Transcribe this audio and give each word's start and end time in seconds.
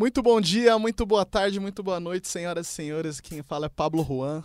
Muito 0.00 0.22
bom 0.22 0.40
dia, 0.40 0.78
muito 0.78 1.04
boa 1.04 1.26
tarde, 1.26 1.60
muito 1.60 1.82
boa 1.82 2.00
noite, 2.00 2.26
senhoras 2.26 2.66
e 2.66 2.70
senhores. 2.70 3.20
Quem 3.20 3.42
fala 3.42 3.66
é 3.66 3.68
Pablo 3.68 4.02
Juan. 4.02 4.42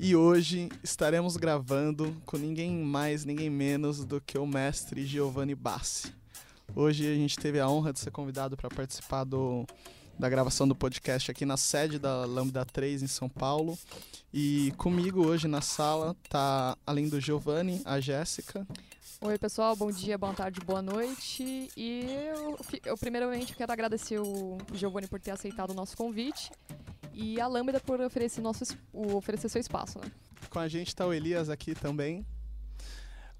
E 0.00 0.16
hoje 0.16 0.70
estaremos 0.82 1.36
gravando 1.36 2.16
com 2.24 2.38
ninguém 2.38 2.70
mais, 2.70 3.22
ninguém 3.22 3.50
menos 3.50 4.02
do 4.02 4.18
que 4.18 4.38
o 4.38 4.46
mestre 4.46 5.04
Giovanni 5.04 5.54
Bassi. 5.54 6.10
Hoje 6.74 7.06
a 7.06 7.14
gente 7.14 7.36
teve 7.36 7.60
a 7.60 7.68
honra 7.68 7.92
de 7.92 8.00
ser 8.00 8.12
convidado 8.12 8.56
para 8.56 8.70
participar 8.70 9.24
do, 9.24 9.66
da 10.18 10.26
gravação 10.26 10.66
do 10.66 10.74
podcast 10.74 11.30
aqui 11.30 11.44
na 11.44 11.58
sede 11.58 11.98
da 11.98 12.24
Lambda 12.24 12.64
3 12.64 13.02
em 13.02 13.06
São 13.06 13.28
Paulo. 13.28 13.78
E 14.32 14.72
comigo 14.78 15.26
hoje 15.26 15.46
na 15.46 15.60
sala 15.60 16.16
tá, 16.30 16.78
além 16.86 17.10
do 17.10 17.20
Giovanni, 17.20 17.82
a 17.84 18.00
Jéssica. 18.00 18.66
Oi, 19.26 19.38
pessoal, 19.38 19.74
bom 19.74 19.90
dia, 19.90 20.18
boa 20.18 20.34
tarde, 20.34 20.60
boa 20.60 20.82
noite. 20.82 21.70
E 21.74 22.04
eu, 22.28 22.58
eu 22.84 22.94
primeiramente 22.94 23.56
quero 23.56 23.72
agradecer 23.72 24.18
o 24.18 24.58
Giovanni 24.74 25.08
por 25.08 25.18
ter 25.18 25.30
aceitado 25.30 25.70
o 25.70 25.74
nosso 25.74 25.96
convite 25.96 26.50
e 27.10 27.40
a 27.40 27.46
Lambda 27.46 27.80
por 27.80 28.02
oferecer, 28.02 28.42
nosso, 28.42 28.64
oferecer 28.92 29.48
seu 29.48 29.62
espaço. 29.62 29.98
Né? 29.98 30.12
Com 30.50 30.58
a 30.58 30.68
gente 30.68 30.88
está 30.88 31.06
o 31.06 31.12
Elias 31.14 31.48
aqui 31.48 31.74
também. 31.74 32.26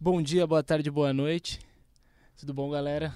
Bom 0.01 0.23
dia, 0.23 0.47
boa 0.47 0.63
tarde, 0.63 0.91
boa 0.91 1.13
noite. 1.13 1.61
Tudo 2.35 2.55
bom, 2.55 2.71
galera? 2.71 3.15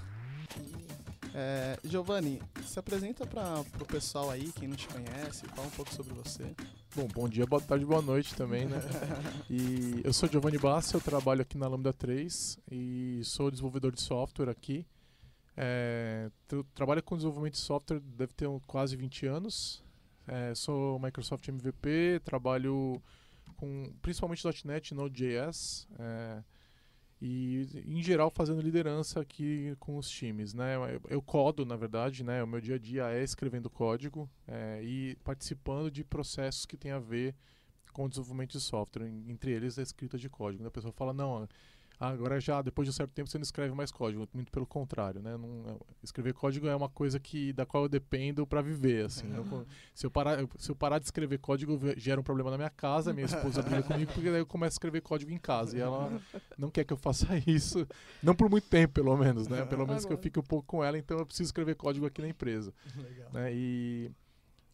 É, 1.33 1.77
Giovanni, 1.83 2.41
se 2.65 2.79
apresenta 2.79 3.25
para 3.25 3.61
o 3.61 3.85
pessoal 3.85 4.29
aí, 4.29 4.51
quem 4.53 4.67
não 4.67 4.75
te 4.75 4.87
conhece, 4.87 5.45
fala 5.47 5.67
um 5.67 5.71
pouco 5.71 5.93
sobre 5.93 6.13
você. 6.13 6.55
Bom, 6.95 7.07
bom 7.07 7.29
dia, 7.29 7.45
boa 7.45 7.61
tarde, 7.61 7.85
boa 7.85 8.01
noite 8.01 8.33
também, 8.35 8.65
né? 8.65 8.77
e 9.49 10.01
eu 10.03 10.11
sou 10.11 10.27
Giovanni 10.27 10.57
Bassi, 10.57 10.95
eu 10.95 11.01
trabalho 11.01 11.41
aqui 11.41 11.57
na 11.57 11.67
Lambda 11.67 11.93
3 11.93 12.59
e 12.71 13.21
sou 13.23 13.51
desenvolvedor 13.51 13.91
de 13.91 14.01
software 14.01 14.49
aqui. 14.49 14.85
É, 15.55 16.31
trabalho 16.73 17.03
com 17.03 17.15
desenvolvimento 17.15 17.53
de 17.53 17.59
software, 17.59 17.99
deve 17.99 18.33
ter 18.33 18.47
quase 18.65 18.95
20 18.95 19.25
anos. 19.27 19.83
É, 20.27 20.53
sou 20.55 20.99
Microsoft 20.99 21.47
MVP, 21.47 22.21
trabalho 22.23 23.01
com 23.57 23.91
principalmente 24.01 24.45
.NET 24.65 24.91
e 24.91 24.95
Node.js. 24.95 25.87
É, 25.99 26.43
e 27.21 27.83
em 27.85 28.01
geral 28.01 28.29
fazendo 28.29 28.61
liderança 28.61 29.19
aqui 29.19 29.75
com 29.79 29.97
os 29.97 30.09
times, 30.09 30.53
né? 30.53 30.75
Eu, 30.75 31.01
eu 31.09 31.21
codo, 31.21 31.65
na 31.65 31.75
verdade, 31.75 32.23
né? 32.23 32.41
O 32.43 32.47
meu 32.47 32.61
dia 32.61 32.75
a 32.75 32.79
dia 32.79 33.09
é 33.09 33.23
escrevendo 33.23 33.69
código 33.69 34.29
é, 34.47 34.81
e 34.83 35.17
participando 35.23 35.91
de 35.91 36.03
processos 36.03 36.65
que 36.65 36.77
tem 36.77 36.91
a 36.91 36.99
ver 36.99 37.35
com 37.91 38.05
o 38.05 38.09
desenvolvimento 38.09 38.51
de 38.51 38.61
software, 38.61 39.07
entre 39.27 39.51
eles 39.51 39.77
a 39.77 39.81
escrita 39.81 40.17
de 40.17 40.29
código. 40.29 40.65
A 40.65 40.71
pessoa 40.71 40.93
fala, 40.93 41.13
não, 41.13 41.47
agora 41.99 42.39
já 42.39 42.61
depois 42.61 42.85
de 42.85 42.89
um 42.89 42.93
certo 42.93 43.11
tempo 43.11 43.29
você 43.29 43.37
não 43.37 43.43
escreve 43.43 43.73
mais 43.73 43.91
código, 43.91 44.27
muito 44.33 44.51
pelo 44.51 44.65
contrário, 44.65 45.21
né? 45.21 45.35
Não, 45.35 45.65
é, 45.67 45.75
escrever 46.01 46.33
código 46.33 46.67
é 46.67 46.75
uma 46.75 46.89
coisa 46.89 47.19
que 47.19 47.51
da 47.53 47.65
qual 47.65 47.83
eu 47.83 47.89
dependo 47.89 48.47
para 48.47 48.61
viver, 48.61 49.05
assim. 49.05 49.31
Eu, 49.33 49.65
se 49.93 50.05
eu 50.05 50.11
parar, 50.11 50.39
se 50.57 50.71
eu 50.71 50.75
parar 50.75 50.99
de 50.99 51.05
escrever 51.05 51.39
código 51.39 51.79
gera 51.97 52.19
um 52.19 52.23
problema 52.23 52.51
na 52.51 52.57
minha 52.57 52.69
casa, 52.69 53.13
minha 53.13 53.25
esposa 53.25 53.61
briga 53.61 53.83
comigo 53.83 54.11
porque 54.13 54.31
daí 54.31 54.39
eu 54.39 54.45
começo 54.45 54.75
a 54.75 54.75
escrever 54.75 55.01
código 55.01 55.31
em 55.31 55.37
casa 55.37 55.77
e 55.77 55.81
ela 55.81 56.21
não 56.57 56.69
quer 56.69 56.85
que 56.85 56.93
eu 56.93 56.97
faça 56.97 57.27
isso, 57.45 57.85
não 58.23 58.33
por 58.33 58.49
muito 58.49 58.67
tempo 58.69 58.93
pelo 58.93 59.15
menos, 59.17 59.47
né? 59.47 59.65
Pelo 59.65 59.85
menos 59.85 60.05
que 60.05 60.13
eu 60.13 60.17
fique 60.17 60.39
um 60.39 60.43
pouco 60.43 60.65
com 60.65 60.83
ela, 60.83 60.97
então 60.97 61.17
eu 61.17 61.25
preciso 61.25 61.47
escrever 61.47 61.75
código 61.75 62.05
aqui 62.05 62.21
na 62.21 62.29
empresa, 62.29 62.73
Legal. 62.95 63.29
né? 63.33 63.53
E 63.53 64.11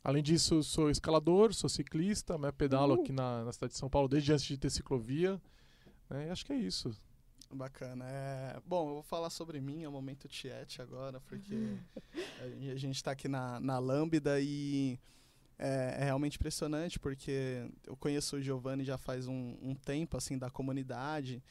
Além 0.06 0.22
disso, 0.22 0.62
sou 0.62 0.92
escalador, 0.92 1.52
sou 1.52 1.68
ciclista, 1.68 2.38
né, 2.38 2.52
pedalo 2.52 2.94
uh. 2.96 3.02
aqui 3.02 3.12
na, 3.12 3.44
na 3.44 3.52
cidade 3.52 3.74
de 3.74 3.80
São 3.80 3.90
Paulo 3.90 4.08
desde 4.08 4.32
antes 4.32 4.46
de 4.46 4.56
ter 4.56 4.70
ciclovia. 4.70 5.42
Né, 6.08 6.28
e 6.28 6.30
acho 6.30 6.46
que 6.46 6.54
é 6.54 6.56
isso. 6.56 6.92
Bacana. 7.56 8.06
É... 8.08 8.60
Bom, 8.66 8.90
eu 8.90 8.94
vou 8.96 9.04
falar 9.04 9.30
sobre 9.30 9.62
mim, 9.62 9.84
é 9.84 9.90
o 9.90 9.92
momento 9.92 10.28
Tiete 10.28 10.82
agora, 10.82 11.20
porque 11.22 11.78
a 12.72 12.76
gente 12.76 12.96
está 12.96 13.12
aqui 13.12 13.28
na, 13.28 13.60
na 13.60 13.80
Lambda 13.80 14.40
e 14.40 15.00
é, 15.58 15.98
é, 16.00 16.04
realmente 16.06 16.36
impressionante, 16.36 17.00
porque 17.00 17.70
eu 17.86 17.96
conheço 17.96 18.36
o 18.36 18.42
Giovanni 18.42 18.84
já 18.84 18.98
faz 18.98 19.28
um, 19.28 19.58
um 19.62 19.74
tempo, 19.74 20.18
assim, 20.18 20.38
da 20.38 20.50
comunidade 20.50 21.42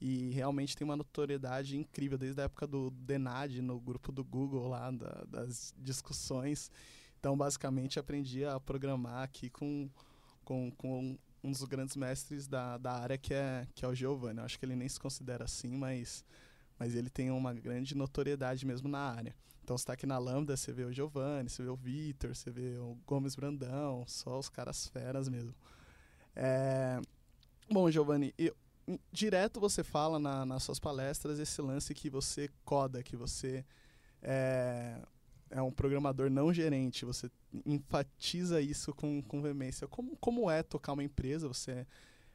e 0.00 0.30
realmente 0.32 0.76
tem 0.76 0.84
uma 0.84 0.96
notoriedade 0.96 1.76
incrível 1.76 2.18
desde 2.18 2.40
a 2.40 2.44
época 2.44 2.66
do 2.66 2.90
Denad 2.90 3.62
no 3.62 3.80
grupo 3.80 4.12
do 4.12 4.22
Google 4.22 4.68
lá, 4.68 4.90
da, 4.90 5.24
das 5.26 5.74
discussões. 5.78 6.70
Então, 7.18 7.36
basicamente, 7.36 7.98
aprendi 7.98 8.44
a 8.44 8.60
programar 8.60 9.22
aqui 9.22 9.48
com, 9.48 9.88
com, 10.44 10.70
com 10.72 11.18
um 11.44 11.52
dos 11.52 11.62
grandes 11.64 11.94
mestres 11.94 12.48
da, 12.48 12.78
da 12.78 12.92
área 12.92 13.18
que 13.18 13.34
é, 13.34 13.68
que 13.74 13.84
é 13.84 13.88
o 13.88 13.94
Giovanni. 13.94 14.38
Eu 14.38 14.44
acho 14.44 14.58
que 14.58 14.64
ele 14.64 14.74
nem 14.74 14.88
se 14.88 14.98
considera 14.98 15.44
assim, 15.44 15.76
mas, 15.76 16.24
mas 16.78 16.94
ele 16.94 17.10
tem 17.10 17.30
uma 17.30 17.52
grande 17.52 17.94
notoriedade 17.94 18.64
mesmo 18.64 18.88
na 18.88 18.98
área. 18.98 19.36
Então 19.62 19.76
você 19.76 19.82
está 19.82 19.92
aqui 19.92 20.06
na 20.06 20.18
Lambda, 20.18 20.56
você 20.56 20.72
vê 20.72 20.84
o 20.84 20.92
Giovanni, 20.92 21.50
você 21.50 21.62
vê 21.62 21.68
o 21.68 21.76
Vitor, 21.76 22.34
você 22.34 22.50
vê 22.50 22.78
o 22.78 22.96
Gomes 23.06 23.36
Brandão, 23.36 24.04
só 24.06 24.38
os 24.38 24.48
caras 24.48 24.88
feras 24.88 25.28
mesmo. 25.28 25.54
É... 26.34 26.98
Bom, 27.70 27.90
Giovanni, 27.90 28.34
eu, 28.38 28.54
direto 29.12 29.60
você 29.60 29.84
fala 29.84 30.18
na, 30.18 30.46
nas 30.46 30.62
suas 30.62 30.78
palestras 30.78 31.38
esse 31.38 31.60
lance 31.60 31.94
que 31.94 32.08
você 32.08 32.50
coda, 32.64 33.02
que 33.02 33.16
você 33.16 33.64
é, 34.22 34.98
é 35.54 35.62
um 35.62 35.70
programador 35.70 36.28
não 36.28 36.52
gerente, 36.52 37.04
você 37.04 37.30
enfatiza 37.64 38.60
isso 38.60 38.92
com, 38.92 39.22
com 39.22 39.40
veemência. 39.40 39.86
Como, 39.86 40.16
como 40.16 40.50
é 40.50 40.64
tocar 40.64 40.94
uma 40.94 41.04
empresa? 41.04 41.46
Você 41.46 41.86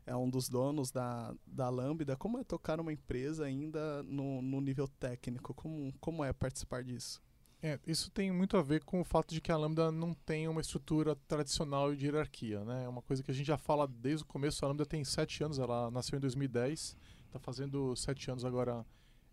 é 0.05 0.15
um 0.15 0.29
dos 0.29 0.47
donos 0.47 0.89
da, 0.89 1.35
da 1.45 1.69
Lambda. 1.69 2.15
Como 2.15 2.39
é 2.39 2.45
tocar 2.45 2.79
uma 2.79 2.93
empresa 2.93 3.43
ainda 3.43 4.01
no, 4.03 4.41
no 4.41 4.61
nível 4.61 4.87
técnico? 4.87 5.53
Como, 5.53 5.93
como 5.99 6.23
é 6.23 6.31
participar 6.31 6.81
disso? 6.81 7.21
É, 7.61 7.77
isso 7.85 8.09
tem 8.09 8.31
muito 8.31 8.55
a 8.55 8.61
ver 8.61 8.85
com 8.85 9.01
o 9.01 9.03
fato 9.03 9.33
de 9.33 9.41
que 9.41 9.51
a 9.51 9.57
Lambda 9.57 9.91
não 9.91 10.13
tem 10.13 10.47
uma 10.47 10.61
estrutura 10.61 11.13
tradicional 11.27 11.93
de 11.93 12.05
hierarquia. 12.05 12.63
Né? 12.63 12.85
É 12.85 12.87
uma 12.87 13.01
coisa 13.01 13.21
que 13.21 13.31
a 13.31 13.33
gente 13.33 13.47
já 13.47 13.57
fala 13.57 13.85
desde 13.85 14.23
o 14.23 14.27
começo. 14.27 14.63
A 14.63 14.69
Lambda 14.69 14.85
tem 14.85 15.03
sete 15.03 15.43
anos, 15.43 15.59
ela 15.59 15.91
nasceu 15.91 16.15
em 16.15 16.21
2010, 16.21 16.95
está 17.25 17.37
fazendo 17.37 17.93
sete 17.97 18.31
anos 18.31 18.45
agora, 18.45 18.85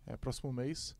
é, 0.05 0.17
próximo 0.17 0.51
mês. 0.51 0.93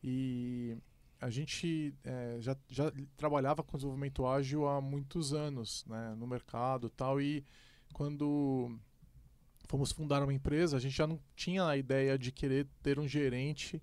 E 0.00 0.78
a 1.20 1.28
gente 1.28 1.94
é, 2.02 2.36
já, 2.40 2.56
já 2.68 2.90
trabalhava 3.16 3.62
com 3.62 3.76
desenvolvimento 3.76 4.26
ágil 4.26 4.66
há 4.66 4.80
muitos 4.80 5.34
anos 5.34 5.84
né, 5.86 6.14
no 6.16 6.26
mercado 6.26 6.88
tal 6.88 7.20
e 7.20 7.44
quando 7.92 8.74
fomos 9.68 9.92
fundar 9.92 10.22
uma 10.22 10.32
empresa 10.32 10.76
a 10.76 10.80
gente 10.80 10.96
já 10.96 11.06
não 11.06 11.20
tinha 11.36 11.66
a 11.66 11.76
ideia 11.76 12.18
de 12.18 12.32
querer 12.32 12.66
ter 12.82 12.98
um 12.98 13.06
gerente 13.06 13.82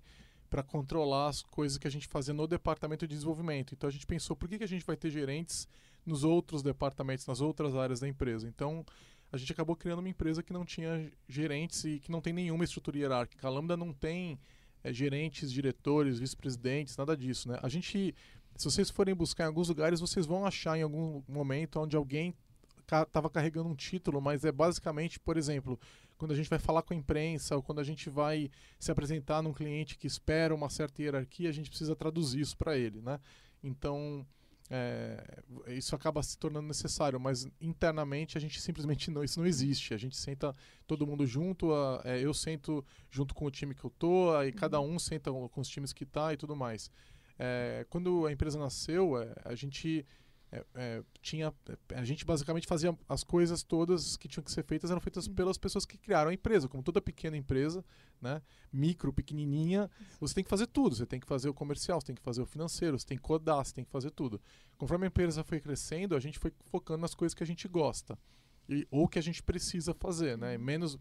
para 0.50 0.62
controlar 0.62 1.28
as 1.28 1.42
coisas 1.42 1.78
que 1.78 1.86
a 1.86 1.90
gente 1.90 2.08
fazia 2.08 2.34
no 2.34 2.46
departamento 2.46 3.06
de 3.06 3.14
desenvolvimento. 3.14 3.74
Então 3.74 3.88
a 3.88 3.92
gente 3.92 4.06
pensou 4.06 4.34
por 4.34 4.48
que, 4.48 4.58
que 4.58 4.64
a 4.64 4.68
gente 4.68 4.84
vai 4.84 4.96
ter 4.96 5.10
gerentes 5.10 5.68
nos 6.04 6.24
outros 6.24 6.62
departamentos 6.62 7.26
nas 7.26 7.40
outras 7.40 7.74
áreas 7.74 8.00
da 8.00 8.08
empresa? 8.08 8.48
Então 8.48 8.84
a 9.30 9.36
gente 9.36 9.52
acabou 9.52 9.76
criando 9.76 9.98
uma 9.98 10.08
empresa 10.08 10.42
que 10.42 10.52
não 10.52 10.64
tinha 10.64 11.12
gerentes 11.28 11.84
e 11.84 12.00
que 12.00 12.10
não 12.10 12.20
tem 12.20 12.32
nenhuma 12.32 12.64
estrutura 12.64 12.98
hierárquica. 12.98 13.46
A 13.46 13.50
Lambda 13.50 13.76
não 13.76 13.92
tem 13.92 14.38
é, 14.82 14.92
gerentes, 14.92 15.52
diretores, 15.52 16.18
vice-presidentes, 16.18 16.96
nada 16.96 17.16
disso, 17.16 17.48
né? 17.48 17.58
A 17.62 17.68
gente, 17.68 18.14
se 18.56 18.64
vocês 18.64 18.90
forem 18.90 19.14
buscar 19.14 19.44
em 19.44 19.46
alguns 19.48 19.68
lugares, 19.68 20.00
vocês 20.00 20.26
vão 20.26 20.44
achar 20.44 20.78
em 20.78 20.82
algum 20.82 21.22
momento 21.28 21.80
onde 21.80 21.96
alguém 21.96 22.34
estava 22.80 23.28
carregando 23.28 23.68
um 23.68 23.74
título, 23.74 24.20
mas 24.20 24.44
é 24.44 24.52
basicamente, 24.52 25.20
por 25.20 25.36
exemplo, 25.36 25.78
quando 26.16 26.32
a 26.32 26.34
gente 26.34 26.48
vai 26.48 26.58
falar 26.58 26.82
com 26.82 26.94
a 26.94 26.96
imprensa 26.96 27.54
ou 27.54 27.62
quando 27.62 27.80
a 27.80 27.84
gente 27.84 28.08
vai 28.08 28.50
se 28.78 28.90
apresentar 28.90 29.42
num 29.42 29.52
cliente 29.52 29.96
que 29.96 30.06
espera 30.06 30.54
uma 30.54 30.70
certa 30.70 31.02
hierarquia, 31.02 31.48
a 31.48 31.52
gente 31.52 31.68
precisa 31.68 31.94
traduzir 31.94 32.40
isso 32.40 32.56
para 32.56 32.76
ele, 32.76 33.00
né? 33.00 33.20
Então, 33.62 34.26
é, 34.70 35.42
isso 35.68 35.94
acaba 35.94 36.22
se 36.22 36.36
tornando 36.36 36.68
necessário, 36.68 37.18
mas 37.18 37.48
internamente 37.60 38.36
a 38.36 38.40
gente 38.40 38.60
simplesmente 38.60 39.10
não, 39.10 39.24
isso 39.24 39.40
não 39.40 39.46
existe. 39.46 39.94
A 39.94 39.96
gente 39.96 40.16
senta 40.16 40.54
todo 40.86 41.06
mundo 41.06 41.26
junto, 41.26 41.72
a, 41.72 42.02
é, 42.04 42.20
eu 42.20 42.34
sento 42.34 42.84
junto 43.10 43.34
com 43.34 43.46
o 43.46 43.50
time 43.50 43.74
que 43.74 43.84
eu 43.84 43.90
tô, 43.90 44.34
aí 44.36 44.52
cada 44.52 44.80
um 44.80 44.98
senta 44.98 45.30
com 45.30 45.60
os 45.60 45.68
times 45.68 45.92
que 45.92 46.04
tá 46.04 46.32
e 46.32 46.36
tudo 46.36 46.54
mais. 46.54 46.90
É, 47.38 47.86
quando 47.88 48.26
a 48.26 48.32
empresa 48.32 48.58
nasceu, 48.58 49.20
é, 49.20 49.32
a 49.44 49.54
gente 49.54 50.04
é, 50.50 50.64
é, 50.74 51.02
tinha 51.20 51.52
a 51.94 52.04
gente 52.04 52.24
basicamente 52.24 52.66
fazia 52.66 52.96
as 53.06 53.22
coisas 53.22 53.62
todas 53.62 54.16
que 54.16 54.26
tinham 54.26 54.42
que 54.42 54.50
ser 54.50 54.64
feitas 54.64 54.90
eram 54.90 55.00
feitas 55.00 55.26
uhum. 55.26 55.34
pelas 55.34 55.58
pessoas 55.58 55.84
que 55.84 55.98
criaram 55.98 56.30
a 56.30 56.34
empresa 56.34 56.66
como 56.66 56.82
toda 56.82 57.02
pequena 57.02 57.36
empresa 57.36 57.84
né 58.20 58.40
micro 58.72 59.12
pequenininha 59.12 59.90
você 60.18 60.34
tem 60.34 60.44
que 60.44 60.48
fazer 60.48 60.66
tudo 60.66 60.96
você 60.96 61.04
tem 61.04 61.20
que 61.20 61.26
fazer 61.26 61.50
o 61.50 61.54
comercial 61.54 62.00
você 62.00 62.06
tem 62.06 62.16
que 62.16 62.22
fazer 62.22 62.40
o 62.40 62.46
financeiro 62.46 62.98
você 62.98 63.06
tem 63.06 63.18
que 63.18 63.22
codar 63.22 63.62
você 63.62 63.74
tem 63.74 63.84
que 63.84 63.90
fazer 63.90 64.10
tudo 64.10 64.40
conforme 64.78 65.04
a 65.04 65.08
empresa 65.08 65.44
foi 65.44 65.60
crescendo 65.60 66.16
a 66.16 66.20
gente 66.20 66.38
foi 66.38 66.52
focando 66.64 67.02
nas 67.02 67.14
coisas 67.14 67.34
que 67.34 67.42
a 67.42 67.46
gente 67.46 67.68
gosta 67.68 68.18
e, 68.66 68.86
ou 68.90 69.06
que 69.06 69.18
a 69.18 69.22
gente 69.22 69.42
precisa 69.42 69.92
fazer 69.92 70.38
né 70.38 70.56
uhum. 70.56 70.64
menos 70.64 70.98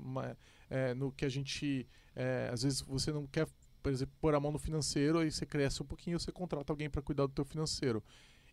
é, 0.70 0.94
no 0.94 1.10
que 1.10 1.24
a 1.24 1.30
gente 1.30 1.88
é, 2.14 2.50
às 2.52 2.64
vezes 2.64 2.82
você 2.82 3.14
não 3.14 3.26
quer 3.26 3.48
por 3.82 3.94
exemplo 3.94 4.14
pôr 4.20 4.36
a 4.36 4.40
mão 4.42 4.52
no 4.52 4.60
financeiro 4.60 5.24
e 5.24 5.32
você 5.32 5.46
cresce 5.46 5.82
um 5.82 5.86
pouquinho 5.86 6.20
você 6.20 6.34
contrata 6.34 6.74
alguém 6.74 6.90
para 6.90 7.02
cuidar 7.02 7.28
do 7.28 7.32
teu 7.32 7.46
financeiro 7.46 8.04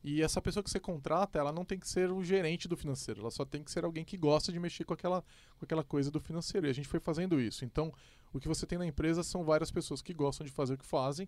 e 0.05 0.21
essa 0.21 0.41
pessoa 0.43 0.63
que 0.63 0.71
você 0.71 0.79
contrata, 0.79 1.39
ela 1.39 1.51
não 1.51 1.65
tem 1.65 1.79
que 1.79 1.89
ser 1.89 2.13
o 2.13 2.23
gerente 2.23 2.69
do 2.69 2.77
financeiro, 2.77 3.23
ela 3.23 3.31
só 3.31 3.43
tem 3.43 3.65
que 3.65 3.71
ser 3.71 3.87
alguém 3.87 4.05
que 4.05 4.19
gosta 4.19 4.53
de 4.53 4.61
mexer 4.61 4.85
com 4.85 4.93
aquela, 4.93 5.23
com 5.59 5.65
aquela 5.65 5.83
coisa 5.83 6.11
do 6.11 6.21
financeiro. 6.21 6.67
E 6.67 6.71
a 6.71 6.75
gente 6.75 6.87
foi 6.87 7.01
fazendo 7.01 7.41
isso. 7.41 7.65
Então, 7.65 7.91
o 8.31 8.39
que 8.39 8.47
você 8.47 8.67
tem 8.67 8.77
na 8.77 8.87
empresa 8.87 9.23
são 9.23 9.45
várias 9.45 9.71
pessoas 9.71 10.03
que 10.03 10.13
gostam 10.13 10.45
de 10.45 10.53
fazer 10.53 10.75
o 10.75 10.79
que 10.79 10.85
fazem, 10.85 11.27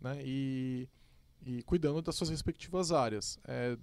né? 0.00 0.18
E, 0.24 0.88
e 1.40 1.62
cuidando 1.62 2.02
das 2.02 2.16
suas 2.16 2.28
respectivas 2.28 2.90
áreas. 2.90 3.38
É, 3.44 3.78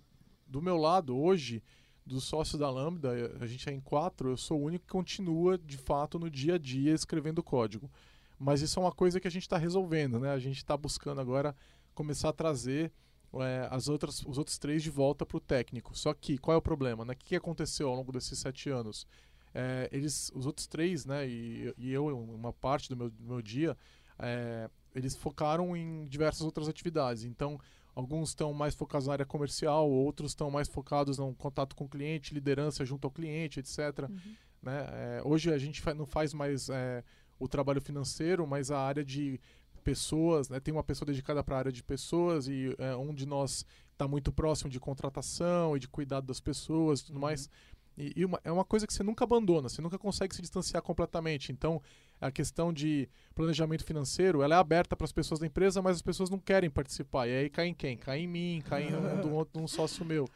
do 0.45 0.61
meu 0.61 0.75
lado, 0.75 1.17
hoje, 1.17 1.63
dos 2.05 2.25
sócios 2.25 2.59
da 2.59 2.69
Lambda, 2.69 3.11
a 3.39 3.47
gente 3.47 3.69
é 3.69 3.71
em 3.71 3.79
quatro, 3.79 4.31
eu 4.31 4.37
sou 4.37 4.59
o 4.59 4.65
único 4.65 4.85
que 4.85 4.91
continua, 4.91 5.57
de 5.57 5.77
fato, 5.77 6.19
no 6.19 6.29
dia 6.29 6.55
a 6.55 6.57
dia 6.57 6.93
escrevendo 6.93 7.41
código. 7.41 7.89
Mas 8.37 8.61
isso 8.61 8.77
é 8.77 8.83
uma 8.83 8.91
coisa 8.91 9.21
que 9.21 9.27
a 9.27 9.31
gente 9.31 9.43
está 9.43 9.57
resolvendo, 9.57 10.19
né? 10.19 10.31
A 10.31 10.39
gente 10.39 10.57
está 10.57 10.75
buscando 10.75 11.21
agora 11.21 11.55
começar 11.93 12.27
a 12.27 12.33
trazer 12.33 12.91
é, 13.41 13.67
as 13.71 13.87
outras, 13.87 14.21
os 14.25 14.37
outros 14.37 14.57
três 14.57 14.83
de 14.83 14.89
volta 14.89 15.25
para 15.25 15.37
o 15.37 15.39
técnico. 15.39 15.97
Só 15.97 16.13
que, 16.13 16.37
qual 16.37 16.55
é 16.55 16.57
o 16.57 16.61
problema? 16.61 17.03
Né? 17.03 17.13
O 17.13 17.17
que 17.17 17.35
aconteceu 17.35 17.89
ao 17.89 17.95
longo 17.95 18.11
desses 18.11 18.37
sete 18.37 18.69
anos? 18.69 19.07
É, 19.53 19.87
eles, 19.91 20.31
os 20.33 20.45
outros 20.45 20.67
três, 20.67 21.05
né, 21.05 21.27
e, 21.27 21.73
e 21.77 21.91
eu, 21.91 22.07
uma 22.07 22.51
parte 22.51 22.89
do 22.89 22.97
meu, 22.97 23.09
do 23.09 23.23
meu 23.23 23.41
dia, 23.41 23.77
é, 24.17 24.69
eles 24.95 25.15
focaram 25.15 25.75
em 25.77 26.05
diversas 26.05 26.41
outras 26.41 26.67
atividades. 26.67 27.23
Então, 27.23 27.59
alguns 27.95 28.29
estão 28.29 28.51
mais 28.53 28.73
focados 28.73 29.07
na 29.07 29.13
área 29.13 29.25
comercial, 29.25 29.89
outros 29.89 30.31
estão 30.31 30.49
mais 30.49 30.67
focados 30.67 31.17
no 31.17 31.33
contato 31.35 31.75
com 31.75 31.85
o 31.85 31.89
cliente, 31.89 32.33
liderança 32.33 32.83
junto 32.83 33.05
ao 33.05 33.11
cliente, 33.11 33.59
etc. 33.59 34.09
Uhum. 34.09 34.35
Né? 34.61 34.87
É, 34.91 35.21
hoje 35.23 35.53
a 35.53 35.57
gente 35.57 35.83
não 35.93 36.05
faz 36.05 36.33
mais 36.33 36.69
é, 36.69 37.03
o 37.39 37.47
trabalho 37.47 37.81
financeiro, 37.81 38.47
mas 38.47 38.71
a 38.71 38.79
área 38.79 39.03
de 39.03 39.39
pessoas, 39.83 40.49
né? 40.49 40.59
tem 40.59 40.73
uma 40.73 40.83
pessoa 40.83 41.05
dedicada 41.05 41.43
para 41.43 41.55
a 41.55 41.59
área 41.59 41.71
de 41.71 41.83
pessoas 41.83 42.47
e 42.47 42.75
é, 42.77 42.95
um 42.95 43.13
de 43.13 43.25
nós 43.25 43.65
está 43.91 44.07
muito 44.07 44.31
próximo 44.31 44.69
de 44.69 44.79
contratação 44.79 45.75
e 45.75 45.79
de 45.79 45.87
cuidado 45.87 46.25
das 46.25 46.39
pessoas 46.39 47.01
e 47.01 47.05
tudo 47.05 47.15
uhum. 47.15 47.21
mais. 47.21 47.49
E, 47.97 48.13
e 48.15 48.25
uma, 48.25 48.39
é 48.43 48.51
uma 48.51 48.65
coisa 48.65 48.87
que 48.87 48.93
você 48.93 49.03
nunca 49.03 49.23
abandona, 49.23 49.69
você 49.69 49.81
nunca 49.81 49.99
consegue 49.99 50.35
se 50.35 50.41
distanciar 50.41 50.81
completamente. 50.81 51.51
Então, 51.51 51.81
a 52.19 52.31
questão 52.31 52.73
de 52.73 53.07
planejamento 53.35 53.83
financeiro, 53.83 54.41
ela 54.41 54.55
é 54.55 54.57
aberta 54.57 54.95
para 54.95 55.05
as 55.05 55.11
pessoas 55.11 55.39
da 55.39 55.45
empresa, 55.45 55.81
mas 55.81 55.97
as 55.97 56.01
pessoas 56.01 56.29
não 56.29 56.39
querem 56.39 56.69
participar. 56.69 57.27
E 57.27 57.35
aí 57.35 57.49
cai 57.49 57.67
em 57.67 57.73
quem? 57.73 57.97
Cai 57.97 58.19
em 58.19 58.27
mim, 58.27 58.63
cai 58.65 58.89
em 58.89 58.95
um, 58.95 59.39
um, 59.39 59.45
um 59.63 59.67
sócio 59.67 60.05
meu. 60.05 60.27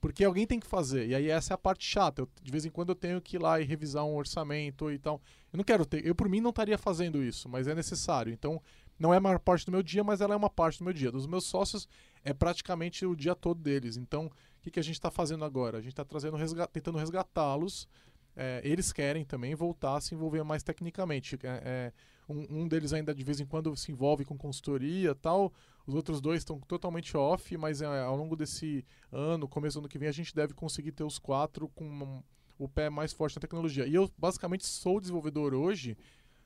Porque 0.00 0.24
alguém 0.24 0.46
tem 0.46 0.60
que 0.60 0.66
fazer. 0.66 1.08
E 1.08 1.14
aí 1.14 1.28
essa 1.28 1.52
é 1.52 1.54
a 1.54 1.58
parte 1.58 1.84
chata. 1.84 2.22
Eu, 2.22 2.28
de 2.42 2.50
vez 2.50 2.64
em 2.64 2.70
quando 2.70 2.90
eu 2.90 2.94
tenho 2.94 3.20
que 3.20 3.36
ir 3.36 3.38
lá 3.38 3.60
e 3.60 3.64
revisar 3.64 4.04
um 4.04 4.14
orçamento 4.14 4.90
e 4.90 4.98
tal. 4.98 5.20
Eu 5.52 5.56
não 5.56 5.64
quero 5.64 5.84
ter. 5.86 6.06
Eu, 6.06 6.14
por 6.14 6.28
mim, 6.28 6.40
não 6.40 6.50
estaria 6.50 6.78
fazendo 6.78 7.22
isso, 7.22 7.48
mas 7.48 7.66
é 7.66 7.74
necessário. 7.74 8.32
Então, 8.32 8.60
não 8.98 9.12
é 9.12 9.18
a 9.18 9.20
maior 9.20 9.38
parte 9.38 9.66
do 9.66 9.72
meu 9.72 9.82
dia, 9.82 10.02
mas 10.02 10.20
ela 10.20 10.34
é 10.34 10.36
uma 10.36 10.50
parte 10.50 10.78
do 10.78 10.84
meu 10.84 10.92
dia. 10.92 11.12
Dos 11.12 11.26
meus 11.26 11.44
sócios, 11.44 11.88
é 12.24 12.32
praticamente 12.32 13.04
o 13.04 13.14
dia 13.14 13.34
todo 13.34 13.60
deles. 13.60 13.96
Então, 13.96 14.26
o 14.26 14.32
que, 14.62 14.70
que 14.70 14.80
a 14.80 14.82
gente 14.82 14.94
está 14.94 15.10
fazendo 15.10 15.44
agora? 15.44 15.78
A 15.78 15.80
gente 15.80 15.92
está 15.92 16.04
trazendo 16.04 16.36
resgat 16.36 16.70
tentando 16.72 16.98
resgatá-los. 16.98 17.88
É, 18.34 18.60
eles 18.64 18.92
querem 18.92 19.24
também 19.24 19.54
voltar 19.54 19.96
a 19.96 20.00
se 20.00 20.14
envolver 20.14 20.42
mais 20.42 20.62
tecnicamente. 20.62 21.38
É, 21.42 21.48
é, 21.48 21.92
um, 22.28 22.62
um, 22.62 22.68
deles 22.68 22.92
ainda 22.92 23.14
de 23.14 23.22
vez 23.22 23.40
em 23.40 23.46
quando 23.46 23.74
se 23.76 23.92
envolve 23.92 24.24
com 24.24 24.36
consultoria 24.36 25.14
tal. 25.14 25.52
Os 25.86 25.94
outros 25.94 26.20
dois 26.20 26.38
estão 26.38 26.58
totalmente 26.60 27.16
off, 27.16 27.56
mas 27.56 27.80
é, 27.80 27.86
ao 28.02 28.16
longo 28.16 28.34
desse 28.34 28.84
ano, 29.12 29.46
começo 29.46 29.76
do 29.76 29.82
ano 29.82 29.88
que 29.88 29.98
vem, 29.98 30.08
a 30.08 30.12
gente 30.12 30.34
deve 30.34 30.52
conseguir 30.52 30.92
ter 30.92 31.04
os 31.04 31.18
quatro 31.18 31.68
com 31.68 32.22
o 32.58 32.68
pé 32.68 32.90
mais 32.90 33.12
forte 33.12 33.36
na 33.36 33.40
tecnologia. 33.40 33.86
E 33.86 33.94
eu 33.94 34.10
basicamente 34.18 34.66
sou 34.66 35.00
desenvolvedor 35.00 35.54
hoje 35.54 35.96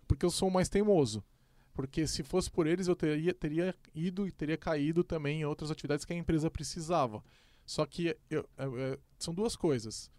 porque 0.07 0.27
eu 0.27 0.31
sou 0.31 0.51
mais 0.51 0.69
teimoso. 0.69 1.25
Porque 1.73 2.07
se 2.07 2.23
fosse 2.23 2.51
por 2.51 2.67
eles, 2.67 2.89
eu 2.89 2.97
teria, 2.97 3.33
teria 3.33 3.75
ido 3.95 4.27
e 4.27 4.33
teria 4.33 4.57
caído 4.57 5.05
também 5.05 5.41
em 5.41 5.45
outras 5.45 5.71
atividades 5.71 6.05
que 6.05 6.13
a 6.13 6.17
empresa 6.17 6.51
precisava. 6.51 7.23
Só 7.65 7.87
que 7.87 8.17
eu, 8.29 8.49
eu, 8.59 8.79
eu, 8.79 8.99
são 9.19 9.33
duas 9.33 9.55
coisas. 9.55 10.11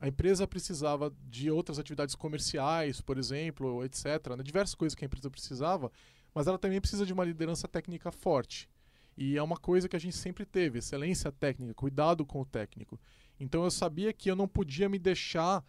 A 0.00 0.08
empresa 0.08 0.46
precisava 0.46 1.12
de 1.28 1.50
outras 1.50 1.78
atividades 1.78 2.14
comerciais, 2.14 3.00
por 3.00 3.18
exemplo, 3.18 3.84
etc. 3.84 4.36
Né? 4.36 4.42
Diversas 4.42 4.74
coisas 4.74 4.94
que 4.94 5.04
a 5.04 5.06
empresa 5.06 5.30
precisava, 5.30 5.90
mas 6.34 6.46
ela 6.46 6.58
também 6.58 6.80
precisa 6.80 7.04
de 7.04 7.12
uma 7.12 7.24
liderança 7.24 7.66
técnica 7.66 8.12
forte. 8.12 8.68
E 9.16 9.36
é 9.36 9.42
uma 9.42 9.56
coisa 9.56 9.88
que 9.88 9.96
a 9.96 9.98
gente 9.98 10.16
sempre 10.16 10.46
teve, 10.46 10.78
excelência 10.78 11.32
técnica, 11.32 11.74
cuidado 11.74 12.24
com 12.24 12.40
o 12.40 12.46
técnico. 12.46 13.00
Então 13.40 13.64
eu 13.64 13.70
sabia 13.70 14.12
que 14.12 14.30
eu 14.30 14.36
não 14.36 14.46
podia 14.46 14.88
me 14.88 14.98
deixar 14.98 15.64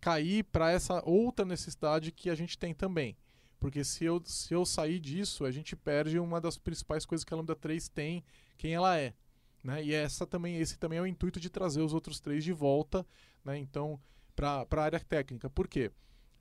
cair 0.00 0.44
para 0.44 0.70
essa 0.70 1.02
outra 1.04 1.44
necessidade 1.44 2.12
que 2.12 2.30
a 2.30 2.34
gente 2.34 2.58
tem 2.58 2.74
também. 2.74 3.16
Porque 3.64 3.82
se 3.82 4.04
eu, 4.04 4.20
se 4.26 4.52
eu 4.52 4.66
sair 4.66 5.00
disso, 5.00 5.46
a 5.46 5.50
gente 5.50 5.74
perde 5.74 6.18
uma 6.18 6.38
das 6.38 6.58
principais 6.58 7.06
coisas 7.06 7.24
que 7.24 7.32
a 7.32 7.36
Lambda 7.38 7.56
3 7.56 7.88
tem, 7.88 8.22
quem 8.58 8.74
ela 8.74 8.98
é. 8.98 9.14
Né? 9.62 9.82
E 9.82 9.94
essa 9.94 10.26
também, 10.26 10.58
esse 10.58 10.78
também 10.78 10.98
é 10.98 11.00
o 11.00 11.06
intuito 11.06 11.40
de 11.40 11.48
trazer 11.48 11.80
os 11.80 11.94
outros 11.94 12.20
três 12.20 12.44
de 12.44 12.52
volta, 12.52 13.06
né? 13.42 13.56
então, 13.56 13.98
para 14.36 14.66
a 14.70 14.82
área 14.82 15.00
técnica. 15.00 15.48
Por 15.48 15.66
quê? 15.66 15.90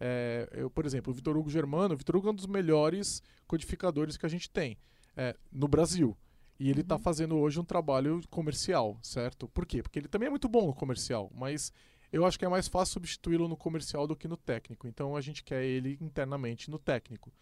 É, 0.01 0.49
eu, 0.51 0.69
por 0.69 0.85
exemplo, 0.85 1.13
o 1.13 1.15
Vitor 1.15 1.37
Hugo 1.37 1.49
Germano, 1.49 1.93
o 1.93 1.97
Vitor 1.97 2.17
Hugo 2.17 2.27
é 2.27 2.31
um 2.31 2.35
dos 2.35 2.45
melhores 2.45 3.23
codificadores 3.47 4.17
que 4.17 4.25
a 4.25 4.29
gente 4.29 4.49
tem 4.49 4.77
é, 5.15 5.33
no 5.49 5.69
Brasil. 5.69 6.17
E 6.59 6.69
ele 6.69 6.81
está 6.81 6.95
uhum. 6.95 7.01
fazendo 7.01 7.37
hoje 7.37 7.57
um 7.57 7.63
trabalho 7.63 8.19
comercial, 8.29 8.99
certo? 9.01 9.47
Por 9.47 9.65
quê? 9.65 9.81
Porque 9.81 9.97
ele 9.97 10.09
também 10.09 10.27
é 10.27 10.29
muito 10.29 10.49
bom 10.49 10.67
no 10.67 10.73
comercial, 10.73 11.31
mas 11.33 11.71
eu 12.13 12.23
acho 12.25 12.37
que 12.37 12.45
é 12.45 12.47
mais 12.47 12.67
fácil 12.67 12.93
substituí-lo 12.93 13.47
no 13.47 13.57
comercial 13.57 14.05
do 14.05 14.15
que 14.15 14.27
no 14.27 14.37
técnico. 14.37 14.87
Então 14.87 15.15
a 15.15 15.21
gente 15.21 15.43
quer 15.43 15.63
ele 15.63 15.97
internamente 15.99 16.69
no 16.69 16.77
técnico. 16.77 17.33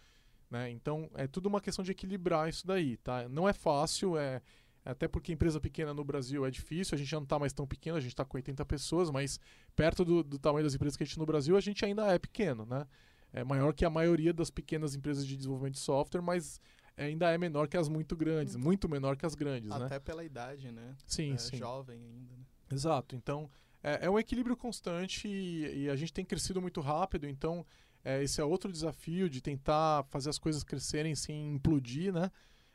Né? 0.50 0.70
Então 0.70 1.10
é 1.14 1.26
tudo 1.26 1.46
uma 1.46 1.60
questão 1.60 1.84
de 1.84 1.90
equilibrar 1.90 2.48
isso 2.48 2.66
daí. 2.66 2.96
Tá? 2.96 3.28
Não 3.28 3.46
é 3.46 3.52
fácil, 3.52 4.16
é, 4.16 4.40
até 4.82 5.06
porque 5.06 5.30
empresa 5.30 5.60
pequena 5.60 5.92
no 5.92 6.02
Brasil 6.02 6.46
é 6.46 6.50
difícil, 6.50 6.94
a 6.94 6.98
gente 6.98 7.10
já 7.10 7.18
não 7.18 7.24
está 7.24 7.38
mais 7.38 7.52
tão 7.52 7.66
pequeno, 7.66 7.98
a 7.98 8.00
gente 8.00 8.12
está 8.12 8.24
com 8.24 8.38
80 8.38 8.64
pessoas, 8.64 9.10
mas 9.10 9.38
perto 9.76 10.06
do, 10.06 10.24
do, 10.24 10.38
tamanho 10.38 10.64
das 10.64 10.74
empresas 10.74 10.96
que 10.96 11.02
a 11.02 11.06
gente 11.06 11.16
tem 11.16 11.20
no 11.20 11.26
Brasil, 11.26 11.54
a 11.54 11.60
gente 11.60 11.84
ainda 11.84 12.06
é 12.06 12.18
pequeno. 12.18 12.64
Né? 12.64 12.86
É 13.30 13.44
maior 13.44 13.74
que 13.74 13.84
a 13.84 13.90
maioria 13.90 14.32
das 14.32 14.50
pequenas 14.50 14.94
empresas 14.94 15.26
de 15.26 15.36
desenvolvimento 15.36 15.74
de 15.74 15.80
software, 15.80 16.22
mas 16.22 16.58
ainda 16.96 17.30
é 17.30 17.36
menor 17.36 17.68
que 17.68 17.76
as 17.76 17.90
muito 17.90 18.16
grandes, 18.16 18.56
muito 18.56 18.88
menor 18.88 19.18
que 19.18 19.26
as 19.26 19.34
grandes. 19.34 19.70
Até 19.70 19.96
né? 19.96 20.00
pela 20.00 20.24
idade, 20.24 20.72
né? 20.72 20.96
Sim, 21.06 21.34
é 21.34 21.36
sim. 21.36 21.58
jovem 21.58 22.02
ainda. 22.02 22.34
Né? 22.34 22.42
Exato. 22.70 23.14
Então, 23.14 23.50
é, 23.82 24.06
é 24.06 24.10
um 24.10 24.18
equilíbrio 24.18 24.56
constante 24.56 25.28
e, 25.28 25.84
e, 25.84 25.90
a 25.90 25.96
gente 25.96 26.12
tem 26.12 26.24
crescido 26.24 26.60
muito 26.60 26.80
rápido, 26.80 27.26
então 27.26 27.66
é, 28.04 28.22
esse 28.22 28.40
é 28.40 28.44
outro 28.44 28.70
desafio 28.70 29.28
de 29.28 29.40
tentar 29.40 30.04
fazer 30.10 30.30
as 30.30 30.38
coisas 30.38 30.62
crescerem 30.62 31.14
sem 31.14 31.54
implodir, 31.54 32.12
né? 32.12 32.30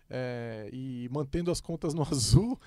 É, 0.10 0.70
e 0.72 1.10
mantendo 1.12 1.52
as 1.52 1.60
contas 1.60 1.94
no 1.94 2.02
azul 2.08 2.58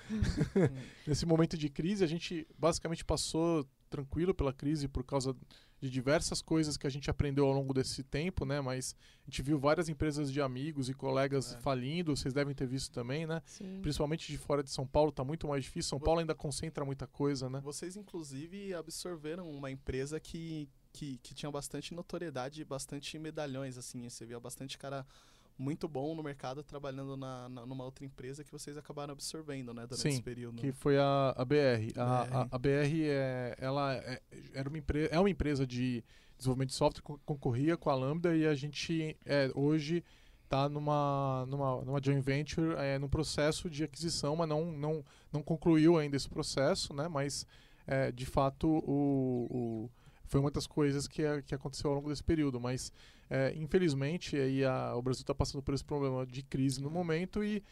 nesse 1.07 1.25
momento 1.25 1.57
de 1.57 1.69
crise 1.69 2.03
a 2.03 2.07
gente 2.07 2.47
basicamente 2.55 3.03
passou 3.03 3.67
tranquilo 3.89 4.31
pela 4.31 4.53
crise 4.53 4.87
por 4.87 5.03
causa 5.03 5.35
de 5.81 5.89
diversas 5.89 6.43
coisas 6.43 6.77
que 6.77 6.85
a 6.85 6.89
gente 6.89 7.09
aprendeu 7.09 7.45
ao 7.45 7.51
longo 7.51 7.73
desse 7.73 8.03
tempo, 8.03 8.45
né? 8.45 8.61
Mas 8.61 8.95
a 9.23 9.29
gente 9.29 9.41
viu 9.41 9.57
várias 9.57 9.89
empresas 9.89 10.31
de 10.31 10.39
amigos 10.39 10.89
e 10.89 10.93
colegas 10.93 11.55
é. 11.55 11.57
falindo, 11.59 12.15
vocês 12.15 12.35
devem 12.35 12.53
ter 12.53 12.67
visto 12.67 12.93
também, 12.93 13.25
né? 13.25 13.41
Sim. 13.47 13.79
Principalmente 13.81 14.31
de 14.31 14.37
fora 14.37 14.61
de 14.61 14.69
São 14.69 14.85
Paulo, 14.85 15.09
está 15.09 15.23
muito 15.23 15.47
mais 15.47 15.63
difícil. 15.63 15.89
São 15.89 15.99
Paulo 15.99 16.19
ainda 16.19 16.35
concentra 16.35 16.85
muita 16.85 17.07
coisa, 17.07 17.49
né? 17.49 17.59
Vocês, 17.63 17.97
inclusive, 17.97 18.75
absorveram 18.75 19.49
uma 19.49 19.71
empresa 19.71 20.19
que, 20.19 20.69
que, 20.93 21.17
que 21.17 21.33
tinha 21.33 21.51
bastante 21.51 21.95
notoriedade 21.95 22.61
e 22.61 22.65
bastante 22.65 23.17
medalhões, 23.17 23.75
assim. 23.75 24.07
Você 24.07 24.23
via 24.23 24.39
bastante 24.39 24.77
cara 24.77 25.03
muito 25.61 25.87
bom 25.87 26.15
no 26.15 26.23
mercado 26.23 26.63
trabalhando 26.63 27.15
na, 27.15 27.47
na, 27.47 27.65
numa 27.65 27.85
outra 27.85 28.03
empresa 28.03 28.43
que 28.43 28.51
vocês 28.51 28.75
acabaram 28.77 29.13
absorvendo, 29.13 29.73
né, 29.73 29.83
durante 29.85 30.01
Sim, 30.01 30.09
esse 30.09 30.21
período. 30.21 30.57
que 30.59 30.71
foi 30.71 30.97
a, 30.97 31.33
a 31.37 31.45
BR. 31.45 31.55
A, 31.95 32.25
BR. 32.25 32.33
A, 32.33 32.47
a, 32.51 32.57
BR 32.57 33.03
é, 33.03 33.55
ela 33.59 33.93
é, 33.93 34.21
era 34.53 34.67
uma 34.67 34.77
empresa, 34.77 35.09
é 35.11 35.19
uma 35.19 35.29
empresa 35.29 35.65
de 35.65 36.03
desenvolvimento 36.37 36.69
de 36.69 36.75
software, 36.75 37.03
concorria 37.23 37.77
com 37.77 37.89
a 37.89 37.95
Lambda 37.95 38.35
e 38.35 38.47
a 38.47 38.55
gente 38.55 39.15
é, 39.25 39.51
hoje 39.53 40.03
está 40.43 40.67
numa, 40.67 41.45
numa, 41.47 41.81
numa 41.85 42.03
joint 42.03 42.21
venture, 42.21 42.75
é, 42.77 42.97
no 42.97 43.07
processo 43.07 43.69
de 43.69 43.83
aquisição, 43.83 44.35
mas 44.35 44.49
não, 44.49 44.71
não, 44.71 45.05
não 45.31 45.43
concluiu 45.43 45.97
ainda 45.97 46.17
esse 46.17 46.27
processo, 46.27 46.93
né, 46.93 47.07
mas 47.07 47.45
é, 47.85 48.11
de 48.11 48.25
fato 48.25 48.67
o, 48.67 49.47
o 49.49 49.89
foi 50.25 50.39
uma 50.39 50.49
das 50.49 50.65
coisas 50.65 51.07
que, 51.07 51.23
que 51.43 51.53
aconteceu 51.53 51.89
ao 51.89 51.97
longo 51.97 52.09
desse 52.09 52.23
período, 52.23 52.59
mas 52.59 52.91
é, 53.31 53.53
infelizmente 53.55 54.35
aí 54.35 54.65
a, 54.65 54.93
o 54.93 55.01
Brasil 55.01 55.21
está 55.21 55.33
passando 55.33 55.63
por 55.63 55.73
esse 55.73 55.85
problema 55.85 56.25
de 56.25 56.43
crise 56.43 56.81
no 56.81 56.91
momento 56.91 57.41
e 57.41 57.63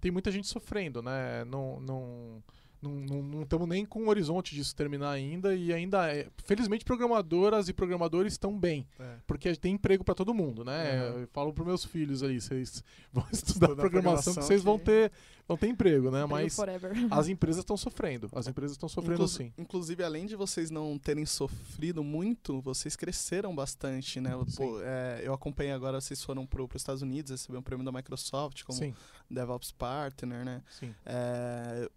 tem 0.00 0.10
muita 0.10 0.32
gente 0.32 0.48
sofrendo, 0.48 1.00
né? 1.00 1.44
Não, 1.44 1.78
não, 1.78 2.42
não 2.82 3.42
estamos 3.42 3.66
nem 3.68 3.84
com 3.84 4.04
o 4.04 4.08
horizonte 4.08 4.54
disso 4.54 4.74
terminar 4.74 5.10
ainda 5.10 5.54
e 5.54 5.72
ainda 5.72 6.12
é, 6.12 6.28
felizmente 6.44 6.84
programadoras 6.84 7.68
e 7.68 7.72
programadores 7.72 8.34
estão 8.34 8.56
bem 8.58 8.86
é. 8.98 9.16
porque 9.26 9.54
tem 9.56 9.74
emprego 9.74 10.04
para 10.04 10.14
todo 10.14 10.34
mundo 10.34 10.64
né 10.64 11.10
uhum. 11.10 11.20
eu 11.20 11.28
falo 11.28 11.52
para 11.52 11.64
meus 11.64 11.84
filhos 11.84 12.22
aí 12.22 12.40
vocês 12.40 12.84
vão 13.12 13.26
estudar, 13.32 13.68
programação, 13.68 13.90
programação 13.90 14.34
que 14.34 14.42
vocês 14.42 14.60
que... 14.60 14.64
vão 14.64 14.78
ter 14.78 15.10
vão 15.48 15.56
ter 15.56 15.68
emprego 15.68 16.10
né 16.10 16.26
mas 16.26 16.54
forever. 16.54 16.92
as 17.10 17.28
empresas 17.28 17.60
estão 17.60 17.76
sofrendo 17.76 18.28
as 18.34 18.46
empresas 18.46 18.72
estão 18.72 18.88
sofrendo 18.88 19.22
Inclu 19.22 19.28
sim 19.28 19.52
inclusive 19.56 20.02
além 20.02 20.26
de 20.26 20.36
vocês 20.36 20.70
não 20.70 20.98
terem 20.98 21.24
sofrido 21.24 22.04
muito 22.04 22.60
vocês 22.60 22.94
cresceram 22.94 23.54
bastante 23.54 24.20
né 24.20 24.32
Pô, 24.56 24.80
é, 24.82 25.22
eu 25.24 25.32
acompanhei 25.32 25.72
agora 25.72 26.00
vocês 26.00 26.22
foram 26.22 26.46
para 26.46 26.62
os 26.62 26.68
Estados 26.74 27.02
Unidos 27.02 27.30
receberam 27.30 27.60
um 27.60 27.62
prêmio 27.62 27.84
da 27.84 27.92
Microsoft 27.92 28.64
como 28.64 28.78
sim. 28.78 28.94
DevOps 29.30 29.72
Partner 29.72 30.44
né 30.44 30.62
sim. 30.68 30.94
É, 31.04 31.88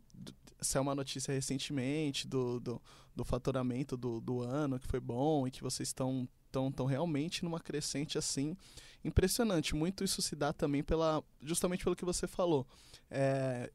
saiu 0.62 0.82
uma 0.82 0.96
notícia 0.96 1.34
recentemente 1.34 2.28
do, 2.28 2.60
do, 2.60 2.82
do 3.16 3.24
faturamento 3.24 3.96
do, 3.96 4.20
do 4.20 4.42
ano, 4.42 4.80
que 4.80 4.88
foi 4.88 5.00
bom 5.00 5.48
e 5.48 5.52
que 5.52 5.64
vocês 5.64 5.90
estão 5.90 6.28
tão, 6.52 6.72
tão 6.72 6.86
realmente 6.86 7.44
numa 7.44 7.60
crescente 7.60 8.18
assim 8.18 8.56
impressionante. 9.04 9.76
Muito 9.76 10.04
isso 10.04 10.22
se 10.22 10.36
dá 10.36 10.52
também 10.52 10.84
pela 10.84 11.24
justamente 11.42 11.84
pelo 11.84 11.96
que 11.96 12.06
você 12.06 12.28
falou. 12.28 12.68
É, 13.10 13.72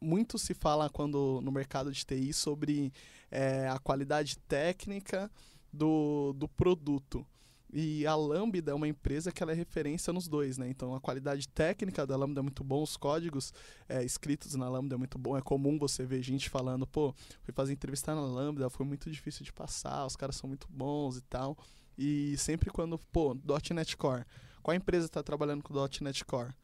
muito 0.00 0.38
se 0.38 0.54
fala 0.54 0.88
quando 0.88 1.40
no 1.42 1.50
mercado 1.50 1.92
de 1.92 2.04
TI 2.04 2.32
sobre 2.32 2.92
é, 3.30 3.68
a 3.68 3.78
qualidade 3.78 4.38
técnica 4.40 5.30
do, 5.72 6.32
do 6.34 6.48
produto. 6.48 7.26
E 7.70 8.06
a 8.06 8.14
Lambda 8.14 8.72
é 8.72 8.74
uma 8.74 8.88
empresa 8.88 9.30
que 9.30 9.42
ela 9.42 9.52
é 9.52 9.54
referência 9.54 10.12
nos 10.12 10.26
dois, 10.26 10.56
né? 10.56 10.68
Então 10.68 10.94
a 10.94 11.00
qualidade 11.00 11.46
técnica 11.48 12.06
da 12.06 12.16
Lambda 12.16 12.40
é 12.40 12.42
muito 12.42 12.64
bom, 12.64 12.82
os 12.82 12.96
códigos 12.96 13.52
é, 13.88 14.02
escritos 14.02 14.54
na 14.54 14.68
Lambda 14.68 14.94
é 14.94 14.98
muito 14.98 15.18
bom. 15.18 15.36
É 15.36 15.42
comum 15.42 15.78
você 15.78 16.06
ver 16.06 16.22
gente 16.22 16.48
falando, 16.48 16.86
pô, 16.86 17.14
fui 17.42 17.52
fazer 17.52 17.74
entrevista 17.74 18.14
na 18.14 18.22
Lambda, 18.22 18.70
foi 18.70 18.86
muito 18.86 19.10
difícil 19.10 19.44
de 19.44 19.52
passar, 19.52 20.06
os 20.06 20.16
caras 20.16 20.36
são 20.36 20.48
muito 20.48 20.66
bons 20.70 21.18
e 21.18 21.22
tal. 21.22 21.58
E 21.96 22.36
sempre 22.38 22.70
quando, 22.70 22.98
pô, 23.12 23.36
.NET 23.74 23.96
Core, 23.96 24.24
qual 24.62 24.74
empresa 24.74 25.06
está 25.06 25.22
trabalhando 25.22 25.62
com 25.62 25.74
.NET 26.00 26.24
Core? 26.24 26.54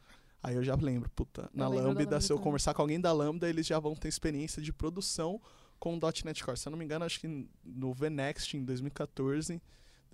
Aí 0.43 0.55
eu 0.55 0.63
já 0.63 0.75
lembro, 0.75 1.11
puta, 1.11 1.51
na 1.53 1.69
lembro 1.69 1.83
da 1.83 1.89
Lambda, 1.89 2.01
Lambda 2.01 2.21
se 2.21 2.33
eu 2.33 2.37
também. 2.37 2.45
conversar 2.45 2.75
com 2.75 2.83
alguém 2.83 3.01
da 3.01 3.13
Lambda, 3.13 3.49
eles 3.49 3.67
já 3.67 3.79
vão 3.79 3.95
ter 3.95 4.09
experiência 4.09 4.63
de 4.63 4.73
produção 4.73 5.41
com 5.79 5.99
.NET 6.25 6.45
Core. 6.45 6.57
Se 6.57 6.69
eu 6.69 6.71
não 6.71 6.79
me 6.79 6.85
engano, 6.85 7.05
acho 7.05 7.21
que 7.21 7.49
no 7.65 7.93
VNext, 7.93 8.57
em 8.57 8.65
2014, 8.65 9.61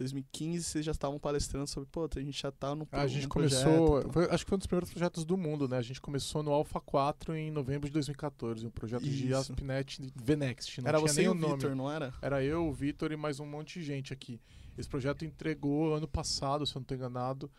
2015, 0.01 0.65
vocês 0.65 0.85
já 0.85 0.93
estavam 0.93 1.19
palestrando 1.19 1.67
sobre, 1.67 1.89
pô, 1.91 2.09
a 2.15 2.21
gente 2.21 2.41
já 2.41 2.51
tá 2.51 2.75
no 2.75 2.89
A 2.91 3.07
gente 3.07 3.29
começou, 3.29 4.01
projeto, 4.03 4.13
foi- 4.13 4.25
acho 4.31 4.45
que 4.45 4.49
foi 4.49 4.57
um 4.57 4.59
dos 4.59 4.67
primeiros 4.67 4.91
projetos 4.91 5.25
do 5.25 5.37
mundo, 5.37 5.69
né? 5.69 5.77
A 5.77 5.83
gente 5.83 6.01
começou 6.01 6.43
no 6.43 6.51
Alpha 6.53 6.81
4 6.81 7.35
em 7.37 7.51
novembro 7.51 7.87
de 7.89 7.93
2014, 7.93 8.67
um 8.67 8.71
projeto 8.71 9.03
de 9.05 9.27
Isso. 9.29 9.37
ASP.NET 9.53 10.01
VNext. 10.17 10.79
Não 10.81 10.89
Era 10.89 10.99
tinha 10.99 11.09
você 11.09 11.21
nem 11.21 11.27
e 11.27 11.29
o 11.29 11.35
nome. 11.35 11.55
Vitor, 11.55 11.75
não 11.77 11.91
era? 11.91 12.13
Era 12.23 12.43
eu, 12.43 12.67
o 12.67 12.73
Vitor 12.73 13.13
e 13.13 13.17
mais 13.17 13.39
um 13.41 13.47
monte 13.47 13.79
de 13.79 13.85
gente 13.85 14.13
aqui. 14.13 14.41
Esse 14.79 14.89
projeto 14.89 15.25
entregou 15.25 15.95
ano 15.95 16.09
passado, 16.09 16.65
se 16.67 16.73
eu 16.75 16.81
não 16.81 16.83
estou 16.83 16.97
enganado, 16.97 17.51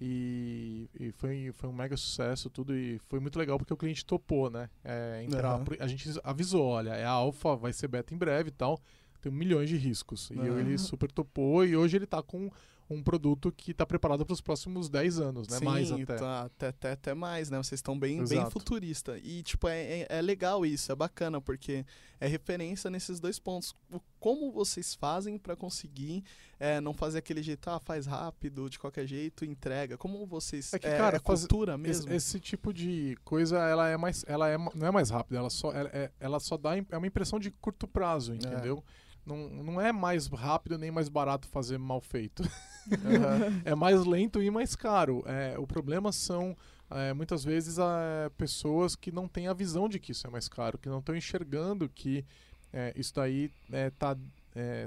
e, 0.00 0.88
e 0.98 1.12
foi, 1.12 1.52
foi 1.52 1.68
um 1.68 1.72
mega 1.74 1.94
sucesso 1.96 2.48
tudo 2.48 2.74
e 2.74 2.98
foi 3.08 3.20
muito 3.20 3.38
legal 3.38 3.58
porque 3.58 3.74
o 3.74 3.76
cliente 3.76 4.04
topou, 4.04 4.48
né? 4.48 4.70
É, 4.82 5.22
entrar, 5.24 5.58
por- 5.58 5.76
a 5.78 5.86
gente 5.86 6.08
avisou, 6.24 6.64
olha, 6.64 6.90
é 6.94 7.04
a 7.04 7.10
alfa, 7.10 7.54
vai 7.54 7.72
ser 7.72 7.86
beta 7.88 8.14
em 8.14 8.16
breve 8.16 8.48
e 8.48 8.52
tal, 8.52 8.80
tem 9.20 9.30
milhões 9.32 9.68
de 9.68 9.76
riscos. 9.76 10.30
E 10.30 10.38
Aham. 10.38 10.58
ele 10.60 10.78
super 10.78 11.10
topou 11.10 11.64
e 11.64 11.76
hoje 11.76 11.96
ele 11.96 12.04
está 12.04 12.22
com 12.22 12.50
um 12.92 13.00
produto 13.00 13.52
que 13.52 13.70
está 13.70 13.86
preparado 13.86 14.26
para 14.26 14.34
os 14.34 14.40
próximos 14.40 14.88
10 14.88 15.20
anos, 15.20 15.46
né? 15.46 15.58
Sim, 15.58 15.64
Mais 15.64 15.92
até. 15.92 16.04
tá, 16.16 16.42
até, 16.42 16.66
até, 16.66 16.90
até 16.90 17.14
mais, 17.14 17.48
né? 17.48 17.56
Vocês 17.58 17.78
estão 17.78 17.96
bem, 17.96 18.24
bem 18.24 18.50
futurista. 18.50 19.16
E, 19.22 19.44
tipo, 19.44 19.68
é, 19.68 20.00
é, 20.00 20.06
é 20.08 20.20
legal 20.20 20.66
isso, 20.66 20.90
é 20.90 20.94
bacana, 20.96 21.40
porque 21.40 21.86
é 22.18 22.26
referência 22.26 22.90
nesses 22.90 23.20
dois 23.20 23.38
pontos. 23.38 23.76
O- 23.92 24.00
Como 24.18 24.50
vocês 24.50 24.92
fazem 24.96 25.38
para 25.38 25.54
conseguir 25.54 26.24
é, 26.58 26.80
não 26.80 26.92
fazer 26.92 27.18
aquele 27.18 27.44
jeito, 27.44 27.70
ah, 27.70 27.78
faz 27.78 28.06
rápido, 28.06 28.68
de 28.68 28.76
qualquer 28.76 29.06
jeito, 29.06 29.44
entrega. 29.44 29.96
Como 29.96 30.26
vocês... 30.26 30.74
É 30.74 30.78
que, 30.80 30.90
cara, 30.90 31.18
é 31.18 31.20
cultura 31.20 31.74
Esse, 31.74 31.80
mesmo? 31.82 32.12
esse 32.12 32.40
tipo 32.40 32.74
de 32.74 33.16
coisa, 33.24 33.56
ela 33.58 33.88
é 33.88 33.96
mais, 33.96 34.24
ela 34.26 34.48
é, 34.48 34.58
não 34.58 34.88
é 34.88 34.90
mais 34.90 35.10
rápida, 35.10 35.38
ela 35.38 35.48
só, 35.48 35.70
ela, 35.70 35.88
é, 35.92 36.10
ela 36.18 36.40
só 36.40 36.56
dá, 36.56 36.76
é 36.76 36.96
uma 36.98 37.06
impressão 37.06 37.38
de 37.38 37.52
curto 37.52 37.86
prazo, 37.86 38.34
entendeu? 38.34 38.82
Não, 39.30 39.48
não 39.64 39.80
é 39.80 39.92
mais 39.92 40.26
rápido 40.26 40.76
nem 40.78 40.90
mais 40.90 41.08
barato 41.08 41.46
fazer 41.48 41.78
mal 41.78 42.00
feito. 42.00 42.42
Aham. 42.42 43.62
é 43.64 43.74
mais 43.74 44.04
lento 44.04 44.42
e 44.42 44.50
mais 44.50 44.74
caro. 44.74 45.22
É, 45.26 45.58
o 45.58 45.66
problema 45.66 46.12
são 46.12 46.56
é, 46.90 47.12
muitas 47.12 47.44
vezes 47.44 47.78
é, 47.78 48.28
pessoas 48.36 48.96
que 48.96 49.12
não 49.12 49.28
têm 49.28 49.46
a 49.48 49.52
visão 49.52 49.88
de 49.88 49.98
que 49.98 50.12
isso 50.12 50.26
é 50.26 50.30
mais 50.30 50.48
caro, 50.48 50.78
que 50.78 50.88
não 50.88 50.98
estão 50.98 51.14
enxergando 51.16 51.88
que 51.88 52.24
é, 52.72 52.92
isso 52.96 53.14
daí 53.14 53.50
está 53.72 54.16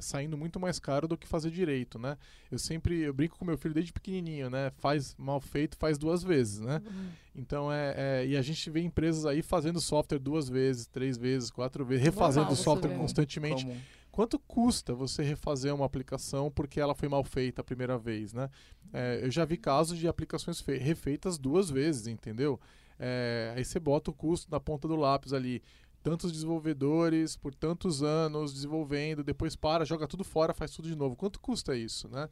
saindo 0.01 0.37
muito 0.37 0.59
mais 0.59 0.77
caro 0.77 1.07
do 1.07 1.17
que 1.17 1.25
fazer 1.25 1.49
direito, 1.49 1.97
né? 1.97 2.17
Eu 2.51 2.59
sempre 2.59 2.99
eu 2.99 3.13
brinco 3.13 3.37
com 3.37 3.45
meu 3.45 3.57
filho 3.57 3.73
desde 3.73 3.93
pequenininho, 3.93 4.49
né? 4.49 4.71
Faz 4.77 5.15
mal 5.17 5.39
feito, 5.39 5.77
faz 5.77 5.97
duas 5.97 6.21
vezes, 6.21 6.59
né? 6.59 6.81
Então 7.33 7.71
é, 7.71 7.93
é- 7.97 8.27
e 8.27 8.35
a 8.35 8.41
gente 8.41 8.69
vê 8.69 8.81
empresas 8.81 9.25
aí 9.25 9.41
fazendo 9.41 9.79
software 9.79 10.19
duas 10.19 10.49
vezes, 10.49 10.85
três 10.85 11.17
vezes, 11.17 11.49
quatro 11.49 11.85
vezes, 11.85 12.03
refazendo 12.03 12.47
Normal 12.47 12.59
o 12.59 12.63
software 12.63 12.89
ver. 12.89 12.97
constantemente. 12.97 13.63
Comum. 13.65 13.79
Quanto 14.13 14.37
custa 14.37 14.93
você 14.93 15.23
refazer 15.23 15.73
uma 15.73 15.85
aplicação 15.87 16.51
porque 16.51 16.79
ela 16.79 16.93
foi 16.93 17.09
mal 17.09 17.23
feita 17.23 17.61
a 17.61 17.63
primeira 17.63 17.97
vez, 17.97 18.31
né? 18.31 18.47
É, 18.93 19.19
eu 19.23 19.31
já 19.31 19.43
vi 19.43 19.57
casos 19.57 19.97
de 19.97 20.07
aplicações 20.07 20.61
fe- 20.61 20.77
refeitas 20.77 21.39
duas 21.39 21.67
vezes, 21.71 22.05
entendeu? 22.05 22.59
É, 22.99 23.51
aí 23.57 23.65
você 23.65 23.79
bota 23.79 24.11
o 24.11 24.13
custo 24.13 24.51
na 24.51 24.59
ponta 24.59 24.87
do 24.87 24.95
lápis 24.95 25.33
ali. 25.33 25.63
Tantos 26.03 26.31
desenvolvedores 26.31 27.35
por 27.35 27.55
tantos 27.55 28.03
anos 28.03 28.53
desenvolvendo, 28.53 29.23
depois 29.23 29.55
para, 29.55 29.83
joga 29.83 30.07
tudo 30.07 30.23
fora, 30.23 30.53
faz 30.53 30.69
tudo 30.69 30.87
de 30.87 30.95
novo. 30.95 31.15
Quanto 31.15 31.39
custa 31.39 31.75
isso, 31.75 32.07
né? 32.07 32.29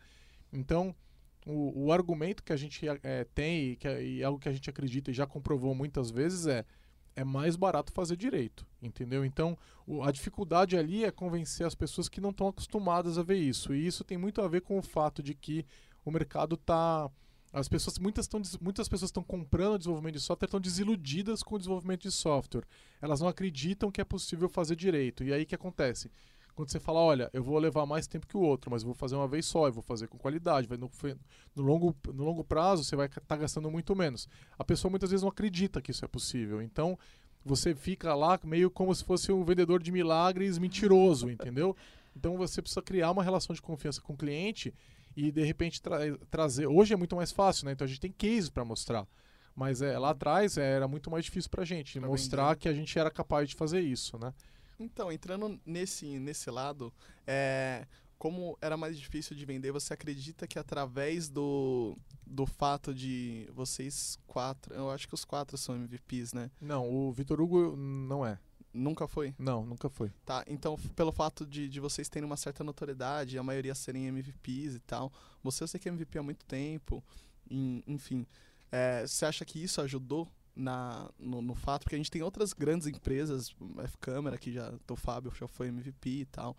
Então, 0.53 0.95
o, 1.47 1.85
o 1.85 1.91
argumento 1.91 2.43
que 2.43 2.53
a 2.53 2.57
gente 2.57 2.85
é, 3.01 3.23
tem 3.33 3.71
e, 3.71 3.75
que, 3.75 3.87
é- 3.87 4.03
e 4.03 4.23
algo 4.23 4.37
que 4.39 4.49
a 4.49 4.51
gente 4.53 4.69
acredita 4.69 5.09
e 5.09 5.13
já 5.15 5.25
comprovou 5.25 5.73
muitas 5.73 6.11
vezes 6.11 6.45
é 6.45 6.63
é 7.15 7.23
mais 7.23 7.55
barato 7.55 7.91
fazer 7.91 8.15
direito, 8.15 8.65
entendeu? 8.81 9.25
Então, 9.25 9.57
o- 9.85 10.01
a 10.03 10.11
dificuldade 10.11 10.77
ali 10.77 11.03
é 11.03 11.11
convencer 11.11 11.65
as 11.65 11.75
pessoas 11.75 12.07
que 12.07 12.21
não 12.21 12.29
estão 12.29 12.47
acostumadas 12.47 13.17
a 13.17 13.23
ver 13.23 13.37
isso. 13.37 13.73
E 13.73 13.85
isso 13.85 14.03
tem 14.03 14.17
muito 14.17 14.41
a 14.41 14.47
ver 14.47 14.61
com 14.61 14.77
o 14.77 14.81
fato 14.81 15.21
de 15.21 15.33
que 15.33 15.65
o 16.05 16.11
mercado 16.11 16.55
está 16.55 17.09
as 17.53 17.67
pessoas 17.67 17.99
muitas 17.99 18.23
estão 18.23 18.41
muitas 18.61 18.87
pessoas 18.87 19.09
estão 19.09 19.21
comprando 19.21 19.77
desenvolvimento 19.77 20.13
de 20.15 20.21
software 20.21 20.45
estão 20.47 20.59
desiludidas 20.61 21.43
com 21.43 21.55
o 21.55 21.57
desenvolvimento 21.57 22.03
de 22.03 22.11
software. 22.11 22.63
Elas 23.01 23.19
não 23.19 23.27
acreditam 23.27 23.91
que 23.91 23.99
é 23.99 24.05
possível 24.05 24.47
fazer 24.47 24.75
direito. 24.77 25.21
E 25.21 25.33
aí 25.33 25.45
que 25.45 25.53
acontece? 25.53 26.09
Quando 26.55 26.69
você 26.69 26.79
fala, 26.79 26.99
olha, 26.99 27.29
eu 27.33 27.43
vou 27.43 27.57
levar 27.57 27.85
mais 27.85 28.05
tempo 28.07 28.27
que 28.27 28.37
o 28.37 28.41
outro, 28.41 28.69
mas 28.69 28.83
vou 28.83 28.93
fazer 28.93 29.15
uma 29.15 29.27
vez 29.27 29.45
só, 29.45 29.67
eu 29.67 29.71
vou 29.73 29.81
fazer 29.81 30.07
com 30.07 30.17
qualidade, 30.17 30.67
vai 30.67 30.77
no, 30.77 30.91
no 31.55 31.63
longo, 31.63 31.95
no 32.13 32.23
longo 32.23 32.43
prazo 32.43 32.83
você 32.83 32.95
vai 32.95 33.07
estar 33.07 33.37
gastando 33.37 33.71
muito 33.71 33.95
menos. 33.95 34.27
A 34.59 34.63
pessoa 34.63 34.89
muitas 34.89 35.09
vezes 35.11 35.21
não 35.23 35.29
acredita 35.29 35.81
que 35.81 35.91
isso 35.91 36.03
é 36.05 36.07
possível. 36.07 36.61
Então, 36.61 36.97
você 37.43 37.73
fica 37.73 38.13
lá 38.13 38.39
meio 38.43 38.69
como 38.69 38.93
se 38.93 39.03
fosse 39.03 39.31
um 39.31 39.43
vendedor 39.43 39.81
de 39.81 39.91
milagres 39.91 40.57
mentiroso, 40.59 41.29
entendeu? 41.29 41.75
Então 42.15 42.37
você 42.37 42.61
precisa 42.61 42.81
criar 42.81 43.09
uma 43.11 43.23
relação 43.23 43.53
de 43.55 43.61
confiança 43.61 44.01
com 44.01 44.13
o 44.13 44.17
cliente 44.17 44.73
e 45.15 45.31
de 45.31 45.43
repente 45.43 45.81
tra- 45.81 45.99
trazer. 46.29 46.67
Hoje 46.67 46.93
é 46.93 46.97
muito 46.97 47.15
mais 47.15 47.31
fácil, 47.31 47.65
né? 47.65 47.71
Então 47.71 47.85
a 47.85 47.87
gente 47.87 47.99
tem 48.01 48.11
cases 48.11 48.49
para 48.49 48.63
mostrar. 48.65 49.07
Mas 49.55 49.81
é, 49.81 49.97
lá 49.97 50.11
atrás 50.11 50.57
é, 50.57 50.73
era 50.75 50.87
muito 50.87 51.09
mais 51.09 51.25
difícil 51.25 51.49
pra 51.49 51.65
gente 51.65 51.99
Pra 51.99 52.07
mostrar 52.07 52.47
vender. 52.49 52.59
que 52.59 52.69
a 52.69 52.73
gente 52.73 52.97
era 52.99 53.09
capaz 53.09 53.49
de 53.49 53.55
fazer 53.55 53.81
isso, 53.81 54.17
né? 54.17 54.33
Então, 54.83 55.11
entrando 55.11 55.59
nesse, 55.65 56.19
nesse 56.19 56.49
lado, 56.49 56.93
é, 57.27 57.85
como 58.17 58.57
era 58.61 58.75
mais 58.77 58.97
difícil 58.99 59.35
de 59.35 59.45
vender, 59.45 59.71
você 59.71 59.93
acredita 59.93 60.47
que 60.47 60.57
através 60.59 61.29
do, 61.29 61.97
do 62.25 62.45
fato 62.45 62.93
de 62.93 63.47
vocês 63.53 64.17
quatro, 64.27 64.73
eu 64.73 64.89
acho 64.91 65.07
que 65.07 65.13
os 65.13 65.25
quatro 65.25 65.57
são 65.57 65.75
MVPs, 65.75 66.33
né? 66.33 66.49
Não, 66.59 66.89
o 66.89 67.11
Vitor 67.11 67.39
Hugo 67.41 67.75
não 67.75 68.25
é. 68.25 68.37
Nunca 68.73 69.05
foi? 69.07 69.35
Não, 69.37 69.65
nunca 69.65 69.89
foi. 69.89 70.09
Tá, 70.25 70.45
então 70.47 70.77
pelo 70.95 71.11
fato 71.11 71.45
de, 71.45 71.67
de 71.67 71.79
vocês 71.81 72.07
terem 72.07 72.25
uma 72.25 72.37
certa 72.37 72.63
notoriedade, 72.63 73.37
a 73.37 73.43
maioria 73.43 73.75
serem 73.75 74.05
MVPs 74.07 74.75
e 74.75 74.79
tal, 74.79 75.11
você 75.43 75.63
eu 75.63 75.67
sei 75.67 75.77
que 75.77 75.89
é 75.89 75.91
MVP 75.91 76.17
há 76.17 76.23
muito 76.23 76.45
tempo, 76.45 77.03
em- 77.49 77.83
enfim, 77.85 78.25
é, 78.71 79.05
você 79.05 79.25
acha 79.25 79.43
que 79.43 79.61
isso 79.61 79.81
ajudou 79.81 80.25
na, 80.55 81.09
no, 81.17 81.41
no 81.41 81.55
fato? 81.55 81.83
Porque 81.83 81.95
a 81.95 81.97
gente 81.97 82.11
tem 82.11 82.21
outras 82.21 82.53
grandes 82.53 82.87
empresas, 82.87 83.55
F-Câmera, 83.83 84.37
que 84.37 84.51
já, 84.51 84.73
o 84.89 84.95
Fábio 84.95 85.31
já 85.33 85.47
foi 85.47 85.67
MVP 85.67 86.09
e 86.09 86.25
tal, 86.25 86.55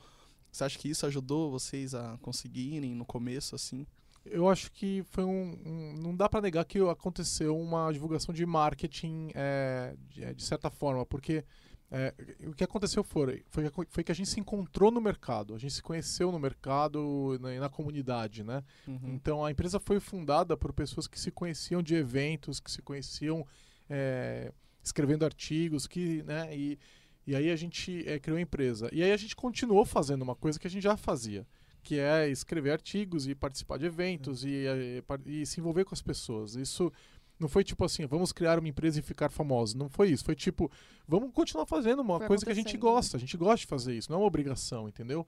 você 0.51 0.65
acha 0.65 0.79
que 0.79 0.89
isso 0.89 1.07
ajudou 1.07 1.51
vocês 1.51 1.95
a 1.95 2.19
conseguirem 2.21 2.95
no 2.95 3.05
começo, 3.05 3.55
assim? 3.55 3.87
Eu 4.25 4.49
acho 4.49 4.71
que 4.71 5.03
foi 5.11 5.25
um. 5.25 5.59
um- 5.67 5.95
não 6.01 6.15
dá 6.15 6.29
para 6.29 6.43
negar 6.43 6.65
que 6.65 6.79
aconteceu 6.79 7.59
uma 7.59 7.91
divulgação 7.93 8.33
de 8.33 8.47
marketing 8.47 9.31
é, 9.35 9.97
de, 10.09 10.35
de 10.35 10.43
certa 10.45 10.71
forma, 10.71 11.05
porque 11.05 11.45
é, 11.91 12.15
o 12.47 12.55
que 12.55 12.63
aconteceu 12.65 13.03
foi, 13.03 13.45
foi, 13.51 13.65
foi 13.91 14.05
que 14.05 14.13
a 14.13 14.15
gente 14.15 14.29
se 14.29 14.39
encontrou 14.41 14.91
no 14.91 15.01
mercado, 15.01 15.55
a 15.55 15.59
gente 15.59 15.75
se 15.75 15.83
conheceu 15.83 16.31
no 16.31 16.39
mercado 16.39 17.37
na, 17.41 17.53
na 17.61 17.69
comunidade, 17.69 18.45
né? 18.45 18.63
Uhum. 18.87 19.01
Então 19.15 19.45
a 19.45 19.51
empresa 19.51 19.81
foi 19.81 19.99
fundada 20.01 20.57
por 20.57 20.73
pessoas 20.73 21.07
que 21.07 21.19
se 21.19 21.31
conheciam 21.31 21.83
de 21.83 21.95
eventos, 21.95 22.61
que 22.61 22.71
se 22.71 22.81
conheciam 22.81 23.47
é, 23.95 24.51
escrevendo 24.83 25.25
artigos, 25.25 25.87
que, 25.87 26.23
né? 26.23 26.49
E, 26.57 26.79
e 27.27 27.37
aí 27.37 27.51
a 27.51 27.57
gente 27.57 28.03
é, 28.09 28.19
criou 28.19 28.39
a 28.39 28.41
empresa. 28.41 28.89
E 28.91 29.03
aí 29.03 29.13
a 29.13 29.17
gente 29.17 29.37
continuou 29.37 29.85
fazendo 29.85 30.23
uma 30.23 30.35
coisa 30.35 30.59
que 30.59 30.67
a 30.67 30.71
gente 30.71 30.83
já 30.83 30.97
fazia, 30.97 31.47
que 31.83 31.99
é 31.99 32.29
escrever 32.31 32.71
artigos 32.73 33.29
e 33.29 33.35
participar 33.35 33.77
de 33.79 33.85
eventos 33.87 34.45
e, 34.45 34.65
eh, 34.67 35.03
par- 35.07 35.21
e 35.27 35.45
se 35.45 35.61
envolver 35.61 35.85
com 35.85 35.95
as 35.95 36.01
pessoas. 36.03 36.55
Isso 36.55 36.91
não 37.39 37.49
foi 37.49 37.63
tipo 37.65 37.85
assim, 37.85 38.07
vamos 38.07 38.33
criar 38.33 38.59
uma 38.59 38.69
empresa 38.69 38.99
e 38.99 39.03
ficar 39.03 39.31
famosos. 39.31 39.75
Não 39.75 39.89
foi 39.89 40.11
isso. 40.11 40.25
Foi 40.25 40.35
tipo, 40.35 40.71
vamos 41.07 41.33
continuar 41.33 41.67
fazendo 41.67 42.01
uma 42.01 42.19
Foi 42.19 42.29
coisa 42.29 42.45
que 42.47 42.53
a 42.53 42.55
gente 42.55 42.75
né? 42.75 42.79
gosta. 42.81 43.17
A 43.17 43.21
gente 43.21 43.37
gosta 43.37 43.59
de 43.59 43.67
fazer 43.67 43.95
isso, 43.95 44.11
não 44.11 44.17
é 44.19 44.21
uma 44.23 44.27
obrigação, 44.27 44.89
entendeu? 44.89 45.27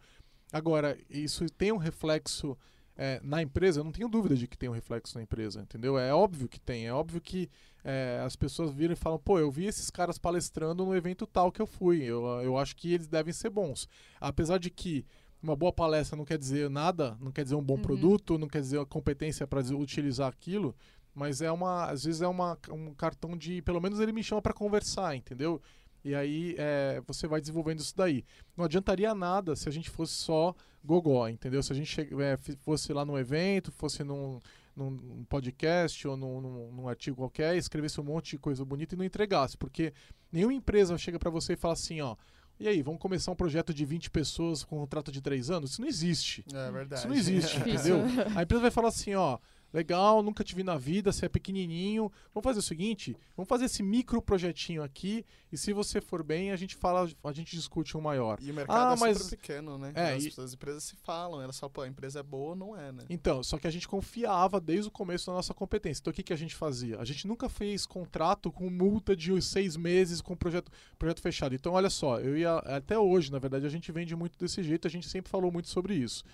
Agora, 0.53 0.97
isso 1.11 1.45
tem 1.59 1.71
um 1.73 1.77
reflexo 1.77 2.57
é, 2.97 3.21
na 3.23 3.43
empresa, 3.43 3.81
eu 3.81 3.85
não 3.85 3.93
tenho 3.93 4.09
dúvida 4.09 4.37
de 4.37 4.47
que 4.47 4.57
tem 4.57 4.69
um 4.69 4.73
reflexo 4.73 5.17
na 5.17 5.23
empresa, 5.23 5.61
entendeu? 5.61 5.99
É 5.99 6.15
óbvio 6.15 6.49
que 6.49 6.61
tem, 6.61 6.87
é 6.87 6.93
óbvio 6.93 7.21
que 7.21 7.51
é, 7.83 8.21
as 8.25 8.37
pessoas 8.37 8.73
viram 8.73 8.93
e 8.93 8.97
falam, 8.97 9.19
pô, 9.19 9.39
eu 9.39 9.51
vi 9.51 9.67
esses 9.67 9.91
caras 9.91 10.17
palestrando 10.19 10.85
no 10.85 10.95
evento 10.95 11.27
tal 11.27 11.51
que 11.51 11.61
eu 11.61 11.67
fui, 11.67 12.03
eu, 12.03 12.25
eu 12.43 12.57
acho 12.57 12.77
que 12.77 12.93
eles 12.93 13.07
devem 13.09 13.33
ser 13.33 13.51
bons. 13.51 13.89
Apesar 14.21 14.59
de 14.59 14.71
que 14.71 15.05
uma 15.43 15.55
boa 15.57 15.73
palestra 15.73 16.17
não 16.17 16.25
quer 16.25 16.39
dizer 16.39 16.71
nada, 16.71 17.17
não 17.21 17.31
quer 17.31 17.43
dizer 17.43 17.55
um 17.57 17.63
bom 17.63 17.75
Uhum. 17.75 17.83
produto, 17.83 18.39
não 18.39 18.49
quer 18.49 18.61
dizer 18.61 18.81
a 18.81 18.87
competência 18.87 19.47
para 19.47 19.61
utilizar 19.61 20.29
aquilo, 20.29 20.75
mas 21.15 21.43
é 21.43 21.51
uma, 21.53 21.85
às 21.91 22.05
vezes 22.05 22.23
é 22.23 22.27
uma, 22.29 22.59
um 22.71 22.95
cartão 22.95 23.37
de, 23.37 23.61
pelo 23.63 23.81
menos 23.81 24.01
ele 24.01 24.13
me 24.13 24.23
chama 24.23 24.41
para 24.41 24.55
conversar, 24.55 25.15
entendeu? 25.15 25.61
E 26.05 26.15
aí 26.15 26.55
é, 26.59 27.03
você 27.07 27.27
vai 27.27 27.41
desenvolvendo 27.41 27.81
isso 27.81 27.97
daí. 27.97 28.25
Não 28.57 28.65
adiantaria 28.65 29.15
nada 29.15 29.57
se 29.57 29.69
a 29.69 29.73
gente 29.73 29.89
fosse 29.89 30.13
só 30.13 30.55
gogó, 30.85 31.27
entendeu? 31.29 31.63
Se 31.63 31.73
a 31.73 31.77
gente 31.77 31.99
é, 32.01 32.37
fosse 32.59 32.93
lá 32.93 33.05
num 33.05 33.19
evento, 33.19 33.73
fosse 33.73 34.05
num, 34.05 34.41
num 34.77 35.25
podcast 35.29 36.07
ou 36.07 36.17
num, 36.17 36.41
num, 36.41 36.73
num, 36.73 36.89
artigo 36.89 37.17
qualquer, 37.17 37.57
escrevesse 37.57 38.01
um 38.01 38.05
monte 38.05 38.33
de 38.33 38.39
coisa 38.39 38.65
bonita 38.65 38.95
e 38.95 38.99
não 38.99 39.05
entregasse. 39.05 39.57
Porque 39.57 39.95
nenhuma 40.31 40.53
empresa 40.53 40.99
chega 40.99 41.19
para 41.19 41.31
você 41.31 41.55
e 41.55 41.57
fala 41.57 41.73
assim, 41.73 42.03
ó, 42.03 42.17
e 42.59 42.69
aí, 42.69 42.83
vamos 42.83 43.01
começar 43.01 43.33
um 43.33 43.37
projeto 43.37 43.75
de 43.75 43.85
20 43.85 44.11
pessoas 44.11 44.63
com 44.63 44.77
um 44.77 44.81
contrato 44.81 45.11
de 45.11 45.21
3 45.21 45.51
anos? 45.51 45.73
Isso 45.73 45.81
não 45.81 45.89
existe. 45.89 46.45
É 46.53 46.71
verdade. 46.71 47.01
Isso 47.01 47.09
não 47.09 47.17
existe, 47.17 47.59
entendeu? 47.59 47.99
A 48.37 48.43
empresa 48.43 48.63
vai 48.63 48.71
falar 48.71 48.89
assim, 48.89 49.15
ó, 49.15 49.39
legal, 49.75 50.23
nunca 50.23 50.45
te 50.45 50.55
vi 50.55 50.63
na 50.63 50.79
vida, 50.79 51.13
você 51.13 51.27
é 51.27 51.29
pequenininho. 51.29 52.11
Vamos 52.33 52.45
fazer 52.45 52.61
o 52.61 52.63
seguinte, 52.63 53.17
vamos 53.37 53.49
fazer 53.49 53.65
esse 53.65 53.83
micro 53.83 54.23
projetinho 54.23 54.85
aqui 54.85 55.27
e 55.51 55.59
se 55.59 55.73
você 55.73 56.01
for 56.01 56.23
bem, 56.23 56.53
a 56.53 56.57
gente 56.57 56.77
fala, 56.77 57.11
a 57.23 57.33
gente 57.33 57.57
discute 57.57 57.97
um 57.97 58.01
maior. 58.01 58.39
E 58.41 58.51
o 58.51 58.55
mercado 58.55 58.93
ah, 58.93 58.95
é 58.95 59.01
mas... 59.01 59.31
pequeno, 59.31 59.77
né? 59.77 59.93
É, 59.95 60.13
as, 60.15 60.25
e... 60.25 60.41
as, 60.41 60.55
empresas 60.55 60.85
se 60.85 60.97
falam, 60.97 61.43
elas 61.43 61.57
só, 61.57 61.69
pô, 61.69 61.83
a 61.83 61.89
empresa 61.89 62.21
é 62.21 62.23
boa, 62.23 62.55
não 62.55 62.77
é, 62.77 62.93
né? 62.93 63.05
Então, 63.11 63.43
só 63.43 63.59
que 63.59 63.67
a 63.67 63.71
gente 63.71 63.89
confiava 63.89 64.61
desde 64.61 64.89
o 64.89 64.93
começo 64.93 65.27
da 65.27 65.33
nossa 65.33 65.53
competência. 65.53 66.01
Então, 66.01 66.13
o 66.13 66.15
que, 66.15 66.23
que 66.23 66.33
a 66.33 66.37
gente 66.37 66.55
fazia? 66.55 67.01
A 67.01 67.05
gente 67.05 67.27
nunca 67.27 67.49
fez 67.49 67.85
contrato 67.85 68.53
com 68.53 68.71
multa 68.71 69.17
de 69.17 69.41
seis 69.43 69.77
meses 69.77 70.21
com 70.21 70.37
projeto, 70.37 70.71
projeto 70.99 71.21
fechado. 71.21 71.55
Então, 71.55 71.73
olha 71.73 71.91
só, 71.91 72.21
eu 72.21 72.37
ia 72.37 72.57
até 72.59 72.99
hoje, 72.99 73.33
na 73.33 73.39
verdade, 73.39 73.67
a 73.67 73.71
gente 73.71 73.91
vende 73.91 74.15
muito 74.15 74.39
desse 74.39 74.63
jeito, 74.63 74.87
a 74.87 74.91
gente 74.91 75.09
sempre 75.09 75.31
falou 75.31 75.51
muito 75.51 75.69
sobre 75.69 75.95
isso. 75.95 76.25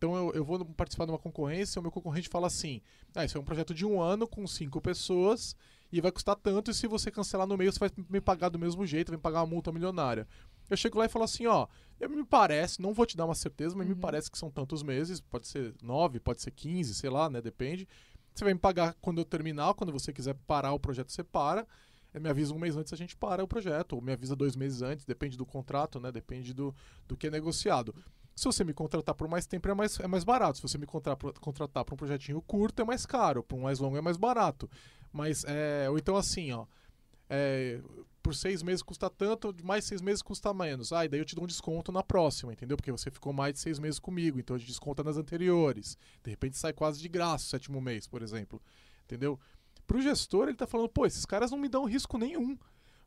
Então 0.00 0.16
eu, 0.16 0.32
eu 0.32 0.42
vou 0.42 0.64
participar 0.64 1.04
de 1.04 1.12
uma 1.12 1.18
concorrência, 1.18 1.78
o 1.78 1.82
meu 1.82 1.92
concorrente 1.92 2.30
fala 2.30 2.46
assim: 2.46 2.80
ah, 3.14 3.22
isso 3.22 3.36
é 3.36 3.40
um 3.40 3.44
projeto 3.44 3.74
de 3.74 3.84
um 3.84 4.00
ano 4.00 4.26
com 4.26 4.46
cinco 4.46 4.80
pessoas 4.80 5.54
e 5.92 6.00
vai 6.00 6.10
custar 6.10 6.36
tanto, 6.36 6.70
e 6.70 6.74
se 6.74 6.86
você 6.86 7.10
cancelar 7.10 7.46
no 7.46 7.54
meio, 7.54 7.70
você 7.70 7.78
vai 7.78 7.90
me 8.08 8.18
pagar 8.18 8.48
do 8.48 8.58
mesmo 8.58 8.86
jeito, 8.86 9.08
vai 9.08 9.18
me 9.18 9.22
pagar 9.22 9.40
uma 9.40 9.48
multa 9.48 9.70
milionária. 9.70 10.26
Eu 10.70 10.76
chego 10.76 10.98
lá 10.98 11.04
e 11.04 11.08
falo 11.08 11.24
assim, 11.24 11.46
ó, 11.46 11.66
me 12.08 12.24
parece, 12.24 12.80
não 12.80 12.94
vou 12.94 13.04
te 13.04 13.14
dar 13.14 13.26
uma 13.26 13.34
certeza, 13.34 13.76
mas 13.76 13.86
uhum. 13.86 13.94
me 13.94 14.00
parece 14.00 14.30
que 14.30 14.38
são 14.38 14.50
tantos 14.50 14.82
meses, 14.82 15.20
pode 15.20 15.46
ser 15.46 15.74
nove, 15.82 16.18
pode 16.18 16.40
ser 16.40 16.52
quinze, 16.52 16.94
sei 16.94 17.10
lá, 17.10 17.28
né, 17.28 17.42
depende. 17.42 17.86
Você 18.32 18.44
vai 18.44 18.54
me 18.54 18.60
pagar 18.60 18.96
quando 19.02 19.18
eu 19.18 19.24
terminar, 19.24 19.74
quando 19.74 19.92
você 19.92 20.14
quiser 20.14 20.34
parar 20.46 20.72
o 20.72 20.80
projeto, 20.80 21.12
você 21.12 21.22
para. 21.22 21.66
Me 22.14 22.28
avisa 22.28 22.54
um 22.54 22.58
mês 22.58 22.76
antes 22.76 22.92
a 22.92 22.96
gente 22.96 23.16
para 23.16 23.44
o 23.44 23.48
projeto, 23.48 23.94
ou 23.94 24.00
me 24.00 24.12
avisa 24.12 24.34
dois 24.34 24.56
meses 24.56 24.80
antes, 24.80 25.04
depende 25.04 25.36
do 25.36 25.44
contrato, 25.44 26.00
né? 26.00 26.10
Depende 26.10 26.54
do, 26.54 26.74
do 27.06 27.16
que 27.16 27.26
é 27.26 27.30
negociado. 27.30 27.94
Se 28.34 28.44
você 28.44 28.64
me 28.64 28.72
contratar 28.72 29.14
por 29.14 29.28
mais 29.28 29.46
tempo, 29.46 29.68
é 29.68 29.74
mais, 29.74 30.00
é 30.00 30.06
mais 30.06 30.24
barato. 30.24 30.56
Se 30.56 30.62
você 30.62 30.78
me 30.78 30.86
contratar 30.86 31.84
para 31.84 31.94
um 31.94 31.96
projetinho 31.96 32.40
curto, 32.40 32.80
é 32.80 32.84
mais 32.84 33.04
caro. 33.04 33.42
Para 33.42 33.56
um 33.56 33.62
mais 33.62 33.78
longo, 33.78 33.96
é 33.96 34.00
mais 34.00 34.16
barato. 34.16 34.70
Mas, 35.12 35.44
é, 35.46 35.88
ou 35.90 35.98
então 35.98 36.16
assim, 36.16 36.52
ó. 36.52 36.66
É, 37.28 37.80
por 38.22 38.34
seis 38.34 38.62
meses 38.62 38.82
custa 38.82 39.08
tanto, 39.08 39.54
mais 39.62 39.84
seis 39.84 40.00
meses 40.00 40.22
custa 40.22 40.52
menos. 40.52 40.92
Ah, 40.92 41.04
e 41.04 41.08
daí 41.08 41.20
eu 41.20 41.24
te 41.24 41.34
dou 41.34 41.44
um 41.44 41.46
desconto 41.46 41.92
na 41.92 42.02
próxima, 42.02 42.52
entendeu? 42.52 42.76
Porque 42.76 42.92
você 42.92 43.10
ficou 43.10 43.32
mais 43.32 43.54
de 43.54 43.60
seis 43.60 43.78
meses 43.78 43.98
comigo, 43.98 44.38
então 44.38 44.56
a 44.56 44.58
gente 44.58 44.68
desconta 44.68 45.02
nas 45.02 45.16
anteriores. 45.16 45.96
De 46.22 46.30
repente 46.30 46.56
sai 46.56 46.72
quase 46.72 47.00
de 47.00 47.08
graça 47.08 47.44
o 47.44 47.48
sétimo 47.48 47.80
mês, 47.80 48.06
por 48.06 48.22
exemplo. 48.22 48.60
Entendeu? 49.04 49.38
Para 49.86 49.96
o 49.96 50.02
gestor, 50.02 50.44
ele 50.44 50.52
está 50.52 50.66
falando, 50.66 50.88
pô, 50.88 51.06
esses 51.06 51.24
caras 51.24 51.50
não 51.50 51.58
me 51.58 51.68
dão 51.68 51.84
risco 51.84 52.18
nenhum. 52.18 52.56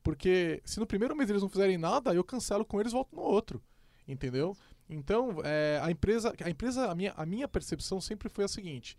Porque 0.02 0.62
se 0.66 0.80
no 0.80 0.86
primeiro 0.86 1.16
mês 1.16 1.30
eles 1.30 1.42
não 1.42 1.50
fizerem 1.50 1.78
nada, 1.78 2.14
eu 2.14 2.24
cancelo 2.24 2.66
com 2.66 2.80
eles 2.80 2.92
e 2.92 2.96
volto 2.96 3.16
no 3.16 3.22
outro. 3.22 3.64
Entendeu? 4.06 4.56
Então, 4.90 5.38
é, 5.44 5.80
a 5.82 5.90
empresa, 5.90 6.34
a 6.44 6.50
empresa, 6.50 6.92
a 6.92 6.96
minha, 6.96 7.14
a 7.16 7.26
minha 7.26 7.48
percepção 7.48 8.02
sempre 8.02 8.30
foi 8.30 8.44
a 8.44 8.48
seguinte: 8.48 8.98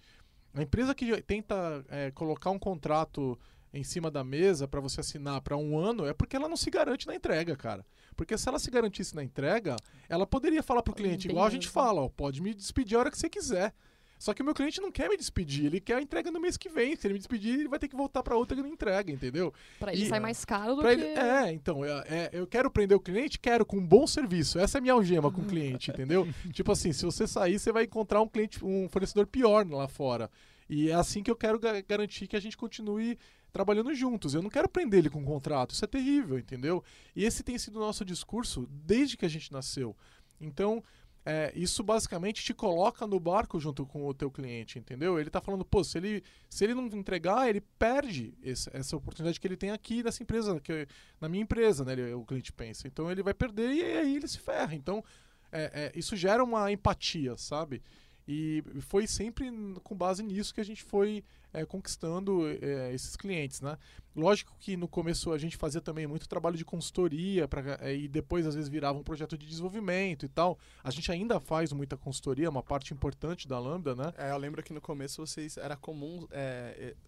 a 0.54 0.62
empresa 0.62 0.94
que 0.94 1.20
tenta 1.22 1.84
é, 1.88 2.10
colocar 2.10 2.50
um 2.50 2.58
contrato 2.58 3.38
em 3.72 3.82
cima 3.82 4.10
da 4.10 4.22
mesa 4.22 4.68
para 4.68 4.80
você 4.80 5.00
assinar 5.00 5.40
para 5.40 5.56
um 5.56 5.76
ano 5.76 6.06
é 6.06 6.14
porque 6.14 6.36
ela 6.36 6.48
não 6.48 6.56
se 6.56 6.70
garante 6.70 7.06
na 7.06 7.14
entrega, 7.14 7.56
cara. 7.56 7.84
Porque 8.16 8.38
se 8.38 8.48
ela 8.48 8.60
se 8.60 8.70
garantisse 8.70 9.16
na 9.16 9.24
entrega, 9.24 9.74
ela 10.08 10.26
poderia 10.26 10.62
falar 10.62 10.82
para 10.82 10.92
o 10.92 10.94
cliente, 10.94 11.28
igual 11.28 11.44
a 11.44 11.50
gente 11.50 11.68
fala, 11.68 12.00
ó, 12.00 12.08
pode 12.08 12.40
me 12.40 12.54
despedir 12.54 12.96
a 12.96 13.00
hora 13.00 13.11
que 13.11 13.18
você 13.18 13.28
quiser. 13.28 13.74
Só 14.18 14.33
que 14.33 14.42
o 14.42 14.44
meu 14.44 14.55
cliente 14.55 14.81
não 14.81 14.90
quer 14.90 15.09
me 15.09 15.16
despedir, 15.16 15.66
ele 15.66 15.81
quer 15.81 15.96
a 15.96 16.03
entrega 16.03 16.31
no 16.31 16.40
mês 16.40 16.57
que 16.57 16.68
vem. 16.68 16.96
Se 16.96 17.07
ele 17.07 17.14
me 17.14 17.18
despedir, 17.18 17.55
ele 17.61 17.68
vai 17.68 17.79
ter 17.79 17.88
que 17.88 17.96
voltar 17.96 18.22
para 18.22 18.37
outra 18.37 18.59
entrega, 18.59 19.12
entendeu? 19.12 19.53
Para 19.79 19.92
ele 19.92 20.05
e, 20.05 20.09
sai 20.09 20.20
mais 20.20 20.44
caro 20.44 20.77
do 20.77 20.83
que... 20.83 20.88
Ele, 20.88 21.05
é, 21.05 21.53
então, 21.53 21.85
é, 21.85 21.90
é, 22.09 22.31
eu 22.33 22.46
quero 22.46 22.70
prender 22.70 22.96
o 22.96 23.00
cliente, 23.00 23.38
quero 23.38 23.66
com 23.66 23.77
um 23.77 23.87
bom 23.87 24.07
serviço. 24.07 24.59
Essa 24.59 24.79
é 24.79 24.81
a 24.81 24.83
minha 24.83 24.94
algema 24.94 25.31
com 25.31 25.42
o 25.42 25.46
cliente, 25.46 25.90
entendeu? 25.90 26.27
tipo 26.53 26.70
assim, 26.72 26.92
se 26.92 27.05
você 27.05 27.27
sair, 27.27 27.59
você 27.59 27.72
vai 27.72 27.85
encontrar 27.85 28.20
um 28.22 28.29
cliente, 28.29 28.64
um 28.64 28.88
fornecedor 28.88 29.27
pior 29.27 29.68
lá 29.68 29.88
fora. 29.88 30.31
E 30.68 30.90
é 30.90 30.94
assim 30.94 31.22
que 31.22 31.31
eu 31.31 31.37
quero 31.37 31.59
garantir 31.87 32.27
que 32.27 32.37
a 32.37 32.40
gente 32.40 32.57
continue 32.57 33.18
trabalhando 33.53 33.94
juntos. 33.94 34.35
Eu 34.35 34.42
não 34.42 34.50
quero 34.50 34.68
prender 34.68 34.98
ele 34.98 35.11
com 35.11 35.20
um 35.20 35.24
contrato. 35.24 35.70
Isso 35.70 35.85
é 35.85 35.88
terrível, 35.88 36.38
entendeu? 36.38 36.83
E 37.14 37.24
esse 37.24 37.42
tem 37.42 37.57
sido 37.57 37.77
o 37.77 37.81
nosso 37.81 38.05
discurso 38.05 38.66
desde 38.70 39.16
que 39.16 39.24
a 39.24 39.29
gente 39.29 39.53
nasceu. 39.53 39.96
Então, 40.40 40.83
é, 41.26 41.52
isso 41.54 41.82
basicamente 41.82 42.44
te 42.44 42.52
coloca 42.52 43.06
no 43.06 43.18
barco 43.18 43.58
junto 43.58 43.87
com 43.87 44.06
o 44.06 44.12
teu 44.12 44.30
cliente, 44.30 44.78
entendeu? 44.78 45.18
Ele 45.18 45.28
está 45.28 45.40
falando, 45.40 45.64
pô, 45.64 45.82
se 45.82 45.96
ele, 45.96 46.22
se 46.50 46.64
ele 46.64 46.74
não 46.74 46.87
entregar, 46.87 47.48
ele 47.48 47.62
perde 47.78 48.34
esse, 48.42 48.68
essa 48.76 48.96
oportunidade 48.96 49.40
que 49.40 49.46
ele 49.46 49.56
tem 49.56 49.70
aqui 49.70 50.02
nessa 50.02 50.22
empresa, 50.22 50.60
que, 50.60 50.87
na 51.20 51.28
minha 51.28 51.42
empresa, 51.42 51.84
né? 51.84 51.92
Ele, 51.92 52.12
o 52.12 52.24
cliente 52.24 52.52
pensa. 52.52 52.87
Então 52.87 53.10
ele 53.10 53.22
vai 53.22 53.32
perder 53.32 53.72
e 53.72 53.82
aí 53.82 54.16
ele 54.16 54.28
se 54.28 54.38
ferra. 54.38 54.74
Então 54.74 55.02
é, 55.50 55.62
é, 55.72 55.98
isso 55.98 56.16
gera 56.16 56.42
uma 56.42 56.70
empatia, 56.70 57.37
sabe? 57.37 57.80
E 58.26 58.64
foi 58.80 59.06
sempre 59.06 59.50
com 59.82 59.94
base 59.94 60.22
nisso 60.22 60.54
que 60.54 60.60
a 60.60 60.64
gente 60.64 60.82
foi 60.82 61.22
é, 61.52 61.64
conquistando 61.64 62.46
é, 62.48 62.92
esses 62.94 63.16
clientes, 63.16 63.60
né? 63.60 63.76
Lógico 64.16 64.56
que 64.58 64.76
no 64.76 64.88
começo 64.88 65.30
a 65.32 65.38
gente 65.38 65.56
fazia 65.56 65.80
também 65.80 66.06
muito 66.06 66.28
trabalho 66.28 66.56
de 66.56 66.64
consultoria 66.64 67.46
pra, 67.46 67.78
é, 67.80 67.94
e 67.94 68.08
depois 68.08 68.46
às 68.46 68.54
vezes 68.54 68.70
virava 68.70 68.98
um 68.98 69.02
projeto 69.02 69.37
de 69.37 69.46
desenvolvimento 69.46 70.24
e 70.24 70.28
tal. 70.28 70.58
A 70.82 70.90
gente 70.90 71.12
ainda 71.12 71.38
faz 71.38 71.72
muita 71.72 71.96
consultoria, 71.96 72.48
uma 72.48 72.62
parte 72.62 72.94
importante 72.94 73.46
da 73.46 73.58
Lambda, 73.58 73.94
né? 73.94 74.12
É, 74.16 74.30
eu 74.30 74.38
lembro 74.38 74.62
que 74.62 74.72
no 74.72 74.80
começo 74.80 75.24
vocês 75.24 75.56
era 75.56 75.76
comum, 75.76 76.26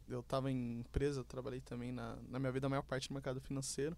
eu 0.08 0.20
estava 0.20 0.50
em 0.50 0.80
empresa, 0.80 1.24
trabalhei 1.24 1.60
também 1.60 1.92
na, 1.92 2.16
na 2.28 2.38
minha 2.38 2.52
vida 2.52 2.66
a 2.66 2.70
maior 2.70 2.82
parte 2.82 3.10
no 3.10 3.14
mercado 3.14 3.40
financeiro 3.40 3.96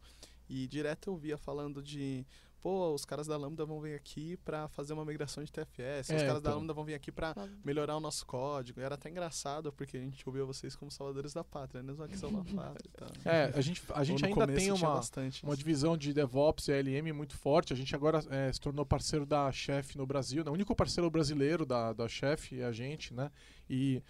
e 0.48 0.66
direto 0.66 1.10
eu 1.10 1.16
via 1.16 1.36
falando 1.36 1.82
de 1.82 2.24
pô, 2.60 2.92
os 2.92 3.04
caras 3.04 3.26
da 3.26 3.36
Lambda 3.36 3.64
vão 3.64 3.80
vir 3.80 3.94
aqui 3.94 4.36
para 4.38 4.68
fazer 4.68 4.92
uma 4.92 5.04
migração 5.04 5.42
de 5.44 5.52
TFS, 5.52 5.78
é, 6.10 6.16
os 6.16 6.22
caras 6.22 6.38
então. 6.38 6.40
da 6.40 6.54
Lambda 6.54 6.72
vão 6.72 6.84
vir 6.84 6.94
aqui 6.94 7.12
para 7.12 7.34
melhorar 7.64 7.96
o 7.96 8.00
nosso 8.00 8.26
código. 8.26 8.80
E 8.80 8.82
era 8.82 8.94
até 8.94 9.08
engraçado, 9.08 9.72
porque 9.72 9.96
a 9.96 10.00
gente 10.00 10.22
ouvia 10.28 10.44
vocês 10.44 10.74
como 10.74 10.90
salvadores 10.90 11.32
da 11.32 11.44
pátria, 11.44 11.82
mesmo 11.82 12.02
aqui 12.02 12.16
são 12.16 12.30
pátria 12.54 12.90
tal. 12.96 13.08
É, 13.24 13.52
a 13.54 13.60
gente, 13.60 13.82
a 13.94 14.04
gente 14.04 14.24
ainda 14.24 14.46
tem 14.46 14.72
uma, 14.72 15.00
uma 15.42 15.56
divisão 15.56 15.96
de 15.96 16.12
DevOps 16.12 16.68
e 16.68 16.72
LM 16.72 17.12
muito 17.12 17.36
forte. 17.36 17.72
A 17.72 17.76
gente 17.76 17.94
agora 17.94 18.24
é, 18.30 18.52
se 18.52 18.60
tornou 18.60 18.84
parceiro 18.84 19.24
da 19.24 19.50
Chef 19.52 19.96
no 19.96 20.06
Brasil, 20.06 20.44
né? 20.44 20.50
o 20.50 20.54
único 20.54 20.74
parceiro 20.74 21.10
brasileiro 21.10 21.64
da, 21.64 21.92
da 21.92 22.08
Chef 22.08 22.58
é 22.58 22.64
a 22.64 22.72
gente, 22.72 23.14
né? 23.14 23.30
E 23.68 24.02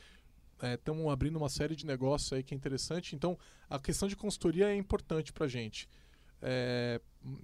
estamos 0.76 1.04
é, 1.06 1.10
abrindo 1.10 1.36
uma 1.36 1.48
série 1.48 1.76
de 1.76 1.86
negócios 1.86 2.32
aí 2.32 2.42
que 2.42 2.54
é 2.54 2.56
interessante. 2.56 3.14
Então, 3.14 3.38
a 3.68 3.78
questão 3.78 4.08
de 4.08 4.16
consultoria 4.16 4.68
é 4.68 4.76
importante 4.76 5.32
para 5.32 5.46
a 5.46 5.48
gente. 5.48 5.88
É, 6.40 7.00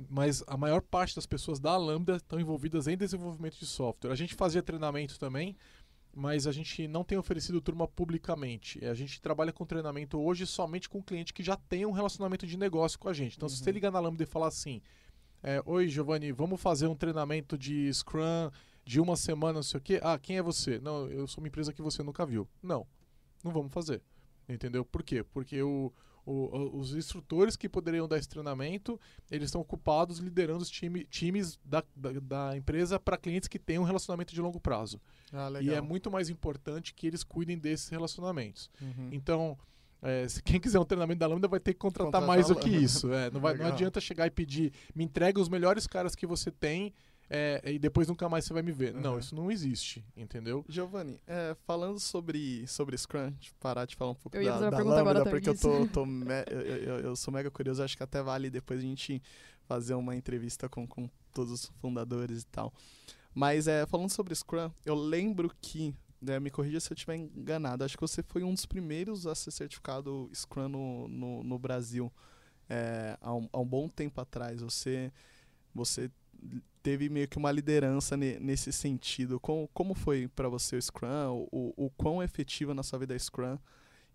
mas 0.08 0.42
a 0.46 0.56
maior 0.56 0.80
parte 0.80 1.16
das 1.16 1.26
pessoas 1.26 1.58
da 1.58 1.76
Lambda 1.76 2.16
estão 2.16 2.38
envolvidas 2.38 2.86
em 2.86 2.96
desenvolvimento 2.96 3.58
de 3.58 3.66
software. 3.66 4.12
A 4.12 4.16
gente 4.16 4.34
fazia 4.34 4.62
treinamento 4.62 5.18
também, 5.18 5.56
mas 6.14 6.46
a 6.46 6.52
gente 6.52 6.86
não 6.86 7.02
tem 7.02 7.18
oferecido 7.18 7.60
turma 7.60 7.88
publicamente. 7.88 8.84
A 8.84 8.94
gente 8.94 9.20
trabalha 9.20 9.52
com 9.52 9.66
treinamento 9.66 10.18
hoje 10.18 10.46
somente 10.46 10.88
com 10.88 11.02
cliente 11.02 11.34
que 11.34 11.42
já 11.42 11.56
tem 11.56 11.84
um 11.84 11.90
relacionamento 11.90 12.46
de 12.46 12.56
negócio 12.56 12.98
com 12.98 13.08
a 13.08 13.12
gente. 13.12 13.36
Então, 13.36 13.46
uhum. 13.46 13.54
se 13.54 13.62
você 13.62 13.70
uhum. 13.70 13.74
ligar 13.74 13.90
na 13.90 14.00
Lambda 14.00 14.22
e 14.22 14.26
falar 14.26 14.48
assim: 14.48 14.80
é, 15.42 15.60
Oi, 15.66 15.88
Giovanni, 15.88 16.30
vamos 16.30 16.60
fazer 16.60 16.86
um 16.86 16.94
treinamento 16.94 17.58
de 17.58 17.92
Scrum 17.92 18.50
de 18.84 19.00
uma 19.00 19.16
semana, 19.16 19.54
não 19.54 19.62
sei 19.62 19.78
o 19.78 19.82
quê. 19.82 20.00
Ah, 20.02 20.18
quem 20.18 20.38
é 20.38 20.42
você? 20.42 20.78
Não, 20.78 21.08
eu 21.08 21.26
sou 21.26 21.42
uma 21.42 21.48
empresa 21.48 21.72
que 21.72 21.82
você 21.82 22.02
nunca 22.02 22.24
viu. 22.24 22.48
Não, 22.62 22.86
não 23.42 23.50
vamos 23.50 23.72
fazer. 23.72 24.02
Entendeu? 24.48 24.84
Por 24.84 25.02
quê? 25.02 25.24
Porque 25.24 25.62
o 25.62 25.92
o, 26.26 26.78
os 26.78 26.94
instrutores 26.94 27.56
que 27.56 27.68
poderiam 27.68 28.08
dar 28.08 28.18
esse 28.18 28.28
treinamento, 28.28 28.98
eles 29.30 29.46
estão 29.46 29.60
ocupados 29.60 30.18
liderando 30.18 30.62
os 30.62 30.70
time, 30.70 31.04
times 31.04 31.58
da, 31.64 31.82
da, 31.94 32.12
da 32.12 32.56
empresa 32.56 32.98
para 32.98 33.16
clientes 33.16 33.48
que 33.48 33.58
têm 33.58 33.78
um 33.78 33.84
relacionamento 33.84 34.34
de 34.34 34.40
longo 34.40 34.58
prazo. 34.58 35.00
Ah, 35.32 35.50
e 35.60 35.70
é 35.70 35.80
muito 35.80 36.10
mais 36.10 36.30
importante 36.30 36.94
que 36.94 37.06
eles 37.06 37.22
cuidem 37.22 37.58
desses 37.58 37.88
relacionamentos. 37.88 38.70
Uhum. 38.80 39.10
Então, 39.12 39.58
é, 40.00 40.28
se 40.28 40.42
quem 40.42 40.60
quiser 40.60 40.78
um 40.78 40.84
treinamento 40.84 41.18
da 41.18 41.26
Lambda 41.26 41.48
vai 41.48 41.60
ter 41.60 41.72
que 41.72 41.78
contratar, 41.78 42.12
contratar 42.12 42.28
mais 42.28 42.48
do 42.48 42.56
que 42.56 42.68
isso. 42.68 43.12
É, 43.12 43.30
não, 43.30 43.40
vai, 43.40 43.56
não 43.56 43.66
adianta 43.66 44.00
chegar 44.00 44.26
e 44.26 44.30
pedir, 44.30 44.72
me 44.94 45.04
entrega 45.04 45.40
os 45.40 45.48
melhores 45.48 45.86
caras 45.86 46.14
que 46.14 46.26
você 46.26 46.50
tem 46.50 46.92
é, 47.28 47.60
e 47.64 47.78
depois 47.78 48.06
nunca 48.08 48.28
mais 48.28 48.44
você 48.44 48.52
vai 48.52 48.62
me 48.62 48.72
ver. 48.72 48.94
Uhum. 48.94 49.00
Não, 49.00 49.18
isso 49.18 49.34
não 49.34 49.50
existe, 49.50 50.04
entendeu? 50.16 50.64
Giovanni, 50.68 51.20
é, 51.26 51.56
falando 51.66 51.98
sobre, 51.98 52.66
sobre 52.66 52.96
Scrum, 52.96 53.32
parar 53.58 53.86
de 53.86 53.96
falar 53.96 54.12
um 54.12 54.14
pouco 54.14 54.36
eu 54.36 54.44
da, 54.44 54.70
da 54.70 54.78
Lambda, 54.78 55.24
porque 55.24 55.48
eu, 55.48 55.58
tô, 55.58 55.86
tô 55.86 56.06
me, 56.06 56.26
eu, 56.50 56.60
eu, 56.60 56.98
eu, 57.00 57.16
sou 57.16 57.32
mega 57.32 57.50
curioso, 57.50 57.82
acho 57.82 57.96
que 57.96 58.02
até 58.02 58.22
vale 58.22 58.50
depois 58.50 58.78
a 58.80 58.82
gente 58.82 59.22
fazer 59.66 59.94
uma 59.94 60.14
entrevista 60.14 60.68
com, 60.68 60.86
com 60.86 61.08
todos 61.32 61.52
os 61.52 61.72
fundadores 61.80 62.42
e 62.42 62.46
tal. 62.46 62.72
Mas 63.34 63.66
é, 63.66 63.86
falando 63.86 64.10
sobre 64.10 64.34
Scrum, 64.34 64.70
eu 64.84 64.94
lembro 64.94 65.50
que, 65.60 65.94
né, 66.20 66.38
me 66.38 66.50
corrija 66.50 66.78
se 66.78 66.92
eu 66.92 66.94
estiver 66.94 67.16
enganado, 67.16 67.84
acho 67.84 67.96
que 67.96 68.00
você 68.00 68.22
foi 68.22 68.44
um 68.44 68.52
dos 68.52 68.66
primeiros 68.66 69.26
a 69.26 69.34
ser 69.34 69.50
certificado 69.50 70.30
Scrum 70.32 70.68
no, 70.68 71.08
no, 71.08 71.42
no 71.42 71.58
Brasil. 71.58 72.12
é, 72.68 73.16
há, 73.20 73.34
um, 73.34 73.48
há 73.52 73.58
um 73.58 73.66
bom 73.66 73.88
tempo 73.88 74.20
atrás. 74.20 74.60
Você, 74.60 75.12
você 75.74 76.10
teve 76.82 77.08
meio 77.08 77.26
que 77.26 77.38
uma 77.38 77.50
liderança 77.50 78.16
ne, 78.16 78.38
nesse 78.38 78.72
sentido. 78.72 79.40
Como, 79.40 79.68
como 79.72 79.94
foi 79.94 80.28
para 80.28 80.48
você 80.48 80.76
o 80.76 80.82
Scrum? 80.82 81.48
O, 81.50 81.86
o 81.86 81.90
quão 81.90 82.22
efetiva 82.22 82.74
na 82.74 82.82
sua 82.82 82.98
vida 82.98 83.14
é 83.14 83.18
Scrum? 83.18 83.58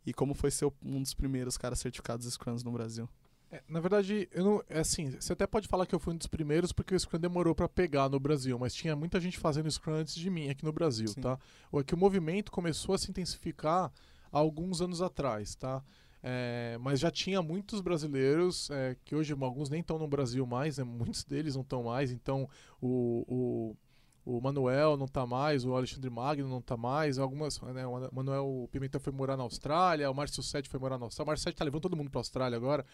E 0.05 0.13
como 0.13 0.33
foi 0.33 0.51
ser 0.51 0.71
um 0.83 1.01
dos 1.01 1.13
primeiros 1.13 1.57
caras 1.57 1.79
certificados 1.79 2.31
Scrums 2.31 2.63
no 2.63 2.71
Brasil? 2.71 3.09
É, 3.51 3.63
na 3.67 3.79
verdade, 3.79 4.29
eu 4.31 4.43
não, 4.43 4.63
é 4.69 4.79
assim, 4.79 5.09
você 5.09 5.33
até 5.33 5.47
pode 5.47 5.67
falar 5.67 5.87
que 5.87 5.95
eu 5.95 5.99
fui 5.99 6.13
um 6.13 6.17
dos 6.17 6.27
primeiros 6.27 6.71
porque 6.71 6.93
o 6.93 6.99
Scrum 6.99 7.19
demorou 7.19 7.55
para 7.55 7.67
pegar 7.67 8.07
no 8.07 8.19
Brasil, 8.19 8.57
mas 8.59 8.75
tinha 8.75 8.95
muita 8.95 9.19
gente 9.19 9.39
fazendo 9.39 9.69
Scrum 9.69 9.93
antes 9.93 10.13
de 10.13 10.29
mim 10.29 10.49
aqui 10.49 10.63
no 10.63 10.71
Brasil, 10.71 11.07
Sim. 11.07 11.21
tá? 11.21 11.39
É 11.73 11.83
que 11.83 11.95
o 11.95 11.97
movimento 11.97 12.51
começou 12.51 12.93
a 12.93 12.97
se 12.97 13.09
intensificar 13.09 13.91
há 14.31 14.37
alguns 14.37 14.81
anos 14.81 15.01
atrás, 15.01 15.55
tá? 15.55 15.83
É, 16.21 16.77
mas 16.81 16.99
já 16.99 17.09
tinha 17.09 17.41
muitos 17.41 17.79
brasileiros 17.79 18.69
é, 18.71 18.95
que 19.05 19.15
hoje 19.15 19.33
alguns 19.33 19.69
nem 19.69 19.79
estão 19.79 19.97
no 19.97 20.07
Brasil 20.07 20.45
mais, 20.45 20.77
né? 20.77 20.83
muitos 20.83 21.23
deles 21.23 21.55
não 21.55 21.61
estão 21.61 21.83
mais. 21.83 22.11
Então 22.11 22.47
o, 22.81 23.75
o, 24.25 24.37
o 24.37 24.41
Manuel 24.41 24.97
não 24.97 25.05
está 25.05 25.25
mais, 25.25 25.65
o 25.65 25.73
Alexandre 25.73 26.09
Magno 26.09 26.49
não 26.49 26.59
está 26.59 26.75
mais. 26.75 27.17
Algumas, 27.17 27.59
né? 27.61 27.85
O 27.87 28.09
Manuel 28.13 28.69
Pimentel 28.71 28.99
foi 28.99 29.13
morar 29.13 29.37
na 29.37 29.43
Austrália, 29.43 30.11
o 30.11 30.13
Márcio 30.13 30.43
Sete 30.43 30.67
foi 30.67 30.79
morar 30.79 30.97
na 30.97 31.05
Austrália. 31.05 31.27
O 31.27 31.31
Márcio 31.31 31.43
Sete 31.43 31.55
está 31.55 31.65
levando 31.65 31.81
todo 31.81 31.95
mundo 31.95 32.09
para 32.09 32.19
a 32.19 32.21
Austrália 32.21 32.57
agora. 32.57 32.85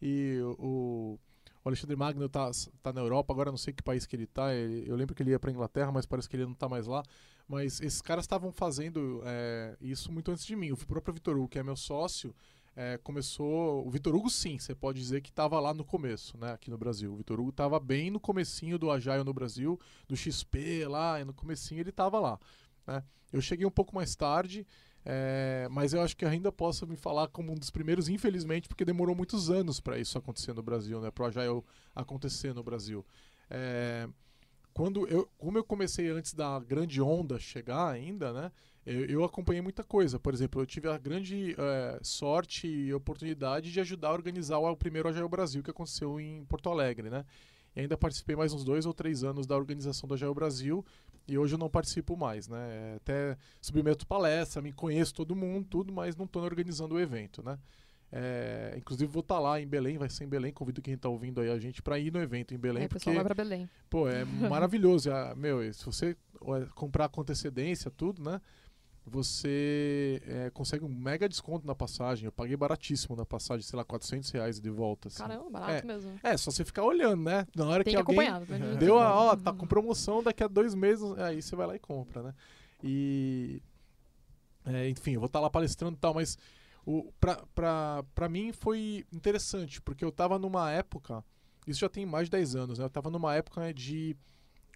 E 0.00 0.40
o, 0.58 1.18
o 1.64 1.68
Alexandre 1.68 1.94
Magno 1.94 2.26
está 2.26 2.50
tá 2.82 2.92
na 2.92 3.00
Europa, 3.00 3.32
agora 3.32 3.50
não 3.50 3.56
sei 3.56 3.72
que 3.72 3.82
país 3.82 4.04
que 4.04 4.16
ele 4.16 4.24
está. 4.24 4.52
Eu 4.52 4.96
lembro 4.96 5.14
que 5.14 5.22
ele 5.22 5.30
ia 5.30 5.38
para 5.38 5.52
Inglaterra, 5.52 5.92
mas 5.92 6.04
parece 6.04 6.28
que 6.28 6.34
ele 6.34 6.44
não 6.44 6.52
está 6.52 6.68
mais 6.68 6.88
lá. 6.88 7.04
Mas 7.46 7.80
esses 7.80 8.02
caras 8.02 8.24
estavam 8.24 8.50
fazendo 8.50 9.22
é, 9.24 9.76
isso 9.80 10.10
muito 10.10 10.32
antes 10.32 10.44
de 10.44 10.56
mim. 10.56 10.72
O 10.72 10.76
próprio 10.76 11.14
Vitor 11.14 11.36
Hugo, 11.36 11.48
que 11.48 11.58
é 11.58 11.62
meu 11.62 11.76
sócio, 11.76 12.34
é, 12.74 12.98
começou. 12.98 13.86
O 13.86 13.90
Vitor 13.90 14.14
Hugo, 14.14 14.30
sim, 14.30 14.58
você 14.58 14.74
pode 14.74 14.98
dizer 14.98 15.20
que 15.20 15.30
estava 15.30 15.58
lá 15.60 15.74
no 15.74 15.84
começo, 15.84 16.36
né, 16.38 16.52
aqui 16.52 16.70
no 16.70 16.78
Brasil. 16.78 17.12
O 17.12 17.16
Vitor 17.16 17.38
Hugo 17.38 17.50
estava 17.50 17.78
bem 17.78 18.10
no 18.10 18.20
comecinho 18.20 18.78
do 18.78 18.90
Agile 18.90 19.24
no 19.24 19.32
Brasil, 19.32 19.78
do 20.08 20.16
XP 20.16 20.86
lá, 20.86 21.24
no 21.24 21.34
comecinho 21.34 21.80
ele 21.80 21.90
estava 21.90 22.18
lá. 22.18 22.38
Né? 22.86 23.02
Eu 23.32 23.40
cheguei 23.40 23.66
um 23.66 23.70
pouco 23.70 23.94
mais 23.94 24.14
tarde, 24.16 24.66
é, 25.04 25.68
mas 25.70 25.92
eu 25.92 26.00
acho 26.00 26.16
que 26.16 26.24
ainda 26.24 26.50
posso 26.50 26.86
me 26.86 26.96
falar 26.96 27.28
como 27.28 27.52
um 27.52 27.56
dos 27.56 27.70
primeiros, 27.70 28.08
infelizmente, 28.08 28.68
porque 28.68 28.84
demorou 28.84 29.14
muitos 29.14 29.50
anos 29.50 29.80
para 29.80 29.98
isso 29.98 30.16
acontecer 30.16 30.52
no 30.52 30.62
Brasil, 30.62 31.00
né, 31.00 31.10
para 31.10 31.24
o 31.24 31.26
Agile 31.26 31.62
acontecer 31.94 32.54
no 32.54 32.62
Brasil. 32.62 33.04
É, 33.50 34.08
quando 34.72 35.06
eu, 35.06 35.28
como 35.36 35.58
eu 35.58 35.64
comecei 35.64 36.08
antes 36.08 36.32
da 36.32 36.58
grande 36.58 37.00
onda 37.00 37.38
chegar 37.38 37.90
ainda, 37.90 38.32
né? 38.32 38.50
Eu, 38.84 39.04
eu 39.06 39.24
acompanhei 39.24 39.62
muita 39.62 39.84
coisa. 39.84 40.18
Por 40.18 40.34
exemplo, 40.34 40.60
eu 40.60 40.66
tive 40.66 40.88
a 40.88 40.98
grande 40.98 41.54
é, 41.58 41.98
sorte 42.02 42.66
e 42.66 42.92
oportunidade 42.92 43.72
de 43.72 43.80
ajudar 43.80 44.08
a 44.08 44.12
organizar 44.12 44.58
o, 44.58 44.70
o 44.70 44.76
primeiro 44.76 45.08
Agile 45.08 45.28
Brasil 45.28 45.62
que 45.62 45.70
aconteceu 45.70 46.20
em 46.20 46.44
Porto 46.44 46.68
Alegre, 46.68 47.08
né? 47.08 47.24
E 47.74 47.80
ainda 47.80 47.96
participei 47.96 48.36
mais 48.36 48.52
uns 48.52 48.64
dois 48.64 48.84
ou 48.84 48.92
três 48.92 49.24
anos 49.24 49.46
da 49.46 49.56
organização 49.56 50.06
do 50.06 50.14
Agile 50.14 50.34
Brasil 50.34 50.84
e 51.26 51.38
hoje 51.38 51.54
eu 51.54 51.58
não 51.58 51.70
participo 51.70 52.16
mais, 52.16 52.48
né? 52.48 52.96
Até 52.96 53.36
submeto 53.60 54.06
palestra, 54.06 54.60
me 54.60 54.72
conheço 54.72 55.14
todo 55.14 55.36
mundo, 55.36 55.66
tudo, 55.68 55.92
mas 55.92 56.16
não 56.16 56.24
estou 56.24 56.42
organizando 56.42 56.96
o 56.96 57.00
evento, 57.00 57.42
né? 57.42 57.58
É, 58.14 58.74
inclusive 58.76 59.10
vou 59.10 59.20
estar 59.20 59.36
tá 59.36 59.40
lá 59.40 59.58
em 59.58 59.66
Belém, 59.66 59.96
vai 59.96 60.10
ser 60.10 60.24
em 60.24 60.28
Belém. 60.28 60.52
Convido 60.52 60.82
quem 60.82 60.94
está 60.94 61.08
ouvindo 61.08 61.40
aí 61.40 61.50
a 61.50 61.58
gente 61.58 61.80
para 61.80 61.98
ir 61.98 62.12
no 62.12 62.20
evento 62.20 62.52
em 62.52 62.58
Belém. 62.58 62.82
É, 62.82 62.88
porque, 62.88 62.98
pessoal 62.98 63.14
vai 63.14 63.24
para 63.24 63.34
Belém. 63.34 63.68
Pô, 63.88 64.06
é 64.06 64.24
maravilhoso. 64.50 65.10
É, 65.10 65.34
meu, 65.34 65.72
se 65.72 65.86
você 65.86 66.14
comprar 66.74 67.08
com 67.08 67.22
antecedência, 67.22 67.90
tudo, 67.90 68.22
né? 68.22 68.40
Você 69.04 70.22
é, 70.26 70.50
consegue 70.50 70.84
um 70.84 70.88
mega 70.88 71.28
desconto 71.28 71.66
na 71.66 71.74
passagem. 71.74 72.26
Eu 72.26 72.32
paguei 72.32 72.56
baratíssimo 72.56 73.16
na 73.16 73.26
passagem, 73.26 73.62
sei 73.62 73.76
lá, 73.76 73.84
400 73.84 74.30
reais 74.30 74.60
de 74.60 74.70
volta. 74.70 75.08
Assim. 75.08 75.18
Caramba, 75.18 75.50
barato 75.50 75.72
é, 75.72 75.82
mesmo. 75.82 76.20
É, 76.22 76.36
só 76.36 76.50
você 76.52 76.64
ficar 76.64 76.84
olhando, 76.84 77.22
né? 77.22 77.46
Na 77.54 77.66
hora 77.66 77.82
Tem 77.82 77.94
que, 77.94 78.02
que 78.02 78.20
alguém 78.20 78.30
né? 78.30 78.76
deu 78.78 78.98
a, 78.98 79.14
ó, 79.14 79.36
tá 79.36 79.52
com 79.54 79.66
promoção 79.66 80.22
daqui 80.22 80.44
a 80.44 80.48
dois 80.48 80.74
meses, 80.74 81.04
aí 81.18 81.42
você 81.42 81.56
vai 81.56 81.66
lá 81.66 81.74
e 81.74 81.80
compra, 81.80 82.22
né? 82.22 82.34
E, 82.82 83.60
é, 84.64 84.88
enfim, 84.88 85.12
eu 85.12 85.20
vou 85.20 85.26
estar 85.26 85.40
tá 85.40 85.42
lá 85.42 85.50
palestrando 85.50 85.96
e 85.96 86.00
tal, 86.00 86.14
mas 86.14 86.38
o, 86.86 87.12
pra, 87.20 87.42
pra, 87.54 88.04
pra 88.14 88.28
mim 88.28 88.52
foi 88.52 89.04
interessante, 89.12 89.82
porque 89.82 90.04
eu 90.04 90.10
estava 90.10 90.38
numa 90.38 90.70
época, 90.70 91.24
isso 91.66 91.80
já 91.80 91.88
tem 91.88 92.06
mais 92.06 92.26
de 92.26 92.32
10 92.32 92.54
anos, 92.54 92.78
né? 92.78 92.84
Eu 92.84 92.88
estava 92.88 93.10
numa 93.10 93.34
época 93.34 93.60
né, 93.60 93.72
de 93.72 94.16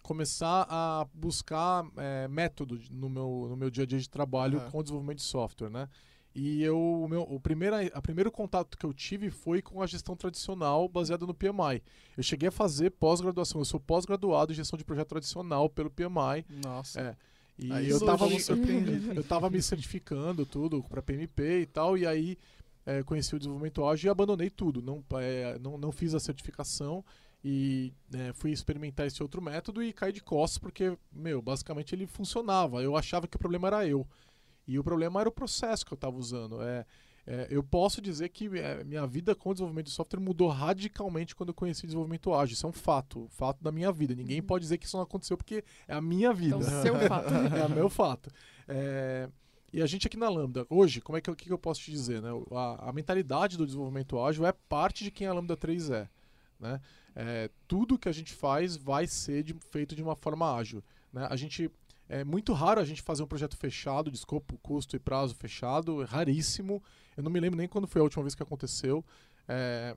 começar 0.07 0.65
a 0.69 1.05
buscar 1.13 1.85
é, 1.97 2.29
método 2.29 2.79
no 2.89 3.09
meu, 3.09 3.47
no 3.49 3.57
meu 3.57 3.69
dia 3.69 3.83
a 3.83 3.85
dia 3.85 3.99
de 3.99 4.09
trabalho 4.09 4.57
uhum. 4.59 4.71
com 4.71 4.79
o 4.79 4.83
desenvolvimento 4.83 5.17
de 5.17 5.25
software, 5.25 5.69
né? 5.69 5.89
E 6.33 6.63
eu, 6.63 6.79
o 6.79 7.07
meu, 7.09 7.23
o 7.23 7.39
primeiro, 7.41 7.75
a 7.93 8.01
primeiro 8.01 8.31
contato 8.31 8.77
que 8.77 8.85
eu 8.85 8.93
tive 8.93 9.29
foi 9.29 9.61
com 9.61 9.81
a 9.81 9.87
gestão 9.87 10.15
tradicional 10.15 10.87
baseada 10.87 11.25
no 11.25 11.33
PMI. 11.33 11.81
Eu 12.15 12.23
cheguei 12.23 12.47
a 12.47 12.51
fazer 12.51 12.91
pós-graduação, 12.91 13.59
eu 13.59 13.65
sou 13.65 13.79
pós-graduado 13.81 14.53
em 14.53 14.55
gestão 14.55 14.77
de 14.77 14.85
projeto 14.85 15.09
tradicional 15.09 15.69
pelo 15.69 15.89
PMI. 15.89 16.45
Nossa. 16.63 17.01
É. 17.01 17.15
E 17.59 17.71
aí 17.71 17.89
eu 17.89 17.97
estava 17.97 18.27
me, 18.27 18.37
eu 19.13 19.23
tava 19.23 19.49
me 19.49 19.61
certificando 19.61 20.45
tudo 20.45 20.81
para 20.83 21.01
PMP 21.01 21.61
e 21.61 21.65
tal, 21.65 21.97
e 21.97 22.05
aí 22.05 22.37
é, 22.85 23.03
conheci 23.03 23.35
o 23.35 23.39
desenvolvimento 23.39 23.85
ágil 23.85 24.07
e 24.07 24.11
abandonei 24.11 24.49
tudo. 24.49 24.81
Não, 24.81 25.03
é, 25.19 25.57
não, 25.59 25.77
não 25.77 25.91
fiz 25.91 26.13
a 26.13 26.19
certificação 26.19 27.03
e 27.49 27.93
é, 28.13 28.33
fui 28.33 28.51
experimentar 28.51 29.07
esse 29.07 29.23
outro 29.23 29.41
método 29.41 29.81
e 29.81 29.93
caí 29.93 30.11
de 30.11 30.21
costas 30.21 30.57
porque, 30.57 30.97
meu, 31.09 31.41
basicamente 31.41 31.95
ele 31.95 32.05
funcionava. 32.05 32.83
Eu 32.83 32.97
achava 32.97 33.25
que 33.25 33.37
o 33.37 33.39
problema 33.39 33.69
era 33.69 33.87
eu. 33.87 34.05
E 34.67 34.77
o 34.77 34.83
problema 34.83 35.21
era 35.21 35.29
o 35.29 35.31
processo 35.31 35.85
que 35.85 35.93
eu 35.93 35.95
estava 35.95 36.17
usando. 36.17 36.61
É, 36.61 36.85
é, 37.25 37.47
eu 37.49 37.63
posso 37.63 38.01
dizer 38.01 38.27
que 38.27 38.49
é, 38.59 38.83
minha 38.83 39.07
vida 39.07 39.33
com 39.33 39.51
o 39.51 39.53
desenvolvimento 39.53 39.85
de 39.85 39.93
software 39.93 40.19
mudou 40.19 40.49
radicalmente 40.49 41.33
quando 41.33 41.49
eu 41.49 41.53
conheci 41.53 41.85
desenvolvimento 41.85 42.33
ágil. 42.33 42.53
Isso 42.53 42.65
é 42.65 42.69
um 42.69 42.73
fato, 42.73 43.29
fato 43.29 43.63
da 43.63 43.71
minha 43.71 43.93
vida. 43.93 44.13
Ninguém 44.13 44.41
uhum. 44.41 44.45
pode 44.45 44.63
dizer 44.63 44.77
que 44.77 44.85
isso 44.85 44.97
não 44.97 45.03
aconteceu 45.05 45.37
porque 45.37 45.63
é 45.87 45.93
a 45.93 46.01
minha 46.01 46.33
vida. 46.33 46.57
Então, 46.57 46.81
seu 46.81 46.99
fato. 47.07 47.33
é 47.33 47.65
o 47.65 47.69
meu 47.69 47.89
fato. 47.89 48.29
É, 48.67 49.29
e 49.71 49.81
a 49.81 49.85
gente 49.85 50.05
aqui 50.05 50.17
na 50.17 50.27
Lambda, 50.27 50.67
hoje, 50.69 50.99
como 50.99 51.17
é 51.17 51.21
que, 51.21 51.33
que 51.33 51.49
eu 51.49 51.57
posso 51.57 51.79
te 51.79 51.91
dizer? 51.91 52.21
Né? 52.21 52.29
A, 52.51 52.89
a, 52.89 52.91
mentalidade 52.91 53.55
do 53.55 53.65
desenvolvimento 53.65 54.19
ágil 54.19 54.45
é 54.45 54.51
parte 54.67 55.05
de 55.05 55.11
quem 55.11 55.27
a 55.27 55.33
Lambda 55.33 55.55
3 55.55 55.91
é. 55.91 56.09
Né? 56.59 56.79
É, 57.15 57.49
tudo 57.67 57.97
que 57.97 58.09
a 58.09 58.11
gente 58.11 58.33
faz 58.33 58.75
vai 58.77 59.07
ser 59.07 59.43
de, 59.43 59.55
feito 59.71 59.95
de 59.95 60.03
uma 60.03 60.15
forma 60.15 60.55
ágil. 60.55 60.83
Né? 61.11 61.27
A 61.29 61.35
gente 61.35 61.71
é 62.09 62.23
muito 62.23 62.53
raro 62.53 62.79
a 62.79 62.85
gente 62.85 63.01
fazer 63.01 63.23
um 63.23 63.27
projeto 63.27 63.57
fechado, 63.57 64.09
de 64.09 64.17
escopo, 64.17 64.57
custo 64.59 64.95
e 64.95 64.99
prazo 64.99 65.35
fechado, 65.35 66.01
é 66.01 66.05
raríssimo. 66.05 66.81
Eu 67.15 67.23
não 67.23 67.31
me 67.31 67.39
lembro 67.39 67.57
nem 67.57 67.67
quando 67.67 67.87
foi 67.87 67.99
a 67.99 68.03
última 68.03 68.23
vez 68.23 68.33
que 68.33 68.43
aconteceu. 68.43 69.03
É, 69.47 69.95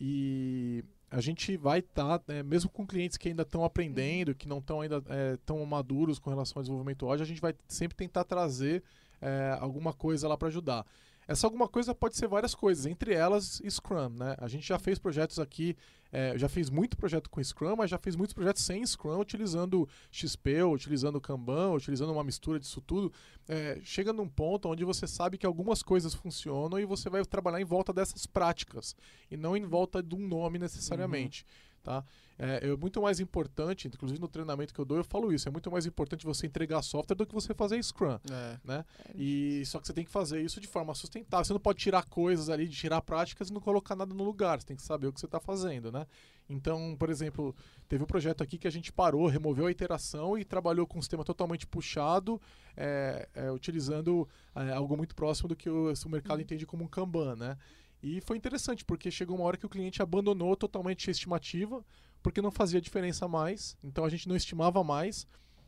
e 0.00 0.82
a 1.10 1.20
gente 1.20 1.56
vai 1.56 1.80
estar, 1.80 2.20
tá, 2.20 2.32
né, 2.32 2.42
mesmo 2.42 2.70
com 2.70 2.86
clientes 2.86 3.18
que 3.18 3.28
ainda 3.28 3.42
estão 3.42 3.64
aprendendo, 3.64 4.34
que 4.34 4.48
não 4.48 4.58
estão 4.58 4.80
ainda 4.80 5.02
é, 5.08 5.36
tão 5.44 5.64
maduros 5.66 6.18
com 6.18 6.30
relação 6.30 6.60
ao 6.60 6.62
desenvolvimento 6.62 7.06
hoje, 7.06 7.22
a 7.22 7.26
gente 7.26 7.40
vai 7.40 7.54
sempre 7.66 7.96
tentar 7.96 8.24
trazer 8.24 8.82
é, 9.20 9.56
alguma 9.60 9.92
coisa 9.92 10.28
lá 10.28 10.38
para 10.38 10.48
ajudar. 10.48 10.86
Essa 11.30 11.46
alguma 11.46 11.68
coisa 11.68 11.94
pode 11.94 12.16
ser 12.16 12.26
várias 12.26 12.56
coisas, 12.56 12.86
entre 12.86 13.14
elas 13.14 13.62
Scrum, 13.70 14.08
né? 14.08 14.34
A 14.36 14.48
gente 14.48 14.66
já 14.66 14.80
fez 14.80 14.98
projetos 14.98 15.38
aqui, 15.38 15.76
é, 16.10 16.36
já 16.36 16.48
fez 16.48 16.68
muito 16.68 16.96
projeto 16.96 17.30
com 17.30 17.40
Scrum, 17.40 17.76
mas 17.76 17.88
já 17.88 17.98
fez 17.98 18.16
muitos 18.16 18.34
projetos 18.34 18.64
sem 18.64 18.84
Scrum, 18.84 19.20
utilizando 19.20 19.88
XP, 20.10 20.64
utilizando 20.64 21.20
Kanban, 21.20 21.70
utilizando 21.70 22.12
uma 22.12 22.24
mistura 22.24 22.58
disso 22.58 22.80
tudo. 22.80 23.12
É, 23.46 23.78
chega 23.84 24.12
num 24.12 24.28
ponto 24.28 24.68
onde 24.68 24.84
você 24.84 25.06
sabe 25.06 25.38
que 25.38 25.46
algumas 25.46 25.84
coisas 25.84 26.14
funcionam 26.14 26.80
e 26.80 26.84
você 26.84 27.08
vai 27.08 27.24
trabalhar 27.24 27.60
em 27.60 27.64
volta 27.64 27.92
dessas 27.92 28.26
práticas 28.26 28.96
e 29.30 29.36
não 29.36 29.56
em 29.56 29.64
volta 29.64 30.02
de 30.02 30.16
um 30.16 30.26
nome 30.26 30.58
necessariamente. 30.58 31.44
Uhum. 31.44 31.69
Tá? 31.82 32.04
É, 32.38 32.68
é, 32.68 32.76
muito 32.76 33.00
mais 33.00 33.20
importante, 33.20 33.88
inclusive 33.88 34.20
no 34.20 34.28
treinamento 34.28 34.72
que 34.72 34.80
eu 34.80 34.84
dou, 34.84 34.96
eu 34.96 35.04
falo 35.04 35.32
isso, 35.32 35.48
é 35.48 35.52
muito 35.52 35.70
mais 35.70 35.84
importante 35.84 36.24
você 36.24 36.46
entregar 36.46 36.80
software 36.82 37.16
do 37.16 37.26
que 37.26 37.34
você 37.34 37.54
fazer 37.54 37.82
Scrum. 37.82 38.18
É. 38.30 38.58
Né? 38.64 38.84
É. 39.08 39.12
E, 39.14 39.64
só 39.66 39.78
que 39.78 39.86
você 39.86 39.92
tem 39.92 40.04
que 40.04 40.10
fazer 40.10 40.40
isso 40.42 40.60
de 40.60 40.66
forma 40.66 40.94
sustentável. 40.94 41.44
Você 41.44 41.52
não 41.52 41.60
pode 41.60 41.78
tirar 41.78 42.04
coisas 42.04 42.48
ali, 42.48 42.66
de 42.66 42.76
tirar 42.76 43.00
práticas 43.02 43.48
e 43.48 43.52
não 43.52 43.60
colocar 43.60 43.94
nada 43.96 44.14
no 44.14 44.24
lugar. 44.24 44.60
Você 44.60 44.66
tem 44.66 44.76
que 44.76 44.82
saber 44.82 45.06
o 45.06 45.12
que 45.12 45.20
você 45.20 45.26
está 45.26 45.40
fazendo. 45.40 45.92
Né? 45.92 46.06
Então, 46.48 46.96
por 46.98 47.10
exemplo, 47.10 47.54
teve 47.88 48.02
um 48.02 48.06
projeto 48.06 48.42
aqui 48.42 48.58
que 48.58 48.66
a 48.66 48.72
gente 48.72 48.92
parou, 48.92 49.26
removeu 49.26 49.66
a 49.66 49.70
iteração 49.70 50.36
e 50.36 50.44
trabalhou 50.44 50.86
com 50.86 50.98
um 50.98 51.02
sistema 51.02 51.24
totalmente 51.24 51.66
puxado, 51.66 52.40
é, 52.76 53.28
é, 53.34 53.52
utilizando 53.52 54.28
é, 54.54 54.72
algo 54.72 54.96
muito 54.96 55.14
próximo 55.14 55.48
do 55.48 55.56
que 55.56 55.68
o, 55.68 55.92
o 55.92 56.08
mercado 56.08 56.36
uhum. 56.36 56.42
entende 56.42 56.66
como 56.66 56.84
um 56.84 56.88
Kanban. 56.88 57.36
Né? 57.36 57.56
E 58.02 58.20
foi 58.22 58.36
interessante, 58.36 58.84
porque 58.84 59.10
chegou 59.10 59.36
uma 59.36 59.44
hora 59.44 59.56
que 59.56 59.66
o 59.66 59.68
cliente 59.68 60.02
abandonou 60.02 60.56
totalmente 60.56 61.08
a 61.08 61.12
estimativa, 61.12 61.84
porque 62.22 62.40
não 62.40 62.50
fazia 62.50 62.80
diferença 62.80 63.28
mais, 63.28 63.76
então 63.82 64.04
a 64.04 64.08
gente 64.08 64.28
não 64.28 64.36
estimava 64.36 64.82
mais, 64.82 65.26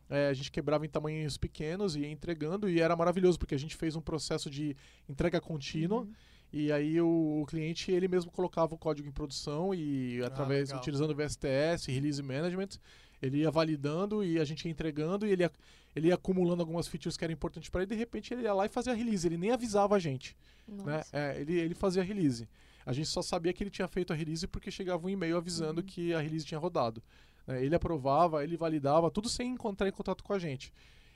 é, 0.08 0.28
a 0.28 0.34
gente 0.34 0.50
quebrava 0.50 0.84
em 0.84 0.88
tamanhos 0.88 1.36
pequenos 1.36 1.94
e 1.96 2.00
ia 2.00 2.10
entregando, 2.10 2.68
e 2.68 2.80
era 2.80 2.96
maravilhoso, 2.96 3.38
porque 3.38 3.54
a 3.54 3.58
gente 3.58 3.76
fez 3.76 3.96
um 3.96 4.00
processo 4.00 4.50
de 4.50 4.76
entrega 5.08 5.40
contínua, 5.40 6.02
uhum. 6.02 6.12
e 6.52 6.72
aí 6.72 7.00
o, 7.00 7.42
o, 7.42 7.46
cliente 7.46 7.90
ele 7.90 8.08
mesmo 8.08 8.30
colocava 8.30 8.74
o 8.74 8.78
código 8.78 9.08
em 9.08 9.12
produção 9.12 9.74
e 9.74 10.20
ah, 10.22 10.26
através, 10.26 10.70
ah, 10.70 10.76
utilizando 10.76 11.10
o 11.10 11.14
VSTS, 11.14 11.90
Release 11.90 12.22
Management, 12.22 12.78
ele 13.22 13.38
ia 13.38 13.50
validando 13.50 14.22
e 14.24 14.38
a 14.40 14.44
gente 14.44 14.64
ia 14.66 14.70
entregando 14.70 15.26
e 15.26 15.30
ele 15.30 15.44
ia, 15.44 15.52
ele 15.94 16.08
ia 16.08 16.14
acumulando 16.14 16.60
algumas 16.62 16.88
features 16.88 17.16
que 17.16 17.24
eram 17.24 17.32
importantes 17.32 17.70
para 17.70 17.82
ele. 17.82 17.90
De 17.90 17.94
repente 17.96 18.34
ele 18.34 18.42
ia 18.42 18.52
lá 18.52 18.66
e 18.66 18.68
fazia 18.68 18.92
a 18.92 18.96
release. 18.96 19.26
Ele 19.26 19.38
nem 19.38 19.52
avisava 19.52 19.94
a 19.94 19.98
gente. 19.98 20.36
Né? 20.66 21.02
É, 21.12 21.40
ele, 21.40 21.54
ele 21.54 21.74
fazia 21.74 22.02
a 22.02 22.04
release. 22.04 22.48
A 22.84 22.92
gente 22.92 23.08
só 23.08 23.22
sabia 23.22 23.52
que 23.52 23.62
ele 23.62 23.70
tinha 23.70 23.86
feito 23.86 24.12
a 24.12 24.16
release 24.16 24.46
porque 24.48 24.70
chegava 24.70 25.06
um 25.06 25.08
e-mail 25.08 25.36
avisando 25.36 25.80
Uhum. 25.80 25.86
que 25.86 26.12
a 26.12 26.20
release 26.20 26.44
tinha 26.44 26.58
rodado. 26.58 27.00
né? 27.46 27.64
ele 27.64 27.74
aprovava, 27.74 28.42
ele 28.42 28.56
validava, 28.56 29.10
tudo 29.10 29.28
sem 29.28 29.50
encontrar 29.52 29.88
em 29.88 29.92
contato 29.92 30.24
com 30.24 30.32
a 30.32 30.38
gente. 30.38 30.72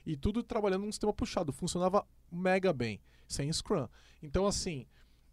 E 0.07 0.17
tudo 0.17 0.43
trabalhando 0.45 0.85
num 0.85 0.93
sistema 0.93 1.13
puxado. 1.13 1.53
Funcionava 1.53 2.07
mega 2.31 2.73
bem, 2.73 3.01
sem 3.27 3.53
Scrum. 3.53 3.89
Então, 4.23 4.47
assim, 4.47 4.87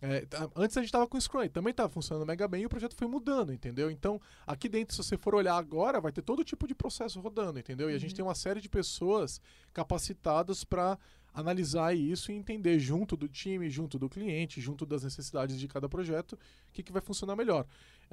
é, 0.05 0.25
tá- 0.25 0.49
antes 0.55 0.75
a 0.75 0.81
gente 0.81 0.89
estava 0.89 1.07
com 1.07 1.19
Scrum 1.19 1.43
e 1.43 1.49
também 1.49 1.71
estava 1.71 1.87
funcionando 1.89 2.27
mega 2.27 2.45
bem 2.47 2.63
e 2.63 2.65
o 2.65 2.69
projeto 2.69 2.93
foi 2.95 3.07
mudando, 3.07 3.53
entendeu? 3.53 3.89
Então, 3.89 4.19
aqui 4.45 4.67
dentro, 4.67 4.93
se 4.93 5.01
você 5.03 5.17
for 5.17 5.33
olhar 5.33 5.55
agora, 5.55 6.01
vai 6.01 6.11
ter 6.11 6.21
todo 6.21 6.43
tipo 6.43 6.67
de 6.67 6.75
processo 6.75 7.21
rodando, 7.21 7.57
entendeu? 7.57 7.89
E 7.89 7.95
a 7.95 7.97
gente 7.97 8.09
Uhum. 8.11 8.15
tem 8.17 8.25
uma 8.25 8.35
série 8.35 8.59
de 8.59 8.67
pessoas 8.67 9.39
capacitadas 9.73 10.63
para 10.63 10.97
analisar 11.33 11.95
isso 11.95 12.31
e 12.31 12.35
entender 12.35 12.77
junto 12.79 13.17
do 13.17 13.27
time, 13.27 13.69
junto 13.69 13.97
do 13.97 14.07
cliente, 14.07 14.61
junto 14.61 14.85
das 14.85 15.03
necessidades 15.03 15.59
de 15.59 15.67
cada 15.67 15.89
projeto, 15.89 16.33
o 16.33 16.37
que, 16.71 16.83
que 16.83 16.91
vai 16.91 17.01
funcionar 17.01 17.35
melhor. 17.35 17.65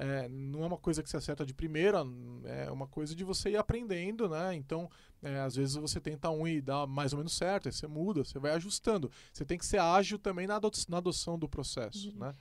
É, 0.03 0.27
não 0.29 0.63
é 0.63 0.67
uma 0.67 0.77
coisa 0.79 1.03
que 1.03 1.09
se 1.09 1.15
acerta 1.15 1.45
de 1.45 1.53
primeira, 1.53 2.03
é 2.45 2.71
uma 2.71 2.87
coisa 2.87 3.13
de 3.13 3.23
você 3.23 3.51
ir 3.51 3.57
aprendendo, 3.57 4.27
né? 4.27 4.55
Então, 4.55 4.89
é, 5.21 5.39
às 5.41 5.55
vezes 5.55 5.75
você 5.75 5.99
tenta 6.01 6.27
um 6.31 6.47
e 6.47 6.59
dá 6.59 6.87
mais 6.87 7.13
ou 7.13 7.17
menos 7.17 7.33
certo, 7.33 7.67
aí 7.67 7.71
você 7.71 7.85
muda, 7.85 8.23
você 8.23 8.39
vai 8.39 8.51
ajustando. 8.53 9.11
Você 9.31 9.45
tem 9.45 9.59
que 9.59 9.65
ser 9.65 9.77
ágil 9.79 10.17
também 10.17 10.47
na, 10.47 10.55
ado- 10.55 10.71
na 10.89 10.97
adoção 10.97 11.37
do 11.37 11.47
processo, 11.47 12.09
Uhum. 12.09 12.15
né? 12.19 12.33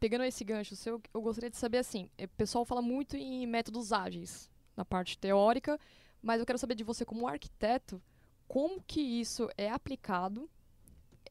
Pegando 0.00 0.24
esse 0.24 0.42
gancho 0.44 0.74
seu, 0.74 1.00
eu 1.14 1.22
gostaria 1.22 1.48
de 1.48 1.56
saber 1.56 1.78
assim, 1.78 2.10
eh, 2.18 2.24
o 2.24 2.28
pessoal 2.30 2.64
fala 2.64 2.82
muito 2.82 3.16
em 3.16 3.46
métodos 3.46 3.92
ágeis 3.92 4.50
na 4.76 4.84
parte 4.84 5.16
teórica, 5.16 5.78
mas 6.20 6.40
eu 6.40 6.46
quero 6.46 6.58
saber 6.58 6.74
de 6.74 6.82
você 6.82 7.04
como 7.04 7.28
arquiteto, 7.28 8.02
como 8.48 8.82
que 8.82 9.00
isso 9.00 9.48
é 9.56 9.70
aplicado? 9.70 10.50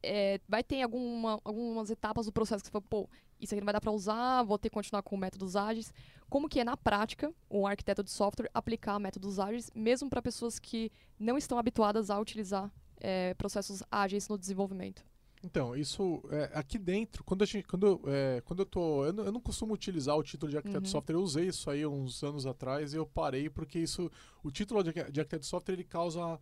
Eh, 0.02 0.40
vai 0.48 0.62
ter 0.64 0.82
alguma, 0.82 1.40
algumas 1.44 1.90
etapas 1.90 2.26
do 2.26 2.32
processo 2.32 2.62
que 2.62 2.68
você 2.68 2.72
fala, 2.72 2.84
pô, 2.88 3.08
isso 3.40 3.54
aqui 3.54 3.60
não 3.60 3.66
vai 3.66 3.74
dar 3.74 3.80
para 3.80 3.92
usar, 3.92 4.42
vou 4.42 4.58
ter 4.58 4.68
que 4.70 4.74
continuar 4.74 5.02
com 5.02 5.16
métodos 5.16 5.56
ágeis. 5.56 5.92
Como 6.28 6.48
que 6.48 6.60
é 6.60 6.64
na 6.64 6.76
prática 6.76 7.32
um 7.50 7.66
arquiteto 7.66 8.02
de 8.02 8.10
software 8.10 8.50
aplicar 8.54 8.98
métodos 8.98 9.38
ágeis, 9.38 9.70
mesmo 9.74 10.08
para 10.08 10.22
pessoas 10.22 10.58
que 10.58 10.90
não 11.18 11.36
estão 11.38 11.58
habituadas 11.58 12.10
a 12.10 12.18
utilizar 12.18 12.70
eh, 13.00 13.34
processos 13.34 13.82
ágeis 13.90 14.28
no 14.28 14.38
desenvolvimento? 14.38 15.04
Então, 15.44 15.76
isso 15.76 16.22
é, 16.30 16.50
aqui 16.54 16.78
dentro, 16.78 17.22
quando, 17.22 17.42
a 17.42 17.46
gente, 17.46 17.68
quando, 17.68 17.86
eu, 17.86 18.00
é, 18.06 18.40
quando 18.46 18.60
eu 18.60 18.66
tô. 18.66 19.04
Eu 19.04 19.12
não, 19.12 19.24
eu 19.26 19.32
não 19.32 19.40
costumo 19.40 19.74
utilizar 19.74 20.16
o 20.16 20.22
título 20.22 20.50
de 20.50 20.56
arquiteto 20.56 20.80
de 20.80 20.88
Uhum. 20.88 20.92
software, 20.92 21.16
eu 21.16 21.20
usei 21.22 21.48
isso 21.48 21.68
aí 21.68 21.86
uns 21.86 22.22
anos 22.24 22.46
atrás 22.46 22.94
e 22.94 22.96
eu 22.96 23.04
parei 23.06 23.50
porque 23.50 23.78
isso. 23.78 24.10
O 24.42 24.50
título 24.50 24.82
de, 24.82 24.90
de 24.92 25.20
arquiteto 25.20 25.40
de 25.40 25.46
software 25.46 25.74
ele 25.74 25.84
causa. 25.84 26.40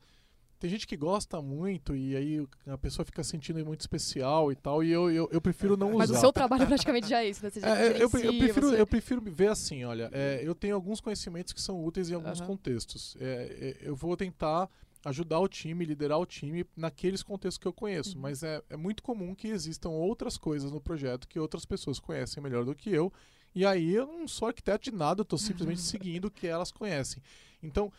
Tem 0.62 0.70
gente 0.70 0.86
que 0.86 0.96
gosta 0.96 1.42
muito 1.42 1.96
e 1.96 2.14
aí 2.14 2.46
a 2.68 2.78
pessoa 2.78 3.04
fica 3.04 3.24
sentindo 3.24 3.66
muito 3.66 3.80
especial 3.80 4.52
e 4.52 4.54
tal, 4.54 4.84
e 4.84 4.92
eu, 4.92 5.10
eu, 5.10 5.28
eu 5.32 5.40
prefiro 5.40 5.76
não 5.76 5.96
Mas 5.98 6.08
usar. 6.08 6.18
o 6.18 6.20
seu 6.20 6.32
trabalho 6.32 6.64
praticamente 6.68 7.08
já 7.08 7.20
é 7.20 7.28
isso, 7.28 7.42
né? 7.42 7.50
Você 7.50 7.60
já 7.60 7.76
É, 7.76 7.88
eu, 7.88 7.92
eu 7.96 8.00
eu 8.02 8.10
prefiro, 8.38 8.68
você- 8.68 8.80
eu 8.80 8.86
prefiro 8.86 9.20
ver 9.22 9.48
assim, 9.48 9.82
olha, 9.82 10.08
é, 10.12 10.40
eu 10.44 10.54
tenho 10.54 10.76
alguns 10.76 11.00
conhecimentos 11.00 11.52
que 11.52 11.60
são 11.60 11.84
úteis 11.84 12.10
em 12.10 12.14
alguns 12.14 12.38
Aham. 12.38 12.46
contextos. 12.46 13.16
É, 13.18 13.76
é, 13.82 13.88
eu 13.88 13.96
vou 13.96 14.16
tentar 14.16 14.70
ajudar 15.04 15.40
o 15.40 15.48
time, 15.48 15.84
liderar 15.84 16.20
o 16.20 16.24
time 16.24 16.64
naqueles 16.76 17.24
contextos 17.24 17.58
que 17.58 17.66
eu 17.66 17.72
conheço, 17.72 18.14
Uhum. 18.14 18.22
mas 18.22 18.44
é, 18.44 18.62
é 18.70 18.76
muito 18.76 19.02
comum 19.02 19.34
que 19.34 19.48
existam 19.48 19.88
outras 19.88 20.38
coisas 20.38 20.70
no 20.70 20.80
projeto 20.80 21.26
que 21.26 21.40
outras 21.40 21.64
pessoas 21.64 21.98
conhecem 21.98 22.40
melhor 22.40 22.64
do 22.64 22.72
que 22.72 22.88
eu, 22.88 23.12
e 23.52 23.66
aí 23.66 23.92
eu 23.96 24.06
não 24.06 24.28
sou 24.28 24.46
arquiteto 24.46 24.84
de 24.88 24.96
nada, 24.96 25.22
eu 25.22 25.24
estou 25.24 25.40
simplesmente 25.40 25.80
seguindo 25.82 26.26
o 26.26 26.30
que 26.30 26.46
elas 26.46 26.70
conhecem. 26.70 27.20
Então, 27.60 27.92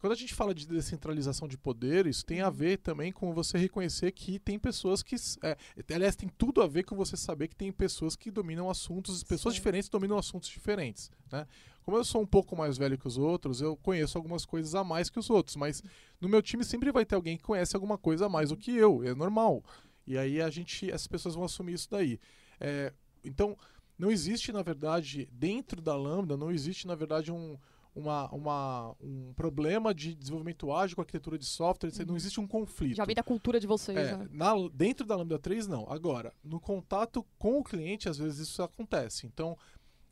quando 0.00 0.14
a 0.14 0.16
gente 0.16 0.34
fala 0.34 0.54
de 0.54 0.66
descentralização 0.66 1.46
de 1.46 1.58
poder, 1.58 2.06
isso 2.06 2.24
tem 2.24 2.40
a 2.40 2.48
Uhum. 2.48 2.52
ver 2.54 2.78
também 2.78 3.12
com 3.12 3.32
você 3.34 3.58
reconhecer 3.58 4.10
que 4.12 4.38
tem 4.38 4.58
pessoas 4.58 5.02
que. 5.02 5.14
É, 5.42 5.56
aliás, 5.94 6.16
tem 6.16 6.28
tudo 6.28 6.62
a 6.62 6.66
ver 6.66 6.84
com 6.84 6.96
você 6.96 7.16
saber 7.16 7.48
que 7.48 7.54
tem 7.54 7.70
pessoas 7.70 8.16
que 8.16 8.30
dominam 8.30 8.70
assuntos, 8.70 9.22
pessoas 9.22 9.54
Sim. 9.54 9.60
diferentes 9.60 9.88
dominam 9.90 10.16
assuntos 10.18 10.48
diferentes. 10.48 11.10
Né? 11.30 11.46
Como 11.82 11.96
eu 11.96 12.04
sou 12.04 12.22
um 12.22 12.26
pouco 12.26 12.56
mais 12.56 12.78
velho 12.78 12.96
que 12.96 13.06
os 13.06 13.18
outros, 13.18 13.60
eu 13.60 13.76
conheço 13.76 14.16
algumas 14.16 14.44
coisas 14.46 14.74
a 14.74 14.82
mais 14.82 15.10
que 15.10 15.18
os 15.18 15.28
outros, 15.28 15.56
mas 15.56 15.82
no 16.20 16.28
meu 16.28 16.40
time 16.42 16.64
sempre 16.64 16.90
vai 16.90 17.04
ter 17.04 17.14
alguém 17.14 17.36
que 17.36 17.44
conhece 17.44 17.76
alguma 17.76 17.98
coisa 17.98 18.26
a 18.26 18.28
mais 18.28 18.48
do 18.48 18.56
que 18.56 18.74
eu, 18.74 19.04
é 19.04 19.14
normal. 19.14 19.62
E 20.06 20.16
aí 20.16 20.40
a 20.40 20.48
gente, 20.50 20.90
essas 20.90 21.06
pessoas 21.06 21.34
vão 21.34 21.44
assumir 21.44 21.74
isso 21.74 21.88
daí. 21.90 22.18
É, 22.58 22.92
então, 23.22 23.56
não 23.98 24.10
existe, 24.10 24.50
na 24.50 24.62
verdade, 24.62 25.28
dentro 25.30 25.80
da 25.82 25.94
Lambda, 25.94 26.36
não 26.36 26.50
existe, 26.50 26.86
na 26.86 26.94
verdade, 26.94 27.30
um, 27.30 27.58
uma, 27.94 28.28
uma, 28.32 28.94
um 29.00 29.32
problema 29.34 29.92
de 29.94 30.14
desenvolvimento 30.14 30.72
ágil 30.72 30.94
com 30.96 31.02
arquitetura 31.02 31.36
de 31.38 31.44
software, 31.44 31.88
etc. 31.88 32.00
não 32.06 32.10
Uhum. 32.12 32.16
existe 32.16 32.40
um 32.40 32.46
conflito. 32.46 32.96
Já 32.96 33.04
vem 33.04 33.14
da 33.14 33.22
cultura 33.22 33.58
de 33.58 33.66
vocês, 33.66 33.96
É, 33.98 34.16
né? 34.16 34.28
na- 34.30 34.54
dentro 34.72 35.04
da 35.06 35.16
Lambda 35.16 35.38
3, 35.38 35.66
não. 35.66 35.86
Agora, 35.90 36.32
no 36.44 36.60
contato 36.60 37.26
com 37.38 37.58
o 37.58 37.64
cliente, 37.64 38.08
às 38.08 38.16
vezes 38.18 38.38
isso 38.48 38.62
acontece. 38.62 39.26
Então, 39.26 39.56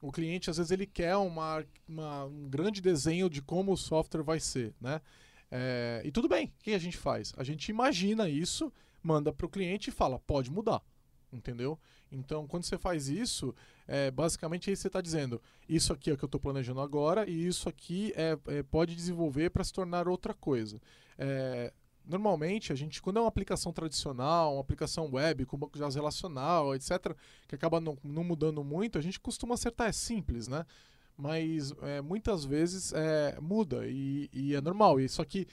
o 0.01 0.11
cliente, 0.13 0.51
às 0.51 0.57
vezes, 0.57 0.71
ele 0.73 0.87
quer 0.87 1.17
uma, 1.17 1.65
uma- 1.89 2.25
um 2.25 2.49
grande 2.49 2.81
desenho 2.81 3.29
de 3.31 3.41
como 3.43 3.73
o 3.73 3.77
software 3.77 4.23
vai 4.23 4.41
ser, 4.41 4.75
né? 4.81 5.01
É, 5.51 6.03
e 6.05 6.11
tudo 6.13 6.29
bem, 6.29 6.47
o 6.47 6.63
que 6.63 6.73
a 6.73 6.79
gente 6.79 6.97
faz? 6.97 7.33
A 7.37 7.43
gente 7.45 7.69
imagina 7.71 8.29
isso, 8.29 8.73
manda 9.03 9.33
para 9.33 9.47
o 9.47 9.49
cliente 9.49 9.89
e 9.89 9.93
fala, 9.93 10.19
pode 10.19 10.51
mudar, 10.51 10.83
entendeu? 11.33 11.79
Então, 12.13 12.47
quando 12.47 12.65
você 12.65 12.77
faz 12.77 13.09
isso, 13.09 13.55
é, 13.89 14.11
basicamente 14.11 14.69
aí 14.69 14.77
você 14.77 14.87
está 14.87 15.01
dizendo, 15.01 15.41
isso 15.67 15.95
aqui 15.95 16.11
é 16.11 16.13
o 16.13 16.17
que 16.17 16.23
eu 16.23 16.27
estou 16.27 16.39
planejando 16.39 16.81
agora 16.81 17.29
e 17.29 17.47
isso 17.47 17.71
aqui 17.71 18.13
é, 18.15 18.39
é, 18.49 18.63
pode 18.63 18.95
desenvolver 18.95 19.49
para 19.49 19.65
se 19.65 19.73
tornar 19.73 20.07
outra 20.07 20.35
coisa. 20.35 20.79
É, 21.17 21.73
normalmente, 22.05 22.71
a 22.71 22.77
gente, 22.77 23.01
quando 23.01 23.17
é 23.17 23.21
uma 23.21 23.29
aplicação 23.29 23.73
tradicional, 23.73 24.53
uma 24.53 24.61
aplicação 24.61 25.09
web, 25.11 25.47
com 25.47 25.57
banco 25.57 25.73
de 25.73 25.81
dados 25.81 25.95
relacional, 25.95 26.75
etc., 26.75 27.15
que 27.49 27.55
acaba 27.55 27.81
não, 27.81 27.97
não 28.05 28.23
mudando 28.23 28.63
muito, 28.63 28.99
a 28.99 29.01
gente 29.01 29.19
costuma 29.19 29.55
acertar, 29.55 29.89
é 29.89 29.93
simples, 29.93 30.49
né? 30.49 30.67
Mas 31.17 31.73
é, 31.83 32.03
muitas 32.03 32.45
vezes 32.45 32.93
é, 32.93 33.39
muda 33.41 33.87
e, 33.89 34.29
e 34.33 34.55
é 34.55 34.61
normal. 34.61 34.97
Só 35.09 35.25
que 35.25 35.49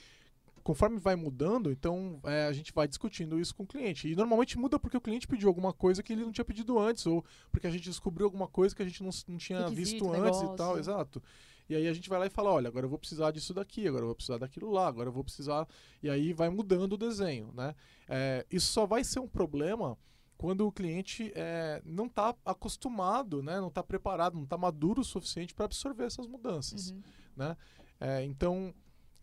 conforme 0.65 0.97
vai 0.97 1.15
mudando, 1.15 1.71
então 1.71 2.19
é, 2.23 2.47
a 2.47 2.51
gente 2.51 2.73
vai 2.73 2.87
discutindo 2.87 3.39
isso 3.39 3.53
com 3.53 3.61
o 3.61 3.67
cliente. 3.67 4.11
E 4.11 4.15
normalmente 4.15 4.57
muda 4.57 4.79
porque 4.79 4.97
o 4.97 5.01
cliente 5.01 5.27
pediu 5.27 5.47
alguma 5.47 5.71
coisa 5.71 6.01
que 6.01 6.11
ele 6.11 6.23
não 6.23 6.31
tinha 6.31 6.43
pedido 6.43 6.79
antes, 6.79 7.05
ou 7.05 7.23
porque 7.51 7.67
a 7.67 7.69
gente 7.69 7.83
descobriu 7.83 8.25
alguma 8.25 8.47
coisa 8.47 8.75
que 8.75 8.81
a 8.81 8.85
gente 8.85 9.03
não, 9.03 9.11
não 9.27 9.37
tinha 9.37 9.59
Requisito, 9.59 10.05
visto 10.05 10.11
antes 10.11 10.39
e 10.39 10.41
tal, 10.41 10.49
negócio. 10.49 10.79
exato. 10.79 11.23
E 11.69 11.75
aí 11.75 11.87
a 11.87 11.93
gente 11.93 12.09
vai 12.09 12.17
lá 12.17 12.25
e 12.25 12.31
fala, 12.31 12.51
olha, 12.51 12.67
agora 12.67 12.83
eu 12.83 12.89
vou 12.89 12.97
precisar 12.97 13.29
disso 13.29 13.53
daqui, 13.53 13.87
agora 13.87 14.01
eu 14.01 14.07
vou 14.07 14.15
precisar 14.15 14.39
daquilo 14.39 14.71
lá, 14.71 14.87
agora 14.87 15.07
eu 15.07 15.13
vou 15.13 15.23
precisar. 15.23 15.67
E 16.01 16.09
aí 16.09 16.33
vai 16.33 16.49
mudando 16.49 16.93
o 16.93 16.97
desenho, 16.97 17.51
né? 17.53 17.75
É, 18.09 18.43
isso 18.51 18.73
só 18.73 18.87
vai 18.87 19.03
ser 19.03 19.19
um 19.19 19.27
problema 19.27 19.95
quando 20.35 20.65
o 20.65 20.71
cliente 20.71 21.31
é, 21.35 21.79
não 21.85 22.07
está 22.07 22.35
acostumado, 22.43 23.43
né? 23.43 23.59
não 23.59 23.67
está 23.67 23.83
preparado, 23.83 24.33
não 24.33 24.45
está 24.45 24.57
maduro 24.57 25.01
o 25.01 25.05
suficiente 25.05 25.53
para 25.53 25.65
absorver 25.65 26.05
essas 26.05 26.25
mudanças. 26.25 26.89
Uhum. 26.89 27.55
É, 27.99 28.23
então, 28.25 28.73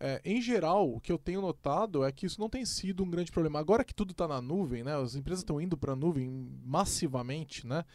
é, 0.05 0.21
em 0.25 0.41
geral, 0.41 0.93
o 0.93 0.99
que 0.99 1.11
eu 1.13 1.17
tenho 1.17 1.39
notado 1.39 2.03
é 2.03 2.11
que 2.11 2.25
isso 2.25 2.37
não 2.41 2.49
tem 2.49 2.65
sido 2.65 3.03
um 3.03 3.09
grande 3.09 3.31
problema. 3.31 3.57
Agora 3.57 3.85
que 3.85 3.93
tudo 3.95 4.11
está 4.11 4.27
na 4.27 4.41
nuvem, 4.41 4.83
né, 4.83 4.93
as 5.01 5.15
empresas 5.15 5.39
estão 5.39 5.61
indo 5.61 5.77
para 5.77 5.93
a 5.93 5.95
nuvem 5.95 6.27
massivamente, 6.65 7.65
né, 7.65 7.85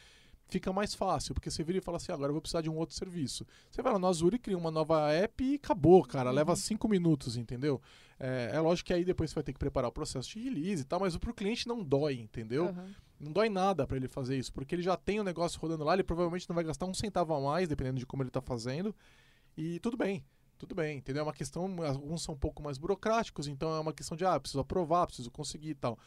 fica 0.49 0.73
mais 0.73 0.95
fácil, 0.95 1.35
porque 1.35 1.51
você 1.51 1.63
vira 1.63 1.77
e 1.77 1.81
fala 1.83 1.99
assim, 1.99 2.11
"Ah, 2.11 2.15
agora 2.15 2.31
eu 2.31 2.33
vou 2.35 2.41
precisar 2.41 2.63
de 2.63 2.71
um 2.71 2.77
outro 2.79 2.97
serviço. 2.97 3.47
Você 3.71 3.83
vai 3.83 3.93
lá 3.93 3.99
no 3.99 4.07
Azure, 4.07 4.39
cria 4.39 4.57
uma 4.57 4.71
nova 4.71 5.13
app 5.13 5.45
e 5.45 5.57
acabou, 5.57 6.03
cara, 6.03 6.31
leva 6.31 6.53
Uhum. 6.53 6.57
cinco 6.57 6.89
minutos, 6.89 7.37
entendeu? 7.37 7.79
É, 8.19 8.53
é 8.55 8.61
lógico 8.61 8.87
que 8.87 8.95
aí 8.95 9.05
depois 9.05 9.29
você 9.31 9.35
vai 9.35 9.45
ter 9.45 9.53
que 9.53 9.59
preparar 9.59 9.91
o 9.91 9.93
processo 9.93 10.31
de 10.31 10.41
release 10.43 10.83
e 10.83 10.87
tal, 10.87 11.01
mas 11.01 11.15
para 11.19 11.31
o 11.31 11.35
cliente 11.35 11.69
não 11.69 11.85
dói, 11.85 12.15
entendeu? 12.19 12.69
Aham. 12.69 12.95
Não 13.21 13.33
dói 13.33 13.51
nada 13.51 13.87
para 13.87 13.97
ele 13.99 14.09
fazer 14.09 14.39
isso, 14.39 14.51
porque 14.53 14.75
ele 14.75 14.83
já 14.83 14.97
tem 14.97 15.21
o 15.21 15.25
negócio 15.25 15.61
rodando 15.61 15.85
lá, 15.85 15.93
ele 15.93 16.05
provavelmente 16.05 16.49
não 16.49 16.55
vai 16.55 16.65
gastar 16.65 16.87
um 16.87 16.95
centavo 16.95 17.35
a 17.35 17.41
mais, 17.41 17.69
dependendo 17.69 17.99
de 17.99 18.07
como 18.07 18.23
ele 18.23 18.31
está 18.31 18.41
fazendo. 18.41 18.95
E 19.57 19.79
tudo 19.81 19.97
bem, 19.97 20.25
tudo 20.59 20.75
bem, 20.75 20.99
entendeu? 20.99 21.21
É 21.21 21.23
uma 21.25 21.33
questão, 21.33 21.83
alguns 21.85 22.23
são 22.23 22.35
um 22.35 22.39
pouco 22.39 22.63
mais 22.63 22.77
burocráticos, 22.77 23.47
então 23.47 23.75
é 23.75 23.81
uma 23.81 23.93
questão 23.93 24.17
de, 24.17 24.25
ah, 24.25 24.39
preciso 24.39 24.61
aprovar, 24.61 25.07
preciso 25.07 25.31
conseguir 25.31 25.71
e 25.71 25.75
tal. 25.75 25.99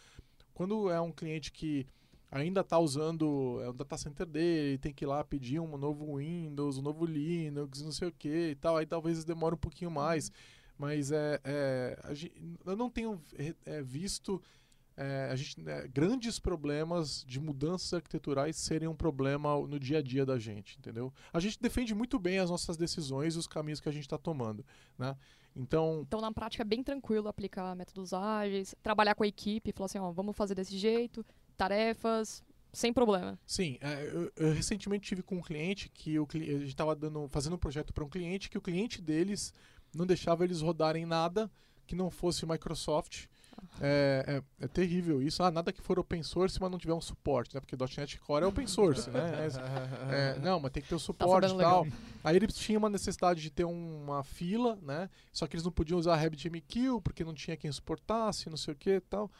Quando 0.53 0.91
é 0.91 0.99
um 0.99 1.11
cliente 1.11 1.51
que 1.51 1.87
ainda 2.29 2.61
está 2.61 2.79
usando 2.79 3.59
é, 3.61 3.69
o 3.69 3.73
data 3.73 3.97
center 3.97 4.25
dele, 4.25 4.77
tem 4.77 4.93
que 4.93 5.03
ir 5.03 5.07
lá 5.07 5.23
pedir 5.23 5.59
um 5.59 5.77
novo 5.77 6.17
Windows, 6.17 6.77
um 6.77 6.81
novo 6.81 7.05
Linux, 7.05 7.81
não 7.81 7.91
sei 7.91 8.07
o 8.07 8.11
que 8.11 8.51
e 8.51 8.55
tal, 8.55 8.77
aí 8.77 8.85
talvez 8.85 9.23
demore 9.25 9.55
um 9.55 9.57
pouquinho 9.57 9.91
mais. 9.91 10.31
Mas 10.77 11.11
é, 11.11 11.39
é, 11.43 11.99
eu 12.65 12.75
não 12.75 12.89
tenho 12.89 13.21
é, 13.65 13.81
visto 13.81 14.41
é, 15.01 15.29
a 15.31 15.35
gente, 15.35 15.59
né, 15.59 15.87
grandes 15.87 16.37
problemas 16.37 17.25
de 17.25 17.39
mudanças 17.39 17.91
arquiteturais 17.91 18.55
serem 18.55 18.87
um 18.87 18.95
problema 18.95 19.59
no 19.67 19.79
dia 19.79 19.97
a 19.97 20.01
dia 20.01 20.23
da 20.23 20.37
gente, 20.37 20.77
entendeu? 20.77 21.11
A 21.33 21.39
gente 21.39 21.59
defende 21.59 21.95
muito 21.95 22.19
bem 22.19 22.37
as 22.37 22.51
nossas 22.51 22.77
decisões 22.77 23.33
e 23.33 23.39
os 23.39 23.47
caminhos 23.47 23.79
que 23.79 23.89
a 23.89 23.91
gente 23.91 24.03
está 24.03 24.17
tomando, 24.17 24.63
né? 24.97 25.17
Então, 25.55 26.03
Então, 26.05 26.21
na 26.21 26.31
prática, 26.31 26.61
é 26.61 26.65
bem 26.65 26.83
tranquilo 26.83 27.27
aplicar 27.27 27.75
métodos 27.75 28.13
ágeis, 28.13 28.75
trabalhar 28.83 29.15
com 29.15 29.23
a 29.23 29.27
equipe, 29.27 29.71
falar 29.71 29.87
assim, 29.87 29.97
ó, 29.97 30.11
vamos 30.11 30.37
fazer 30.37 30.53
desse 30.53 30.77
jeito, 30.77 31.25
tarefas, 31.57 32.43
sem 32.71 32.93
problema. 32.93 33.37
sim, 33.45 33.77
é, 33.81 34.05
eu, 34.13 34.31
eu 34.35 34.53
recentemente 34.53 35.07
tive 35.07 35.23
com 35.23 35.37
um 35.37 35.41
cliente 35.41 35.89
que 35.89 36.17
o, 36.19 36.27
a 36.31 36.37
gente 36.37 36.67
estava 36.67 36.97
fazendo 37.29 37.55
um 37.55 37.59
projeto 37.59 37.91
para 37.91 38.03
um 38.03 38.09
cliente 38.09 38.49
que 38.49 38.57
o 38.57 38.61
cliente 38.61 39.01
deles 39.01 39.51
não 39.93 40.05
deixava 40.05 40.43
eles 40.43 40.61
rodarem 40.61 41.05
nada 41.05 41.51
que 41.85 41.95
não 41.95 42.09
fosse 42.09 42.45
Microsoft 42.45 43.25
É, 43.79 44.41
é, 44.59 44.65
é 44.65 44.67
terrível 44.67 45.21
isso. 45.21 45.41
Ah, 45.43 45.49
nada 45.51 45.71
que 45.73 45.81
for 45.81 45.97
open 45.99 46.21
source, 46.23 46.59
mas 46.59 46.69
não 46.71 46.77
tiver 46.77 46.93
um 46.93 47.01
suporte, 47.01 47.53
né? 47.55 47.61
Porque 47.61 47.75
.NET 47.97 48.19
Core 48.19 48.43
é 48.43 48.47
open 48.47 48.67
source, 48.67 49.09
né? 49.09 49.19
É, 50.11 50.35
é, 50.37 50.39
não, 50.39 50.59
mas 50.59 50.71
tem 50.71 50.83
que 50.83 50.89
ter 50.89 50.95
o 50.95 50.99
Tá 50.99 51.03
suporte 51.05 51.45
e 51.45 51.49
sabendo 51.49 51.61
tal. 51.61 51.83
legal. 51.83 51.97
Aí 52.23 52.35
eles 52.35 52.55
tinham 52.55 52.79
uma 52.79 52.89
necessidade 52.89 53.41
de 53.41 53.49
ter 53.49 53.63
uma 53.65 54.23
fila, 54.23 54.77
né? 54.81 55.09
Só 55.31 55.47
que 55.47 55.55
eles 55.55 55.63
não 55.65 55.71
podiam 55.71 55.97
usar 55.99 56.15
RabbitMQ 56.15 57.01
porque 57.03 57.23
não 57.23 57.33
tinha 57.33 57.57
quem 57.57 57.71
suportasse, 57.71 58.49
não 58.49 58.57
sei 58.57 58.73
o 58.73 58.77
que 58.77 58.89
e 58.91 59.01
tal. 59.01 59.31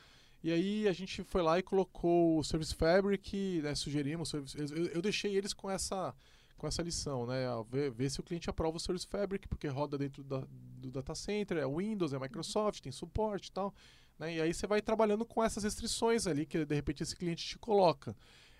E 0.43 0.51
aí 0.51 0.87
a 0.87 0.91
gente 0.93 1.23
foi 1.23 1.43
lá 1.43 1.59
e 1.59 1.61
colocou 1.61 2.39
o 2.39 2.43
Service 2.43 2.73
Fabric, 2.73 3.61
né? 3.61 3.75
Sugerimos, 3.75 4.29
o 4.29 4.31
Service- 4.47 4.57
eu, 4.75 4.87
eu 4.87 5.01
deixei 5.01 5.35
eles 5.35 5.53
com 5.53 5.69
essa 5.69 6.13
com 6.57 6.67
essa 6.67 6.83
lição, 6.83 7.25
né? 7.25 7.39
Ver, 7.71 7.89
ver 7.89 8.07
se 8.11 8.19
o 8.19 8.23
cliente 8.23 8.47
aprova 8.47 8.77
o 8.77 8.79
Service 8.79 9.07
Fabric, 9.07 9.47
porque 9.47 9.67
roda 9.67 9.97
dentro 9.97 10.23
da- 10.23 10.43
do 10.77 10.91
data 10.91 11.15
center, 11.15 11.57
é 11.57 11.67
Windows, 11.67 12.13
é 12.13 12.19
Microsoft, 12.19 12.81
tem 12.81 12.91
suporte 12.91 13.47
e 13.47 13.51
tal. 13.51 13.73
Né? 14.21 14.35
E 14.35 14.41
aí 14.41 14.53
você 14.53 14.67
vai 14.67 14.83
trabalhando 14.83 15.25
com 15.25 15.43
essas 15.43 15.63
restrições 15.63 16.27
ali 16.27 16.45
que 16.45 16.63
de 16.63 16.75
repente 16.75 17.01
esse 17.01 17.15
cliente 17.15 17.43
te 17.43 17.57
coloca. 17.57 18.15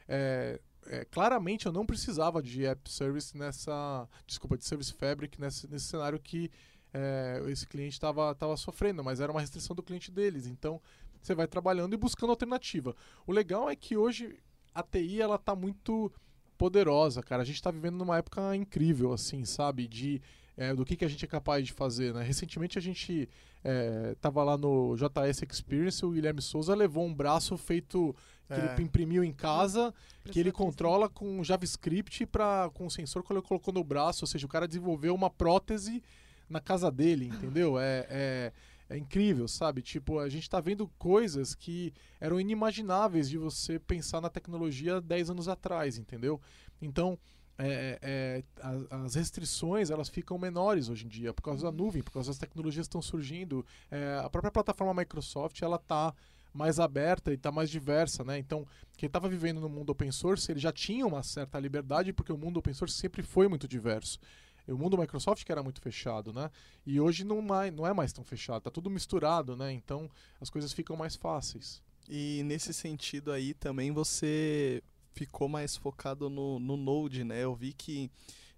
É, 0.07 0.59
é, 0.87 1.05
claramente 1.05 1.67
eu 1.67 1.71
não 1.71 1.85
precisava 1.85 2.41
de 2.41 2.65
App 2.65 2.91
Service 2.91 3.37
nessa. 3.37 4.09
Desculpa, 4.25 4.57
de 4.57 4.65
Service 4.65 4.91
Fabric 4.91 5.39
nesse, 5.39 5.69
nesse 5.69 5.85
cenário 5.85 6.19
que 6.19 6.49
é, 6.91 7.43
esse 7.47 7.67
cliente 7.67 7.93
estava 7.93 8.33
tava 8.33 8.57
sofrendo, 8.57 9.03
mas 9.03 9.19
era 9.19 9.31
uma 9.31 9.39
restrição 9.39 9.75
do 9.75 9.83
cliente 9.83 10.09
deles. 10.09 10.47
Então 10.47 10.81
você 11.21 11.35
vai 11.35 11.47
trabalhando 11.47 11.93
e 11.93 11.97
buscando 11.97 12.31
alternativa. 12.31 12.95
O 13.27 13.31
legal 13.31 13.69
é 13.69 13.75
que 13.75 13.95
hoje 13.95 14.39
a 14.73 14.81
TI 14.81 15.21
ela 15.21 15.37
tá 15.37 15.55
muito 15.55 16.11
poderosa, 16.57 17.21
cara. 17.21 17.43
A 17.43 17.45
gente 17.45 17.57
está 17.57 17.69
vivendo 17.69 17.97
numa 17.97 18.17
época 18.17 18.55
incrível, 18.55 19.13
assim, 19.13 19.45
sabe? 19.45 19.87
De 19.87 20.19
é, 20.57 20.73
do 20.75 20.83
que, 20.85 20.95
que 20.95 21.05
a 21.05 21.07
gente 21.07 21.23
é 21.25 21.27
capaz 21.27 21.65
de 21.65 21.73
fazer, 21.73 22.13
né? 22.13 22.23
Recentemente 22.23 22.77
a 22.77 22.81
gente 22.81 23.27
é, 23.63 24.15
tava 24.21 24.43
lá 24.43 24.57
no 24.57 24.95
JS 24.95 25.41
Experience, 25.49 26.05
o 26.05 26.11
Guilherme 26.11 26.41
Souza 26.41 26.75
levou 26.75 27.05
um 27.05 27.13
braço 27.13 27.57
feito 27.57 28.15
que 28.47 28.53
É. 28.53 28.73
ele 28.73 28.83
imprimiu 28.83 29.23
em 29.23 29.31
casa, 29.31 29.93
que 30.25 30.39
ele 30.39 30.49
Impressora 30.49 30.51
3D. 30.51 30.51
controla 30.51 31.09
com 31.09 31.41
JavaScript 31.43 32.25
para 32.25 32.69
com 32.73 32.85
o 32.85 32.91
sensor 32.91 33.23
que 33.23 33.31
ele 33.31 33.41
colocou 33.41 33.73
no 33.73 33.83
braço, 33.83 34.23
ou 34.23 34.27
seja, 34.27 34.45
o 34.45 34.49
cara 34.49 34.67
desenvolveu 34.67 35.15
uma 35.15 35.29
prótese 35.29 36.03
na 36.49 36.59
casa 36.59 36.91
dele, 36.91 37.27
entendeu? 37.27 37.79
É, 37.79 38.05
é, 38.09 38.51
é 38.89 38.97
incrível, 38.97 39.47
sabe? 39.47 39.81
Tipo, 39.81 40.19
a 40.19 40.27
gente 40.27 40.49
tá 40.49 40.59
vendo 40.59 40.85
coisas 40.99 41.55
que 41.55 41.93
eram 42.19 42.41
inimagináveis 42.41 43.29
de 43.29 43.37
você 43.37 43.79
pensar 43.79 44.19
na 44.19 44.29
tecnologia 44.29 44.99
10 44.99 45.29
anos 45.29 45.47
atrás, 45.47 45.97
entendeu? 45.97 46.41
Então, 46.81 47.17
é, 47.57 47.99
é, 48.01 48.43
a- 48.61 49.03
as 49.05 49.15
restrições 49.15 49.89
elas 49.89 50.09
ficam 50.09 50.37
menores 50.37 50.89
hoje 50.89 51.05
em 51.05 51.09
dia 51.09 51.33
por 51.33 51.41
causa 51.43 51.63
da 51.63 51.71
nuvem, 51.71 52.01
por 52.03 52.11
causa 52.11 52.29
das 52.29 52.37
tecnologias 52.37 52.85
que 52.87 52.89
estão 52.89 53.01
surgindo. 53.01 53.65
É, 53.89 54.19
a 54.23 54.29
própria 54.29 54.51
plataforma 54.51 54.93
Microsoft 55.01 55.61
ela 55.61 55.77
tá 55.77 56.13
mais 56.53 56.79
aberta 56.79 57.31
e 57.31 57.35
está 57.35 57.51
mais 57.51 57.69
diversa, 57.69 58.23
né? 58.23 58.37
Então, 58.37 58.67
quem 58.97 59.07
estava 59.07 59.29
vivendo 59.29 59.61
no 59.61 59.69
mundo 59.69 59.91
open 59.91 60.11
source, 60.11 60.51
ele 60.51 60.59
já 60.59 60.71
tinha 60.71 61.05
uma 61.07 61.23
certa 61.23 61.57
liberdade 61.59 62.11
porque 62.11 62.31
o 62.31 62.37
mundo 62.37 62.57
open 62.57 62.73
source 62.73 62.95
sempre 62.97 63.23
foi 63.23 63.47
muito 63.47 63.67
diverso. 63.67 64.19
O 64.67 64.77
mundo 64.77 64.97
Microsoft 64.97 65.43
que 65.43 65.51
era 65.51 65.63
muito 65.63 65.81
fechado, 65.81 66.31
né? 66.33 66.49
E 66.85 66.99
hoje 66.99 67.23
não, 67.23 67.41
mais, 67.41 67.73
não 67.73 67.85
é 67.87 67.93
mais 67.93 68.13
tão 68.13 68.23
fechado, 68.23 68.61
tá 68.63 68.69
tudo 68.71 68.89
misturado, 68.89 69.55
né? 69.55 69.71
Então 69.71 70.09
as 70.39 70.49
coisas 70.49 70.71
ficam 70.73 70.95
mais 70.95 71.15
fáceis. 71.15 71.81
E 72.09 72.41
nesse 72.45 72.73
sentido 72.73 73.31
aí 73.31 73.53
também 73.53 73.91
você 73.91 74.83
ficou 75.13 75.47
mais 75.47 75.75
focado 75.75 76.29
no, 76.29 76.59
no 76.59 76.77
Node, 76.77 77.23
né? 77.23 77.43
Eu 77.43 77.55
vi 77.55 77.73
que 77.73 78.11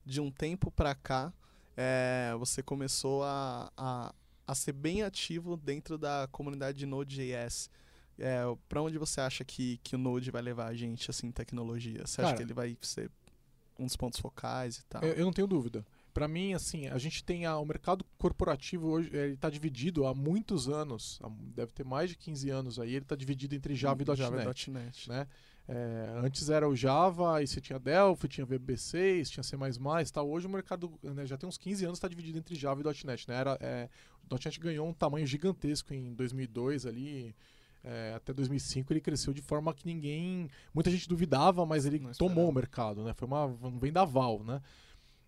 de 0.06 0.20
um 0.20 0.32
tempo 0.32 0.70
pra 0.72 0.94
cá 0.94 1.34
é, 1.76 2.34
você 2.38 2.62
começou 2.62 3.24
a, 3.24 3.72
a, 3.76 4.13
a 4.46 4.56
ser 4.56 4.74
bem 4.74 5.04
ativo 5.04 5.58
dentro 5.58 5.98
da 5.98 6.28
comunidade 6.32 6.78
de 6.78 6.86
Node.js. 6.86 7.70
É, 8.20 8.42
para 8.70 8.82
onde 8.82 8.98
você 8.98 9.22
acha 9.22 9.44
que, 9.44 9.80
que 9.84 9.96
o 9.96 10.00
Node 10.00 10.30
vai 10.30 10.42
levar 10.42 10.68
a 10.68 10.74
gente 10.76 11.10
assim 11.10 11.28
em 11.28 11.32
tecnologia? 11.32 12.06
Você 12.06 12.22
acha 12.22 12.30
Cara, 12.30 12.38
que 12.38 12.44
ele 12.44 12.54
vai 12.54 12.78
ser 12.82 13.10
um 13.80 13.86
dos 13.86 13.96
pontos 13.96 14.20
focais 14.20 14.78
e 14.78 14.86
tal? 14.86 15.02
Eu, 15.04 15.13
eu 15.13 15.26
não 15.26 15.34
tenho 15.34 15.48
dúvida. 15.48 15.86
Para 16.13 16.28
mim, 16.28 16.54
assim, 16.54 16.88
a 16.88 16.98
gente 17.00 17.24
tem 17.24 17.48
a, 17.48 17.58
o 17.58 17.66
mercado 17.66 18.06
corporativo 18.20 18.88
hoje, 18.88 19.10
ele 19.12 19.34
está 19.34 19.50
dividido 19.50 20.06
há 20.06 20.13
muitos 20.13 20.70
anos, 20.70 21.20
deve 21.56 21.72
ter 21.74 21.84
mais 21.84 22.12
de 22.12 22.16
15 22.16 22.50
anos 22.52 22.80
aí, 22.80 22.92
ele 22.94 23.00
está 23.00 23.16
dividido 23.16 23.56
entre 23.56 23.74
Java 23.74 24.00
e 24.04 24.06
.NET. 24.06 24.18
Java 24.20 24.42
e 24.44 24.70
.NET. 24.70 25.10
né? 25.10 25.28
É, 25.67 26.13
antes 26.17 26.49
era 26.49 26.67
o 26.67 26.76
Java, 26.76 27.38
aí 27.38 27.47
você 27.47 27.62
tinha 27.62 27.80
Delphi, 27.80 28.28
tinha 28.28 28.45
VB6, 28.45 29.30
tinha 29.30 29.43
C++, 29.43 29.56
tal. 30.12 30.30
Hoje 30.30 30.45
o 30.45 30.49
mercado 30.49 30.91
né, 31.02 31.26
já 31.26 31.38
tem 31.38 31.47
uns 31.47 31.58
15 31.58 31.86
anos 31.86 31.97
está 31.97 32.08
dividido 32.08 32.38
entre 32.38 32.54
Java 32.56 32.82
e 32.82 33.06
.NET, 33.06 33.28
né? 33.28 33.36
Era, 33.36 33.58
é, 33.62 33.89
o 34.30 34.34
.NET 34.36 34.60
ganhou 34.60 34.88
um 34.88 34.93
tamanho 34.93 35.26
gigantesco 35.26 35.93
em 35.93 36.13
2002 36.13 36.86
ali, 36.86 37.34
é, 37.82 38.13
até 38.15 38.34
2005 38.34 38.91
ele 38.91 38.99
cresceu 39.02 39.34
de 39.34 39.41
forma 39.41 39.73
que 39.73 39.86
ninguém, 39.86 40.49
muita 40.73 40.91
gente 40.91 41.08
duvidava, 41.08 41.65
mas 41.65 41.86
ele 41.86 41.99
tomou 42.17 42.49
o 42.49 42.54
mercado, 42.54 43.04
né? 43.04 43.13
Foi 43.13 43.28
uma 43.28 43.45
um 43.45 43.80
vendaval, 43.80 44.43
né? 44.43 44.62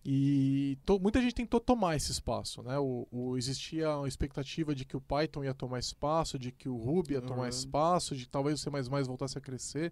E 0.08 0.78
to- 0.86 1.00
muita 1.00 1.19
gente 1.19 1.34
tentou 1.34 1.60
tomar 1.60 1.95
esse 1.95 2.12
espaço, 2.12 2.62
né? 2.62 2.78
O, 2.78 3.08
o- 3.12 3.38
existia 3.38 3.89
uma 3.98 4.08
expectativa 4.08 4.76
de 4.76 4.86
que 4.86 4.95
o 4.95 5.02
Python 5.02 5.43
ia 5.43 5.54
tomar 5.54 5.80
espaço, 5.80 6.38
de 6.38 6.52
que 6.52 6.69
o 6.69 6.78
Ruby 6.78 7.13
ia 7.13 7.21
tomar 7.21 7.43
Uhum. 7.43 7.48
espaço, 7.50 8.15
de 8.15 8.26
que 8.26 8.30
talvez 8.30 8.60
o 8.60 8.63
C++ 8.63 8.69
voltasse 9.04 9.38
a 9.38 9.41
crescer. 9.41 9.91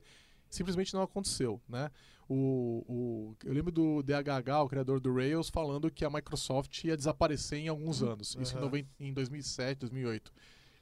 Simplesmente 0.54 0.94
não 0.94 1.02
aconteceu, 1.02 1.60
né? 1.68 1.90
O, 2.30 2.84
o- 2.88 3.36
eu 3.44 3.54
lembro 3.54 3.72
do 3.72 4.02
DHH, 4.04 4.62
o 4.64 4.70
criador 4.70 5.00
do 5.00 5.14
Rails, 5.14 5.50
falando 5.50 5.90
que 5.92 6.06
a 6.06 6.10
Microsoft 6.10 6.84
ia 6.84 6.96
desaparecer 6.96 7.60
em 7.60 7.68
alguns 7.68 8.02
anos. 8.04 8.38
Isso 8.40 8.54
em, 8.54 8.58
Uhum. 8.58 8.62
noven- 8.66 8.88
em 9.00 9.12
2007, 9.14 9.80
2008. 9.80 10.32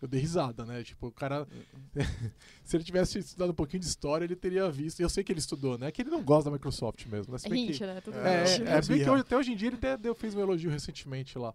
Eu 0.01 0.07
dei 0.07 0.19
risada, 0.19 0.65
né? 0.65 0.83
Tipo, 0.83 1.07
o 1.07 1.11
cara... 1.11 1.47
se 2.65 2.75
ele 2.75 2.83
tivesse 2.83 3.19
estudado 3.19 3.51
um 3.51 3.55
pouquinho 3.55 3.79
de 3.79 3.85
história, 3.85 4.25
ele 4.25 4.35
teria 4.35 4.69
visto... 4.69 4.99
E 4.99 5.03
eu 5.03 5.09
sei 5.09 5.23
que 5.23 5.31
ele 5.31 5.39
estudou, 5.39 5.77
né? 5.77 5.91
Que 5.91 6.01
ele 6.01 6.09
não 6.09 6.23
gosta 6.23 6.49
da 6.49 6.53
Microsoft 6.53 7.05
mesmo. 7.05 7.31
Né? 7.33 7.37
Se 7.39 7.47
É 7.47 7.49
bem 7.49 7.71
que- 7.71 7.79
né? 7.85 8.01
Tudo 8.01 8.17
É, 8.17 8.37
é, 8.39 8.43
é, 8.43 8.81
se 8.81 8.89
bem 8.89 9.03
que 9.03 9.09
hoje- 9.09 9.21
até 9.21 9.37
hoje 9.37 9.51
em 9.51 9.55
dia 9.55 9.69
ele 9.69 9.75
até 9.77 9.95
deu, 9.97 10.13
fez 10.15 10.33
um 10.35 10.39
elogio 10.39 10.69
recentemente 10.71 11.37
lá. 11.37 11.53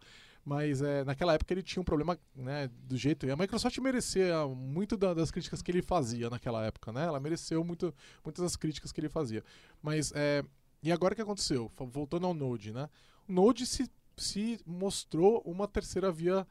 Mas 0.49 0.81
é, 0.81 1.03
naquela 1.03 1.35
época 1.35 1.53
ele 1.53 1.63
tinha 1.63 1.81
um 1.81 1.85
problema 1.85 2.17
né, 2.33 2.71
do 2.85 2.97
jeito. 2.97 3.27
E 3.27 3.31
a 3.33 3.37
Microsoft 3.37 3.77
merecia 3.79 4.47
muito 4.47 4.97
da- 4.97 5.13
das 5.13 5.33
críticas 5.33 5.61
que 5.61 5.73
ele 5.73 5.83
fazia 5.83 6.31
naquela 6.31 6.65
época, 6.65 6.93
né? 6.93 7.05
Ela 7.05 7.19
mereceu 7.19 7.65
muito, 7.65 7.93
muitas 8.25 8.45
das 8.45 8.55
críticas 8.55 8.93
que 8.93 9.01
ele 9.01 9.09
fazia. 9.09 9.43
Mas 9.83 10.13
é, 10.15 10.45
e 10.85 10.93
agora 10.93 11.15
o 11.15 11.17
que 11.17 11.23
aconteceu? 11.23 11.69
Voltando 11.91 12.29
ao 12.29 12.33
Node, 12.35 12.73
né? 12.73 12.89
O 13.29 13.33
Node 13.33 13.67
se, 13.67 13.91
se 14.17 14.61
mostrou 14.65 15.43
uma 15.45 15.67
terceira 15.67 16.13
via 16.13 16.47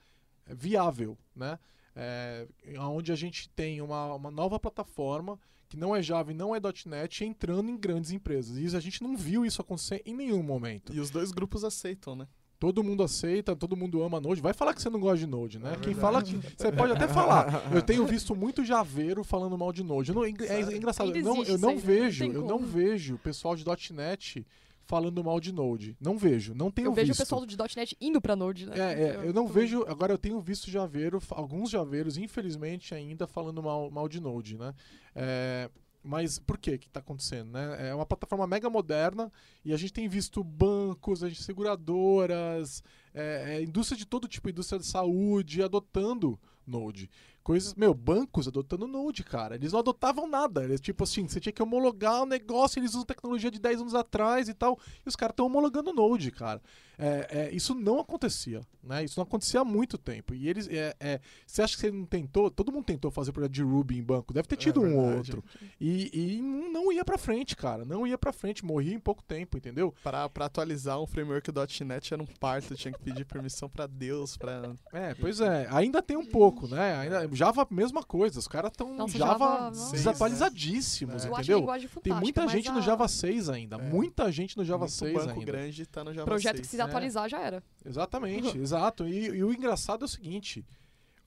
é, 0.46 0.54
viável, 0.54 1.18
né? 1.34 1.58
É, 1.96 2.46
onde 2.80 3.14
a 3.14 3.16
gente 3.16 3.48
tem 3.52 3.80
uma, 3.82 4.14
uma 4.14 4.30
nova 4.30 4.60
plataforma 4.60 5.40
que 5.70 5.78
não 5.78 5.96
é 5.96 6.02
Java 6.04 6.32
e 6.32 6.36
não 6.36 6.54
é 6.54 6.60
.NET 6.86 7.24
entrando 7.24 7.70
em 7.70 7.78
grandes 7.78 8.12
empresas. 8.12 8.58
E 8.58 8.66
isso- 8.66 8.76
a 8.76 8.82
gente 8.82 9.02
não 9.02 9.16
viu 9.16 9.46
isso 9.46 9.62
acontecer 9.62 10.02
em 10.06 10.14
nenhum 10.14 10.44
momento. 10.44 10.94
E 10.94 11.00
os 11.00 11.10
dois 11.10 11.32
grupos 11.32 11.64
aceitam, 11.64 12.14
né? 12.14 12.28
Todo 12.58 12.84
mundo 12.84 13.04
aceita, 13.04 13.56
todo 13.56 13.76
mundo 13.76 14.02
ama 14.02 14.20
Node. 14.22 14.42
Vai 14.42 14.54
falar 14.54 14.74
que 14.74 14.82
você 14.82 14.90
não 14.90 15.00
gosta 15.00 15.18
de 15.18 15.28
Node, 15.28 15.60
né? 15.60 15.74
É 15.74 15.78
Quem 15.78 15.94
fala 15.94 16.24
que. 16.24 16.36
Você 16.58 16.72
pode 16.72 16.94
até 16.94 17.08
falar. 17.08 17.70
Eu 17.74 17.82
tenho 17.82 18.06
visto 18.08 18.36
muito 18.36 18.64
javeiro 18.64 19.24
falando 19.24 19.58
mal 19.58 19.74
de 19.74 19.84
Node. 19.84 20.14
Não- 20.14 20.24
é, 20.24 20.30
é 20.30 20.76
engraçado. 20.76 21.08
Ainda 21.08 21.20
Eu 21.20 21.24
não, 21.24 21.44
eu 21.44 21.58
não 21.58 21.78
vejo, 21.78 22.26
Não 22.28 22.34
eu 22.34 22.46
não 22.48 22.60
vejo 22.60 23.16
o 23.16 23.20
pessoal 23.20 23.56
de 23.56 23.66
.NET 23.94 24.46
falando 24.84 25.24
mal 25.24 25.40
de 25.40 25.52
Node. 25.52 25.98
Não 26.00 26.18
vejo. 26.18 26.54
Não 26.56 26.72
tenho 26.72 26.88
Eu 26.88 26.94
vejo 26.94 27.08
o 27.08 27.14
visto. 27.14 27.20
pessoal 27.20 27.46
de 27.46 27.58
.NET 27.58 27.98
indo 28.00 28.22
pra 28.22 28.36
Node, 28.36 28.68
né? 28.68 28.76
É, 28.78 29.04
é, 29.04 29.20
eu 29.28 29.34
não 29.34 29.48
tô- 29.48 29.54
vejo. 29.54 29.84
Agora 29.88 30.14
eu 30.14 30.18
tenho 30.18 30.40
visto 30.40 30.70
javeiro, 30.72 31.20
alguns 31.32 31.70
javeiros, 31.70 32.18
infelizmente, 32.18 32.94
ainda 32.96 33.28
falando 33.28 33.62
mal, 33.62 33.92
mal 33.92 34.08
de 34.08 34.20
Node, 34.22 34.58
né? 34.58 34.74
É, 35.14 35.70
mas 36.06 36.38
por 36.38 36.58
que 36.60 36.78
que 36.78 36.88
tá 36.88 37.00
acontecendo, 37.00 37.52
né? 37.52 37.90
É 37.90 37.96
uma 37.96 38.06
plataforma 38.06 38.46
mega 38.46 38.70
moderna 38.70 39.32
e 39.64 39.74
a 39.74 39.78
gente 39.78 39.92
tem 39.92 40.08
visto 40.08 40.44
bancos, 40.44 41.24
a 41.24 41.28
gente, 41.28 41.42
seguradoras, 41.42 42.84
é, 43.12 43.56
é, 43.56 43.64
indústria 43.64 43.98
de 43.98 44.06
todo 44.06 44.28
tipo, 44.28 44.48
indústria 44.48 44.80
de 44.80 44.86
saúde, 44.86 45.64
adotando 45.64 46.40
Node. 46.66 47.10
Coisas, 47.44 47.76
meu, 47.76 47.94
bancos 47.94 48.48
adotando 48.48 48.88
Node, 48.88 49.24
cara. 49.24 49.56
Eles 49.56 49.72
não 49.72 49.80
adotavam 49.80 50.28
nada. 50.28 50.64
Eles, 50.64 50.82
tipo 50.82 51.04
assim, 51.04 51.28
você 51.28 51.40
tinha 51.40 51.54
que 51.54 51.62
homologar 51.62 52.24
o 52.24 52.26
negócio, 52.26 52.80
eles 52.80 52.92
usam 52.92 53.06
tecnologia 53.06 53.52
de 53.52 53.60
10 53.60 53.82
anos 53.82 53.96
atrás 53.96 54.48
e 54.48 54.54
tal. 54.54 54.80
E 55.06 55.10
os 55.10 55.16
caras 55.16 55.34
estão 55.34 55.46
homologando 55.46 55.94
Node, 55.94 56.32
cara. 56.32 56.62
É, 56.98 57.28
é, 57.30 57.56
isso 57.56 57.74
não 57.76 58.00
acontecia, 58.00 58.62
né? 58.84 59.04
Isso 59.04 59.20
não 59.20 59.24
acontecia 59.24 59.62
há 59.62 59.66
muito 59.66 59.98
tempo. 59.98 60.34
E 60.34 60.48
eles, 60.48 60.68
é, 60.68 60.96
é, 61.00 61.20
você 61.46 61.62
acha 61.62 61.76
que 61.76 61.82
você 61.82 61.92
não 61.92 62.06
tentou? 62.06 62.50
Todo 62.50 62.72
mundo 62.72 62.86
tentou 62.86 63.12
fazer 63.12 63.32
projeto 63.32 63.52
de 63.52 63.64
Ruby 63.64 63.98
em 63.98 64.04
banco. 64.04 64.34
Deve 64.34 64.48
ter 64.48 64.58
tido 64.58 64.86
É 64.86 64.88
um 64.88 64.98
ou 64.98 65.18
outro. 65.18 65.44
E, 65.80 66.38
e 66.38 66.42
não 66.42 66.92
ia 66.92 67.04
pra 67.04 67.18
frente, 67.18 67.56
cara. 67.56 67.86
Não 67.86 68.06
ia 68.06 68.18
pra 68.18 68.32
frente. 68.32 68.66
Morria 68.66 68.94
em 68.94 69.00
pouco 69.00 69.24
tempo, 69.24 69.58
entendeu? 69.58 69.94
Pra, 70.04 70.28
pra 70.30 70.46
atualizar 70.46 71.02
um 71.02 71.08
framework 71.08 71.52
.NET 71.84 72.14
era 72.14 72.22
um 72.22 72.26
parto, 72.26 72.76
tinha 72.76 72.92
que 72.92 73.00
pedir 73.00 73.26
permissão 73.26 73.70
pra 73.70 73.88
Deus, 73.88 74.38
pra... 74.38 74.74
É, 74.94 75.14
pois 75.16 75.40
é. 75.40 75.68
Ainda 75.72 76.02
tem 76.02 76.18
um 76.18 76.26
pouco, 76.26 76.68
né? 76.68 76.96
Ainda, 76.98 77.30
Java, 77.34 77.68
mesma 77.70 78.04
coisa. 78.04 78.40
Os 78.40 78.48
caras 78.48 78.72
estão 78.72 79.08
Java, 79.08 79.72
Java, 79.72 79.72
desatualizadíssimos, 79.92 81.26
É. 81.26 81.28
A 81.28 81.32
entendeu? 81.32 81.66
Tem 81.66 81.88
fantástica, 81.88 82.20
muita 82.20 82.48
gente 82.48 82.72
no 82.72 82.82
Java 82.82 83.08
6 83.08 83.50
ainda. 83.50 83.76
É. 83.78 83.90
Muita 83.90 84.32
gente 84.32 84.58
no 84.58 84.64
Java 84.64 84.86
muito 84.86 84.94
6 84.94 85.14
banco 85.14 85.30
ainda. 85.32 85.46
grande 85.46 85.86
tá 85.86 86.04
no 86.04 86.14
Java 86.14 86.26
Projeto 86.26 86.58
6. 86.58 86.68
que 86.68 86.68
se 86.68 86.78
É. 86.82 86.85
atualizar 86.86 87.30
já 87.30 87.40
era. 87.42 87.64
Exatamente, 87.86 88.58
exato. 88.60 89.08
E, 89.08 89.26
e 89.28 89.44
o 89.44 89.54
engraçado 89.54 90.04
é 90.04 90.06
o 90.06 90.10
seguinte: 90.10 90.66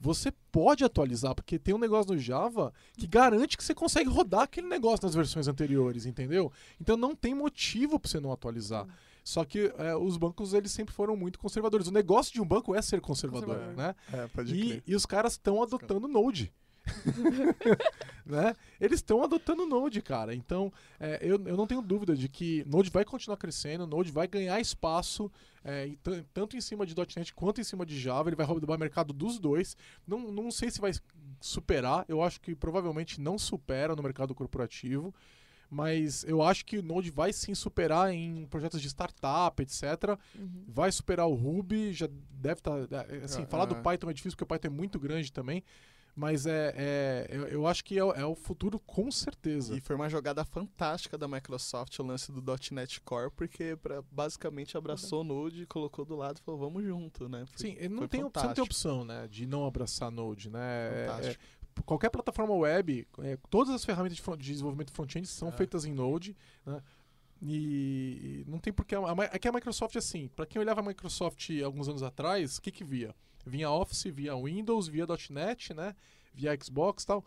você 0.00 0.32
pode 0.52 0.84
atualizar, 0.84 1.34
porque 1.34 1.58
tem 1.58 1.74
um 1.74 1.78
negócio 1.78 2.12
no 2.12 2.18
Java 2.18 2.72
que 2.96 3.06
garante 3.06 3.56
que 3.56 3.64
você 3.64 3.74
consegue 3.74 4.08
rodar 4.08 4.42
aquele 4.42 4.68
negócio 4.68 5.04
nas 5.04 5.14
versões 5.14 5.48
anteriores, 5.48 6.06
entendeu? 6.06 6.52
Então 6.80 6.96
não 6.96 7.14
tem 7.14 7.34
motivo 7.34 7.98
para 7.98 8.10
você 8.10 8.20
não 8.20 8.32
atualizar. 8.32 8.86
Só 9.24 9.44
que 9.44 9.70
é, 9.76 9.94
os 9.94 10.16
bancos 10.16 10.54
eles 10.54 10.72
sempre 10.72 10.94
foram 10.94 11.14
muito 11.14 11.38
conservadores. 11.38 11.86
O 11.88 11.92
negócio 11.92 12.32
de 12.32 12.40
um 12.40 12.46
banco 12.46 12.74
é 12.74 12.80
ser 12.80 13.00
conservador, 13.00 13.56
Conservador. 13.56 13.76
né? 13.76 13.94
É, 14.10 14.26
pode 14.28 14.54
E, 14.54 14.66
crer. 14.68 14.82
e 14.86 14.94
os 14.96 15.04
caras 15.04 15.32
estão 15.32 15.62
adotando 15.62 16.08
Node. 16.08 16.50
né? 18.24 18.54
Eles 18.80 18.98
estão 19.00 19.22
adotando 19.22 19.66
Node, 19.66 20.00
cara. 20.02 20.34
Então, 20.34 20.72
é, 20.98 21.18
eu, 21.22 21.40
eu 21.46 21.56
não 21.56 21.66
tenho 21.66 21.82
dúvida 21.82 22.14
de 22.16 22.28
que 22.28 22.64
Node 22.66 22.90
vai 22.90 23.04
continuar 23.04 23.36
crescendo, 23.36 23.86
Node 23.86 24.10
vai 24.10 24.26
ganhar 24.26 24.60
espaço, 24.60 25.30
é, 25.64 25.90
tan- 26.02 26.24
tanto 26.32 26.56
em 26.56 26.60
cima 26.60 26.84
de 26.86 26.94
.NET 27.16 27.34
quanto 27.34 27.60
em 27.60 27.64
cima 27.64 27.84
de 27.86 27.98
Java. 27.98 28.28
Ele 28.28 28.36
vai 28.36 28.46
roubar 28.46 28.76
o 28.76 28.78
mercado 28.78 29.12
dos 29.12 29.38
dois. 29.38 29.76
Não, 30.06 30.30
não 30.32 30.50
sei 30.50 30.70
se 30.70 30.80
vai 30.80 30.92
superar. 31.40 32.04
Eu 32.08 32.22
acho 32.22 32.40
que 32.40 32.54
provavelmente 32.54 33.20
não 33.20 33.38
supera 33.38 33.94
no 33.96 34.02
mercado 34.02 34.34
corporativo. 34.34 35.14
Mas 35.70 36.24
eu 36.24 36.40
acho 36.42 36.64
que 36.64 36.78
o 36.78 36.82
Node 36.82 37.10
vai 37.10 37.30
sim 37.30 37.54
superar 37.54 38.10
em 38.10 38.46
projetos 38.46 38.80
de 38.80 38.88
startup, 38.88 39.62
etc 39.62 40.18
Uhum. 40.34 40.64
vai 40.66 40.90
superar 40.90 41.26
o 41.28 41.34
Ruby, 41.34 41.92
já 41.92 42.08
deve 42.30 42.60
estar. 42.60 42.72
assim, 43.22 43.42
Ah, 43.42 43.46
falar 43.46 43.66
do 43.66 43.74
ah. 43.74 43.82
Python 43.82 44.08
é 44.08 44.14
difícil 44.14 44.34
porque 44.34 44.44
o 44.44 44.46
Python 44.46 44.68
é 44.68 44.70
muito 44.70 44.98
grande 44.98 45.30
também. 45.30 45.62
Mas 46.20 46.46
é, 46.46 46.74
é 46.76 47.26
eu, 47.30 47.46
eu 47.46 47.66
acho 47.68 47.84
que 47.84 47.96
é, 47.96 48.02
o- 48.02 48.12
é 48.12 48.24
o 48.26 48.34
futuro 48.34 48.80
com 48.80 49.08
certeza. 49.08 49.76
E 49.76 49.80
foi 49.80 49.94
uma 49.94 50.08
jogada 50.08 50.44
fantástica 50.44 51.16
da 51.16 51.28
Microsoft 51.28 51.96
o 51.98 52.02
lance 52.02 52.32
do 52.32 52.42
.NET 52.72 53.00
Core, 53.02 53.30
porque 53.30 53.76
pra, 53.80 54.02
basicamente 54.10 54.76
abraçou 54.76 55.20
o 55.20 55.24
Node, 55.24 55.64
colocou 55.66 56.04
do 56.04 56.16
lado 56.16 56.38
e 56.38 56.40
falou, 56.42 56.58
vamos 56.58 56.82
junto, 56.82 57.28
né? 57.28 57.44
Foi- 57.46 57.58
Sim, 57.68 57.76
ele 57.78 57.94
não 57.94 58.08
tem, 58.08 58.20
você 58.20 58.46
não 58.46 58.52
tem 58.54 58.64
opção, 58.64 59.04
né, 59.04 59.28
de 59.28 59.46
não 59.46 59.64
abraçar 59.64 60.10
Node, 60.10 60.50
né? 60.50 60.58
É- 60.60 61.04
é- 61.04 61.06
Fantástico. 61.06 61.44
qualquer 61.84 62.10
plataforma 62.10 62.52
web, 62.54 63.06
é, 63.20 63.38
todas 63.48 63.72
as 63.72 63.84
ferramentas 63.84 64.16
de, 64.16 64.22
front- 64.22 64.40
de 64.40 64.50
desenvolvimento 64.50 64.90
front-end 64.92 65.24
são 65.28 65.48
É. 65.50 65.52
feitas 65.52 65.84
em 65.84 65.92
Node, 65.92 66.36
né? 66.66 66.82
E 67.40 68.44
não 68.48 68.58
tem 68.58 68.72
porquê. 68.72 68.96
a- 68.96 68.98
a- 69.00 69.30
É 69.32 69.38
que 69.38 69.46
a 69.46 69.52
Microsoft, 69.52 69.94
assim, 69.96 70.28
para 70.34 70.44
quem 70.46 70.60
olhava 70.60 70.80
a 70.80 70.82
Microsoft 70.82 71.48
alguns 71.64 71.88
anos 71.88 72.02
atrás, 72.02 72.56
o 72.58 72.62
que 72.62 72.72
que 72.72 72.82
via? 72.82 73.14
Vinha 73.48 73.70
Office, 73.70 74.04
via 74.04 74.36
Windows, 74.36 74.86
via 74.86 75.06
.NET, 75.30 75.74
né? 75.74 75.94
Via 76.34 76.56
Xbox 76.62 77.02
e 77.02 77.06
tal. 77.06 77.24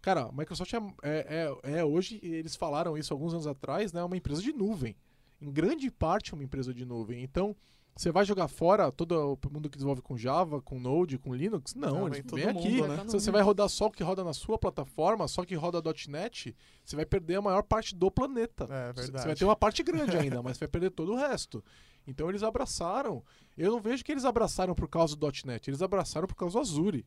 Cara, 0.00 0.24
a 0.24 0.32
Microsoft 0.32 0.72
é, 0.72 0.78
é, 1.02 1.56
é, 1.64 1.78
é 1.78 1.84
hoje, 1.84 2.20
eles 2.22 2.54
falaram 2.56 2.96
isso 2.96 3.12
alguns 3.12 3.32
anos 3.32 3.46
atrás, 3.46 3.92
né? 3.92 4.02
Uma 4.04 4.16
empresa 4.16 4.42
de 4.42 4.52
nuvem. 4.52 4.96
Em 5.40 5.50
grande 5.50 5.90
parte 5.90 6.32
é 6.32 6.34
uma 6.34 6.44
empresa 6.44 6.72
de 6.72 6.84
nuvem. 6.84 7.22
Então, 7.22 7.56
você 7.96 8.10
vai 8.10 8.24
jogar 8.24 8.48
fora 8.48 8.90
todo 8.90 9.38
o 9.42 9.50
mundo 9.52 9.70
que 9.70 9.76
desenvolve 9.76 10.02
com 10.02 10.16
Java, 10.16 10.60
com 10.60 10.80
Node, 10.80 11.16
com 11.16 11.32
Linux? 11.32 11.74
Não, 11.74 12.00
Não, 12.00 12.06
eles 12.08 12.24
vem 12.26 12.44
aqui. 12.44 12.82
mundo, 12.82 12.88
né? 12.88 13.04
Se 13.06 13.12
você 13.12 13.30
vai 13.30 13.40
rodar 13.40 13.68
só 13.68 13.86
o 13.86 13.90
que 13.90 14.02
roda 14.02 14.24
na 14.24 14.32
sua 14.32 14.58
plataforma, 14.58 15.28
só 15.28 15.44
que 15.44 15.54
roda 15.54 15.80
.NET, 16.08 16.56
você 16.84 16.96
vai 16.96 17.06
perder 17.06 17.36
a 17.36 17.42
maior 17.42 17.62
parte 17.62 17.94
do 17.94 18.10
planeta. 18.10 18.64
É 18.68 18.92
Você 18.92 19.02
verdade. 19.02 19.26
vai 19.26 19.36
ter 19.36 19.44
uma 19.44 19.56
parte 19.56 19.82
grande 19.82 20.16
ainda, 20.16 20.42
mas 20.42 20.58
vai 20.58 20.68
perder 20.68 20.90
todo 20.90 21.12
o 21.12 21.16
resto. 21.16 21.62
Então 22.06 22.28
eles 22.28 22.42
abraçaram. 22.42 23.22
Eu 23.56 23.70
não 23.72 23.80
vejo 23.80 24.04
que 24.04 24.12
eles 24.12 24.24
abraçaram 24.24 24.74
por 24.74 24.88
causa 24.88 25.14
do 25.16 25.26
.NET, 25.44 25.68
eles 25.70 25.82
abraçaram 25.82 26.26
por 26.26 26.34
causa 26.34 26.54
do 26.54 26.60
Azure. 26.60 27.04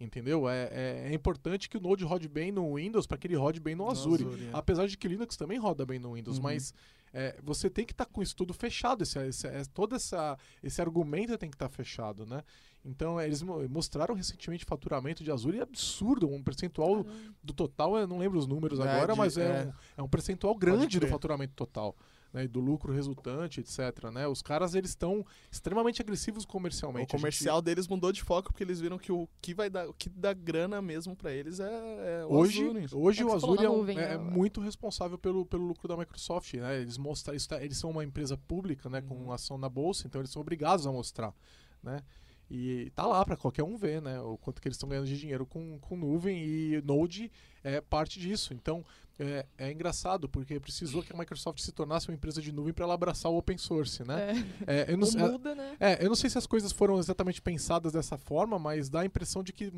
Entendeu? 0.00 0.48
É, 0.48 0.62
é, 0.72 1.08
é 1.10 1.14
importante 1.14 1.68
que 1.68 1.76
o 1.76 1.80
Node 1.80 2.04
rode 2.04 2.26
bem 2.26 2.50
no 2.50 2.76
Windows 2.76 3.06
para 3.06 3.18
que 3.18 3.26
ele 3.26 3.36
rode 3.36 3.60
bem 3.60 3.74
no, 3.74 3.84
No 3.84 3.90
Azure. 3.90 4.24
Azure, 4.24 4.44
é. 4.46 4.50
Apesar 4.54 4.86
de 4.86 4.96
que 4.96 5.06
Linux 5.06 5.36
também 5.36 5.58
roda 5.58 5.84
bem 5.84 5.98
no 5.98 6.14
Windows, 6.14 6.38
Uhum. 6.38 6.44
mas 6.44 6.72
é, 7.12 7.38
você 7.42 7.68
tem 7.68 7.84
que 7.84 7.92
estar 7.92 8.06
com 8.06 8.22
isso 8.22 8.34
tudo 8.34 8.54
fechado. 8.54 9.02
Esse, 9.02 9.18
esse, 9.26 9.46
é- 9.46 9.62
todo 9.74 9.94
essa, 9.94 10.38
esse 10.62 10.80
argumento 10.80 11.36
tem 11.36 11.50
que 11.50 11.56
estar 11.56 11.68
fechado, 11.68 12.24
né? 12.24 12.42
Então, 12.82 13.20
é, 13.20 13.26
eles 13.26 13.42
mo- 13.42 13.68
mostraram 13.68 14.14
recentemente 14.14 14.64
faturamento 14.64 15.22
de 15.22 15.30
Azure 15.30 15.58
é 15.58 15.62
absurdo, 15.62 16.26
um 16.30 16.42
percentual 16.42 17.04
Caramba. 17.04 17.34
do 17.44 17.52
total, 17.52 17.98
eu 17.98 18.06
não 18.06 18.16
lembro 18.16 18.38
os 18.38 18.46
números 18.46 18.80
É, 18.80 18.84
agora, 18.84 19.12
de- 19.12 19.18
mas 19.18 19.36
é, 19.36 19.42
é. 19.44 19.66
Um, 19.66 19.72
é 19.98 20.02
um 20.04 20.08
percentual 20.08 20.54
grande 20.54 20.98
do 20.98 21.06
faturamento 21.08 21.52
total. 21.54 21.94
Né, 22.32 22.44
e 22.44 22.48
do 22.48 22.60
lucro 22.60 22.92
resultante, 22.92 23.58
etc. 23.58 24.04
Né? 24.12 24.28
Os 24.28 24.40
caras 24.40 24.76
eles 24.76 24.90
estão 24.90 25.26
extremamente 25.50 26.00
agressivos 26.00 26.44
O 26.44 26.46
comercialmente. 26.46 27.10
Gente- 27.10 27.20
comercial 27.20 27.60
deles 27.60 27.88
mudou 27.88 28.12
de 28.12 28.22
foco 28.22 28.52
porque 28.52 28.62
eles 28.62 28.80
viram 28.80 28.98
que 28.98 29.10
o 29.10 29.28
que 29.42 29.52
vai 29.52 29.68
dar, 29.68 29.88
o 29.88 29.92
que 29.92 30.08
dá 30.08 30.32
grana 30.32 30.80
mesmo 30.80 31.16
pra 31.16 31.32
eles 31.32 31.58
é, 31.58 32.20
é 32.20 32.24
o 32.24 32.32
Hoje, 32.32 32.62
Azure. 32.62 32.86
hoje 32.92 33.22
É 33.22 33.24
o 33.24 33.26
que 33.28 33.32
você 33.34 33.40
falou 33.40 33.54
Azure 33.56 33.66
é, 33.66 33.70
um- 33.70 33.76
nuvem, 33.78 33.98
é- 33.98 34.12
é 34.12 34.18
muito 34.18 34.60
responsável 34.60 35.18
pelo, 35.18 35.44
pelo 35.44 35.66
lucro 35.66 35.88
da 35.88 35.96
Microsoft. 35.96 36.54
Né? 36.54 36.80
Eles, 36.80 36.96
mostram, 36.96 37.34
isso 37.34 37.48
tá- 37.48 37.60
eles 37.60 37.76
são 37.76 37.90
uma 37.90 38.04
empresa 38.04 38.36
pública 38.36 38.88
né, 38.88 39.00
com 39.00 39.14
Uhum. 39.16 39.32
ação 39.32 39.58
na 39.58 39.68
bolsa, 39.68 40.06
então 40.06 40.20
eles 40.20 40.30
são 40.30 40.40
obrigados 40.40 40.86
a 40.86 40.92
mostrar. 40.92 41.34
Né? 41.82 42.00
E 42.48 42.90
tá 42.96 43.06
lá 43.06 43.24
para 43.24 43.36
qualquer 43.36 43.62
um 43.62 43.76
ver 43.76 44.02
né, 44.02 44.20
o 44.20 44.36
quanto 44.36 44.60
que 44.60 44.66
eles 44.68 44.76
estão 44.76 44.88
ganhando 44.88 45.06
de 45.06 45.18
dinheiro 45.18 45.46
com, 45.46 45.78
com 45.80 45.96
nuvem 45.96 46.36
e 46.44 46.82
Node 46.84 47.30
é 47.62 47.80
parte 47.80 48.18
disso. 48.20 48.52
Então 48.54 48.84
é, 49.22 49.46
é 49.58 49.70
engraçado 49.72 50.28
porque 50.28 50.58
precisou 50.58 51.02
que 51.02 51.12
a 51.12 51.16
Microsoft 51.16 51.60
se 51.60 51.70
tornasse 51.72 52.08
uma 52.08 52.14
empresa 52.14 52.40
de 52.40 52.50
nuvem 52.52 52.72
para 52.72 52.84
ela 52.84 52.94
abraçar 52.94 53.30
o 53.30 53.36
open 53.36 53.58
source. 53.58 54.02
Né? 54.04 54.44
É. 54.66 54.80
É, 54.80 54.92
eu 54.92 54.96
não 54.96 55.06
sei- 55.06 55.20
muda, 55.20 55.54
né? 55.54 55.76
é, 55.78 56.04
eu 56.04 56.08
não 56.08 56.16
sei 56.16 56.30
se 56.30 56.38
as 56.38 56.46
coisas 56.46 56.72
foram 56.72 56.98
exatamente 56.98 57.40
pensadas 57.42 57.92
dessa 57.92 58.16
forma, 58.16 58.58
mas 58.58 58.88
dá 58.88 59.00
a 59.00 59.04
impressão 59.04 59.42
de 59.42 59.52
que 59.52 59.72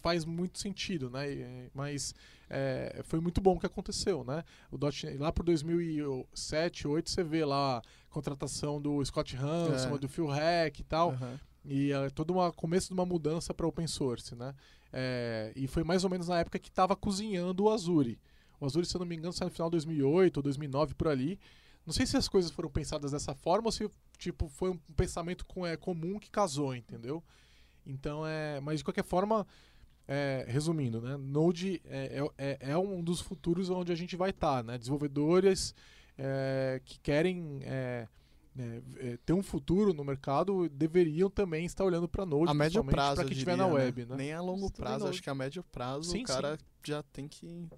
faz 0.00 0.24
muito 0.24 0.58
sentido, 0.58 1.10
né? 1.10 1.30
E, 1.32 1.70
Mas 1.74 2.14
é, 2.50 3.00
foi 3.04 3.20
muito 3.20 3.40
bom 3.40 3.54
o 3.56 3.60
que 3.60 3.66
aconteceu, 3.66 4.22
né? 4.24 4.44
O 4.70 4.76
.NET, 4.78 5.16
lá 5.18 5.32
por 5.32 5.44
2007, 5.44 6.82
2008, 6.84 7.10
você 7.10 7.22
vê 7.24 7.44
lá 7.44 7.78
a 7.78 7.82
contratação 8.10 8.80
do 8.80 9.04
Scott 9.04 9.36
Hanson, 9.36 9.94
É. 9.96 9.98
do 9.98 10.08
Phil 10.08 10.32
Heck 10.32 10.80
e 10.80 10.84
tal, 10.84 11.10
Aham. 11.10 11.40
e 11.64 11.92
é, 11.92 12.10
todo 12.10 12.36
o 12.36 12.52
começo 12.52 12.88
de 12.88 12.94
uma 12.94 13.06
mudança 13.06 13.52
para 13.54 13.66
open 13.66 13.86
source, 13.86 14.34
né? 14.34 14.54
É, 14.92 15.52
e 15.56 15.66
foi 15.66 15.82
mais 15.84 16.04
ou 16.04 16.10
menos 16.10 16.28
na 16.28 16.38
época 16.38 16.58
que 16.58 16.68
estava 16.68 16.94
cozinhando 16.96 17.64
o 17.64 17.70
Azure. 17.70 18.18
O 18.60 18.66
Azure, 18.66 18.86
se 18.86 18.96
eu 18.96 18.98
não 18.98 19.06
me 19.06 19.16
engano, 19.16 19.32
saiu 19.32 19.48
no 19.48 19.54
final 19.54 19.68
de 19.68 19.72
2008 19.72 20.36
ou 20.38 20.42
2009 20.42 20.94
por 20.94 21.08
ali. 21.08 21.38
Não 21.84 21.92
sei 21.92 22.04
se 22.06 22.16
as 22.16 22.28
coisas 22.28 22.50
foram 22.50 22.68
pensadas 22.68 23.12
dessa 23.12 23.34
forma 23.34 23.68
ou 23.68 23.72
se 23.72 23.88
tipo 24.18 24.48
foi 24.48 24.70
um 24.70 24.78
pensamento 24.96 25.46
com, 25.46 25.64
é, 25.64 25.76
comum 25.76 26.18
que 26.18 26.30
casou, 26.30 26.74
entendeu? 26.74 27.22
Então 27.86 28.26
é, 28.26 28.60
mas 28.60 28.78
de 28.78 28.84
qualquer 28.84 29.04
forma, 29.04 29.46
é, 30.08 30.44
resumindo, 30.48 31.00
né? 31.00 31.16
Node 31.16 31.80
é, 31.84 32.20
é, 32.36 32.58
é 32.60 32.78
um 32.78 33.02
dos 33.02 33.20
futuros 33.20 33.70
onde 33.70 33.92
a 33.92 33.94
gente 33.94 34.16
vai 34.16 34.30
estar, 34.30 34.64
né? 34.64 34.76
Desenvolvedores 34.76 35.74
é, 36.18 36.80
que 36.84 36.98
querem 36.98 37.60
é, 37.62 38.08
né, 38.54 38.82
é, 38.96 39.18
ter 39.24 39.32
um 39.32 39.42
futuro 39.42 39.92
no 39.92 40.02
mercado 40.02 40.68
deveriam 40.70 41.28
também 41.28 41.66
estar 41.66 41.84
olhando 41.84 42.08
para 42.08 42.24
Node, 42.24 42.50
A 42.50 42.54
médio 42.54 42.82
prazo, 42.82 43.16
para 43.16 43.24
quem 43.24 43.32
estiver 43.32 43.56
na 43.56 43.66
né? 43.66 43.72
web, 43.72 44.06
né? 44.06 44.16
Nem 44.16 44.32
a 44.32 44.40
longo 44.40 44.70
prazo, 44.72 45.06
acho 45.06 45.22
que 45.22 45.28
a 45.28 45.34
médio 45.34 45.62
prazo 45.70 46.10
Sim, 46.10 46.22
o 46.22 46.26
cara 46.26 46.58
já 46.82 47.02
tem 47.02 47.28
que... 47.28 47.68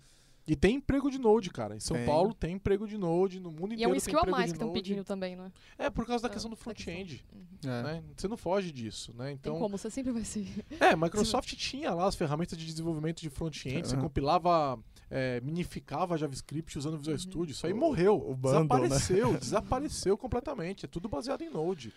E 0.48 0.56
tem 0.56 0.76
emprego 0.76 1.10
de 1.10 1.18
Node, 1.18 1.50
cara. 1.50 1.76
Em 1.76 1.80
São 1.80 1.96
Tem. 1.96 2.06
Paulo 2.06 2.32
tem 2.32 2.54
emprego 2.54 2.86
de 2.88 2.96
Node, 2.96 3.38
no 3.38 3.50
mundo 3.50 3.72
E 3.72 3.74
é 3.74 3.74
inteiro 3.74 3.90
um 3.90 3.92
tem 3.92 3.98
skill 3.98 4.18
a 4.18 4.22
emprego 4.22 4.36
mais 4.36 4.46
de 4.46 4.52
que 4.52 4.56
estão 4.56 4.68
Node. 4.68 4.80
pedindo 4.80 5.04
também, 5.04 5.36
não 5.36 5.44
é? 5.44 5.52
É 5.86 5.90
por 5.90 6.06
causa 6.06 6.22
da 6.22 6.28
Ah, 6.28 6.32
questão 6.32 6.50
do 6.50 6.56
front-end. 6.56 7.22
Uhum. 7.32 7.70
É. 7.70 7.82
Né? 7.82 8.02
Você 8.16 8.26
não 8.28 8.36
foge 8.36 8.72
disso, 8.72 9.12
né? 9.14 9.26
Tem 9.26 9.34
Então, 9.34 9.58
como, 9.58 9.76
você 9.76 9.90
sempre 9.90 10.10
vai 10.10 10.24
ser. 10.24 10.46
é, 10.80 10.96
Microsoft 10.96 11.52
tinha 11.56 11.92
lá 11.92 12.06
as 12.08 12.14
ferramentas 12.14 12.56
de 12.58 12.64
desenvolvimento 12.64 13.20
de 13.20 13.28
front-end, 13.28 13.86
você 13.88 13.96
compilava, 13.96 14.78
é, 15.10 15.40
minificava 15.42 16.16
JavaScript 16.16 16.78
usando 16.78 16.96
Visual 16.96 17.14
Uhum. 17.14 17.18
Studio, 17.20 17.52
isso 17.52 17.66
aí 17.66 17.72
O- 17.74 17.76
morreu, 17.76 18.14
o 18.16 18.34
bundle, 18.34 18.62
né? 18.80 18.88
desapareceu, 18.88 19.36
desapareceu 19.38 20.16
completamente, 20.16 20.84
é 20.86 20.88
tudo 20.88 21.08
baseado 21.08 21.42
em 21.42 21.50
Node. 21.50 21.92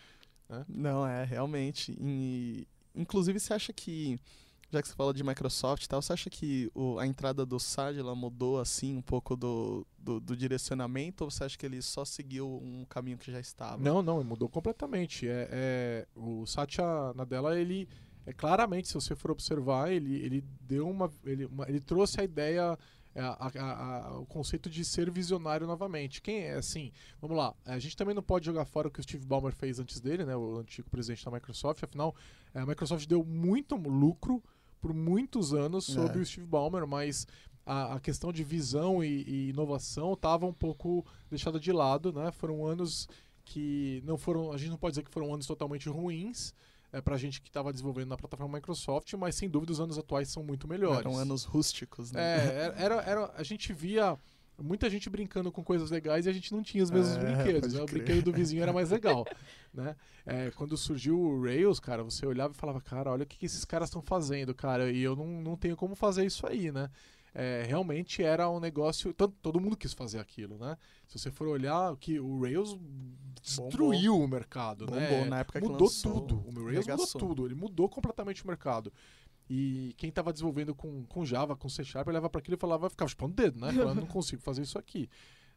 Não, 0.68 1.08
é, 1.08 1.24
realmente. 1.24 1.96
E, 1.98 2.68
inclusive, 2.94 3.40
você 3.40 3.54
acha 3.54 3.72
que, 3.72 4.20
já 4.72 4.82
que 4.82 4.88
você 4.88 4.94
fala 4.96 5.14
de 5.14 5.24
Microsoft 5.24 5.84
e 5.84 5.90
tal, 5.90 6.02
você 6.02 6.14
acha 6.14 6.30
que 6.30 6.72
o- 6.74 6.98
a 6.98 7.06
entrada 7.06 7.46
do 7.46 7.60
SAD 7.60 8.00
ela 8.00 8.16
mudou, 8.16 8.60
assim, 8.60 8.96
um 8.98 9.02
pouco 9.02 9.36
do, 9.36 9.86
do, 10.00 10.20
do 10.20 10.36
direcionamento? 10.36 11.24
Ou 11.26 11.30
você 11.32 11.44
acha 11.44 11.58
que 11.58 11.66
ele 11.66 11.82
só 11.82 12.06
seguiu 12.06 12.48
um 12.64 12.86
caminho 12.86 13.18
que 13.18 13.32
já 13.32 13.40
estava? 13.40 13.78
Não, 13.82 14.02
não, 14.02 14.24
mudou 14.24 14.48
completamente. 14.48 15.28
É, 15.28 15.48
é, 15.52 16.08
o 16.16 16.46
Satya 16.46 16.86
Nadella, 17.16 17.60
ele 17.60 17.88
é 18.26 18.32
claramente, 18.32 18.88
se 18.88 18.94
você 18.94 19.16
for 19.16 19.32
observar, 19.32 19.92
ele, 19.92 20.16
ele 20.16 20.44
deu 20.62 20.88
uma 20.90 21.12
ele, 21.26 21.46
uma- 21.46 21.68
ele 21.68 21.80
trouxe 21.82 22.22
a 22.22 22.24
ideia, 22.24 22.78
a- 23.14 23.48
a- 23.48 24.08
a- 24.08 24.20
o 24.20 24.26
conceito 24.26 24.70
de 24.70 24.86
ser 24.86 25.12
visionário 25.12 25.68
novamente. 25.68 26.22
Quem 26.22 26.44
é 26.44 26.54
assim? 26.54 26.94
Vamos 27.20 27.36
lá. 27.36 27.54
A 27.66 27.78
gente 27.78 27.98
também 27.98 28.16
não 28.16 28.24
pode 28.24 28.46
jogar 28.46 28.64
fora 28.64 28.88
o 28.88 28.92
que 28.92 29.02
o 29.02 29.04
Steve 29.04 29.26
Ballmer 29.26 29.54
fez 29.54 29.80
antes 29.80 30.00
dele, 30.00 30.24
né? 30.24 30.34
O 30.36 30.60
antigo 30.60 30.90
presidente 30.90 31.26
da 31.26 31.32
Microsoft. 31.32 31.84
Afinal, 31.84 32.16
é, 32.54 32.60
a 32.62 32.66
Microsoft 32.66 33.06
deu 33.08 33.22
muito 33.26 33.76
lucro 33.76 34.42
por 34.82 34.94
muitos 34.94 35.54
anos 35.54 35.86
sob 35.86 36.18
É. 36.18 36.22
o 36.22 36.26
Steve 36.26 36.46
Ballmer, 36.48 36.86
mas 36.88 37.28
a, 37.66 37.94
a 37.96 38.00
questão 38.00 38.34
de 38.34 38.44
visão 38.44 39.04
e, 39.04 39.24
e 39.28 39.50
inovação 39.50 40.14
estava 40.14 40.46
um 40.46 40.54
pouco 40.54 41.06
deixada 41.30 41.60
de 41.60 41.72
lado, 41.72 42.12
né? 42.12 42.32
Foram 42.32 42.66
anos 42.66 43.08
que 43.46 44.02
não 44.06 44.18
foram, 44.18 44.52
a 44.52 44.58
gente 44.58 44.70
não 44.72 44.78
pode 44.78 44.94
dizer 44.94 45.04
que 45.04 45.12
foram 45.12 45.34
anos 45.34 45.46
totalmente 45.46 45.88
ruins 45.90 46.54
é, 46.92 47.00
para 47.02 47.16
a 47.16 47.18
gente 47.18 47.42
que 47.42 47.48
estava 47.50 47.72
desenvolvendo 47.72 48.10
na 48.10 48.18
plataforma 48.18 48.58
Microsoft, 48.58 49.14
mas 49.14 49.36
sem 49.36 49.50
dúvida 49.50 49.72
os 49.72 49.80
anos 49.80 49.98
atuais 49.98 50.30
são 50.30 50.44
muito 50.44 50.68
melhores. 50.68 51.00
Eram 51.00 51.18
anos 51.18 51.44
rústicos, 51.44 52.12
né? 52.12 52.22
É, 52.22 52.74
era, 52.78 52.96
era- 53.04 53.32
a 53.36 53.44
gente 53.44 53.72
via 53.74 54.18
muita 54.58 54.90
gente 54.90 55.10
brincando 55.10 55.52
com 55.52 55.64
coisas 55.64 55.90
legais 55.92 56.26
e 56.26 56.30
a 56.30 56.34
gente 56.34 56.52
não 56.54 56.62
tinha 56.62 56.84
os 56.84 56.92
mesmos 56.92 57.18
É, 57.18 57.20
brinquedos. 57.20 57.74
Né? 57.74 57.82
O 57.82 57.86
brinquedo 57.86 58.24
do 58.24 58.32
vizinho 58.32 58.62
era 58.62 58.74
mais 58.74 58.90
legal. 58.92 59.26
né? 59.74 59.96
É, 60.26 60.52
quando 60.52 60.78
surgiu 60.78 61.20
o 61.20 61.44
Rails, 61.44 61.80
cara, 61.80 62.04
você 62.04 62.26
olhava 62.26 62.54
e 62.54 62.58
falava, 62.58 62.80
cara, 62.82 63.12
olha 63.12 63.24
o 63.24 63.26
que, 63.28 63.38
que 63.38 63.46
esses 63.46 63.66
caras 63.66 63.90
estão 63.90 64.02
fazendo, 64.02 64.54
cara, 64.54 64.92
e 64.92 65.02
eu 65.02 65.16
não, 65.16 65.28
não 65.42 65.56
tenho 65.58 65.76
como 65.76 65.96
fazer 65.96 66.26
isso 66.26 66.46
aí, 66.48 66.72
né? 66.72 66.90
É, 67.34 67.64
realmente 67.66 68.22
era 68.22 68.50
um 68.50 68.60
negócio. 68.60 69.14
Todo, 69.14 69.34
todo 69.42 69.60
mundo 69.60 69.78
quis 69.78 69.94
fazer 69.94 70.20
aquilo, 70.20 70.58
né? 70.58 70.78
Se 71.08 71.18
você 71.18 71.32
for 71.32 71.48
olhar, 71.48 71.96
que 71.96 72.20
o 72.20 72.42
Rails 72.42 72.78
destruiu 73.42 74.20
o 74.20 74.28
mercado, 74.28 74.86
Bombou 74.86 75.00
né? 75.00 75.26
na 75.26 75.40
época 75.40 75.62
que 75.62 75.68
mudou 75.68 75.88
lançou, 75.88 76.22
tudo. 76.22 76.44
O 76.60 76.66
Rails 76.66 76.86
mudou 76.88 77.08
tudo. 77.08 77.46
Ele 77.46 77.56
mudou 77.56 77.88
completamente 77.88 78.44
o 78.44 78.48
mercado. 78.48 78.92
E 79.54 79.94
quem 79.98 80.08
estava 80.08 80.32
desenvolvendo 80.32 80.74
com, 80.74 81.04
com 81.04 81.26
Java, 81.26 81.58
com 81.58 81.68
C 81.68 81.84
Sharp, 81.84 82.08
olhava 82.08 82.30
para 82.30 82.40
aquilo 82.40 82.56
e 82.56 82.58
falava, 82.58 82.90
ficava 82.90 83.10
chupando 83.10 83.34
o 83.34 83.36
dedo, 83.36 83.60
né? 83.60 83.74
Falando, 83.74 84.00
não 84.00 84.08
consigo 84.08 84.42
fazer 84.42 84.62
isso 84.62 84.80
aqui, 84.80 85.10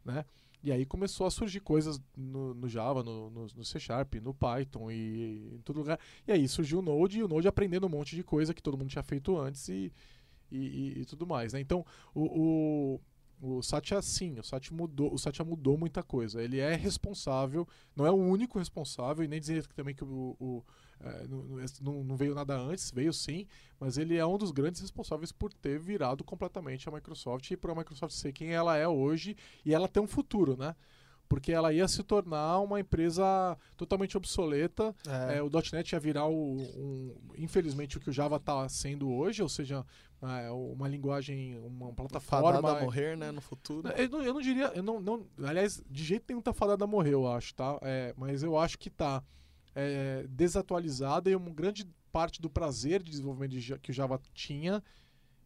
né? 0.04 0.24
E 0.64 0.72
aí 0.72 0.84
começou 0.84 1.28
a 1.28 1.30
surgir 1.30 1.60
coisas 1.60 2.02
no, 2.16 2.54
no 2.54 2.68
Java, 2.68 3.04
no, 3.04 3.30
no, 3.30 3.46
no 3.54 3.64
C 3.64 3.78
Sharp, 3.78 4.14
no 4.16 4.34
Python 4.34 4.90
e 4.90 5.54
em 5.54 5.58
todo 5.58 5.76
lugar. 5.76 6.00
E 6.26 6.32
aí 6.32 6.48
surgiu 6.48 6.80
o 6.80 6.82
Node 6.82 7.20
e 7.20 7.22
o 7.22 7.28
Node 7.28 7.46
aprendendo 7.46 7.86
um 7.86 7.88
monte 7.88 8.16
de 8.16 8.24
coisa 8.24 8.52
que 8.52 8.60
todo 8.60 8.76
mundo 8.76 8.88
tinha 8.88 9.04
feito 9.04 9.38
antes 9.38 9.68
e, 9.68 9.92
e, 10.50 11.02
e- 11.02 11.04
tudo 11.04 11.24
mais, 11.24 11.52
né? 11.52 11.60
Então, 11.60 11.86
o, 12.12 12.98
o, 13.42 13.56
o 13.58 13.62
Satya 13.62 14.02
sim, 14.02 14.40
o 14.40 14.42
Satya 14.42 14.76
mudou, 14.76 15.14
o 15.14 15.18
Satya 15.18 15.44
mudou 15.44 15.78
muita 15.78 16.02
coisa. 16.02 16.42
Ele 16.42 16.58
é 16.58 16.74
responsável, 16.74 17.64
não 17.94 18.04
é 18.04 18.10
o 18.10 18.16
único 18.16 18.58
responsável 18.58 19.24
e 19.24 19.28
nem 19.28 19.38
dizer 19.38 19.64
também 19.68 19.94
que 19.94 20.02
o, 20.02 20.36
o 20.40 20.64
é, 21.00 21.26
não, 21.80 22.04
não- 22.04 22.16
veio 22.16 22.34
nada 22.34 22.56
antes, 22.56 22.90
veio 22.90 23.12
sim, 23.12 23.46
mas 23.78 23.98
ele 23.98 24.16
é 24.16 24.24
um 24.26 24.38
dos 24.38 24.50
grandes 24.52 24.80
responsáveis 24.80 25.32
por 25.32 25.52
ter 25.52 25.78
virado 25.78 26.22
completamente 26.24 26.88
a 26.88 26.92
Microsoft 26.92 27.50
e 27.50 27.56
por 27.56 27.70
a 27.70 27.74
Microsoft 27.74 28.14
ser 28.14 28.32
quem 28.32 28.52
ela 28.52 28.76
é 28.76 28.86
hoje 28.88 29.36
e 29.64 29.74
ela 29.74 29.88
ter 29.88 30.00
um 30.00 30.06
futuro, 30.06 30.56
né? 30.56 30.74
Porque 31.26 31.52
ela 31.52 31.72
ia 31.72 31.88
se 31.88 32.02
tornar 32.02 32.60
uma 32.60 32.78
empresa 32.78 33.56
totalmente 33.78 34.16
obsoleta. 34.16 34.94
É, 35.06 35.38
É, 35.38 35.42
o 35.42 35.48
.NET 35.72 35.92
ia 35.92 35.98
virar, 35.98 36.26
o, 36.26 36.56
um, 36.58 37.14
infelizmente, 37.36 37.96
o 37.96 38.00
que 38.00 38.10
o 38.10 38.12
Java 38.12 38.36
está 38.36 38.68
sendo 38.68 39.10
hoje, 39.10 39.42
ou 39.42 39.48
seja, 39.48 39.84
é, 40.22 40.50
uma 40.50 40.86
linguagem, 40.86 41.58
uma 41.60 41.92
plataforma... 41.94 42.52
fadada 42.52 42.78
a 42.78 42.84
morrer, 42.84 43.16
né, 43.16 43.32
no 43.32 43.40
futuro. 43.40 43.88
Eu 43.88 44.08
não, 44.10 44.22
eu 44.22 44.34
não 44.34 44.40
diria, 44.40 44.66
eu 44.74 44.82
não, 44.82 45.00
não, 45.00 45.26
aliás, 45.42 45.82
de 45.90 46.04
jeito 46.04 46.24
nenhum 46.28 46.42
tá 46.42 46.52
fadada 46.52 46.84
a 46.84 46.86
morrer, 46.86 47.14
eu 47.14 47.26
acho, 47.26 47.54
tá? 47.54 47.78
É, 47.82 48.14
mas 48.18 48.42
eu 48.42 48.56
acho 48.58 48.78
que 48.78 48.90
tá 48.90 49.22
é, 49.74 50.26
desatualizada 50.28 51.30
e 51.30 51.36
uma 51.36 51.50
grande 51.50 51.86
parte 52.12 52.40
do 52.40 52.48
prazer 52.48 53.02
de 53.02 53.10
desenvolvimento 53.10 53.50
de 53.52 53.78
que 53.78 53.90
o 53.90 53.94
Java 53.94 54.20
tinha, 54.32 54.82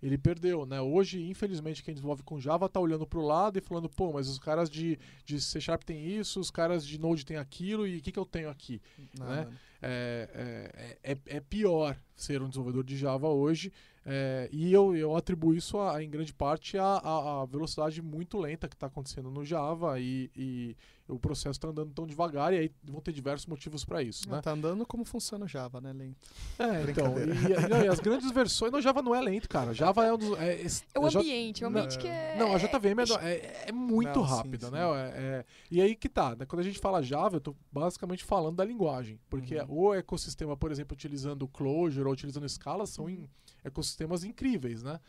ele 0.02 0.16
perdeu, 0.16 0.64
né? 0.64 0.80
Hoje, 0.80 1.22
infelizmente, 1.28 1.82
quem 1.82 1.94
desenvolve 1.94 2.22
com 2.22 2.38
Java 2.38 2.68
tá 2.68 2.78
olhando 2.78 3.06
pro 3.06 3.20
lado 3.20 3.58
e 3.58 3.60
falando, 3.60 3.88
pô, 3.88 4.12
mas 4.12 4.28
os 4.28 4.38
caras 4.38 4.70
de, 4.70 4.98
de 5.24 5.40
C 5.40 5.60
Sharp 5.60 5.82
tem 5.82 6.06
isso, 6.06 6.38
os 6.38 6.50
caras 6.50 6.86
de 6.86 7.00
Node 7.00 7.26
tem 7.26 7.36
aquilo, 7.36 7.86
e 7.86 7.98
o 7.98 8.00
que, 8.00 8.12
que 8.12 8.18
eu 8.18 8.26
tenho 8.26 8.48
aqui? 8.48 8.80
Né? 9.18 9.48
é, 9.82 10.98
é, 11.02 11.12
é, 11.12 11.36
é 11.36 11.40
pior 11.40 11.96
ser 12.14 12.42
um 12.42 12.48
desenvolvedor 12.48 12.84
de 12.84 12.96
Java 12.96 13.28
hoje. 13.28 13.72
é, 14.04 14.48
e 14.52 14.72
eu, 14.72 14.94
eu 14.96 15.16
atribuo 15.16 15.54
isso 15.54 15.78
a, 15.78 16.02
em 16.02 16.10
grande 16.10 16.32
parte 16.32 16.76
à 16.78 17.44
velocidade 17.50 18.00
muito 18.02 18.38
lenta 18.38 18.68
que 18.68 18.74
está 18.74 18.86
acontecendo 18.86 19.30
no 19.30 19.44
Java 19.44 19.98
e, 19.98 20.30
e 20.36 20.76
o 21.08 21.18
processo 21.18 21.52
está 21.58 21.68
andando 21.68 21.90
tão 21.92 22.06
devagar 22.06 22.52
e 22.52 22.58
aí 22.58 22.72
vão 22.84 23.00
ter 23.00 23.12
diversos 23.12 23.46
motivos 23.46 23.84
para 23.84 24.02
isso. 24.02 24.28
Né? 24.28 24.40
Tá 24.42 24.52
andando 24.52 24.84
como 24.86 25.04
funciona 25.04 25.46
o 25.46 25.48
Java, 25.48 25.80
né, 25.80 25.92
lento. 25.92 26.28
É, 26.58 26.90
então, 26.90 27.14
e, 27.18 27.68
não, 27.68 27.82
e 27.84 27.88
as 27.88 27.98
grandes 27.98 28.30
versões. 28.30 28.70
Não, 28.70 28.80
Java 28.80 29.00
não 29.00 29.14
é 29.14 29.20
lento, 29.20 29.48
cara. 29.48 29.72
Java 29.72 30.04
é 30.04 30.12
um 30.12 30.18
dos. 30.18 30.38
É, 30.38 30.60
É 30.94 30.98
o 30.98 31.06
a 31.06 31.08
J- 31.08 31.18
ambiente, 31.20 31.64
é 31.64 31.66
o 31.66 31.70
não, 31.70 31.80
ambiente 31.80 31.98
que 31.98 32.06
é. 32.06 32.36
não, 32.38 32.54
a 32.54 32.58
JVM 32.58 33.00
é, 33.22 33.24
é, 33.34 33.64
é 33.68 33.72
muito 33.72 34.18
Não, 34.18 34.22
rápida, 34.22 34.66
sim. 34.66 34.72
né? 34.72 34.80
É- 34.82 35.18
é- 35.38 35.44
e 35.70 35.80
aí 35.80 35.96
que 35.96 36.08
tá, 36.08 36.36
né? 36.36 36.44
Quando 36.44 36.60
a 36.60 36.64
gente 36.64 36.78
fala 36.78 37.02
Java, 37.02 37.36
eu 37.36 37.40
tô 37.40 37.56
basicamente 37.72 38.22
falando 38.22 38.56
da 38.56 38.64
linguagem. 38.64 39.18
Porque 39.30 39.56
Uhum. 39.60 39.66
o 39.88 39.94
ecossistema, 39.94 40.56
por 40.56 40.70
exemplo, 40.70 40.94
utilizando 40.94 41.48
Clojure 41.48 42.06
ou 42.06 42.12
utilizando 42.12 42.48
Scala, 42.48 42.86
são 42.86 43.08
em- 43.08 43.28
ecossistemas 43.64 44.24
incríveis, 44.24 44.82
né? 44.82 45.00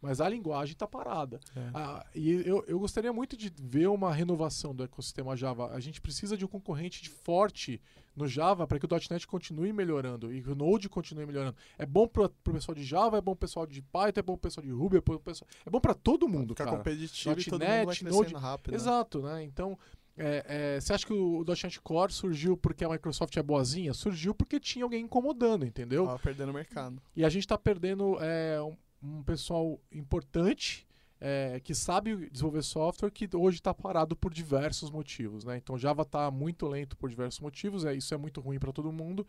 Mas 0.00 0.20
a 0.20 0.28
linguagem 0.28 0.72
está 0.72 0.86
parada. 0.86 1.40
É. 1.56 1.70
Ah, 1.74 2.06
e 2.14 2.30
eu, 2.46 2.64
eu 2.68 2.78
gostaria 2.78 3.12
muito 3.12 3.36
de 3.36 3.52
ver 3.60 3.88
uma 3.88 4.12
renovação 4.12 4.74
do 4.74 4.84
ecossistema 4.84 5.36
Java. 5.36 5.70
A 5.72 5.80
gente 5.80 6.00
precisa 6.00 6.36
de 6.36 6.44
um 6.44 6.48
concorrente 6.48 7.02
de 7.02 7.08
forte 7.10 7.80
no 8.14 8.26
Java 8.26 8.66
para 8.66 8.78
que 8.78 8.86
o 8.86 8.88
.NET 9.10 9.26
continue 9.26 9.72
melhorando 9.72 10.32
e 10.32 10.42
que 10.42 10.50
o 10.50 10.54
Node 10.54 10.88
continue 10.88 11.26
melhorando. 11.26 11.56
É 11.76 11.86
bom 11.86 12.06
para 12.06 12.24
o 12.26 12.52
pessoal 12.52 12.74
de 12.74 12.84
Java, 12.84 13.18
é 13.18 13.20
bom 13.20 13.32
pro 13.32 13.46
pessoal 13.48 13.66
de 13.66 13.82
Python, 13.82 14.20
é 14.20 14.22
bom 14.22 14.34
pro 14.34 14.48
pessoal 14.48 14.64
de 14.64 14.72
Ruby, 14.72 14.98
é 14.98 15.00
bom, 15.00 15.18
pessoal... 15.18 15.48
é 15.64 15.70
bom 15.70 15.80
para 15.80 15.94
todo 15.94 16.28
mundo, 16.28 16.54
Ficar 16.54 16.64
cara. 16.64 16.76
competitivo 16.76 17.38
e 17.38 17.44
todo 17.44 17.60
.NET, 17.60 17.86
mundo 18.04 18.12
vai 18.12 18.12
Node, 18.12 18.34
rápido. 18.34 18.70
né? 18.72 18.76
Exato, 18.76 19.22
né? 19.22 19.42
Então, 19.44 19.78
é, 20.16 20.44
é, 20.76 20.80
você 20.80 20.92
acha 20.92 21.06
que 21.06 21.12
o 21.12 21.44
.NET 21.44 21.80
Core 21.80 22.12
surgiu 22.12 22.56
porque 22.56 22.84
a 22.84 22.88
Microsoft 22.88 23.36
é 23.36 23.42
boazinha? 23.42 23.94
Surgiu 23.94 24.34
porque 24.34 24.58
tinha 24.58 24.84
alguém 24.84 25.04
incomodando, 25.04 25.64
entendeu? 25.64 26.06
Tava 26.06 26.18
perdendo 26.18 26.50
o 26.50 26.54
mercado. 26.54 27.00
E 27.14 27.24
a 27.24 27.28
gente 27.28 27.44
está 27.44 27.56
perdendo 27.56 28.16
é, 28.20 28.60
um, 28.60 28.76
um 29.02 29.22
pessoal 29.22 29.80
importante 29.92 30.86
é, 31.20 31.60
que 31.60 31.74
sabe 31.74 32.28
desenvolver 32.30 32.62
software 32.62 33.10
que 33.10 33.28
hoje 33.34 33.58
está 33.58 33.74
parado 33.74 34.14
por 34.16 34.32
diversos 34.32 34.90
motivos, 34.90 35.44
né? 35.44 35.56
Então 35.56 35.76
Java 35.78 36.02
está 36.02 36.30
muito 36.30 36.66
lento 36.66 36.96
por 36.96 37.10
diversos 37.10 37.40
motivos, 37.40 37.84
é, 37.84 37.94
isso 37.94 38.14
é 38.14 38.16
muito 38.16 38.40
ruim 38.40 38.58
para 38.58 38.72
todo 38.72 38.92
mundo, 38.92 39.26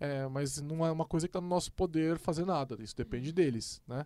é, 0.00 0.26
mas 0.28 0.60
não 0.60 0.84
é 0.84 0.90
uma 0.90 1.04
coisa 1.04 1.26
que 1.26 1.30
está 1.30 1.40
no 1.40 1.48
nosso 1.48 1.72
poder 1.72 2.18
fazer 2.18 2.44
nada, 2.44 2.76
isso 2.82 2.96
depende 2.96 3.32
deles, 3.32 3.80
né? 3.86 4.04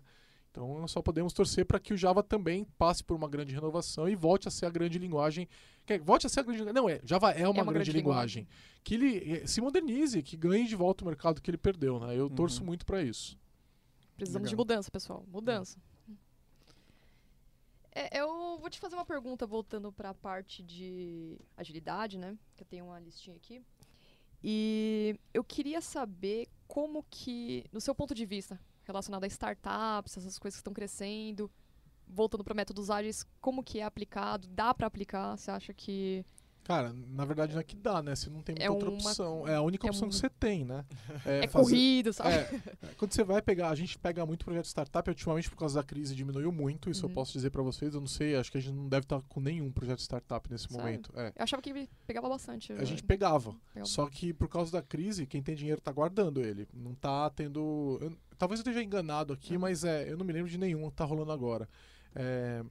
Então 0.51 0.79
nós 0.79 0.91
só 0.91 1.01
podemos 1.01 1.33
torcer 1.33 1.65
para 1.65 1.79
que 1.79 1.95
o 1.95 1.97
Java 1.97 2.21
também 2.21 2.63
passe 2.77 3.03
por 3.03 3.15
uma 3.15 3.27
grande 3.27 3.55
renovação 3.55 4.07
e 4.07 4.15
volte 4.15 4.47
a 4.47 4.51
ser 4.51 4.67
a 4.67 4.69
grande 4.69 4.99
linguagem. 4.99 5.47
que- 5.83 5.97
Volte 5.97 6.27
a 6.27 6.29
ser 6.29 6.41
a 6.41 6.43
grande 6.43 6.63
Não, 6.71 6.87
é, 6.87 6.99
Java 7.03 7.31
é 7.31 7.47
uma, 7.47 7.63
uma 7.63 7.71
grande, 7.73 7.85
grande 7.89 7.91
linguagem. 7.97 8.47
Que 8.83 8.93
ele 8.93 9.17
eh, 9.41 9.47
se 9.47 9.59
modernize, 9.59 10.21
que 10.21 10.37
ganhe 10.37 10.67
de 10.67 10.75
volta 10.75 11.03
o 11.03 11.07
mercado 11.07 11.41
que 11.41 11.49
ele 11.49 11.57
perdeu, 11.57 11.99
né? 11.99 12.15
Eu 12.15 12.29
torço 12.29 12.59
Uhum. 12.59 12.67
muito 12.67 12.85
para 12.85 13.01
isso. 13.01 13.35
Precisamos 14.15 14.49
de 14.49 14.55
Legal. 14.55 14.65
mudança, 14.65 14.91
pessoal. 14.91 15.25
Mudança. 15.27 15.77
É, 17.95 18.19
eu 18.19 18.57
vou 18.57 18.69
te 18.69 18.79
fazer 18.79 18.95
uma 18.95 19.05
pergunta 19.05 19.45
voltando 19.45 19.91
para 19.91 20.09
a 20.09 20.13
parte 20.13 20.63
de 20.63 21.39
agilidade, 21.55 22.17
né? 22.17 22.37
Que 22.55 22.63
eu 22.63 22.67
tenho 22.67 22.85
uma 22.85 22.99
listinha 22.99 23.35
aqui. 23.35 23.61
E 24.43 25.17
eu 25.33 25.43
queria 25.43 25.79
saber 25.79 26.47
como 26.67 27.05
que, 27.09 27.65
no 27.71 27.79
seu 27.79 27.93
ponto 27.93 28.15
de 28.15 28.25
vista, 28.25 28.59
relacionado 28.83 29.23
a 29.23 29.27
startups, 29.27 30.17
essas 30.17 30.39
coisas 30.39 30.57
que 30.57 30.61
estão 30.61 30.73
crescendo, 30.73 31.49
voltando 32.07 32.43
para 32.43 32.53
métodos 32.53 32.89
ágeis, 32.89 33.25
como 33.39 33.63
que 33.63 33.79
é 33.79 33.83
aplicado? 33.83 34.47
Dá 34.49 34.73
para 34.73 34.87
aplicar? 34.87 35.37
Você 35.37 35.51
acha 35.51 35.73
que 35.73 36.25
Cara, 36.63 36.93
na 37.09 37.25
verdade 37.25 37.53
não 37.53 37.59
é 37.59 37.63
que 37.63 37.75
dá, 37.75 38.01
né? 38.01 38.15
Você 38.15 38.29
não 38.29 38.41
tem 38.41 38.53
muita 38.55 38.65
É 38.65 38.69
outra 38.71 38.89
uma- 38.89 38.95
opção. 38.97 39.45
É 39.47 39.55
a 39.55 39.61
única 39.61 39.85
é 39.85 39.89
opção 39.89 40.07
um- 40.07 40.09
que 40.09 40.15
você 40.15 40.29
tem, 40.29 40.63
né? 40.63 40.85
é, 41.25 41.47
fazer- 41.47 41.69
corrido, 41.69 42.13
sabe? 42.13 42.29
É, 42.35 42.61
quando 42.97 43.11
você 43.13 43.23
vai 43.23 43.41
pegar, 43.41 43.69
a 43.69 43.75
gente 43.75 43.97
pega 43.99 44.25
muito 44.25 44.45
projeto 44.45 44.63
de 44.63 44.69
startup, 44.69 45.09
ultimamente 45.09 45.49
por 45.49 45.57
causa 45.57 45.75
da 45.79 45.83
crise 45.83 46.15
diminuiu 46.15 46.51
muito, 46.53 46.89
isso 46.89 47.05
Uhum. 47.05 47.11
eu 47.11 47.15
posso 47.15 47.33
dizer 47.33 47.49
pra 47.49 47.61
vocês, 47.61 47.93
eu 47.93 47.99
não 47.99 48.07
sei, 48.07 48.35
acho 48.37 48.49
que 48.51 48.57
a 48.57 48.61
gente 48.61 48.73
não 48.75 48.87
deve 48.87 49.03
estar 49.03 49.21
com 49.27 49.39
nenhum 49.41 49.69
projeto 49.71 49.97
de 49.97 50.03
startup 50.03 50.49
nesse 50.49 50.63
Sério? 50.69 50.77
momento. 50.77 51.11
É. 51.15 51.27
Eu 51.35 51.43
achava 51.43 51.61
que 51.61 51.89
pegava 52.07 52.29
bastante. 52.29 52.71
A 52.73 52.85
gente 52.85 53.03
pegava, 53.03 53.53
Pegava. 53.73 53.85
só 53.85 54.07
que 54.07 54.33
por 54.33 54.47
causa 54.47 54.71
da 54.71 54.81
crise, 54.81 55.25
quem 55.25 55.43
tem 55.43 55.55
dinheiro 55.55 55.81
tá 55.81 55.91
guardando 55.91 56.39
ele, 56.39 56.65
não 56.73 56.93
tá 56.95 57.29
tendo... 57.29 57.97
eu- 58.01 58.13
talvez 58.37 58.59
eu 58.59 58.63
esteja 58.63 58.81
enganado 58.81 59.33
aqui, 59.33 59.55
Uhum. 59.55 59.59
mas 59.59 59.83
é, 59.83 60.09
eu 60.09 60.17
não 60.17 60.25
me 60.25 60.31
lembro 60.31 60.49
de 60.49 60.57
nenhum 60.57 60.89
que 60.89 60.95
tá 60.95 61.03
rolando 61.03 61.31
agora. 61.33 61.67
É, 62.15 62.63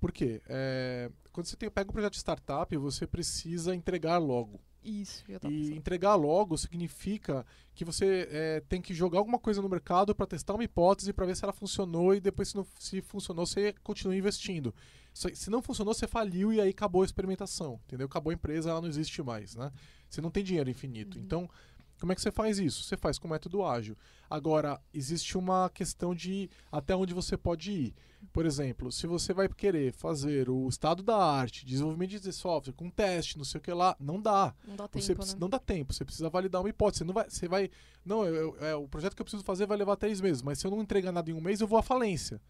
por 0.00 0.12
quê? 0.12 0.40
É, 0.48 1.10
quando 1.32 1.46
você 1.46 1.56
tem, 1.56 1.70
pega 1.70 1.90
um 1.90 1.92
projeto 1.92 2.12
de 2.12 2.18
startup, 2.18 2.76
você 2.76 3.06
precisa 3.06 3.74
entregar 3.74 4.18
logo. 4.18 4.60
Isso, 4.82 5.24
eu 5.28 5.40
tava 5.40 5.52
E 5.52 5.58
pensando. 5.58 5.76
entregar 5.76 6.14
logo 6.14 6.56
significa 6.56 7.44
que 7.74 7.84
você 7.84 8.28
é, 8.30 8.60
tem 8.68 8.80
que 8.80 8.94
jogar 8.94 9.18
alguma 9.18 9.38
coisa 9.38 9.60
no 9.60 9.68
mercado 9.68 10.14
para 10.14 10.26
testar 10.26 10.54
uma 10.54 10.64
hipótese 10.64 11.12
para 11.12 11.26
ver 11.26 11.36
se 11.36 11.44
ela 11.44 11.52
funcionou 11.52 12.14
e 12.14 12.20
depois 12.20 12.48
se, 12.48 12.56
não, 12.56 12.66
se 12.78 13.02
funcionou 13.02 13.44
você 13.44 13.74
continua 13.82 14.16
investindo. 14.16 14.74
Se, 15.12 15.34
se 15.34 15.50
não 15.50 15.60
funcionou 15.60 15.92
você 15.92 16.06
faliu 16.06 16.52
e 16.52 16.60
aí 16.60 16.70
acabou 16.70 17.02
a 17.02 17.04
experimentação, 17.04 17.80
entendeu? 17.86 18.06
Acabou 18.06 18.30
a 18.30 18.34
empresa, 18.34 18.70
ela 18.70 18.80
não 18.80 18.88
existe 18.88 19.22
mais, 19.22 19.56
né? 19.56 19.70
Você 20.08 20.20
não 20.20 20.30
tem 20.30 20.44
dinheiro 20.44 20.70
infinito. 20.70 21.18
Uhum. 21.18 21.24
Então 21.24 21.50
como 21.98 22.12
é 22.12 22.14
que 22.14 22.20
você 22.20 22.30
faz 22.30 22.58
isso? 22.58 22.82
Você 22.84 22.96
faz 22.96 23.18
com 23.18 23.28
método 23.28 23.64
ágil. 23.64 23.96
Agora, 24.30 24.80
existe 24.92 25.36
uma 25.38 25.70
questão 25.70 26.14
de 26.14 26.50
até 26.70 26.94
onde 26.94 27.14
você 27.14 27.36
pode 27.36 27.70
ir. 27.72 27.94
Por 28.32 28.44
exemplo, 28.44 28.90
se 28.90 29.06
você 29.06 29.32
vai 29.32 29.48
querer 29.48 29.92
fazer 29.92 30.50
o 30.50 30.68
estado 30.68 31.02
da 31.02 31.16
arte, 31.16 31.64
desenvolvimento 31.64 32.18
de 32.20 32.32
software, 32.32 32.72
com 32.74 32.90
teste, 32.90 33.38
não 33.38 33.44
sei 33.44 33.58
o 33.58 33.62
que 33.62 33.72
lá, 33.72 33.96
não 34.00 34.20
dá. 34.20 34.54
Não 34.66 34.74
dá 34.76 34.88
Você 34.92 35.14
tempo, 35.14 35.24
né? 35.24 35.36
Não 35.40 35.48
dá 35.48 35.58
tempo, 35.58 35.92
você 35.94 36.04
precisa 36.04 36.28
validar 36.28 36.60
uma 36.60 36.68
hipótese. 36.68 36.98
Você 36.98 37.04
não 37.04 37.14
vai. 37.14 37.30
Você 37.30 37.46
vai 37.48 37.70
não, 38.04 38.24
eu- 38.24 38.34
eu- 38.34 38.66
é, 38.66 38.74
o 38.74 38.88
projeto 38.88 39.14
que 39.14 39.22
eu 39.22 39.24
preciso 39.24 39.44
fazer 39.44 39.66
vai 39.66 39.76
levar 39.78 39.96
três 39.96 40.20
meses, 40.20 40.42
mas 40.42 40.58
se 40.58 40.66
eu 40.66 40.70
não 40.70 40.80
entregar 40.82 41.12
nada 41.12 41.30
em 41.30 41.34
um 41.34 41.40
mês, 41.40 41.60
eu 41.60 41.66
vou 41.68 41.78
à 41.78 41.82
falência. 41.82 42.40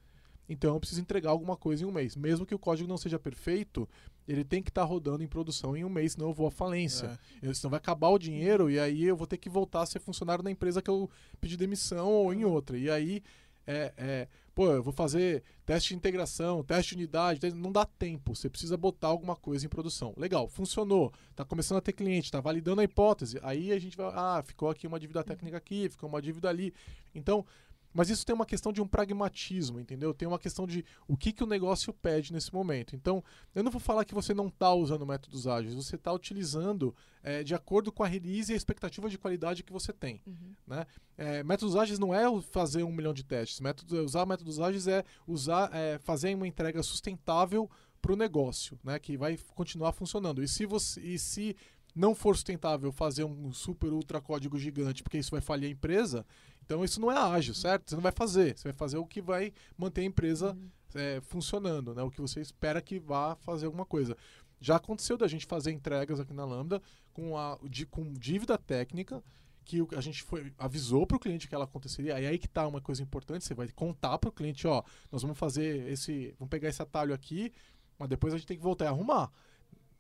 Então 0.49 0.75
eu 0.75 0.81
preciso 0.81 1.01
entregar 1.01 1.31
alguma 1.31 1.57
coisa 1.57 1.85
em 1.85 1.87
um 1.87 1.93
mês. 1.93 2.17
Mesmo 2.17 2.47
que 2.47 2.55
o 2.55 2.59
código 2.59 2.89
não 2.89 2.97
seja 2.97 3.19
perfeito, 3.19 3.89
ele 4.27 4.45
tem 4.45 4.63
que 4.63 4.71
estar 4.71 4.85
rodando 4.85 5.23
em 5.23 5.29
produção 5.29 5.77
em 5.77 5.85
um 5.85 5.89
mês, 5.89 6.13
senão 6.13 6.29
eu 6.29 6.35
vou 6.35 6.47
à 6.47 6.51
falência. 6.51 7.19
É. 7.43 7.55
Senão 7.55 7.71
vai 7.71 7.79
acabar 7.79 8.09
o 8.09 8.19
dinheiro 8.19 8.71
e 8.71 8.79
aí 8.79 9.05
eu 9.05 9.17
vou 9.17 9.27
ter 9.27 9.37
que 9.37 9.49
voltar 9.49 9.83
a 9.83 9.87
ser 9.87 9.99
funcionário 9.99 10.45
na 10.45 10.51
empresa 10.51 10.81
que 10.81 10.91
eu 10.91 11.11
pedi 11.41 11.57
demissão 11.57 12.11
ou 12.11 12.33
em 12.33 12.45
outra. 12.45 12.79
E 12.79 12.91
aí 12.91 13.23
é, 13.71 13.93
é, 13.99 14.29
pô, 14.55 14.73
eu 14.73 14.83
vou 14.83 14.95
fazer 14.95 15.43
teste 15.67 15.91
de 15.91 15.97
integração, 15.97 16.65
teste 16.65 16.97
de 16.97 17.03
unidade, 17.03 17.55
não 17.55 17.71
dá 17.71 17.85
tempo. 17.85 18.35
Você 18.35 18.49
precisa 18.49 18.79
botar 18.79 19.09
alguma 19.09 19.37
coisa 19.37 19.67
em 19.67 19.69
produção. 19.69 20.15
Legal, 20.17 20.49
funcionou. 20.49 21.13
Tá 21.37 21.45
começando 21.45 21.77
a 21.77 21.83
ter 21.83 21.93
cliente, 21.93 22.31
tá 22.31 22.41
validando 22.41 22.81
a 22.81 22.85
hipótese. 22.85 23.39
Aí 23.43 23.71
a 23.71 23.79
gente 23.79 23.95
vai, 23.95 24.11
ah, 24.15 24.43
ficou 24.43 24.71
aqui 24.71 24.87
uma 24.87 24.99
dívida 24.99 25.23
técnica 25.23 25.59
aqui, 25.59 25.87
ficou 25.91 26.09
uma 26.09 26.23
dívida 26.23 26.49
ali. 26.49 26.73
Então, 27.15 27.45
mas 27.93 28.11
isso 28.11 28.25
tem 28.25 28.35
uma 28.35 28.47
questão 28.47 28.73
de 28.73 28.81
um 28.81 28.87
pragmatismo, 28.87 29.81
entendeu? 29.81 30.13
Tem 30.13 30.29
uma 30.29 30.39
questão 30.39 30.67
de 30.67 30.85
o 31.07 31.17
que, 31.17 31.33
que 31.33 31.43
o 31.43 31.47
negócio 31.47 31.93
pede 31.93 32.33
nesse 32.33 32.53
momento. 32.53 32.95
Então, 32.95 33.23
eu 33.55 33.63
não 33.63 33.71
vou 33.71 33.81
falar 33.81 34.05
que 34.05 34.15
você 34.15 34.35
não 34.35 34.49
está 34.49 34.73
usando 34.73 35.07
métodos 35.07 35.47
ágeis, 35.47 35.75
você 35.75 35.97
está 35.97 36.13
utilizando 36.13 36.95
é, 37.23 37.43
de 37.43 37.55
acordo 37.55 37.91
com 37.91 38.03
a 38.03 38.07
release 38.07 38.53
e 38.53 38.55
a 38.55 38.57
expectativa 38.57 39.09
de 39.09 39.19
qualidade 39.19 39.63
que 39.63 39.73
você 39.73 39.93
tem. 39.93 40.21
Uhum. 40.27 40.85
É, 41.17 41.43
métodos 41.43 41.77
ágeis 41.77 41.99
não 41.99 42.15
é 42.15 42.25
fazer 42.43 42.83
um 42.83 42.93
milhão 42.93 43.15
de 43.15 43.25
testes. 43.25 43.61
Métodos, 43.61 43.99
usar 43.99 44.27
métodos 44.27 44.61
ágeis 44.61 44.87
é 44.87 45.05
usar, 45.27 45.71
é, 45.75 45.99
fazer 45.99 46.35
uma 46.35 46.47
entrega 46.47 46.83
sustentável 46.83 47.71
para 48.01 48.13
o 48.13 48.17
negócio, 48.17 48.79
né? 48.85 48.99
Que 48.99 49.17
vai 49.17 49.37
continuar 49.55 49.93
funcionando. 49.93 50.43
E 50.43 50.49
se 50.49 50.65
você, 50.65 51.01
e 51.01 51.19
se 51.19 51.57
não 51.95 52.15
for 52.15 52.37
sustentável 52.37 52.93
fazer 52.93 53.25
um 53.25 53.53
super 53.53 53.93
ultra 53.93 54.21
código 54.21 54.57
gigante, 54.59 55.03
porque 55.03 55.19
isso 55.19 55.33
vai 55.33 55.41
falir 55.41 55.67
a 55.67 55.73
empresa, 55.73 56.25
então 56.69 56.85
isso 56.85 57.01
não 57.01 57.11
é 57.11 57.17
ágil, 57.17 57.55
certo? 57.55 57.89
Você 57.89 57.95
não 57.95 58.03
vai 58.03 58.13
fazer. 58.13 58.55
Você 58.55 58.65
vai 58.65 58.75
fazer 58.75 58.99
o 58.99 59.07
que 59.07 59.23
vai 59.23 59.55
manter 59.75 60.03
a 60.03 60.05
empresa 60.05 60.53
Uhum. 60.53 60.69
é, 60.95 61.19
funcionando, 61.23 61.95
né? 61.95 62.03
O 62.03 62.11
que 62.11 62.21
você 62.21 62.43
espera 62.43 62.83
que 62.83 62.99
vá 62.99 63.35
fazer 63.37 63.65
alguma 63.65 63.87
coisa. 63.87 64.15
Já 64.61 64.77
aconteceu 64.77 65.17
da 65.17 65.27
gente 65.27 65.47
fazer 65.47 65.73
entregas 65.73 66.21
aqui 66.21 66.35
na 66.35 66.45
Lambda 66.45 66.83
com, 67.15 67.39
a, 67.39 67.59
de, 67.65 67.87
com 67.87 68.13
dívida 68.13 68.59
técnica 68.59 69.25
que 69.65 69.87
a 69.97 70.01
gente 70.03 70.23
foi, 70.23 70.53
avisou 70.59 71.07
para 71.07 71.17
o 71.17 71.21
cliente 71.21 71.49
que 71.49 71.55
ela 71.55 71.65
aconteceria. 71.65 72.17
Aí 72.17 72.27
aí 72.27 72.39
que 72.39 72.49
tá 72.49 72.67
uma 72.69 72.83
coisa 72.83 73.03
importante, 73.03 73.47
você 73.47 73.55
vai 73.55 73.69
contar 73.69 74.19
para 74.19 74.29
o 74.29 74.33
cliente, 74.33 74.67
ó, 74.67 74.83
nós 75.11 75.23
vamos 75.23 75.39
fazer 75.39 75.91
esse, 75.91 76.35
vamos 76.39 76.51
pegar 76.51 76.69
esse 76.69 76.83
atalho 76.83 77.15
aqui, 77.15 77.51
mas 77.99 78.11
depois 78.11 78.35
a 78.35 78.37
gente 78.37 78.47
tem 78.47 78.59
que 78.59 78.63
voltar 78.63 78.85
e 78.85 78.89
arrumar. 78.89 79.31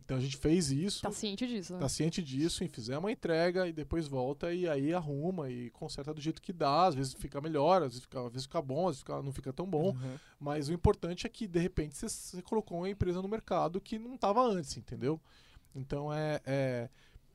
Então 0.09 0.17
a 0.17 0.21
gente 0.23 0.39
fez 0.39 0.71
isso, 0.71 1.03
Tá 1.03 1.13
ciente 1.13 1.47
disso, 1.47 1.75
né? 1.75 1.81
tá 1.81 1.87
ciente 1.87 2.23
disso, 2.23 2.65
e 2.65 2.69
fizemos 2.69 3.05
uma 3.05 3.13
entrega 3.13 3.69
e 3.69 3.75
depois 3.75 4.09
volta 4.09 4.51
e 4.55 4.67
aí 4.67 4.95
arruma 4.95 5.51
e 5.51 5.69
conserta 5.69 6.15
do 6.15 6.21
jeito 6.21 6.41
que 6.41 6.51
dá. 6.51 6.87
Às 6.87 6.95
vezes 6.95 7.13
fica 7.13 7.39
melhor, 7.43 7.83
às 7.83 7.89
vezes 7.89 8.01
fica, 8.01 8.19
às 8.25 8.33
vezes 8.33 8.47
fica 8.47 8.63
bom, 8.63 8.85
às 8.89 8.93
vezes 8.97 9.01
fica- 9.01 9.21
não 9.23 9.33
fica 9.35 9.53
tão 9.53 9.67
bom. 9.69 9.91
Uhum. 9.91 10.17
Mas 10.41 10.71
o 10.71 10.73
importante 10.73 11.27
é 11.27 11.29
que, 11.29 11.47
de 11.47 11.59
repente, 11.59 11.95
você, 11.95 12.09
você 12.09 12.41
colocou 12.41 12.79
uma 12.79 12.89
empresa 12.89 13.21
no 13.21 13.29
mercado 13.29 13.83
que 13.83 13.99
não 13.99 14.15
estava 14.15 14.41
antes, 14.43 14.79
entendeu? 14.79 15.21
Então, 15.75 16.11
é, 16.11 16.41
é- 16.47 16.89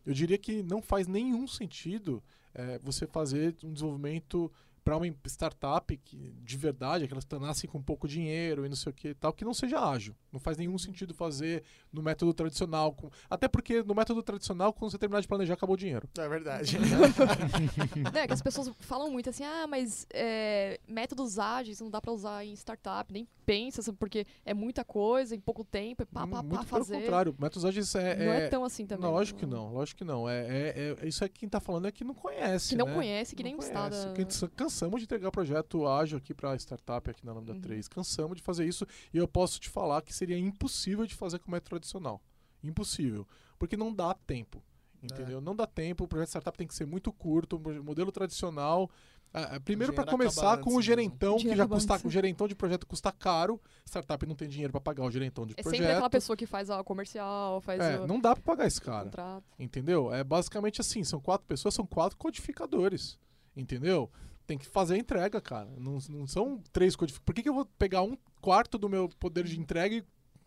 eu 0.03 0.11
diria 0.15 0.39
que 0.39 0.63
não 0.63 0.81
faz 0.81 1.05
nenhum 1.07 1.47
sentido 1.47 2.23
é, 2.55 2.79
você 2.79 3.05
fazer 3.05 3.55
um 3.63 3.71
desenvolvimento 3.71 4.51
para 4.83 4.97
uma 4.97 5.07
startup 5.27 5.95
que, 5.95 6.33
de 6.43 6.57
verdade, 6.57 7.05
aquelas 7.05 7.23
que 7.23 7.39
nascem 7.39 7.69
com 7.69 7.81
pouco 7.81 8.05
dinheiro 8.07 8.65
e 8.65 8.69
não 8.69 8.75
sei 8.75 8.89
o 8.89 8.93
que 8.93 9.07
e 9.09 9.13
tal, 9.13 9.31
que 9.31 9.45
não 9.45 9.53
seja 9.53 9.79
ágil. 9.79 10.13
Não 10.31 10.39
faz 10.41 10.57
nenhum 10.57 10.77
sentido 10.77 11.13
fazer 11.13 11.63
no 11.93 12.01
método 12.01 12.33
tradicional. 12.33 12.91
com- 12.93 13.09
até 13.29 13.47
porque 13.47 13.83
no 13.83 13.93
método 13.93 14.21
tradicional, 14.23 14.73
quando 14.73 14.91
você 14.91 14.97
terminar 14.97 15.21
de 15.21 15.27
planejar, 15.27 15.53
acabou 15.53 15.75
o 15.75 15.77
dinheiro. 15.77 16.09
É 16.17 16.27
verdade. 16.27 16.77
né, 18.13 18.27
que 18.27 18.33
as 18.33 18.41
pessoas 18.41 18.69
falam 18.79 19.09
muito 19.11 19.29
assim, 19.29 19.43
ah, 19.43 19.67
mas 19.67 20.05
é, 20.13 20.79
métodos 20.87 21.37
ágeis 21.39 21.79
não 21.79 21.89
dá 21.89 22.01
pra 22.01 22.11
usar 22.11 22.43
em 22.45 22.53
startup, 22.53 23.11
nem 23.11 23.27
pensa, 23.45 23.81
assim, 23.81 23.93
porque 23.93 24.25
é 24.45 24.53
muita 24.53 24.83
coisa, 24.83 25.35
em 25.35 25.39
pouco 25.39 25.63
tempo, 25.63 26.01
é 26.03 26.05
pá, 26.05 26.21
pá, 26.25 26.37
pá, 26.37 26.43
Muito 26.43 26.65
fazer. 26.65 26.91
pelo 26.93 27.01
contrário. 27.03 27.35
Métodos 27.37 27.65
ágeis 27.65 27.93
é, 27.95 28.15
não 28.25 28.33
é, 28.33 28.45
é- 28.45 28.47
tão 28.49 28.63
assim 28.63 28.85
também. 28.85 29.03
Não, 29.05 29.11
lógico 29.11 29.39
que 29.39 29.45
não, 29.45 29.73
lógico 29.73 29.97
que 29.99 30.03
não. 30.03 30.27
É, 30.29 30.47
é- 30.47 30.97
é- 31.01 31.07
isso 31.07 31.23
é 31.23 31.29
quem 31.29 31.47
tá 31.49 31.59
falando 31.59 31.87
é 31.87 31.91
que 31.91 32.03
não 32.03 32.13
conhece. 32.13 32.69
Que 32.69 32.75
não 32.75 32.87
né? 32.87 32.93
conhece, 32.93 33.35
que 33.35 33.43
Não 33.43 33.49
nem 33.49 33.57
conhece. 33.57 33.73
está 33.73 33.89
da... 33.89 34.49
Cansamos 34.55 34.99
de 34.99 35.05
entregar 35.05 35.29
projeto 35.31 35.87
ágil 35.87 36.17
aqui 36.17 36.33
para 36.33 36.55
startup 36.55 37.09
aqui 37.09 37.25
na 37.25 37.33
Lambda 37.33 37.53
Uhum. 37.53 37.61
3. 37.61 37.87
Cansamos 37.87 38.37
de 38.37 38.43
fazer 38.43 38.65
isso 38.65 38.85
e 39.13 39.17
eu 39.17 39.27
posso 39.27 39.59
te 39.59 39.69
falar 39.69 40.01
que 40.01 40.13
seria 40.13 40.37
impossível 40.37 41.05
de 41.05 41.13
fazer 41.15 41.39
com 41.39 41.51
método 41.51 41.82
tradicional. 41.83 42.21
Impossível. 42.63 43.27
Porque 43.59 43.75
não 43.77 43.93
dá 43.93 44.13
tempo. 44.13 44.63
Entendeu? 45.01 45.41
Não 45.41 45.55
dá 45.55 45.67
tempo. 45.67 46.05
O 46.05 46.07
projeto 46.07 46.29
startup 46.29 46.57
tem 46.57 46.65
que 46.65 46.73
ser 46.73 46.85
muito 46.87 47.11
curto. 47.11 47.57
O 47.57 47.83
modelo 47.83 48.09
tradicional. 48.11 48.89
ah, 49.33 49.59
primeiro, 49.59 49.91
para 49.93 50.05
começar, 50.05 50.57
com 50.59 50.75
o 50.75 50.81
gerentão, 50.81 51.37
que 51.37 51.53
já 51.55 51.67
custa. 51.67 51.99
O 52.07 52.09
gerentão 52.09 52.47
de 52.47 52.55
projeto 52.55 52.87
custa 52.87 53.11
caro. 53.11 53.59
Startup 53.85 54.25
não 54.25 54.35
tem 54.35 54.47
dinheiro 54.47 54.71
para 54.71 54.79
pagar 54.79 55.03
o 55.03 55.11
gerentão 55.11 55.45
de 55.45 55.53
É 55.57 55.61
projeto. 55.61 55.79
sempre 55.79 55.91
aquela 55.91 56.09
pessoa 56.09 56.37
que 56.37 56.45
faz 56.45 56.69
a 56.69 56.81
comercial, 56.85 57.59
faz 57.59 57.81
É, 57.81 57.99
o 57.99 58.07
não 58.07 58.17
dá 58.19 58.33
para 58.33 58.43
pagar 58.43 58.65
esse 58.65 58.79
cara. 58.79 59.03
contrato. 59.03 59.43
Entendeu? 59.59 60.13
É 60.13 60.23
basicamente 60.23 60.79
assim, 60.79 61.03
são 61.03 61.19
quatro 61.19 61.45
pessoas, 61.47 61.73
são 61.73 61.85
quatro 61.85 62.17
codificadores. 62.17 63.19
Entendeu? 63.57 64.09
Tem 64.47 64.57
que 64.57 64.65
fazer 64.65 64.95
a 64.95 64.97
entrega, 64.97 65.41
cara. 65.41 65.69
Não, 65.77 65.97
não 66.09 66.27
são 66.27 66.61
três 66.71 66.95
codificadores. 66.95 67.25
Por 67.25 67.33
que, 67.35 67.43
que 67.43 67.49
eu 67.49 67.53
vou 67.53 67.65
pegar 67.77 68.01
um 68.03 68.17
quarto 68.41 68.77
do 68.77 68.87
meu 68.89 69.09
poder 69.19 69.43
de 69.45 69.59
entrega 69.59 69.95
e 69.95 70.03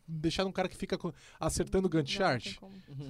deixar 0.08 0.44
num 0.44 0.52
cara 0.52 0.68
que 0.68 0.76
fica 0.76 0.98
acertando 1.40 1.86
o 1.86 1.90
Gantt 1.90 2.12
Não, 2.12 2.26
chart? 2.26 2.56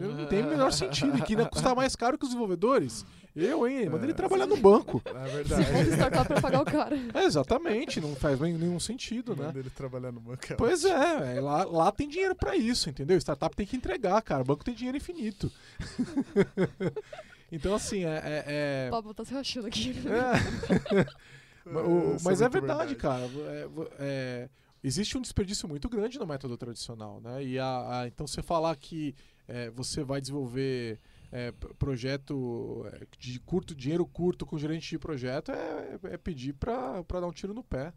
Não 0.01 0.26
tem 0.26 0.42
o 0.42 0.49
menor 0.49 0.72
sentido. 0.72 1.16
E 1.18 1.22
que 1.22 1.32
ainda 1.34 1.47
custa 1.49 1.74
mais 1.74 1.94
caro 1.97 2.16
que 2.18 2.24
os 2.24 2.30
desenvolvedores. 2.30 3.05
Eu, 3.34 3.68
hein? 3.68 3.90
Manda 3.90 4.05
ele 4.07 4.12
É. 4.12 4.14
trabalhar 4.14 4.47
no 4.47 4.57
banco. 4.57 5.03
É 5.05 5.26
Se 5.28 5.34
verdade. 5.36 5.64
fosse 5.66 5.90
startup 5.92 6.26
pra 6.26 6.40
pagar 6.40 6.62
o 6.62 6.64
cara. 6.64 6.97
É, 7.14 7.24
exatamente, 7.24 8.01
não 8.01 8.14
faz 8.16 8.40
nem- 8.40 8.55
nenhum 8.57 8.80
sentido, 8.80 9.36
né? 9.36 9.47
Manda 9.49 9.59
ele 9.59 9.68
trabalhar 9.70 10.11
no 10.11 10.20
banco. 10.20 10.40
é 10.51 10.55
Pois 10.55 10.84
é, 10.86 11.36
é, 11.36 11.40
lá, 11.40 11.64
lá 11.64 11.92
tem 11.92 12.09
dinheiro 12.09 12.34
pra 12.34 12.57
isso, 12.57 12.88
entendeu? 12.88 13.18
Startup 13.18 13.55
tem 13.55 13.66
que 13.66 13.76
entregar, 13.76 14.22
cara. 14.22 14.40
O 14.42 14.47
banco 14.47 14.64
tem 14.64 14.74
dinheiro 14.74 14.97
infinito. 14.97 15.53
então, 17.53 17.74
assim, 17.74 18.05
é- 18.05 18.22
é- 18.24 18.44
é, 18.47 18.88
O 18.88 18.90
Pablo 18.92 19.14
tá 19.14 19.24
se 19.24 19.34
rachando 19.34 19.66
aqui. 19.66 19.94
É. 20.07 21.07
O- 21.68 22.14
Isso 22.14 22.24
mas 22.24 22.40
é 22.40 22.44
muito 22.44 22.53
verdade, 22.64 22.94
cara. 22.94 23.24
É, 23.24 23.68
é, 23.99 24.49
existe 24.87 25.16
um 25.18 25.20
desperdício 25.20 25.68
muito 25.68 25.89
grande 25.89 26.18
no 26.18 26.26
método 26.26 26.57
tradicional, 26.57 27.20
né? 27.20 27.45
E 27.45 27.59
a, 27.59 28.01
a- 28.03 28.07
então 28.09 28.26
você 28.26 28.43
falar 28.43 28.74
que 28.76 29.14
é, 29.49 29.70
você 29.70 30.03
vai 30.05 30.20
desenvolver 30.20 31.01
é, 31.32 31.53
projeto 31.78 32.84
é, 32.93 33.07
de 33.18 33.39
curto 33.41 33.74
dinheiro 33.74 34.07
curto 34.07 34.47
com 34.47 34.57
gerente 34.59 34.89
de 34.89 34.99
projeto 34.99 35.51
é, 35.53 35.99
é 36.05 36.16
pedir 36.16 36.53
pra 36.55 37.03
pra 37.05 37.20
dar 37.20 37.26
um 37.26 37.32
tiro 37.32 37.53
no 37.55 37.62
pé, 37.64 37.93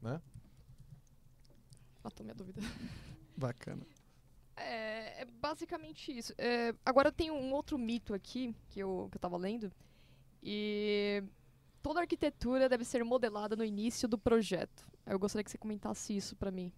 né? 0.00 0.20
Matou 2.02 2.24
minha 2.24 2.34
dúvida. 2.34 2.60
Bacana. 3.36 3.86
É, 4.56 5.22
é 5.22 5.24
basicamente 5.24 6.16
isso. 6.16 6.32
É, 6.38 6.74
agora 6.84 7.12
tem 7.12 7.30
um 7.30 7.52
outro 7.52 7.78
mito 7.78 8.12
aqui 8.14 8.54
que 8.70 8.80
eu, 8.80 9.08
que 9.10 9.16
eu 9.16 9.20
tava 9.20 9.36
lendo. 9.36 9.70
E 10.42 11.22
toda 11.82 12.00
arquitetura 12.00 12.68
deve 12.68 12.84
ser 12.84 13.04
modelada 13.04 13.54
no 13.54 13.64
início 13.64 14.08
do 14.08 14.18
projeto. 14.18 14.88
Eu 15.12 15.18
gostaria 15.18 15.44
que 15.44 15.50
você 15.50 15.58
comentasse 15.58 16.16
isso 16.16 16.36
pra 16.36 16.50
mim. 16.50 16.72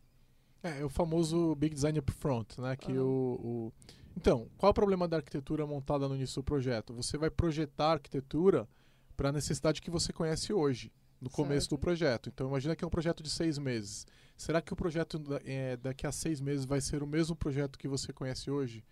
É, 0.63 0.81
é 0.81 0.85
o 0.85 0.89
famoso 0.91 1.55
Big 1.55 1.75
Design 1.75 1.99
Upfront, 1.99 2.61
né? 2.61 2.77
Que 2.77 2.93
Aham. 2.93 3.03
o, 3.03 3.35
o- 3.69 3.73
Então, 4.17 4.49
qual 4.59 4.69
é 4.69 4.73
o 4.73 4.75
problema 4.75 5.09
da 5.09 5.17
arquitetura 5.19 5.67
montada 5.67 6.09
no 6.09 6.15
início 6.15 6.37
do 6.43 6.45
projeto? 6.45 6.93
Você 6.95 7.17
vai 7.17 7.31
projetar 7.31 7.87
a 7.87 7.93
arquitetura 7.93 8.69
para 9.17 9.31
a 9.31 9.33
necessidade 9.33 9.81
que 9.81 9.91
você 9.91 10.13
conhece 10.13 10.53
hoje, 10.53 10.93
no 11.21 11.31
começo 11.31 11.63
Certo. 11.63 11.71
do 11.71 11.79
projeto. 11.79 12.29
Então, 12.29 12.49
imagina 12.49 12.75
que 12.77 12.85
é 12.85 12.87
um 12.87 12.91
projeto 12.91 13.23
de 13.23 13.31
seis 13.31 13.59
meses. 13.59 14.07
Será 14.37 14.61
que 14.63 14.73
o 14.73 14.77
projeto 14.77 15.19
da- 15.19 15.41
é, 15.45 15.77
daqui 15.77 16.07
a 16.07 16.13
seis 16.13 16.41
meses 16.41 16.65
vai 16.65 16.81
ser 16.81 17.03
o 17.03 17.07
mesmo 17.07 17.37
projeto 17.37 17.79
que 17.79 17.89
você 17.89 18.13
conhece 18.13 18.51
hoje? 18.51 18.85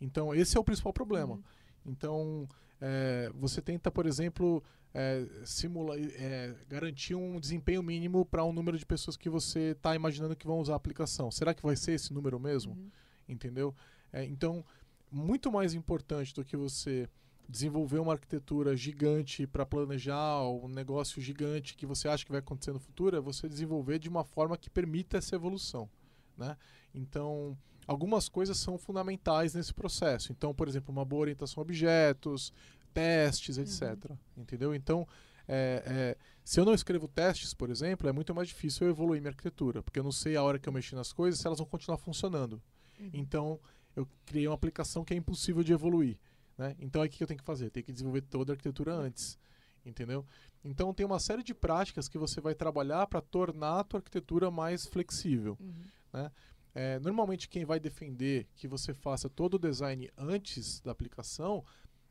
Então, 0.00 0.34
esse 0.34 0.56
é 0.56 0.60
o 0.60 0.64
principal 0.64 0.92
problema. 0.92 1.34
Uhum. 1.34 1.42
Então, 1.86 2.48
é, 2.86 3.32
você 3.34 3.62
tenta, 3.62 3.90
por 3.90 4.04
exemplo, 4.04 4.62
é, 4.92 5.26
simular, 5.42 5.96
é, 5.98 6.54
garantir 6.68 7.14
um 7.14 7.40
desempenho 7.40 7.82
mínimo 7.82 8.26
para 8.26 8.44
um 8.44 8.52
número 8.52 8.76
de 8.76 8.84
pessoas 8.84 9.16
que 9.16 9.30
você 9.30 9.70
está 9.70 9.94
imaginando 9.94 10.36
que 10.36 10.46
vão 10.46 10.58
usar 10.58 10.74
a 10.74 10.76
aplicação. 10.76 11.30
Será 11.30 11.54
que 11.54 11.62
vai 11.62 11.76
ser 11.76 11.92
esse 11.92 12.12
número 12.12 12.38
mesmo? 12.38 12.74
Uhum. 12.74 12.90
Entendeu? 13.26 13.74
É, 14.12 14.22
então, 14.26 14.62
muito 15.10 15.50
mais 15.50 15.72
importante 15.72 16.34
do 16.34 16.44
que 16.44 16.58
você 16.58 17.08
desenvolver 17.48 18.00
uma 18.00 18.12
arquitetura 18.12 18.76
gigante 18.76 19.46
para 19.46 19.64
planejar 19.64 20.42
um 20.46 20.68
negócio 20.68 21.22
gigante 21.22 21.76
que 21.76 21.86
você 21.86 22.06
acha 22.06 22.22
que 22.22 22.32
vai 22.32 22.40
acontecer 22.40 22.72
no 22.72 22.78
futuro, 22.78 23.16
é 23.16 23.20
você 23.20 23.48
desenvolver 23.48 23.98
de 23.98 24.10
uma 24.10 24.24
forma 24.24 24.58
que 24.58 24.68
permita 24.68 25.16
essa 25.16 25.34
evolução. 25.34 25.88
Né? 26.36 26.54
Então, 26.94 27.56
algumas 27.86 28.28
coisas 28.28 28.58
são 28.58 28.78
fundamentais 28.78 29.54
nesse 29.54 29.72
processo. 29.72 30.32
Então, 30.32 30.54
por 30.54 30.68
exemplo, 30.68 30.92
uma 30.92 31.04
boa 31.04 31.22
orientação 31.22 31.60
a 31.60 31.62
objetos, 31.62 32.52
testes, 32.92 33.58
etc. 33.58 34.12
Entendeu? 34.36 34.74
Então, 34.74 35.06
é, 35.46 35.82
é, 35.86 36.16
se 36.44 36.58
eu 36.58 36.64
não 36.64 36.74
escrevo 36.74 37.08
testes, 37.08 37.52
por 37.52 37.70
exemplo, 37.70 38.08
é 38.08 38.12
muito 38.12 38.34
mais 38.34 38.48
difícil 38.48 38.86
eu 38.86 38.90
evoluir 38.90 39.20
minha 39.20 39.30
arquitetura, 39.30 39.82
porque 39.82 39.98
eu 39.98 40.04
não 40.04 40.12
sei 40.12 40.36
a 40.36 40.42
hora 40.42 40.58
que 40.58 40.68
eu 40.68 40.72
mexi 40.72 40.94
nas 40.94 41.12
coisas 41.12 41.40
se 41.40 41.46
elas 41.46 41.58
vão 41.58 41.66
continuar 41.66 41.98
funcionando. 41.98 42.62
Uhum. 42.98 43.10
Então, 43.12 43.60
eu 43.94 44.08
criei 44.24 44.46
uma 44.46 44.54
aplicação 44.54 45.04
que 45.04 45.12
é 45.12 45.16
impossível 45.16 45.62
de 45.62 45.72
evoluir. 45.72 46.18
Né? 46.56 46.74
Então, 46.78 47.02
aí 47.02 47.08
o 47.08 47.10
que 47.10 47.22
eu 47.22 47.26
tenho 47.26 47.38
que 47.38 47.44
fazer? 47.44 47.70
Tenho 47.70 47.84
que 47.84 47.92
desenvolver 47.92 48.22
toda 48.22 48.52
a 48.52 48.54
arquitetura 48.54 48.94
antes. 48.94 49.38
Entendeu? 49.84 50.24
Então, 50.64 50.94
tem 50.94 51.04
uma 51.04 51.18
série 51.18 51.42
de 51.42 51.52
práticas 51.52 52.08
que 52.08 52.16
você 52.16 52.40
vai 52.40 52.54
trabalhar 52.54 53.06
para 53.06 53.20
tornar 53.20 53.80
a 53.80 53.84
tua 53.84 53.98
arquitetura 53.98 54.50
mais 54.50 54.86
flexível. 54.86 55.58
Uhum. 55.60 56.30
É, 56.74 56.98
normalmente, 56.98 57.48
quem 57.48 57.64
vai 57.64 57.78
defender 57.78 58.48
que 58.56 58.66
você 58.66 58.92
faça 58.92 59.28
todo 59.28 59.54
o 59.54 59.58
design 59.58 60.10
antes 60.18 60.80
da 60.80 60.90
aplicação 60.90 61.64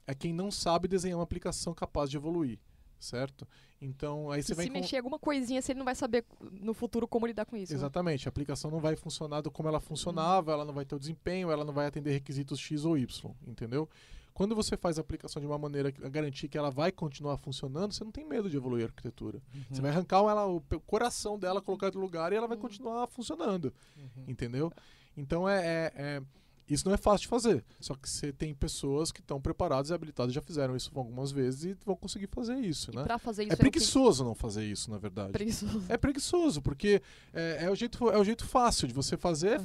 é 0.08 0.14
quem 0.16 0.34
não 0.34 0.50
sabe 0.50 0.88
desenhar 0.88 1.18
uma 1.18 1.24
aplicação 1.24 1.74
capaz 1.74 2.10
de 2.10 2.18
evoluir. 2.18 2.60
certo? 3.00 3.46
Então 3.82 4.32
aí 4.32 4.42
você 4.42 4.56
vai 4.56 4.66
se 4.66 4.72
mexer 4.72 4.96
alguma 4.96 5.20
coisinha, 5.20 5.62
se 5.62 5.74
ele 5.74 5.80
não 5.80 5.86
vai 5.86 5.96
saber 5.96 6.24
no 6.40 6.74
futuro 6.74 7.06
como 7.06 7.28
lidar 7.28 7.46
com 7.46 7.58
isso. 7.58 7.74
né? 7.74 7.78
Exatamente, 7.78 8.28
a 8.28 8.30
aplicação 8.30 8.72
não 8.72 8.80
vai 8.80 8.96
funcionar 8.96 9.42
do 9.42 9.52
como 9.52 9.68
ela 9.68 9.82
funcionava, 9.82 10.54
ela 10.54 10.64
não 10.64 10.74
vai 10.74 10.86
ter 10.86 10.96
o 10.96 11.00
desempenho, 11.00 11.52
ela 11.52 11.66
não 11.66 11.74
vai 11.74 11.86
atender 11.86 12.12
requisitos 12.12 12.58
X 12.60 12.86
ou 12.86 12.98
Y, 12.98 13.32
entendeu? 13.46 13.90
Quando 14.34 14.56
você 14.56 14.76
faz 14.76 14.98
a 14.98 15.02
aplicação 15.02 15.40
de 15.40 15.46
uma 15.48 15.58
maneira 15.58 15.92
que- 15.92 16.04
a 16.04 16.10
garantir 16.10 16.48
que 16.48 16.58
ela 16.58 16.72
vai 16.72 16.92
continuar 16.92 17.38
funcionando, 17.38 17.94
você 17.94 18.04
não 18.04 18.12
tem 18.12 18.26
medo 18.26 18.50
de 18.50 18.58
evoluir 18.58 18.84
a 18.86 18.88
arquitetura. 18.88 19.40
Você 19.70 19.82
vai 19.82 19.92
arrancar 19.92 20.18
ela, 20.20 20.48
o 20.48 20.62
coração 20.86 21.38
dela, 21.38 21.62
colocar 21.62 21.86
em 21.86 21.90
outro 21.90 22.02
lugar 22.02 22.34
e 22.34 22.36
ela 22.36 22.48
vai 22.48 22.58
Uhum. 22.58 22.62
continuar 22.62 23.08
funcionando, 23.08 23.74
Uhum. 23.98 24.24
entendeu? 24.28 24.72
Então 25.16 25.48
é, 25.48 25.60
é- 25.66 25.94
é- 25.96 26.22
isso 26.68 26.88
não 26.88 26.94
é 26.94 26.98
fácil 26.98 27.24
de 27.24 27.28
fazer. 27.28 27.64
Só 27.80 27.94
que 27.94 28.10
você 28.10 28.34
tem 28.34 28.54
pessoas 28.56 29.12
que 29.12 29.20
estão 29.20 29.40
preparadas 29.40 29.92
e 29.92 29.94
habilitadas, 29.94 30.34
já 30.34 30.42
fizeram 30.42 30.76
isso 30.76 30.90
algumas 30.96 31.30
vezes 31.32 31.66
e 31.66 31.78
vão 31.86 31.96
conseguir 31.96 32.28
fazer 32.32 32.56
isso, 32.58 32.90
E 32.92 32.96
né? 32.96 33.04
pra 33.04 33.20
fazer 33.20 33.44
isso 33.44 33.52
É 33.52 33.54
era 33.54 33.62
o 33.62 33.64
que- 33.66 33.70
preguiçoso 33.70 34.24
não 34.24 34.34
fazer 34.34 34.66
isso, 34.66 34.90
na 34.90 34.98
verdade. 34.98 35.32
preguiçoso. 35.34 35.84
É 35.90 35.98
preguiçoso, 35.98 36.62
porque 36.62 37.02
é, 37.34 37.66
é 37.66 37.70
o 37.70 37.76
jeito, 37.76 38.10
é 38.10 38.18
o 38.18 38.24
jeito 38.24 38.46
fácil 38.46 38.88
de 38.88 38.94
você 38.96 39.16
fazer, 39.16 39.50
é 39.50 39.58
Uhum. 39.58 39.64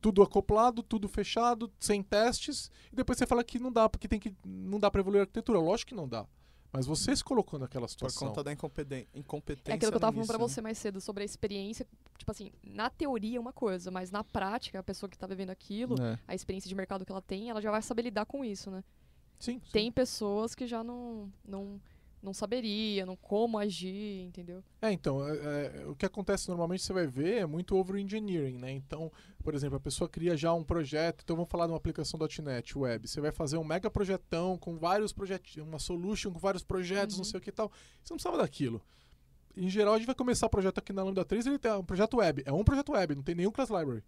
Tudo 0.00 0.22
acoplado, 0.22 0.82
tudo 0.82 1.08
fechado, 1.08 1.70
sem 1.80 2.02
testes, 2.02 2.70
e 2.92 2.96
depois 2.96 3.18
você 3.18 3.26
fala 3.26 3.42
que 3.42 3.58
não 3.58 3.72
dá, 3.72 3.88
porque 3.88 4.06
tem 4.08 4.20
que 4.20 4.34
não 4.44 4.78
dá 4.78 4.90
para 4.90 5.00
evoluir 5.00 5.20
a 5.20 5.22
arquitetura. 5.22 5.58
Lógico 5.58 5.88
que 5.90 5.94
não 5.94 6.08
dá. 6.08 6.26
Mas 6.72 6.84
você 6.84 7.16
se 7.16 7.24
colocou 7.24 7.58
naquela 7.58 7.86
Por 7.86 7.90
situação. 7.90 8.28
conta 8.28 8.44
da 8.44 8.52
incompeten- 8.52 9.06
incompetência. 9.14 9.72
É 9.72 9.74
aquilo 9.76 9.90
que 9.92 9.96
eu 9.96 10.00
tava 10.00 10.12
falando 10.12 10.26
pra 10.26 10.36
início, 10.36 10.54
você 10.54 10.60
mais 10.60 10.76
cedo 10.76 11.00
sobre 11.00 11.22
a 11.22 11.24
experiência. 11.24 11.86
Tipo 12.18 12.30
assim, 12.30 12.50
na 12.62 12.90
teoria 12.90 13.38
é 13.38 13.40
uma 13.40 13.52
coisa, 13.52 13.90
mas 13.90 14.10
na 14.10 14.22
prática, 14.22 14.78
a 14.78 14.82
pessoa 14.82 15.08
que 15.08 15.16
tá 15.16 15.26
vivendo 15.26 15.50
aquilo, 15.50 15.94
É. 16.02 16.18
a 16.28 16.34
experiência 16.34 16.68
de 16.68 16.74
mercado 16.74 17.06
que 17.06 17.10
ela 17.12 17.22
tem, 17.22 17.48
ela 17.48 17.62
já 17.62 17.70
vai 17.70 17.80
saber 17.80 18.02
lidar 18.02 18.26
com 18.26 18.44
isso, 18.44 18.70
né? 18.70 18.84
Sim, 19.38 19.60
sim. 19.64 19.70
Tem 19.72 19.90
pessoas 19.90 20.54
que 20.54 20.66
já 20.66 20.84
não, 20.84 21.32
não, 21.46 21.80
não 22.22 22.32
saberia, 22.34 23.06
não 23.06 23.14
como 23.16 23.58
agir, 23.58 24.22
entendeu? 24.22 24.62
É, 24.82 24.90
então, 24.92 25.26
é, 25.28 25.34
é, 25.82 25.86
o 25.86 25.94
que 25.94 26.04
acontece 26.06 26.48
normalmente 26.48 26.82
você 26.82 26.92
vai 26.92 27.06
ver 27.06 27.42
é 27.42 27.46
muito 27.46 27.76
over-engineering, 27.76 28.58
né? 28.58 28.72
Então, 28.72 29.12
por 29.42 29.54
exemplo, 29.54 29.76
a 29.76 29.80
pessoa 29.80 30.08
cria 30.08 30.36
já 30.36 30.52
um 30.52 30.64
projeto, 30.64 31.22
então 31.22 31.36
vamos 31.36 31.50
falar 31.50 31.66
de 31.66 31.72
uma 31.72 31.78
aplicação 31.78 32.18
.NET 32.42 32.76
Web, 32.76 33.06
você 33.06 33.20
vai 33.20 33.30
fazer 33.32 33.56
um 33.58 33.64
mega 33.64 33.90
projetão 33.90 34.58
com 34.58 34.76
vários 34.76 35.12
projetos, 35.12 35.56
uma 35.56 35.78
solution 35.78 36.32
com 36.32 36.38
vários 36.38 36.62
projetos, 36.64 37.16
não 37.16 37.24
Uhum. 37.24 37.30
sei 37.30 37.38
o 37.38 37.40
que 37.40 37.50
e 37.50 37.52
tal. 37.52 37.70
Você 38.02 38.12
não 38.12 38.16
precisava 38.16 38.38
daquilo. 38.38 38.82
Em 39.56 39.70
geral, 39.70 39.94
a 39.94 39.96
gente 39.96 40.04
vai 40.06 40.14
começar 40.14 40.44
o 40.46 40.50
projeto 40.50 40.78
aqui 40.78 40.92
na 40.92 41.02
Lambda 41.02 41.24
3, 41.24 41.46
ele 41.46 41.58
tem 41.58 41.72
um 41.72 41.82
projeto 41.82 42.18
web. 42.18 42.42
É 42.44 42.52
um 42.52 42.62
projeto 42.62 42.92
web, 42.92 43.14
não 43.14 43.22
tem 43.22 43.34
nenhum 43.34 43.50
class 43.50 43.70
library. 43.70 44.02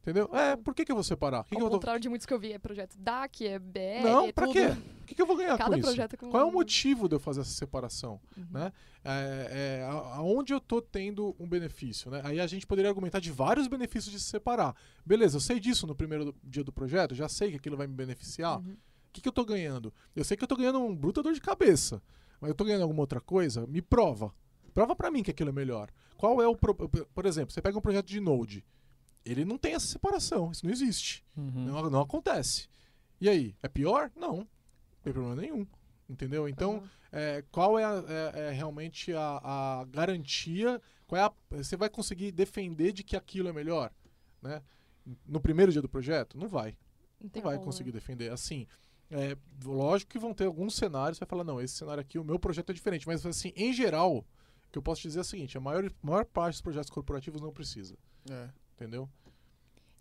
Entendeu? 0.00 0.30
É, 0.34 0.56
por 0.56 0.74
que, 0.74 0.86
que 0.86 0.90
eu 0.90 0.96
vou 0.96 1.04
separar? 1.04 1.44
Que 1.44 1.50
que 1.50 1.56
Ao 1.56 1.66
eu 1.66 1.70
tô... 1.70 1.76
contrário 1.76 2.00
de 2.00 2.08
muitos 2.08 2.24
que 2.26 2.32
eu 2.32 2.38
vi, 2.38 2.52
é 2.52 2.58
projeto 2.58 2.96
DAC, 2.98 3.46
é 3.46 3.58
BR, 3.58 4.02
Não, 4.02 4.24
é 4.26 4.32
pra 4.32 4.46
tudo. 4.46 4.54
quê? 4.54 4.68
O 5.02 5.04
que, 5.06 5.14
que 5.14 5.20
eu 5.20 5.26
vou 5.26 5.36
ganhar 5.36 5.56
Cada 5.58 5.70
com 5.72 5.76
isso? 5.76 5.86
projeto 5.86 6.16
com 6.16 6.30
Qual 6.30 6.42
é 6.42 6.46
o 6.46 6.50
motivo 6.50 7.08
de 7.08 7.14
eu 7.14 7.20
fazer 7.20 7.42
essa 7.42 7.50
separação? 7.50 8.18
Uhum. 8.36 8.46
né? 8.50 8.72
É, 9.04 9.80
é, 9.82 9.88
aonde 10.14 10.52
eu 10.54 10.60
tô 10.60 10.80
tendo 10.80 11.36
um 11.38 11.46
benefício, 11.46 12.10
né? 12.10 12.22
Aí 12.24 12.40
a 12.40 12.46
gente 12.46 12.66
poderia 12.66 12.88
argumentar 12.90 13.20
de 13.20 13.30
vários 13.30 13.68
benefícios 13.68 14.10
de 14.12 14.18
se 14.18 14.26
separar. 14.30 14.74
Beleza, 15.04 15.36
eu 15.36 15.40
sei 15.40 15.60
disso 15.60 15.86
no 15.86 15.94
primeiro 15.94 16.24
do- 16.24 16.34
dia 16.42 16.64
do 16.64 16.72
projeto, 16.72 17.14
já 17.14 17.28
sei 17.28 17.50
que 17.50 17.56
aquilo 17.56 17.76
vai 17.76 17.86
me 17.86 17.94
beneficiar. 17.94 18.58
O 18.58 18.62
Uhum. 18.62 18.76
que, 19.12 19.20
que 19.20 19.28
eu 19.28 19.32
tô 19.32 19.44
ganhando? 19.44 19.92
Eu 20.14 20.24
sei 20.24 20.36
que 20.38 20.42
eu 20.42 20.48
tô 20.48 20.56
ganhando 20.56 20.80
um 20.80 20.96
bruta 20.96 21.22
dor 21.22 21.34
de 21.34 21.40
cabeça, 21.40 22.02
mas 22.40 22.48
eu 22.48 22.54
tô 22.54 22.64
ganhando 22.64 22.82
alguma 22.82 23.00
outra 23.02 23.20
coisa? 23.20 23.66
Me 23.66 23.80
prova. 23.82 24.32
Prova 24.76 24.94
pra 24.94 25.10
mim 25.10 25.22
que 25.22 25.30
aquilo 25.30 25.48
é 25.48 25.52
melhor. 25.54 25.88
Qual 26.18 26.42
é 26.42 26.46
o... 26.46 26.54
Pro... 26.54 26.74
Por 26.74 27.24
exemplo, 27.24 27.50
você 27.50 27.62
pega 27.62 27.78
um 27.78 27.80
projeto 27.80 28.04
de 28.08 28.20
Node. 28.20 28.62
Ele 29.24 29.42
não 29.42 29.56
tem 29.56 29.72
essa 29.72 29.86
separação, 29.86 30.52
isso 30.52 30.66
não 30.66 30.70
existe. 30.70 31.24
Uhum. 31.34 31.64
Não, 31.64 31.88
não 31.88 32.00
acontece. 32.02 32.68
E 33.18 33.26
aí, 33.26 33.56
é 33.62 33.68
pior? 33.68 34.12
Não. 34.14 34.36
Não 34.40 34.46
tem 35.02 35.14
problema 35.14 35.34
nenhum. 35.34 35.66
Entendeu? 36.06 36.46
Então, 36.46 36.76
Aham. 36.76 36.90
é, 37.10 37.44
qual 37.50 37.78
é, 37.78 37.84
a- 37.86 38.04
é- 38.34 38.40
é 38.48 38.50
realmente 38.50 39.14
a, 39.14 39.40
a 39.80 39.84
garantia? 39.86 40.78
Qual 41.06 41.18
é 41.18 41.24
a- 41.24 41.32
você 41.52 41.74
vai 41.74 41.88
conseguir 41.88 42.30
defender 42.30 42.92
de 42.92 43.02
que 43.02 43.16
aquilo 43.16 43.48
é 43.48 43.54
melhor? 43.54 43.90
Né? 44.42 44.60
No 45.26 45.40
primeiro 45.40 45.72
dia 45.72 45.80
do 45.80 45.88
projeto? 45.88 46.38
Não 46.38 46.48
vai. 46.48 46.76
Não 47.18 47.30
Não 47.34 47.42
vai 47.42 47.54
como, 47.54 47.64
conseguir 47.64 47.92
né? 47.92 47.94
defender. 47.94 48.30
Assim, 48.30 48.66
é, 49.10 49.38
lógico 49.64 50.12
que 50.12 50.18
vão 50.18 50.34
ter 50.34 50.44
alguns 50.44 50.76
cenários, 50.76 51.16
você 51.16 51.24
vai 51.24 51.30
falar, 51.30 51.44
não, 51.44 51.62
esse 51.62 51.74
cenário 51.74 52.02
aqui, 52.02 52.18
o 52.18 52.24
meu 52.24 52.38
projeto 52.38 52.68
é 52.70 52.74
diferente. 52.74 53.06
Mas, 53.06 53.24
assim, 53.24 53.54
em 53.56 53.72
geral, 53.72 54.22
que 54.76 54.78
eu 54.78 54.82
posso 54.82 55.00
te 55.00 55.08
dizer 55.08 55.20
é 55.20 55.22
o 55.22 55.24
seguinte, 55.24 55.56
a 55.56 55.60
maior, 55.60 55.90
maior 56.02 56.26
parte 56.26 56.56
dos 56.56 56.60
projetos 56.60 56.90
corporativos 56.90 57.40
não 57.40 57.50
precisa. 57.50 57.96
É. 58.30 58.50
Entendeu? 58.74 59.08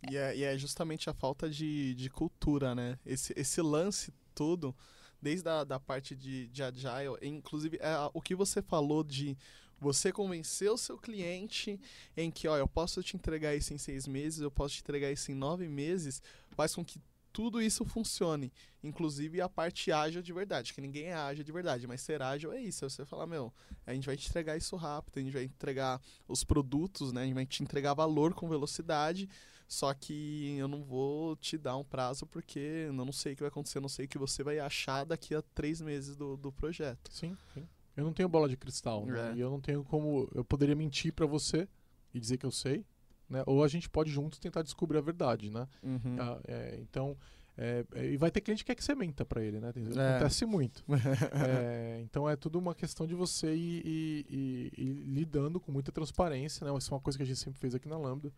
E 0.09 0.17
é, 0.17 0.35
e 0.35 0.43
é 0.43 0.57
justamente 0.57 1.09
a 1.09 1.13
falta 1.13 1.49
de, 1.49 1.95
de 1.95 2.09
cultura, 2.09 2.75
né? 2.75 2.99
Esse, 3.05 3.33
esse 3.37 3.61
lance 3.61 4.13
todo, 4.33 4.75
desde 5.21 5.47
a 5.47 5.63
da 5.63 5.79
parte 5.79 6.13
de, 6.13 6.49
de 6.49 6.61
agile, 6.61 7.17
inclusive 7.21 7.77
é, 7.77 7.95
o 8.13 8.21
que 8.21 8.35
você 8.35 8.61
falou 8.61 9.01
de 9.01 9.37
você 9.79 10.11
convencer 10.11 10.69
o 10.69 10.77
seu 10.77 10.97
cliente 10.97 11.79
em 12.17 12.29
que, 12.29 12.45
ó, 12.45 12.57
eu 12.57 12.67
posso 12.67 13.01
te 13.01 13.15
entregar 13.15 13.55
isso 13.55 13.73
em 13.73 13.77
seis 13.77 14.05
meses, 14.05 14.41
eu 14.41 14.51
posso 14.51 14.75
te 14.75 14.81
entregar 14.81 15.09
isso 15.09 15.31
em 15.31 15.35
nove 15.35 15.69
meses, 15.69 16.21
faz 16.51 16.75
com 16.75 16.83
que 16.83 16.99
tudo 17.35 17.61
isso 17.61 17.83
funcione. 17.83 18.49
Inclusive 18.81 19.41
a 19.41 19.49
parte 19.49 19.91
ágil 19.91 20.21
de 20.21 20.31
verdade, 20.31 20.73
que 20.73 20.79
ninguém 20.79 21.07
é 21.07 21.15
ágil 21.15 21.43
de 21.43 21.51
verdade, 21.51 21.85
mas 21.85 21.99
ser 21.99 22.21
ágil 22.21 22.53
é 22.53 22.61
isso. 22.61 22.85
É 22.85 22.89
você 22.89 23.05
falar, 23.05 23.27
meu, 23.27 23.53
a 23.85 23.93
gente 23.93 24.05
vai 24.05 24.15
te 24.15 24.29
entregar 24.29 24.55
isso 24.55 24.73
rápido, 24.77 25.17
a 25.17 25.21
gente 25.21 25.33
vai 25.33 25.43
entregar 25.43 26.01
os 26.29 26.45
produtos, 26.45 27.11
né? 27.11 27.23
A 27.23 27.25
gente 27.25 27.33
vai 27.33 27.45
te 27.45 27.61
entregar 27.61 27.93
valor 27.93 28.33
com 28.33 28.47
velocidade. 28.47 29.27
Só 29.67 29.93
que 29.93 30.55
eu 30.57 30.67
não 30.69 30.81
vou 30.81 31.35
te 31.35 31.57
dar 31.57 31.75
um 31.75 31.83
prazo 31.83 32.25
porque 32.25 32.85
eu 32.87 32.93
não 32.93 33.11
sei 33.11 33.33
o 33.33 33.35
que 33.35 33.41
vai 33.41 33.49
acontecer, 33.49 33.79
eu 33.79 33.81
não 33.81 33.89
sei 33.89 34.05
o 34.05 34.07
que 34.07 34.17
você 34.17 34.41
vai 34.41 34.59
achar 34.59 35.03
daqui 35.03 35.35
a 35.35 35.41
três 35.41 35.81
meses 35.81 36.15
do, 36.15 36.37
do 36.37 36.53
projeto. 36.53 37.11
Sim, 37.11 37.35
sim. 37.53 37.67
Eu 37.97 38.05
não 38.05 38.13
tenho 38.13 38.29
bola 38.29 38.47
de 38.47 38.55
cristal, 38.55 39.05
né? 39.05 39.31
É. 39.31 39.35
E 39.35 39.41
eu 39.41 39.49
não 39.49 39.59
tenho 39.59 39.83
como. 39.83 40.29
Eu 40.33 40.45
poderia 40.45 40.75
mentir 40.75 41.11
pra 41.11 41.25
você 41.25 41.67
e 42.13 42.19
dizer 42.19 42.37
que 42.37 42.45
eu 42.45 42.51
sei, 42.51 42.85
né? 43.29 43.43
Ou 43.45 43.63
a 43.63 43.67
gente 43.67 43.89
pode 43.89 44.09
juntos 44.11 44.39
tentar 44.39 44.61
descobrir 44.61 44.97
a 44.97 45.01
verdade, 45.01 45.49
né? 45.49 45.67
Uhum. 45.83 46.15
Ah, 46.19 46.39
é, 46.47 46.77
então. 46.81 47.17
é, 47.57 47.85
é, 47.95 48.05
e 48.11 48.17
vai 48.17 48.29
ter 48.29 48.41
cliente 48.41 48.63
que 48.63 48.67
quer 48.67 48.75
que 48.75 48.83
você 48.83 48.93
menta 48.93 49.23
pra 49.25 49.41
ele, 49.43 49.59
né? 49.59 49.71
É. 49.95 50.09
Acontece 50.15 50.45
muito. 50.45 50.83
É, 51.33 52.01
então 52.03 52.29
é 52.29 52.35
tudo 52.35 52.59
uma 52.59 52.75
questão 52.75 53.07
de 53.07 53.15
você 53.15 53.53
ir, 53.55 53.85
ir- 53.85 54.25
ir- 54.29 54.73
ir 54.77 54.93
lidando 55.05 55.59
com 55.59 55.71
muita 55.71 55.91
transparência, 55.91 56.65
né? 56.65 56.77
Isso 56.77 56.91
é 56.91 56.95
uma 56.95 57.01
coisa 57.01 57.17
que 57.17 57.23
a 57.23 57.25
gente 57.25 57.39
sempre 57.39 57.59
fez 57.59 57.73
aqui 57.75 57.87
na 57.87 57.97
Lambda, 57.97 58.31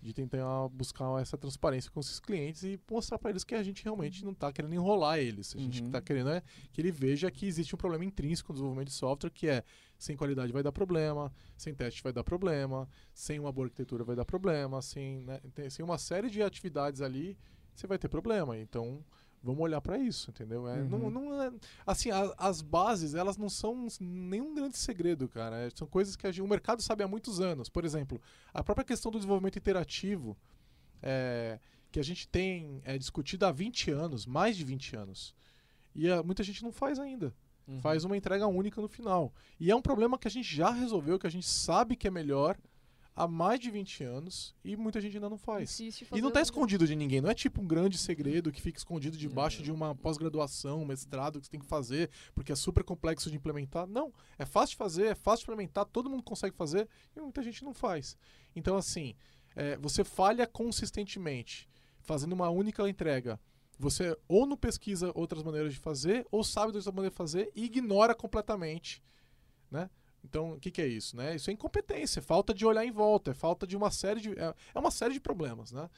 de 0.00 0.12
tentar 0.12 0.68
buscar 0.70 1.20
essa 1.20 1.38
transparência 1.38 1.88
com 1.90 2.00
esses 2.00 2.18
clientes 2.18 2.64
e 2.64 2.80
mostrar 2.90 3.18
para 3.18 3.30
eles 3.30 3.44
que 3.44 3.54
a 3.54 3.62
gente 3.62 3.84
realmente 3.84 4.24
não 4.24 4.32
está 4.32 4.50
querendo 4.52 4.74
enrolar 4.74 5.18
eles. 5.18 5.54
A 5.54 5.58
gente 5.60 5.80
Uhum. 5.80 5.86
está 5.86 6.00
querendo 6.00 6.30
é 6.30 6.42
que 6.72 6.80
ele 6.80 6.90
veja 6.90 7.30
que 7.30 7.46
existe 7.46 7.74
um 7.74 7.78
problema 7.78 8.04
intrínseco 8.04 8.52
no 8.52 8.54
desenvolvimento 8.54 8.88
de 8.88 8.94
software, 8.94 9.30
que 9.30 9.46
é 9.48 9.62
sem 10.02 10.16
qualidade 10.16 10.52
vai 10.52 10.62
dar 10.62 10.72
problema, 10.72 11.32
sem 11.56 11.72
teste 11.74 12.02
vai 12.02 12.12
dar 12.12 12.24
problema, 12.24 12.88
sem 13.14 13.38
uma 13.38 13.52
boa 13.52 13.66
arquitetura 13.66 14.02
vai 14.04 14.16
dar 14.16 14.24
problema, 14.24 14.82
sem, 14.82 15.20
né, 15.22 15.40
tem, 15.54 15.70
sem 15.70 15.84
uma 15.84 15.98
série 15.98 16.28
de 16.28 16.42
atividades 16.42 17.00
ali, 17.00 17.38
você 17.74 17.86
vai 17.86 17.98
ter 17.98 18.08
problema. 18.08 18.58
Então, 18.58 19.04
vamos 19.42 19.60
olhar 19.62 19.80
para 19.80 19.98
isso, 19.98 20.30
entendeu? 20.30 20.68
É, 20.68 20.82
não, 20.82 21.02
Uhum. 21.04 21.10
não 21.10 21.42
é- 21.42 21.52
assim, 21.86 22.10
a- 22.10 22.34
as 22.36 22.60
bases, 22.62 23.14
elas 23.14 23.36
não 23.36 23.48
são 23.48 23.86
nenhum 24.00 24.54
grande 24.54 24.76
segredo, 24.76 25.28
cara. 25.28 25.56
É, 25.56 25.70
são 25.74 25.86
coisas 25.86 26.16
que 26.16 26.26
a 26.26 26.32
gente- 26.32 26.42
o 26.44 26.48
mercado 26.48 26.82
sabe 26.82 27.02
há 27.04 27.08
muitos 27.08 27.40
anos. 27.40 27.68
Por 27.68 27.84
exemplo, 27.84 28.20
a 28.52 28.62
própria 28.62 28.84
questão 28.84 29.10
do 29.10 29.18
desenvolvimento 29.18 29.56
interativo, 29.58 30.36
é, 31.00 31.58
que 31.90 31.98
a 32.00 32.02
gente 32.04 32.26
tem 32.28 32.80
é, 32.84 32.96
discutido 32.98 33.44
há 33.46 33.52
20 33.52 33.90
anos, 33.90 34.26
mais 34.26 34.56
de 34.56 34.64
20 34.64 34.96
anos. 34.96 35.34
E 35.94 36.08
ah, 36.10 36.22
muita 36.22 36.42
gente 36.42 36.62
não 36.62 36.72
faz 36.72 36.98
ainda. 36.98 37.34
Uhum. 37.66 37.80
Faz 37.80 38.04
uma 38.04 38.16
entrega 38.16 38.46
única 38.46 38.80
no 38.80 38.88
final. 38.88 39.32
E 39.58 39.70
é 39.70 39.76
um 39.76 39.82
problema 39.82 40.18
que 40.18 40.28
a 40.28 40.30
gente 40.30 40.54
já 40.54 40.70
resolveu, 40.70 41.18
que 41.18 41.26
a 41.26 41.30
gente 41.30 41.46
sabe 41.46 41.96
que 41.96 42.08
é 42.08 42.10
melhor 42.10 42.58
há 43.14 43.28
mais 43.28 43.60
de 43.60 43.70
20 43.70 44.04
anos 44.04 44.54
e 44.64 44.76
muita 44.76 45.00
gente 45.00 45.16
ainda 45.16 45.28
não 45.28 45.36
faz. 45.36 45.70
E 46.18 46.20
não 46.20 46.28
está 46.28 46.40
escondido 46.40 46.86
de 46.86 46.96
ninguém, 46.96 47.20
não 47.20 47.30
é 47.30 47.34
tipo 47.34 47.60
um 47.60 47.66
grande 47.66 47.98
segredo 47.98 48.50
que 48.50 48.60
fica 48.60 48.78
escondido 48.78 49.16
debaixo 49.16 49.62
de 49.62 49.70
uma 49.70 49.94
pós-graduação, 49.94 50.82
um 50.82 50.86
mestrado 50.86 51.38
que 51.38 51.46
você 51.46 51.50
tem 51.50 51.60
que 51.60 51.66
fazer, 51.66 52.10
porque 52.34 52.52
é 52.52 52.56
super 52.56 52.82
complexo 52.82 53.30
de 53.30 53.36
implementar. 53.36 53.86
Não, 53.86 54.12
é 54.38 54.44
fácil 54.46 54.70
de 54.70 54.76
fazer, 54.76 55.06
é 55.06 55.14
fácil 55.14 55.44
de 55.44 55.52
implementar, 55.52 55.84
todo 55.84 56.08
mundo 56.08 56.22
consegue 56.22 56.56
fazer 56.56 56.88
e 57.14 57.20
muita 57.20 57.42
gente 57.42 57.62
não 57.62 57.74
faz. 57.74 58.16
Então, 58.56 58.76
assim, 58.76 59.14
é, 59.54 59.76
você 59.76 60.02
falha 60.02 60.46
consistentemente 60.46 61.68
fazendo 62.00 62.32
uma 62.32 62.50
única 62.50 62.88
entrega. 62.88 63.38
Você 63.82 64.16
ou 64.28 64.46
não 64.46 64.56
pesquisa 64.56 65.10
outras 65.12 65.42
maneiras 65.42 65.74
de 65.74 65.78
fazer, 65.80 66.24
ou 66.30 66.44
sabe 66.44 66.70
de 66.70 66.78
outra 66.78 66.92
maneira 66.92 67.10
de 67.10 67.16
fazer 67.16 67.50
e 67.52 67.64
ignora 67.64 68.14
completamente, 68.14 69.02
né? 69.68 69.90
Então, 70.24 70.52
o 70.52 70.60
que, 70.60 70.70
que 70.70 70.80
é 70.80 70.86
isso, 70.86 71.16
né? 71.16 71.34
Isso 71.34 71.50
é 71.50 71.52
incompetência, 71.52 72.20
é 72.20 72.22
falta 72.22 72.54
de 72.54 72.64
olhar 72.64 72.84
em 72.84 72.92
volta, 72.92 73.32
é 73.32 73.34
falta 73.34 73.66
de 73.66 73.76
uma 73.76 73.90
série 73.90 74.20
de... 74.20 74.38
É, 74.38 74.54
é 74.72 74.78
uma 74.78 74.92
série 74.92 75.14
de 75.14 75.20
problemas, 75.20 75.72
né? 75.72 75.90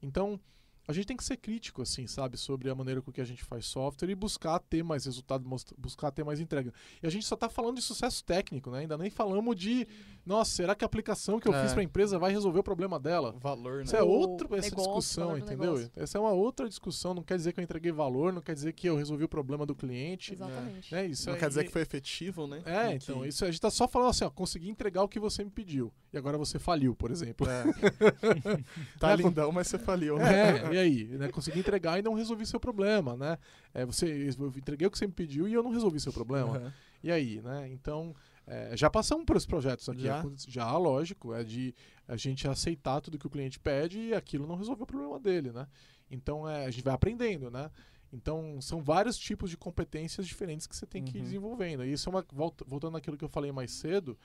Então, 0.00 0.38
a 0.86 0.92
gente 0.92 1.06
tem 1.06 1.16
que 1.16 1.22
ser 1.22 1.36
crítico, 1.36 1.82
assim, 1.82 2.06
sabe, 2.06 2.36
sobre 2.36 2.68
a 2.68 2.74
maneira 2.74 3.00
com 3.00 3.12
que 3.12 3.20
a 3.20 3.24
gente 3.24 3.44
faz 3.44 3.66
software 3.66 4.10
e 4.10 4.14
buscar 4.14 4.58
ter 4.58 4.82
mais 4.82 5.04
resultado, 5.04 5.48
buscar 5.78 6.10
ter 6.10 6.24
mais 6.24 6.40
entrega. 6.40 6.72
E 7.02 7.06
a 7.06 7.10
gente 7.10 7.24
só 7.24 7.34
está 7.34 7.48
falando 7.48 7.76
de 7.76 7.82
sucesso 7.82 8.24
técnico, 8.24 8.70
né? 8.70 8.80
Ainda 8.80 8.98
nem 8.98 9.08
falamos 9.10 9.54
de, 9.54 9.86
nossa, 10.26 10.50
será 10.50 10.74
que 10.74 10.84
a 10.84 10.86
aplicação 10.86 11.38
que 11.38 11.48
eu 11.48 11.54
é. 11.54 11.62
fiz 11.62 11.72
para 11.72 11.82
a 11.82 11.84
empresa 11.84 12.18
vai 12.18 12.32
resolver 12.32 12.58
o 12.58 12.62
problema 12.62 12.98
dela? 12.98 13.34
Valor, 13.40 13.78
né? 13.78 13.84
Isso 13.84 13.96
é 13.96 14.02
outra 14.02 14.48
essa 14.56 14.70
negócio, 14.70 14.90
discussão, 14.90 15.38
entendeu? 15.38 15.90
Essa 15.94 16.18
é 16.18 16.20
uma 16.20 16.32
outra 16.32 16.68
discussão. 16.68 17.14
Não 17.14 17.22
quer 17.22 17.36
dizer 17.36 17.52
que 17.52 17.60
eu 17.60 17.64
entreguei 17.64 17.92
valor, 17.92 18.32
não 18.32 18.42
quer 18.42 18.54
dizer 18.54 18.72
que 18.72 18.88
eu 18.88 18.96
resolvi 18.96 19.24
o 19.24 19.28
problema 19.28 19.64
do 19.64 19.74
cliente. 19.74 20.32
Exatamente. 20.32 20.92
Né? 20.92 21.06
Isso 21.06 21.30
não 21.30 21.38
quer 21.38 21.48
dizer 21.48 21.64
que 21.64 21.70
foi 21.70 21.82
efetivo, 21.82 22.46
né? 22.46 22.62
É, 22.64 22.94
então, 22.94 23.20
que... 23.20 23.28
isso 23.28 23.44
a 23.44 23.46
gente 23.46 23.54
está 23.54 23.70
só 23.70 23.86
falando 23.86 24.10
assim, 24.10 24.24
ó, 24.24 24.30
consegui 24.30 24.68
entregar 24.68 25.02
o 25.02 25.08
que 25.08 25.20
você 25.20 25.44
me 25.44 25.50
pediu. 25.50 25.92
E 26.12 26.18
agora 26.18 26.36
você 26.36 26.58
faliu, 26.58 26.94
por 26.94 27.10
exemplo. 27.10 27.46
É. 27.48 27.62
tá 28.98 29.08
né? 29.08 29.16
lindão, 29.16 29.50
mas 29.52 29.68
você 29.68 29.78
faliu, 29.78 30.18
né? 30.18 30.58
É, 30.58 30.71
e 30.72 30.78
aí? 30.78 31.04
Né? 31.04 31.28
Consegui 31.28 31.60
entregar 31.60 31.98
e 31.98 32.02
não 32.02 32.14
resolvi 32.14 32.46
seu 32.46 32.60
problema, 32.60 33.16
né? 33.16 33.38
É, 33.72 33.84
você, 33.84 34.06
eu 34.38 34.48
entreguei 34.48 34.86
o 34.86 34.90
que 34.90 34.98
você 34.98 35.06
me 35.06 35.12
pediu 35.12 35.48
e 35.48 35.52
eu 35.52 35.62
não 35.62 35.70
resolvi 35.70 36.00
seu 36.00 36.12
problema. 36.12 36.58
Uhum. 36.58 36.72
E 37.02 37.10
aí, 37.10 37.40
né? 37.42 37.68
Então, 37.70 38.14
é, 38.46 38.76
já 38.76 38.90
passamos 38.90 39.24
por 39.24 39.36
esses 39.36 39.46
projetos 39.46 39.88
aqui. 39.88 40.02
Já? 40.02 40.24
já, 40.48 40.76
lógico, 40.76 41.34
é 41.34 41.42
de 41.42 41.74
a 42.06 42.16
gente 42.16 42.46
aceitar 42.46 43.00
tudo 43.00 43.18
que 43.18 43.26
o 43.26 43.30
cliente 43.30 43.58
pede 43.58 43.98
e 43.98 44.14
aquilo 44.14 44.46
não 44.46 44.56
resolveu 44.56 44.84
o 44.84 44.86
problema 44.86 45.18
dele, 45.18 45.52
né? 45.52 45.66
Então, 46.10 46.48
é, 46.48 46.66
a 46.66 46.70
gente 46.70 46.84
vai 46.84 46.94
aprendendo, 46.94 47.50
né? 47.50 47.70
Então, 48.12 48.60
são 48.60 48.82
vários 48.82 49.16
tipos 49.16 49.48
de 49.48 49.56
competências 49.56 50.26
diferentes 50.26 50.66
que 50.66 50.76
você 50.76 50.84
tem 50.84 51.02
que 51.02 51.16
ir 51.16 51.20
uhum. 51.20 51.24
desenvolvendo. 51.24 51.84
E 51.84 51.92
isso 51.92 52.08
é 52.08 52.10
uma. 52.10 52.24
Voltando 52.66 52.92
naquilo 52.92 53.16
que 53.16 53.24
eu 53.24 53.28
falei 53.28 53.50
mais 53.50 53.72
cedo, 53.72 54.18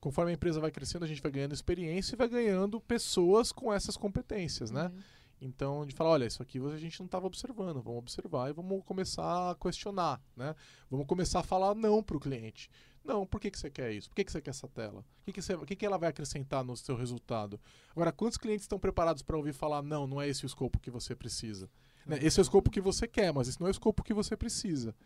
conforme 0.00 0.32
a 0.32 0.34
empresa 0.34 0.60
vai 0.60 0.70
crescendo, 0.70 1.04
a 1.04 1.08
gente 1.08 1.22
vai 1.22 1.30
ganhando 1.30 1.54
experiência 1.54 2.14
e 2.14 2.18
vai 2.18 2.28
ganhando 2.28 2.80
pessoas 2.80 3.52
com 3.52 3.72
essas 3.72 3.96
competências, 3.96 4.70
né? 4.70 4.90
Então, 5.44 5.84
de 5.84 5.94
falar, 5.94 6.10
olha, 6.10 6.24
isso 6.24 6.42
aqui 6.42 6.58
a 6.58 6.78
gente 6.78 6.98
não 7.00 7.04
estava 7.04 7.26
observando, 7.26 7.82
vamos 7.82 7.98
observar 7.98 8.48
e 8.48 8.54
vamos 8.54 8.82
começar 8.84 9.50
a 9.50 9.54
questionar, 9.54 10.18
né? 10.34 10.56
Vamos 10.90 11.06
começar 11.06 11.40
a 11.40 11.42
falar 11.42 11.74
não 11.74 12.02
para 12.02 12.16
o 12.16 12.20
cliente. 12.20 12.70
Não, 13.04 13.26
por 13.26 13.38
que, 13.38 13.50
que 13.50 13.58
você 13.58 13.70
quer 13.70 13.92
isso? 13.92 14.08
Por 14.08 14.16
que, 14.16 14.24
que 14.24 14.32
você 14.32 14.40
quer 14.40 14.50
essa 14.50 14.66
tela? 14.66 15.00
O 15.00 15.24
que, 15.26 15.32
que, 15.34 15.42
você, 15.42 15.54
que, 15.58 15.76
que 15.76 15.84
ela 15.84 15.98
vai 15.98 16.08
acrescentar 16.08 16.64
no 16.64 16.74
seu 16.74 16.96
resultado? 16.96 17.60
Agora, 17.90 18.10
quantos 18.10 18.38
clientes 18.38 18.64
estão 18.64 18.78
preparados 18.78 19.22
para 19.22 19.36
ouvir 19.36 19.52
falar, 19.52 19.82
não, 19.82 20.06
não 20.06 20.20
é 20.20 20.26
esse 20.26 20.44
o 20.44 20.46
escopo 20.46 20.80
que 20.80 20.90
você 20.90 21.14
precisa? 21.14 21.68
Né? 22.06 22.18
Esse 22.22 22.40
é 22.40 22.40
o 22.40 22.44
escopo 22.44 22.70
que 22.70 22.80
você 22.80 23.06
quer, 23.06 23.30
mas 23.30 23.46
esse 23.46 23.60
não 23.60 23.66
é 23.66 23.70
o 23.70 23.72
escopo 23.72 24.02
que 24.02 24.14
você 24.14 24.34
precisa. 24.34 24.96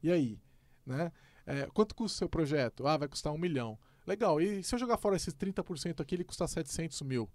E 0.00 0.12
aí? 0.12 0.38
Né? 0.86 1.10
É, 1.44 1.66
quanto 1.74 1.96
custa 1.96 2.14
o 2.14 2.18
seu 2.18 2.28
projeto? 2.28 2.86
Ah, 2.86 2.96
vai 2.96 3.08
custar 3.08 3.32
um 3.32 3.38
milhão. 3.38 3.76
Legal, 4.06 4.40
e 4.40 4.62
se 4.62 4.72
eu 4.76 4.78
jogar 4.78 4.96
fora 4.96 5.16
esses 5.16 5.34
30% 5.34 6.00
aqui, 6.00 6.14
ele 6.14 6.24
custar 6.24 6.48
700 6.48 7.02
mil? 7.02 7.28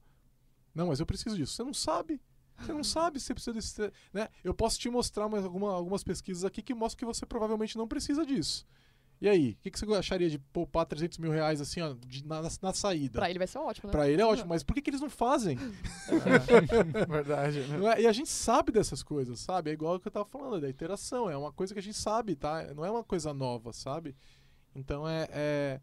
Não, 0.74 0.88
mas 0.88 1.02
eu 1.02 1.06
preciso 1.06 1.36
disso. 1.36 1.54
Você 1.54 1.64
não 1.64 1.74
sabe. 1.74 2.22
Você 2.60 2.74
não 2.74 2.84
sabe 2.84 3.20
se 3.20 3.28
você 3.28 3.34
precisa 3.34 3.54
desse. 3.54 3.94
Né? 4.14 4.28
Eu 4.44 4.54
posso 4.54 4.80
te 4.80 4.90
mostrar 4.90 5.28
mais 5.28 5.44
alguma, 5.44 5.74
algumas 5.74 6.04
pesquisas 6.04 6.46
aqui 6.46 6.62
que 6.62 6.74
mostram 6.74 7.00
que 7.00 7.06
você 7.06 7.26
provavelmente 7.26 7.78
não 7.78 7.88
precisa 7.88 8.26
disso. 8.26 8.66
E 9.22 9.30
aí, 9.30 9.52
o 9.52 9.56
que, 9.64 9.72
que, 9.72 9.80
você 9.80 9.86
acharia 9.96 10.30
de 10.30 10.38
poupar 10.38 10.86
300 10.86 11.18
mil 11.18 11.32
reais 11.32 11.62
assim, 11.62 11.80
ó, 11.80 11.96
de, 12.06 12.28
na, 12.28 12.42
na, 12.42 12.74
saída? 12.74 13.20
Pra 13.20 13.30
ele 13.30 13.40
vai 13.40 13.48
ser 13.48 13.58
ótimo, 13.58 13.88
né? 13.88 13.92
Pra 13.92 14.10
ele 14.10 14.22
é 14.22 14.26
ótimo, 14.26 14.50
mas 14.50 14.64
por 14.64 14.74
que, 14.74 14.82
que 14.82 14.90
eles 14.90 15.00
não 15.00 15.10
fazem? 15.10 15.58
É, 16.10 17.06
verdade, 17.08 17.62
né? 17.62 17.94
É? 17.96 18.02
E 18.02 18.08
a 18.08 18.12
gente 18.12 18.30
sabe 18.30 18.74
dessas 18.74 19.02
coisas, 19.02 19.40
sabe? 19.40 19.70
É 19.70 19.74
igual 19.74 19.96
o 19.96 20.00
que 20.00 20.10
eu 20.10 20.12
tava 20.12 20.26
falando, 20.26 20.60
da 20.60 20.68
iteração. 20.68 21.30
É 21.30 21.38
uma 21.38 21.54
coisa 21.54 21.74
que 21.74 21.80
a 21.80 21.84
gente 21.84 21.98
sabe, 21.98 22.36
tá? 22.36 22.74
Não 22.74 22.84
é 22.84 22.92
uma 22.92 23.04
coisa 23.04 23.34
nova, 23.34 23.72
sabe? 23.72 24.14
Então 24.76 25.08
é, 25.08 25.28
é 25.32 25.82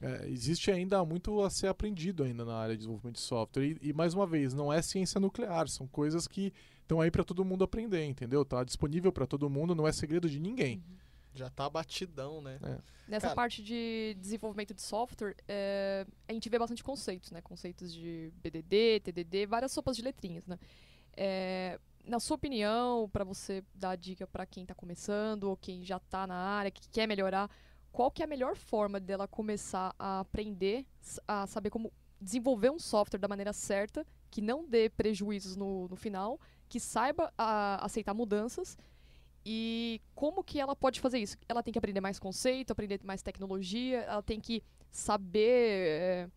é, 0.00 0.28
existe 0.28 0.70
ainda 0.70 1.04
muito 1.04 1.42
a 1.42 1.50
ser 1.50 1.68
aprendido 1.68 2.22
ainda 2.22 2.44
na 2.44 2.56
área 2.56 2.74
de 2.74 2.78
desenvolvimento 2.78 3.16
de 3.16 3.22
software. 3.22 3.64
E, 3.64 3.78
e 3.88 3.92
mais 3.92 4.14
uma 4.14 4.26
vez, 4.26 4.52
não 4.52 4.72
é 4.72 4.82
ciência 4.82 5.20
nuclear, 5.20 5.68
são 5.68 5.86
coisas 5.86 6.28
que 6.28 6.52
estão 6.82 7.00
aí 7.00 7.10
para 7.10 7.24
todo 7.24 7.44
mundo 7.44 7.64
aprender, 7.64 8.04
entendeu? 8.04 8.44
Tá 8.44 8.62
disponível 8.62 9.10
para 9.12 9.26
todo 9.26 9.48
mundo, 9.48 9.74
não 9.74 9.86
é 9.88 9.92
segredo 9.92 10.28
de 10.28 10.38
ninguém. 10.38 10.76
Uhum. 10.76 10.96
Já 11.34 11.50
tá 11.50 11.68
batidão, 11.68 12.40
né? 12.40 12.58
É. 12.62 12.78
Nessa 13.08 13.26
Cara, 13.28 13.36
parte 13.36 13.62
de 13.62 14.16
desenvolvimento 14.18 14.74
de 14.74 14.82
software, 14.82 15.36
é, 15.46 16.06
a 16.26 16.32
gente 16.32 16.48
vê 16.48 16.58
bastante 16.58 16.82
conceitos, 16.82 17.30
né? 17.30 17.40
Conceitos 17.40 17.92
de 17.92 18.32
BDD, 18.42 19.00
TDD, 19.00 19.46
várias 19.46 19.70
sopas 19.70 19.96
de 19.96 20.02
letrinhas, 20.02 20.46
né? 20.46 20.58
É, 21.16 21.78
na 22.04 22.20
sua 22.20 22.36
opinião, 22.36 23.08
para 23.12 23.24
você 23.24 23.62
dar 23.74 23.96
dica 23.96 24.26
para 24.26 24.46
quem 24.46 24.62
está 24.62 24.74
começando 24.74 25.44
ou 25.44 25.56
quem 25.56 25.84
já 25.84 25.98
está 25.98 26.26
na 26.26 26.36
área, 26.36 26.70
que 26.70 26.88
quer 26.88 27.06
melhorar, 27.06 27.50
qual 27.96 28.10
que 28.10 28.20
é 28.22 28.26
a 28.26 28.28
melhor 28.28 28.54
forma 28.54 29.00
dela 29.00 29.26
começar 29.26 29.94
a 29.98 30.20
aprender 30.20 30.84
a 31.26 31.46
saber 31.46 31.70
como 31.70 31.90
desenvolver 32.20 32.68
um 32.68 32.78
software 32.78 33.18
da 33.18 33.26
maneira 33.26 33.54
certa, 33.54 34.06
que 34.30 34.42
não 34.42 34.68
dê 34.68 34.90
prejuízos 34.90 35.56
no, 35.56 35.88
no 35.88 35.96
final, 35.96 36.38
que 36.68 36.78
saiba 36.78 37.32
a, 37.38 37.82
aceitar 37.82 38.12
mudanças 38.12 38.76
e 39.46 39.98
como 40.14 40.44
que 40.44 40.60
ela 40.60 40.76
pode 40.76 41.00
fazer 41.00 41.20
isso? 41.20 41.38
Ela 41.48 41.62
tem 41.62 41.72
que 41.72 41.78
aprender 41.78 42.02
mais 42.02 42.18
conceito, 42.18 42.70
aprender 42.70 43.00
mais 43.02 43.22
tecnologia, 43.22 44.00
ela 44.00 44.22
tem 44.22 44.38
que 44.38 44.62
saber 44.90 45.88
é, 45.88 46.28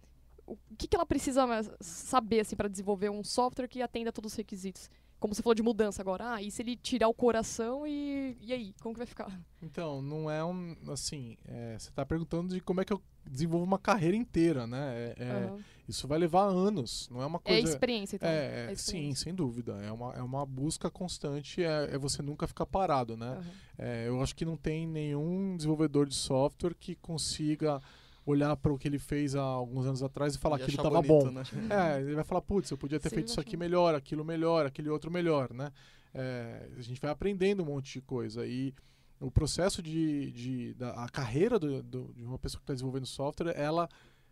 o 0.48 0.58
que, 0.78 0.88
que 0.88 0.96
ela 0.96 1.06
precisa 1.06 1.46
saber 1.82 2.40
assim 2.40 2.56
para 2.56 2.70
desenvolver 2.70 3.10
um 3.10 3.22
software 3.22 3.68
que 3.68 3.82
atenda 3.82 4.12
a 4.12 4.14
todos 4.14 4.32
os 4.32 4.38
requisitos 4.38 4.90
como 5.20 5.36
você 5.36 5.42
falou 5.42 5.56
de 5.56 5.62
mudança 5.62 6.02
agora, 6.02 6.34
ah, 6.34 6.42
e 6.42 6.50
se 6.50 6.62
ele 6.62 6.76
tirar 6.78 7.10
o 7.10 7.14
coração 7.14 7.86
e, 7.86 8.38
e 8.42 8.54
aí, 8.54 8.74
como 8.82 8.94
que 8.94 9.00
vai 9.00 9.08
ficar? 9.08 9.30
Então, 9.62 10.02
não 10.02 10.32
é 10.32 10.44
um, 10.44 10.76
assim, 10.88 11.38
é, 11.46 11.78
você 11.78 11.90
está 11.90 12.06
perguntando 12.06 12.54
de 12.54 12.62
como 12.62 12.80
é 12.80 12.86
que 12.86 12.94
eu 12.94 13.02
desenvolvo 13.26 13.66
uma 13.66 13.78
carreira 13.78 14.16
inteira, 14.16 14.66
né? 14.66 15.14
É, 15.18 15.50
uhum. 15.52 15.60
Isso 15.88 16.08
vai 16.08 16.18
levar 16.18 16.44
anos, 16.44 17.10
não 17.12 17.22
é 17.22 17.26
uma 17.26 17.40
é 17.44 17.50
coisa... 17.50 17.68
É 17.68 17.72
experiência, 17.72 18.16
então. 18.16 18.30
É, 18.30 18.70
é 18.70 18.72
experiência. 18.72 18.92
sim, 18.92 19.16
sem 19.16 19.36
dúvida, 19.36 19.74
é 19.84 19.92
uma, 19.92 20.14
é 20.14 20.22
uma 20.22 20.46
busca 20.46 20.90
constante, 20.90 21.64
é, 21.64 21.90
é 21.92 21.98
você 21.98 22.22
nunca 22.22 22.48
ficar 22.48 22.66
parado, 22.66 23.18
né? 23.18 23.38
Uhum. 23.78 23.86
eu 24.06 24.22
acho 24.24 24.36
que 24.36 24.46
não 24.46 24.56
tem 24.56 24.88
nenhum 24.88 25.58
desenvolvedor 25.58 26.08
de 26.08 26.16
software 26.16 26.74
que 26.74 26.96
consiga 26.96 27.82
olhar 28.30 28.56
para 28.56 28.72
o 28.72 28.78
que 28.78 28.88
ele 28.88 29.00
fez 29.00 29.36
há 29.36 29.42
alguns 29.42 29.86
anos 29.86 30.04
atrás 30.04 30.36
e 30.36 30.38
falar 30.38 30.58
que 30.58 30.66
ele 30.66 30.76
estava 30.76 31.02
bom. 31.02 31.30
Né? 31.32 31.44
É, 31.70 32.02
ele 32.02 32.16
vai 32.16 32.24
falar, 32.24 32.42
putz, 32.42 32.70
eu 32.72 32.78
podia 32.78 33.00
ter 33.00 33.10
Sim, 33.10 33.16
feito 33.16 33.28
isso 33.30 33.40
aqui 33.40 33.56
melhor, 33.56 33.96
aquilo 33.96 34.24
melhor, 34.24 34.66
aquele 34.66 34.90
outro 34.90 35.12
melhor, 35.12 35.54
né? 35.54 35.72
É, 36.14 36.68
a 36.78 36.82
gente 36.82 37.00
vai 37.00 37.12
aprendendo 37.12 37.62
um 37.62 37.68
monte 37.68 37.94
de 37.94 38.02
coisa 38.02 38.46
e 38.46 38.74
o 39.20 39.30
processo 39.30 39.82
de, 39.82 40.32
de 40.32 40.74
da, 40.74 40.92
a 41.04 41.10
carreira 41.10 41.60
do, 41.60 41.84
do, 41.84 42.14
de 42.14 42.24
uma 42.24 42.40
pessoa 42.40 42.60
que 42.60 42.64
está 42.64 42.74
desenvolvendo 42.74 43.06
software, 43.06 43.54
ela, 43.56 43.88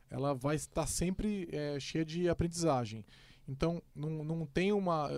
ela 0.10 0.34
vai 0.34 0.56
estar 0.56 0.88
sempre 0.88 1.48
é, 1.52 1.80
cheia 1.80 2.06
de 2.06 2.30
aprendizagem. 2.30 3.06
Então, 3.48 3.82
não, 3.96 4.24
não 4.24 4.46
tem 4.46 4.74
uma. 4.74 5.10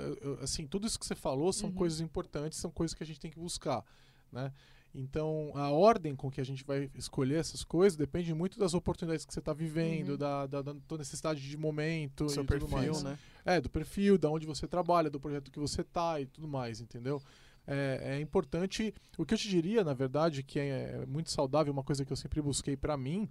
Assim, 0.41 0.67
tudo 0.67 0.85
isso 0.85 0.99
que 0.99 1.05
você 1.05 1.15
falou 1.15 1.51
são 1.51 1.69
uhum. 1.69 1.75
coisas 1.75 1.99
importantes, 1.99 2.59
são 2.59 2.69
coisas 2.69 2.93
que 2.93 3.03
a 3.03 3.05
gente 3.05 3.19
tem 3.19 3.31
que 3.31 3.39
buscar. 3.39 3.83
Né? 4.31 4.51
Então, 4.93 5.51
a 5.53 5.69
ordem 5.69 6.15
com 6.15 6.31
que 6.31 6.41
a 6.41 6.43
gente 6.43 6.63
vai 6.63 6.89
escolher 6.95 7.35
essas 7.35 7.63
coisas 7.63 7.95
depende 7.95 8.33
muito 8.33 8.57
das 8.57 8.73
oportunidades 8.73 9.25
que 9.25 9.33
você 9.33 9.39
está 9.39 9.53
vivendo, 9.53 10.11
uhum. 10.11 10.17
da, 10.17 10.47
da, 10.47 10.61
da, 10.61 10.97
necessidade 10.97 11.41
de 11.41 11.57
momento 11.57 12.25
do 12.25 12.29
seu 12.29 12.43
e 12.43 12.47
perfil, 12.47 12.67
tudo 12.67 12.75
mais. 12.77 13.03
né? 13.03 13.19
É, 13.45 13.61
do 13.61 13.69
perfil, 13.69 14.17
da 14.17 14.29
onde 14.29 14.47
você 14.47 14.67
trabalha, 14.67 15.09
do 15.09 15.19
projeto 15.19 15.51
que 15.51 15.59
você 15.59 15.81
está 15.81 16.19
e 16.19 16.25
tudo 16.25 16.47
mais, 16.47 16.81
entendeu? 16.81 17.21
É, 17.67 18.15
é, 18.15 18.19
importante. 18.19 18.93
O 19.15 19.25
que 19.25 19.33
eu 19.35 19.37
te 19.37 19.47
diria, 19.47 19.83
na 19.83 19.93
verdade, 19.93 20.41
que 20.41 20.59
é 20.59 21.05
muito 21.05 21.29
saudável, 21.29 21.71
uma 21.71 21.83
coisa 21.83 22.03
que 22.03 22.11
eu 22.11 22.17
sempre 22.17 22.41
busquei 22.41 22.75
para 22.75 22.97
mim, 22.97 23.29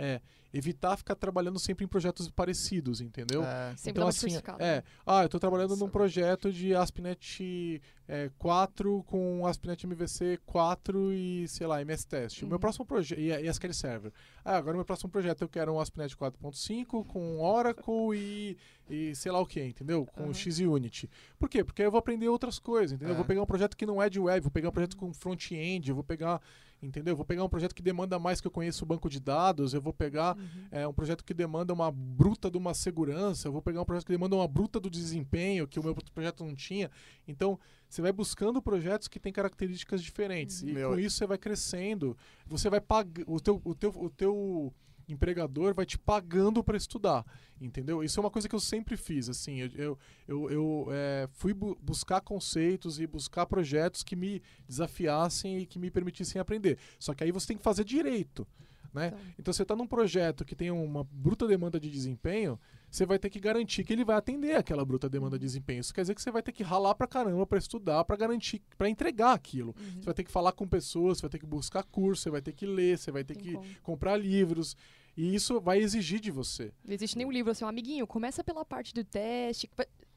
é 0.00 0.20
evitar 0.52 0.96
ficar 0.96 1.14
trabalhando 1.14 1.58
sempre 1.58 1.84
em 1.84 1.88
projetos 1.88 2.28
parecidos, 2.28 3.00
entendeu? 3.00 3.44
É, 3.44 3.74
então, 3.86 4.06
assim, 4.06 4.34
é, 4.58 4.76
né? 4.76 4.82
ah, 5.06 5.22
eu 5.22 5.26
estou 5.26 5.38
trabalhando 5.38 5.76
num 5.76 5.88
projeto 5.88 6.52
de 6.52 6.74
ASP.NET 6.74 7.80
é, 8.08 8.30
4 8.36 9.04
com 9.04 9.46
ASP.NET 9.46 9.86
MVC 9.86 10.40
4 10.44 11.12
e, 11.12 11.46
sei 11.46 11.66
lá, 11.66 11.80
MS 11.80 12.06
Test. 12.06 12.42
Uhum. 12.42 12.48
O 12.48 12.50
meu 12.50 12.58
próximo 12.58 12.84
projeto, 12.84 13.20
e, 13.20 13.30
e 13.30 13.48
SQL 13.48 13.72
Server. 13.72 14.12
Ah, 14.44 14.56
agora 14.56 14.74
o 14.74 14.78
meu 14.78 14.84
próximo 14.84 15.08
projeto 15.08 15.42
eu 15.42 15.48
quero 15.48 15.72
um 15.72 15.78
ASP.NET 15.78 16.16
4.5 16.16 17.06
com 17.06 17.40
Oracle 17.40 18.16
e, 18.16 18.56
e 18.88 19.14
sei 19.14 19.30
lá 19.30 19.38
o 19.38 19.46
que, 19.46 19.62
entendeu? 19.62 20.04
Com 20.04 20.24
uhum. 20.24 20.34
XUnit. 20.34 21.08
Por 21.38 21.48
quê? 21.48 21.62
Porque 21.62 21.82
eu 21.82 21.90
vou 21.92 21.98
aprender 21.98 22.28
outras 22.28 22.58
coisas, 22.58 22.92
entendeu? 22.92 23.10
É. 23.10 23.12
Eu 23.12 23.16
vou 23.16 23.24
pegar 23.24 23.42
um 23.42 23.46
projeto 23.46 23.76
que 23.76 23.86
não 23.86 24.02
é 24.02 24.10
de 24.10 24.18
web, 24.18 24.40
vou 24.40 24.50
pegar 24.50 24.70
um 24.70 24.72
projeto 24.72 24.96
com 24.96 25.12
front-end, 25.14 25.88
eu 25.88 25.94
vou 25.94 26.04
pegar 26.04 26.40
entendeu? 26.82 27.12
Eu 27.12 27.16
vou 27.16 27.24
pegar 27.24 27.44
um 27.44 27.48
projeto 27.48 27.74
que 27.74 27.82
demanda 27.82 28.18
mais 28.18 28.40
que 28.40 28.46
eu 28.46 28.50
conheço 28.50 28.84
o 28.84 28.86
banco 28.86 29.08
de 29.08 29.20
dados, 29.20 29.74
eu 29.74 29.80
vou 29.80 29.92
pegar 29.92 30.36
uhum. 30.36 30.66
é, 30.70 30.86
um 30.86 30.92
projeto 30.92 31.24
que 31.24 31.34
demanda 31.34 31.72
uma 31.72 31.90
bruta 31.90 32.50
de 32.50 32.56
uma 32.56 32.74
segurança, 32.74 33.48
eu 33.48 33.52
vou 33.52 33.62
pegar 33.62 33.82
um 33.82 33.84
projeto 33.84 34.06
que 34.06 34.12
demanda 34.12 34.36
uma 34.36 34.48
bruta 34.48 34.80
do 34.80 34.90
desempenho, 34.90 35.68
que 35.68 35.78
o 35.78 35.84
meu 35.84 35.94
projeto 35.94 36.44
não 36.44 36.54
tinha. 36.54 36.90
Então, 37.26 37.58
você 37.88 38.00
vai 38.00 38.12
buscando 38.12 38.62
projetos 38.62 39.08
que 39.08 39.18
têm 39.18 39.32
características 39.32 40.02
diferentes. 40.02 40.62
Uhum. 40.62 40.68
E 40.68 40.72
meu... 40.72 40.90
com 40.90 40.98
isso 40.98 41.16
você 41.16 41.26
vai 41.26 41.38
crescendo, 41.38 42.16
você 42.46 42.70
vai 42.70 42.80
pagar 42.80 43.24
o 43.26 43.40
teu, 43.40 43.60
o 43.64 43.74
teu, 43.74 43.90
o 43.90 44.10
teu 44.10 44.74
empregador 45.12 45.74
vai 45.74 45.86
te 45.86 45.98
pagando 45.98 46.62
para 46.62 46.76
estudar, 46.76 47.24
entendeu? 47.60 48.02
Isso 48.02 48.18
é 48.18 48.22
uma 48.22 48.30
coisa 48.30 48.48
que 48.48 48.54
eu 48.54 48.60
sempre 48.60 48.96
fiz, 48.96 49.28
assim, 49.28 49.60
eu, 49.60 49.70
eu, 49.74 49.98
eu, 50.28 50.50
eu 50.50 50.88
é, 50.90 51.28
fui 51.32 51.52
bu 51.54 51.76
buscar 51.82 52.20
conceitos 52.20 53.00
e 53.00 53.06
buscar 53.06 53.46
projetos 53.46 54.02
que 54.02 54.16
me 54.16 54.42
desafiassem 54.68 55.58
e 55.58 55.66
que 55.66 55.78
me 55.78 55.90
permitissem 55.90 56.40
aprender. 56.40 56.78
Só 56.98 57.14
que 57.14 57.24
aí 57.24 57.32
você 57.32 57.48
tem 57.48 57.56
que 57.56 57.62
fazer 57.62 57.84
direito, 57.84 58.46
né? 58.92 59.08
Então, 59.08 59.20
então 59.38 59.54
você 59.54 59.62
está 59.62 59.76
num 59.76 59.86
projeto 59.86 60.44
que 60.44 60.54
tem 60.54 60.70
uma 60.70 61.04
bruta 61.04 61.46
demanda 61.46 61.78
de 61.78 61.90
desempenho, 61.90 62.58
você 62.90 63.06
vai 63.06 63.18
ter 63.18 63.30
que 63.30 63.38
garantir 63.38 63.84
que 63.84 63.92
ele 63.92 64.04
vai 64.04 64.16
atender 64.16 64.56
aquela 64.56 64.84
bruta 64.84 65.08
demanda 65.08 65.38
de 65.38 65.44
desempenho. 65.44 65.80
Isso 65.80 65.94
quer 65.94 66.00
dizer 66.02 66.14
que 66.14 66.22
você 66.22 66.30
vai 66.30 66.42
ter 66.42 66.52
que 66.52 66.62
ralar 66.62 66.94
pra 66.94 67.06
caramba 67.06 67.46
pra 67.46 67.58
estudar, 67.58 68.04
pra 68.04 68.16
garantir, 68.16 68.60
pra 68.76 68.88
entregar 68.88 69.32
aquilo. 69.32 69.74
Uhum. 69.78 69.92
Você 70.00 70.04
vai 70.06 70.14
ter 70.14 70.24
que 70.24 70.30
falar 70.30 70.52
com 70.52 70.66
pessoas, 70.66 71.18
você 71.18 71.22
vai 71.22 71.30
ter 71.30 71.38
que 71.38 71.46
buscar 71.46 71.82
curso, 71.84 72.22
você 72.22 72.30
vai 72.30 72.42
ter 72.42 72.52
que 72.52 72.66
ler, 72.66 72.98
você 72.98 73.10
vai 73.10 73.22
ter 73.24 73.34
Tem 73.34 73.44
que 73.44 73.52
como. 73.54 73.66
comprar 73.82 74.16
livros. 74.16 74.76
E 75.16 75.34
isso 75.34 75.60
vai 75.60 75.78
exigir 75.78 76.20
de 76.20 76.30
você. 76.30 76.72
Não 76.84 76.94
existe 76.94 77.16
nenhum 77.16 77.30
livro 77.30 77.50
assim, 77.50 77.64
um 77.64 77.68
amiguinho, 77.68 78.06
começa 78.06 78.42
pela 78.42 78.64
parte 78.64 78.94
do 78.94 79.04
teste. 79.04 79.68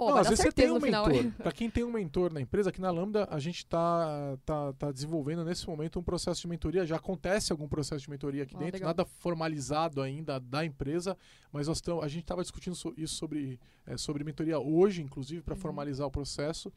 Ó, 0.06 0.10
Não, 0.12 0.18
às 0.18 0.28
vezes 0.30 0.43
você 0.43 0.51
tem 0.51 0.70
um 0.72 0.80
mentor. 0.80 1.32
Para 1.38 1.51
quem 1.51 1.70
tem 1.70 1.84
um 1.84 1.91
mentor 1.91 2.32
na 2.34 2.39
empresa, 2.41 2.70
aqui 2.70 2.80
na 2.82 2.91
Lambda 2.91 3.28
a 3.32 3.39
gente 3.39 3.58
está 3.60 4.38
tá, 4.45 4.74
tá 4.74 4.91
desenvolvendo 4.91 5.43
nesse 5.43 5.68
momento 5.68 5.99
um 5.99 6.04
processo 6.04 6.41
de 6.41 6.47
mentoria. 6.47 6.86
Já 6.86 6.95
acontece 6.97 7.51
algum 7.51 7.68
processo 7.68 8.04
de 8.04 8.10
mentoria 8.10 8.43
aqui 8.43 8.56
Ah, 8.56 8.60
dentro, 8.60 8.74
legal. 8.76 8.88
nada 8.89 9.06
formalizado 9.06 10.01
ainda 10.01 10.39
da 10.39 10.66
empresa, 10.66 11.18
mas 11.51 11.68
nós 11.68 11.82
tamo, 11.82 12.01
a 12.01 12.08
gente 12.08 12.24
estava 12.24 12.41
discutindo 12.41 12.76
so- 12.76 12.93
isso 12.97 13.16
sobre, 13.16 13.60
é, 13.86 13.97
sobre 13.97 14.24
mentoria 14.24 14.60
hoje, 14.60 15.01
inclusive, 15.01 15.41
para 15.41 15.54
Uhum. 15.56 15.60
formalizar 15.60 16.08
o 16.08 16.12
processo. 16.12 16.72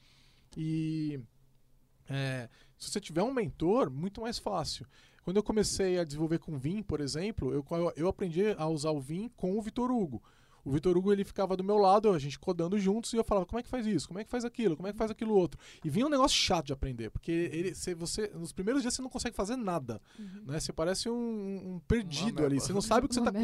E 0.57 1.21
é, 2.09 2.49
se 2.79 2.91
você 2.91 3.01
tiver 3.01 3.23
um 3.23 3.33
mentor, 3.33 3.91
muito 3.91 4.21
mais 4.21 4.39
fácil. 4.39 4.87
Quando 5.23 5.39
eu 5.39 5.43
comecei 5.43 5.99
a 5.99 6.05
desenvolver 6.05 6.39
com 6.39 6.57
Vim, 6.57 6.83
por 6.83 7.01
exemplo, 7.01 7.53
eu, 7.53 7.65
eu 7.97 8.07
aprendi 8.09 8.43
a 8.57 8.69
usar 8.69 8.91
o 8.93 9.01
Vim 9.01 9.29
com 9.37 9.59
o 9.59 9.61
Vitor 9.61 9.91
Hugo. 9.91 10.23
O 10.67 10.73
Vitor 10.73 10.97
Hugo 10.97 11.13
ele 11.13 11.25
ficava 11.25 11.57
do 11.57 11.63
meu 11.63 11.77
lado, 11.77 12.11
a 12.11 12.19
gente 12.19 12.39
codando 12.41 12.77
juntos, 12.77 13.13
e 13.13 13.17
eu 13.17 13.23
falava, 13.23 13.47
como 13.47 13.61
é 13.61 13.63
que 13.63 13.69
faz 13.69 13.87
isso? 13.87 14.09
Como 14.09 14.19
é 14.19 14.25
que 14.25 14.31
faz 14.31 14.45
aquilo? 14.45 14.77
Como 14.77 14.89
é 14.89 14.93
que 14.93 14.99
faz 14.99 15.13
aquilo 15.13 15.33
outro? 15.33 15.61
E 15.85 15.89
vinha 15.89 16.05
um 16.05 16.11
negócio 16.11 16.37
chato 16.37 16.67
de 16.67 16.73
aprender, 16.73 17.09
porque 17.09 17.31
ele, 17.31 17.73
se 17.73 17.95
você, 17.95 18.33
nos 18.35 18.53
primeiros 18.53 18.83
dias 18.83 18.93
você 18.93 19.01
não 19.01 19.09
consegue 19.09 19.37
fazer 19.37 19.55
nada. 19.55 20.03
Uhum. 20.19 20.43
Né? 20.47 20.59
Você 20.59 20.73
parece 20.73 21.09
um, 21.09 21.75
um 21.75 21.81
perdido 21.87 22.45
ali, 22.45 22.59
você 22.59 22.73
não 22.73 22.81
sabe 22.81 23.07
o 23.07 23.09
que 23.09 23.15
você 23.15 23.21
Uma 23.21 23.33
tá. 23.33 23.39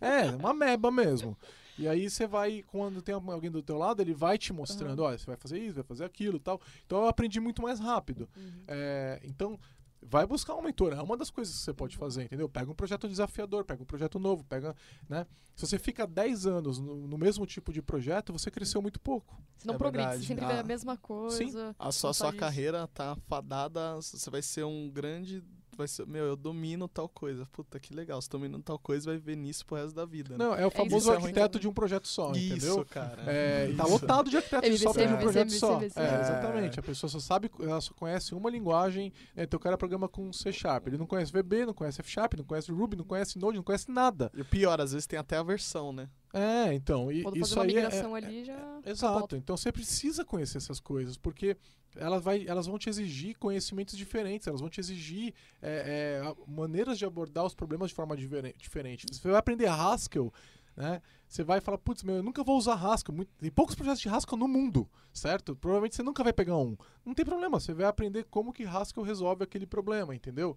É, 0.00 0.30
uma 0.36 0.52
meba 0.52 0.90
mesmo. 0.90 1.34
E 1.78 1.86
aí 1.86 2.08
você 2.08 2.26
vai, 2.26 2.62
quando 2.66 3.02
tem 3.02 3.14
alguém 3.14 3.50
do 3.50 3.62
teu 3.62 3.76
lado, 3.76 4.00
ele 4.00 4.14
vai 4.14 4.38
te 4.38 4.52
mostrando, 4.52 5.02
olha, 5.02 5.18
você 5.18 5.26
vai 5.26 5.36
fazer 5.36 5.58
isso, 5.58 5.74
vai 5.74 5.84
fazer 5.84 6.04
aquilo 6.04 6.36
e 6.36 6.40
tal. 6.40 6.60
Então 6.84 7.02
eu 7.02 7.08
aprendi 7.08 7.38
muito 7.40 7.62
mais 7.62 7.78
rápido. 7.78 8.28
Uhum. 8.36 8.62
É, 8.68 9.20
então, 9.24 9.58
vai 10.02 10.26
buscar 10.26 10.54
um 10.54 10.62
mentor. 10.62 10.92
É 10.92 11.02
uma 11.02 11.16
das 11.16 11.30
coisas 11.30 11.54
que 11.54 11.60
você 11.62 11.72
pode 11.72 11.96
fazer, 11.96 12.24
entendeu? 12.24 12.48
Pega 12.48 12.70
um 12.70 12.74
projeto 12.74 13.08
desafiador, 13.08 13.64
pega 13.64 13.82
um 13.82 13.86
projeto 13.86 14.18
novo, 14.18 14.44
pega, 14.44 14.74
né? 15.08 15.26
Se 15.54 15.66
você 15.66 15.78
fica 15.78 16.06
10 16.06 16.46
anos 16.46 16.78
no, 16.78 17.06
no 17.08 17.16
mesmo 17.16 17.46
tipo 17.46 17.72
de 17.72 17.80
projeto, 17.80 18.30
você 18.32 18.50
cresceu 18.50 18.82
muito 18.82 19.00
pouco. 19.00 19.40
Você 19.56 19.66
não 19.66 19.74
É 19.74 19.78
progride, 19.78 20.04
verdade. 20.08 20.22
você 20.22 20.28
sempre 20.28 20.44
Ah. 20.44 20.48
vê 20.48 20.58
a 20.58 20.62
mesma 20.62 20.96
coisa. 20.98 21.74
A 21.78 21.90
sua, 21.90 22.12
sua 22.12 22.32
carreira 22.32 22.86
tá 22.88 23.16
fadada, 23.26 23.94
você 23.96 24.28
vai 24.30 24.42
ser 24.42 24.64
um 24.64 24.90
grande. 24.90 25.42
Vai 25.76 25.86
ser, 25.86 26.06
meu, 26.06 26.24
eu 26.24 26.36
domino 26.36 26.88
tal 26.88 27.08
coisa. 27.08 27.46
Puta, 27.52 27.78
que 27.78 27.92
legal. 27.94 28.20
Você 28.22 28.28
domina 28.30 28.58
tal 28.64 28.78
coisa 28.78 29.06
vai 29.10 29.18
viver 29.18 29.36
nisso 29.36 29.64
pro 29.66 29.76
resto 29.76 29.94
da 29.94 30.04
vida. 30.06 30.36
né? 30.36 30.44
Não, 30.44 30.54
é 30.54 30.64
o 30.64 30.68
isso, 30.68 30.76
famoso 30.76 31.12
é 31.12 31.16
arquiteto 31.16 31.60
de 31.60 31.68
um 31.68 31.72
projeto 31.72 32.08
só, 32.08 32.32
Isso, 32.32 32.54
entendeu? 32.54 32.84
cara. 32.86 33.22
É, 33.30 33.68
e 33.70 33.74
tá 33.74 33.84
Isso. 33.84 33.92
lotado 33.92 34.30
de 34.30 34.36
arquitetos 34.38 34.64
de 34.68 34.74
MVC, 34.74 34.84
software 34.84 35.06
de 35.06 35.12
um 35.12 35.18
projeto 35.18 35.50
só. 35.52 35.74
MVC. 35.76 36.00
É, 36.00 36.02
É. 36.02 36.20
exatamente. 36.22 36.80
A 36.80 36.82
pessoa 36.82 37.10
só 37.10 37.20
sabe, 37.20 37.50
ela 37.60 37.80
só 37.80 37.92
conhece 37.94 38.34
uma 38.34 38.48
linguagem. 38.48 39.12
Né? 39.34 39.42
Então 39.44 39.58
o 39.58 39.60
cara 39.60 39.76
programa 39.76 40.08
com 40.08 40.32
C 40.32 40.52
Sharp. 40.52 40.86
Ele 40.86 40.96
não 40.96 41.06
conhece 41.06 41.30
VB, 41.30 41.66
não 41.66 41.74
conhece 41.74 42.00
F 42.00 42.10
Sharp, 42.10 42.34
não 42.34 42.44
conhece 42.44 42.72
Ruby, 42.72 42.96
não 42.96 43.04
conhece 43.04 43.38
Node, 43.38 43.56
não 43.56 43.64
conhece 43.64 43.90
nada. 43.90 44.30
E 44.34 44.40
o 44.40 44.44
pior, 44.44 44.80
às 44.80 44.92
vezes 44.92 45.06
tem 45.06 45.18
até 45.18 45.36
a 45.36 45.42
versão, 45.42 45.92
né? 45.92 46.08
É, 46.32 46.72
então, 46.74 47.10
e, 47.10 47.22
Quando 47.22 47.34
fazer 47.38 47.44
isso 47.46 47.54
uma 47.54 47.64
aí 47.64 47.70
é, 47.70 47.74
migração 47.74 48.14
ali 48.14 48.44
já. 48.44 48.80
Exato. 48.84 49.18
volta. 49.18 49.36
Então 49.36 49.56
você 49.56 49.72
precisa 49.72 50.24
conhecer 50.24 50.58
essas 50.58 50.80
coisas, 50.80 51.16
porque 51.16 51.56
elas, 51.98 52.22
vai, 52.22 52.44
elas 52.46 52.66
vão 52.66 52.78
te 52.78 52.88
exigir 52.88 53.36
conhecimentos 53.38 53.96
diferentes, 53.96 54.46
elas 54.46 54.60
vão 54.60 54.68
te 54.70 54.80
exigir 54.80 55.34
é, 55.62 56.20
é, 56.22 56.26
a- 56.26 56.34
maneiras 56.46 56.98
de 56.98 57.04
abordar 57.04 57.44
os 57.44 57.54
problemas 57.54 57.90
de 57.90 57.94
forma 57.94 58.16
diferente. 58.16 59.06
Você 59.10 59.28
vai 59.28 59.38
aprender 59.38 59.66
Haskell, 59.66 60.32
né? 60.76 61.00
Você 61.28 61.42
vai 61.42 61.60
falar, 61.60 61.78
putz, 61.78 62.02
meu, 62.02 62.16
eu 62.16 62.22
nunca 62.22 62.44
vou 62.44 62.56
usar 62.56 62.74
Haskell. 62.74 63.14
Muito- 63.14 63.30
tem 63.38 63.50
poucos 63.50 63.74
projetos 63.74 64.00
de 64.00 64.08
Haskell 64.08 64.38
no 64.38 64.46
mundo, 64.46 64.88
certo? 65.12 65.56
Provavelmente 65.56 65.96
você 65.96 66.02
nunca 66.02 66.22
vai 66.22 66.32
pegar 66.32 66.56
um. 66.56 66.76
Não 67.04 67.14
tem 67.14 67.24
problema, 67.24 67.58
você 67.58 67.72
vai 67.74 67.86
aprender 67.86 68.24
como 68.30 68.52
que 68.52 68.64
Haskell 68.64 69.02
resolve 69.02 69.42
aquele 69.42 69.66
problema, 69.66 70.14
entendeu? 70.14 70.56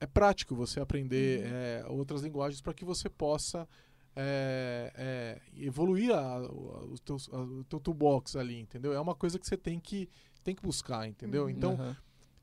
É 0.00 0.06
prático 0.06 0.54
você 0.56 0.80
aprender 0.80 1.42
é, 1.44 1.84
outras 1.88 2.22
linguagens 2.22 2.60
para 2.62 2.72
que 2.74 2.84
você 2.84 3.08
possa 3.08 3.68
é, 4.16 4.92
é, 4.96 5.40
evoluir 5.64 6.10
a, 6.12 6.40
o, 6.42 6.94
o 6.94 6.98
teu, 6.98 7.16
a- 7.32 7.36
o 7.40 7.64
teu 7.64 7.78
toolbox 7.78 8.34
ali, 8.36 8.58
entendeu? 8.58 8.92
É 8.92 9.00
uma 9.00 9.14
coisa 9.14 9.38
que 9.38 9.46
você 9.46 9.56
tem 9.56 9.78
que, 9.78 10.08
tem 10.42 10.54
que 10.54 10.62
buscar, 10.62 11.06
entendeu? 11.08 11.44
Uhum. 11.44 11.50
Então, 11.50 11.72
Aham. 11.74 11.96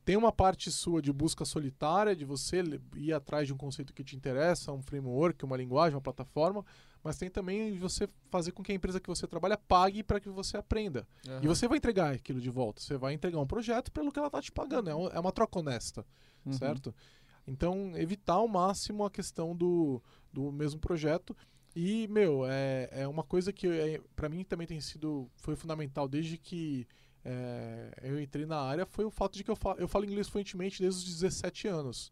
tem 0.06 0.16
uma 0.16 0.32
parte 0.32 0.72
sua 0.72 1.02
de 1.02 1.12
busca 1.12 1.44
solitária, 1.46 2.16
de 2.16 2.24
você 2.26 2.64
ir 2.96 3.14
atrás 3.14 3.48
de 3.48 3.54
um 3.54 3.58
conceito 3.58 3.94
que 3.94 4.04
te 4.04 4.16
interessa, 4.16 4.72
um 4.72 4.82
framework, 4.82 5.44
uma 5.44 5.58
linguagem, 5.58 5.96
uma 5.96 6.02
plataforma, 6.02 6.66
mas 7.04 7.18
tem 7.18 7.30
também 7.30 7.78
você 7.78 8.08
fazer 8.30 8.52
com 8.52 8.64
que 8.64 8.72
a 8.72 8.76
empresa 8.76 9.00
que 9.00 9.08
você 9.08 9.28
trabalha 9.28 9.58
pague 9.58 10.04
para 10.04 10.20
que 10.20 10.30
você 10.30 10.58
aprenda. 10.58 11.08
E 11.24 11.30
Aham. 11.30 11.42
você 11.48 11.68
vai 11.68 11.78
entregar 11.78 12.14
aquilo 12.14 12.40
de 12.42 12.50
volta. 12.50 12.82
Você 12.82 12.98
vai 12.98 13.14
entregar 13.14 13.40
um 13.40 13.48
projeto 13.48 13.92
pelo 13.92 14.12
que 14.12 14.20
ela 14.20 14.28
está 14.28 14.42
te 14.42 14.52
pagando. 14.52 14.90
É 14.90 14.94
é 15.16 15.20
uma 15.20 15.32
troca 15.32 15.60
honesta 15.60 16.06
Uhum. 16.46 16.54
certo? 16.54 16.96
Então, 17.46 17.96
evitar 17.96 18.34
ao 18.36 18.48
máximo 18.48 19.06
a 19.06 19.12
questão 19.12 19.56
do, 19.56 20.02
do 20.32 20.52
mesmo 20.52 20.80
projeto. 20.80 21.36
E, 21.76 22.08
meu, 22.08 22.46
é, 22.46 22.90
é 22.92 23.08
uma 23.08 23.24
coisa 23.24 23.54
que 23.54 23.68
é, 23.68 24.02
para 24.16 24.28
mim 24.28 24.44
também 24.44 24.68
tem 24.68 24.82
sido, 24.82 25.30
foi 25.36 25.56
fundamental 25.56 26.08
desde 26.08 26.38
que 26.38 26.88
é, 27.26 27.92
eu 28.04 28.22
entrei 28.22 28.46
na 28.46 28.60
área, 28.60 28.86
foi 28.86 29.06
o 29.06 29.12
fato 29.12 29.34
de 29.36 29.44
que 29.44 29.52
eu 29.52 29.56
falo, 29.56 29.80
eu 29.80 29.88
falo 29.88 30.06
inglês 30.06 30.28
fluentemente 30.28 30.82
desde 30.82 31.00
os 31.00 31.20
17 31.20 31.68
anos. 31.68 32.12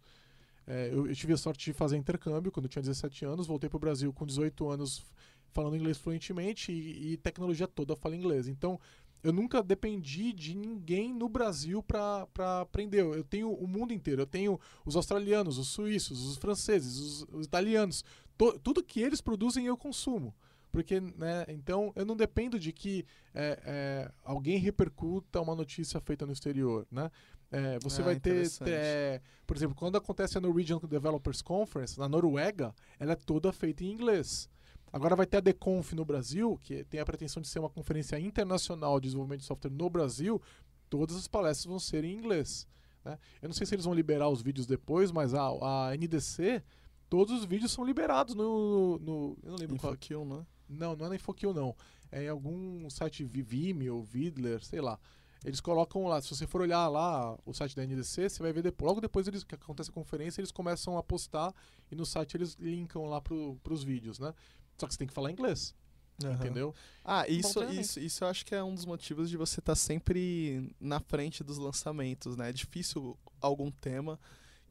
É, 0.67 0.89
eu, 0.91 1.07
eu 1.07 1.15
tive 1.15 1.33
a 1.33 1.37
sorte 1.37 1.65
de 1.65 1.73
fazer 1.73 1.95
intercâmbio 1.97 2.51
quando 2.51 2.65
eu 2.65 2.69
tinha 2.69 2.81
17 2.81 3.25
anos, 3.25 3.47
voltei 3.47 3.69
para 3.69 3.77
o 3.77 3.79
Brasil 3.79 4.11
com 4.13 4.25
18 4.25 4.67
anos 4.69 5.03
falando 5.51 5.77
inglês 5.77 5.97
fluentemente 5.97 6.71
e, 6.71 7.13
e 7.13 7.17
tecnologia 7.17 7.67
toda 7.67 7.93
eu 7.93 7.97
falo 7.97 8.15
inglês. 8.15 8.47
Então, 8.47 8.79
eu 9.23 9.33
nunca 9.33 9.63
dependi 9.63 10.31
de 10.31 10.53
ninguém 10.53 11.11
no 11.13 11.27
Brasil 11.27 11.81
para 11.81 12.27
aprender. 12.61 13.01
Eu 13.01 13.23
tenho 13.23 13.51
o 13.51 13.67
mundo 13.67 13.91
inteiro. 13.91 14.21
Eu 14.21 14.27
tenho 14.27 14.59
os 14.85 14.95
australianos, 14.95 15.57
os 15.57 15.69
suíços, 15.69 16.23
os 16.23 16.37
franceses, 16.37 16.97
os, 16.97 17.25
os 17.31 17.45
italianos. 17.47 18.05
To- 18.37 18.59
tudo 18.59 18.83
que 18.83 19.01
eles 19.01 19.21
produzem 19.21 19.65
eu 19.65 19.75
consumo. 19.75 20.31
Porque, 20.75 20.99
né, 20.99 21.45
então 21.47 21.93
eu 21.95 22.05
não 22.05 22.17
dependo 22.17 22.59
de 22.59 22.73
que 22.73 23.05
é, 23.33 23.59
é, 23.65 24.11
alguém 24.25 24.57
repercuta 24.59 25.39
uma 25.39 25.55
notícia 25.55 26.01
feita 26.01 26.25
no 26.25 26.33
exterior, 26.33 26.85
né? 26.91 27.09
É, 27.49 27.79
você 27.79 28.01
Ah, 28.01 28.05
vai 28.05 28.19
ter, 28.19 28.49
ter, 28.49 28.71
é, 28.71 29.21
por 29.47 29.55
exemplo, 29.55 29.73
quando 29.73 29.95
acontece 29.95 30.37
a 30.37 30.41
Norwegian 30.41 30.77
Developers 30.79 31.41
Conference, 31.41 31.97
na 31.97 32.09
Noruega, 32.09 32.75
ela 32.99 33.13
é 33.13 33.15
toda 33.15 33.53
feita 33.53 33.85
em 33.85 33.91
inglês. 33.93 34.49
Agora 34.91 35.15
vai 35.15 35.25
ter 35.25 35.37
a 35.37 35.39
DECONF 35.39 35.95
no 35.95 36.03
Brasil, 36.03 36.59
que 36.61 36.83
tem 36.83 36.99
a 36.99 37.05
pretensão 37.05 37.41
de 37.41 37.47
ser 37.47 37.59
uma 37.59 37.69
conferência 37.69 38.19
internacional 38.19 38.99
de 38.99 39.05
desenvolvimento 39.07 39.41
de 39.41 39.45
software 39.45 39.71
no 39.71 39.89
Brasil. 39.89 40.41
Todas 40.89 41.15
as 41.15 41.27
palestras 41.27 41.65
vão 41.65 41.79
ser 41.79 42.03
em 42.03 42.13
inglês. 42.13 42.67
né? 43.05 43.17
Eu 43.41 43.47
não 43.47 43.53
sei 43.53 43.65
se 43.65 43.75
eles 43.75 43.85
vão 43.85 43.93
liberar 43.93 44.27
os 44.29 44.41
vídeos 44.41 44.65
depois, 44.67 45.11
mas 45.11 45.33
a, 45.33 45.41
a 45.89 45.95
NDC, 45.95 46.61
todos 47.09 47.33
os 47.39 47.45
vídeos 47.45 47.71
são 47.71 47.85
liberados 47.85 48.35
no. 48.35 48.97
no 48.99 49.37
eu 49.43 49.51
não 49.51 49.57
lembro 49.57 49.77
qual. 49.77 49.93
InfoQ, 49.93 50.25
né? 50.25 50.45
Não, 50.67 50.95
não 50.95 51.05
é 51.05 51.09
na 51.09 51.15
InfoQ, 51.15 51.53
não. 51.53 51.75
É 52.11 52.23
em 52.23 52.29
algum 52.29 52.89
site 52.89 53.23
Vi- 53.23 53.41
Vimeo, 53.41 54.01
Vidler, 54.03 54.63
sei 54.63 54.81
lá. 54.81 54.99
Eles 55.43 55.59
colocam 55.61 56.07
lá, 56.07 56.19
se 56.21 56.29
você 56.29 56.47
for 56.47 56.61
olhar 56.61 56.87
lá 56.87 57.37
o 57.45 57.53
site 57.53 57.75
da 57.75 57.83
NDC, 57.83 58.29
você 58.29 58.41
vai 58.41 58.51
ver 58.51 58.63
depois. 58.63 58.87
Logo 58.87 58.99
depois 59.01 59.27
eles, 59.27 59.43
que 59.43 59.53
acontece 59.53 59.91
a 59.91 59.93
conferência, 59.93 60.41
eles 60.41 60.51
começam 60.51 60.97
a 60.97 61.03
postar 61.03 61.53
e 61.91 61.95
no 61.95 62.05
site 62.05 62.35
eles 62.35 62.55
linkam 62.59 63.05
lá 63.05 63.21
pro, 63.21 63.55
pros 63.63 63.83
vídeos, 63.83 64.17
né? 64.17 64.33
Só 64.77 64.87
que 64.87 64.93
você 64.93 64.97
tem 64.97 65.07
que 65.07 65.13
falar 65.13 65.31
inglês, 65.31 65.75
Aham. 66.23 66.33
entendeu? 66.33 66.73
Ah, 67.03 67.27
isso, 67.27 67.63
isso, 67.65 67.99
isso 67.99 68.23
eu 68.23 68.27
acho 68.27 68.43
que 68.43 68.55
é 68.55 68.63
um 68.63 68.73
dos 68.73 68.85
motivos 68.85 69.29
de 69.29 69.37
você 69.37 69.59
estar 69.59 69.75
sempre 69.75 70.73
na 70.79 70.99
frente 70.99 71.43
dos 71.43 71.59
lançamentos, 71.59 72.35
né? 72.35 72.49
É 72.49 72.53
difícil 72.53 73.15
algum 73.39 73.69
tema 73.69 74.19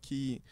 que 0.03 0.43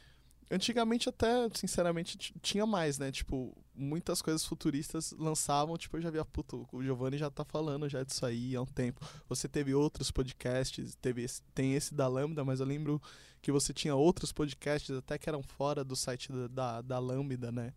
antigamente 0.51 1.09
até, 1.09 1.49
sinceramente, 1.55 2.16
tinha 2.40 2.66
mais, 2.66 2.99
né? 2.99 3.11
Tipo, 3.11 3.57
muitas 3.74 4.20
coisas 4.20 4.45
futuristas 4.45 5.12
lançavam, 5.12 5.76
tipo, 5.78 5.97
eu 5.97 6.03
já 6.03 6.11
via, 6.11 6.24
puto, 6.24 6.68
o 6.72 6.82
Giovanni 6.82 7.16
já 7.18 7.30
tá 7.30 7.45
falando 7.45 7.88
já 7.88 8.03
disso 8.03 8.24
aí 8.26 8.55
há 8.55 8.62
um 8.62 8.66
tempo. 8.66 9.01
Você 9.28 9.49
teve 9.49 9.74
outros 9.74 10.11
podcasts, 10.11 10.95
teve 11.01 11.22
esse- 11.22 11.43
tem 11.55 11.74
esse 11.74 11.95
da 11.95 12.07
Lambda, 12.09 12.45
mas 12.45 12.61
eu 12.61 12.66
lembro 12.66 13.01
que 13.40 13.51
você 13.51 13.72
tinha 13.72 13.95
outros 13.95 14.32
podcasts 14.32 14.95
até 14.97 15.18
que 15.18 15.28
eram 15.28 15.43
fora 15.43 15.82
do 15.82 15.97
site 15.97 16.30
da, 16.32 16.49
da, 16.49 16.82
da 16.82 16.99
Lambda, 16.99 17.51
né? 17.51 17.72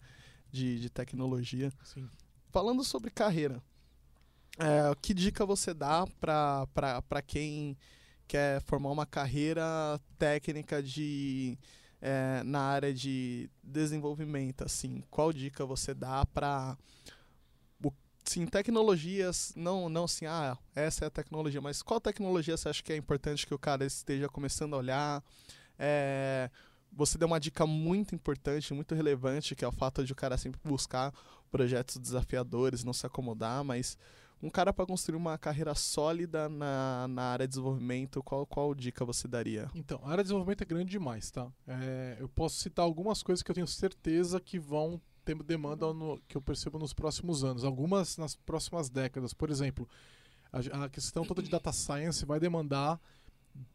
De, 0.51 0.79
de 0.79 0.89
tecnologia 0.89 1.71
Sim. 1.83 2.07
falando 2.49 2.81
sobre 2.83 3.11
carreira, 3.11 3.61
é, 4.57 4.95
que 5.01 5.13
dica 5.13 5.45
você 5.45 5.73
dá 5.73 6.07
para 6.21 7.21
quem 7.27 7.77
quer 8.27 8.61
formar 8.61 8.89
uma 8.91 9.05
carreira 9.05 9.99
técnica 10.17 10.81
de 10.81 11.57
é, 12.05 12.43
na 12.43 12.61
área 12.61 12.93
de 12.93 13.49
desenvolvimento? 13.63 14.63
Assim, 14.63 15.03
qual 15.09 15.33
dica 15.33 15.65
você 15.65 15.93
dá 15.93 16.25
para 16.25 16.77
sim 18.27 18.47
tecnologias 18.47 19.53
não 19.55 19.87
não 19.87 20.05
assim 20.05 20.25
ah 20.25 20.57
essa 20.73 21.05
é 21.05 21.07
a 21.07 21.11
tecnologia 21.11 21.61
mas 21.61 21.83
qual 21.83 22.01
tecnologia 22.01 22.57
você 22.57 22.67
acha 22.67 22.81
que 22.81 22.91
é 22.91 22.95
importante 22.95 23.45
que 23.45 23.53
o 23.53 23.59
cara 23.59 23.85
esteja 23.85 24.27
começando 24.27 24.73
a 24.73 24.77
olhar 24.77 25.23
é, 25.77 26.49
você 26.95 27.17
deu 27.17 27.27
uma 27.27 27.39
dica 27.39 27.65
muito 27.67 28.15
importante, 28.15 28.73
muito 28.73 28.95
relevante, 28.95 29.53
que 29.55 29.65
é 29.65 29.67
o 29.67 29.71
fato 29.71 30.03
de 30.03 30.13
o 30.13 30.15
cara 30.15 30.37
sempre 30.37 30.59
buscar 30.63 31.13
projetos 31.51 31.97
desafiadores, 31.97 32.83
não 32.83 32.93
se 32.93 33.05
acomodar, 33.05 33.63
mas 33.63 33.97
um 34.45 34.49
cara 34.49 34.71
para 34.71 34.85
construir 34.85 35.17
uma 35.17 35.39
carreira 35.39 35.73
sólida 35.73 36.47
na, 36.47 37.07
na 37.07 37.23
área 37.23 37.47
de 37.47 37.49
desenvolvimento, 37.49 38.21
qual, 38.21 38.45
qual 38.45 38.75
dica 38.75 39.03
você 39.03 39.27
daria? 39.27 39.71
Então, 39.73 39.99
a 40.03 40.09
área 40.11 40.17
de 40.17 40.27
desenvolvimento 40.27 40.61
é 40.61 40.65
grande 40.65 40.91
demais, 40.91 41.31
tá? 41.31 41.47
É, 41.67 42.17
eu 42.19 42.29
posso 42.29 42.57
citar 42.57 42.85
algumas 42.85 43.23
coisas 43.23 43.41
que 43.41 43.49
eu 43.49 43.55
tenho 43.55 43.65
certeza 43.65 44.39
que 44.39 44.59
vão 44.59 45.01
ter 45.25 45.35
demanda 45.41 45.91
no, 45.91 46.21
que 46.27 46.37
eu 46.37 46.41
percebo 46.43 46.77
nos 46.77 46.93
próximos 46.93 47.43
anos, 47.43 47.63
algumas 47.63 48.17
nas 48.17 48.35
próximas 48.35 48.87
décadas. 48.87 49.33
Por 49.33 49.49
exemplo, 49.49 49.89
a, 50.53 50.85
a 50.85 50.89
questão 50.89 51.25
toda 51.25 51.41
de 51.41 51.49
data 51.49 51.71
science 51.71 52.23
vai 52.23 52.39
demandar 52.39 53.01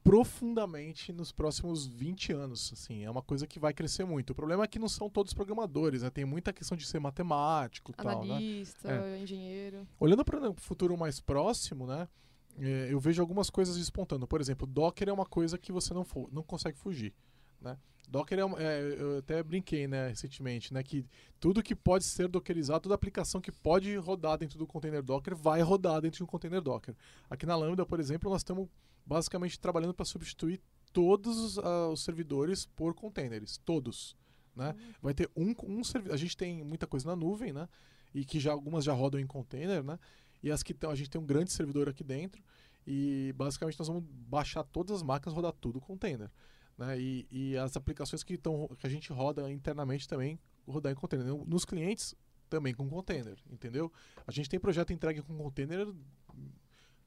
profundamente 0.02 1.12
nos 1.12 1.32
próximos 1.32 1.86
20 1.86 2.32
anos. 2.32 2.70
Assim, 2.72 3.04
é 3.04 3.10
uma 3.10 3.22
coisa 3.22 3.46
que 3.46 3.58
vai 3.58 3.72
crescer 3.72 4.04
muito. 4.04 4.30
O 4.30 4.34
problema 4.34 4.64
é 4.64 4.66
que 4.66 4.78
não 4.78 4.88
são 4.88 5.08
todos 5.08 5.32
programadores, 5.32 6.02
né? 6.02 6.10
Tem 6.10 6.24
muita 6.24 6.52
questão 6.52 6.76
de 6.76 6.86
ser 6.86 6.98
matemático, 6.98 7.92
analista, 7.96 8.88
tal, 8.88 8.98
né? 8.98 9.18
É. 9.18 9.22
engenheiro. 9.22 9.86
Olhando 9.98 10.24
para 10.24 10.50
o 10.50 10.54
futuro 10.54 10.96
mais 10.96 11.20
próximo, 11.20 11.86
né? 11.86 12.08
É, 12.58 12.88
eu 12.90 12.98
vejo 12.98 13.22
algumas 13.22 13.48
coisas 13.48 13.76
despontando. 13.76 14.26
Por 14.26 14.40
exemplo, 14.40 14.66
Docker 14.66 15.08
é 15.08 15.12
uma 15.12 15.26
coisa 15.26 15.56
que 15.56 15.72
você 15.72 15.94
não, 15.94 16.06
não 16.32 16.42
consegue 16.42 16.76
fugir, 16.76 17.14
né? 17.60 17.78
Docker 18.10 18.38
é, 18.38 18.42
é, 18.42 18.96
eu 18.98 19.18
até 19.18 19.42
brinquei, 19.42 19.86
né, 19.86 20.08
recentemente, 20.08 20.74
né, 20.74 20.82
que 20.82 21.06
tudo 21.38 21.62
que 21.62 21.76
pode 21.76 22.04
ser 22.04 22.26
dockerizado, 22.26 22.80
toda 22.80 22.94
aplicação 22.94 23.40
que 23.40 23.52
pode 23.52 23.94
rodar 23.96 24.36
dentro 24.36 24.58
do 24.58 24.66
container 24.66 25.02
Docker 25.02 25.36
vai 25.36 25.62
rodar 25.62 26.00
dentro 26.00 26.18
de 26.18 26.24
um 26.24 26.26
container 26.26 26.60
Docker. 26.60 26.94
Aqui 27.30 27.46
na 27.46 27.54
Lambda, 27.54 27.86
por 27.86 28.00
exemplo, 28.00 28.28
nós 28.28 28.40
estamos 28.40 28.68
basicamente 29.06 29.58
trabalhando 29.60 29.94
para 29.94 30.04
substituir 30.04 30.60
todos 30.92 31.38
os, 31.38 31.56
uh, 31.56 31.90
os, 31.92 32.02
servidores 32.02 32.66
por 32.66 32.94
containers, 32.94 33.58
todos. 33.58 34.16
Né? 34.56 34.70
Uhum. 34.70 34.94
Vai 35.00 35.14
ter 35.14 35.30
um, 35.36 35.54
um 35.64 35.84
servidor. 35.84 36.14
A 36.14 36.18
gente 36.18 36.36
tem 36.36 36.64
muita 36.64 36.86
coisa 36.86 37.08
na 37.08 37.14
nuvem, 37.14 37.52
né? 37.52 37.68
E 38.12 38.24
que 38.24 38.40
já 38.40 38.50
algumas 38.50 38.84
já 38.84 38.92
rodam 38.92 39.20
em 39.20 39.26
container, 39.26 39.84
né? 39.84 39.98
E 40.42 40.50
as 40.50 40.62
que 40.62 40.72
estão, 40.72 40.90
a 40.90 40.96
gente 40.96 41.08
tem 41.08 41.20
um 41.20 41.26
grande 41.26 41.52
servidor 41.52 41.88
aqui 41.88 42.02
dentro 42.02 42.42
e 42.86 43.32
basicamente 43.36 43.78
nós 43.78 43.88
vamos 43.88 44.02
baixar 44.04 44.64
todas 44.64 44.96
as 44.96 45.02
máquinas, 45.02 45.34
rodar 45.34 45.52
tudo 45.52 45.80
container, 45.80 46.30
né? 46.80 46.98
E, 46.98 47.26
e 47.30 47.58
as 47.58 47.76
aplicações 47.76 48.24
que, 48.24 48.34
estão 48.34 48.66
que 48.78 48.86
a 48.86 48.90
gente 48.90 49.12
roda 49.12 49.50
internamente 49.52 50.08
também 50.08 50.40
rodar 50.66 50.90
em 50.90 50.94
container. 50.94 51.26
Nos 51.46 51.66
clientes 51.66 52.14
também 52.48 52.72
com 52.72 52.88
container, 52.88 53.38
entendeu? 53.50 53.92
A 54.26 54.32
gente 54.32 54.48
tem 54.48 54.58
projeto 54.58 54.90
entregue 54.90 55.20
com 55.20 55.36
container 55.36 55.86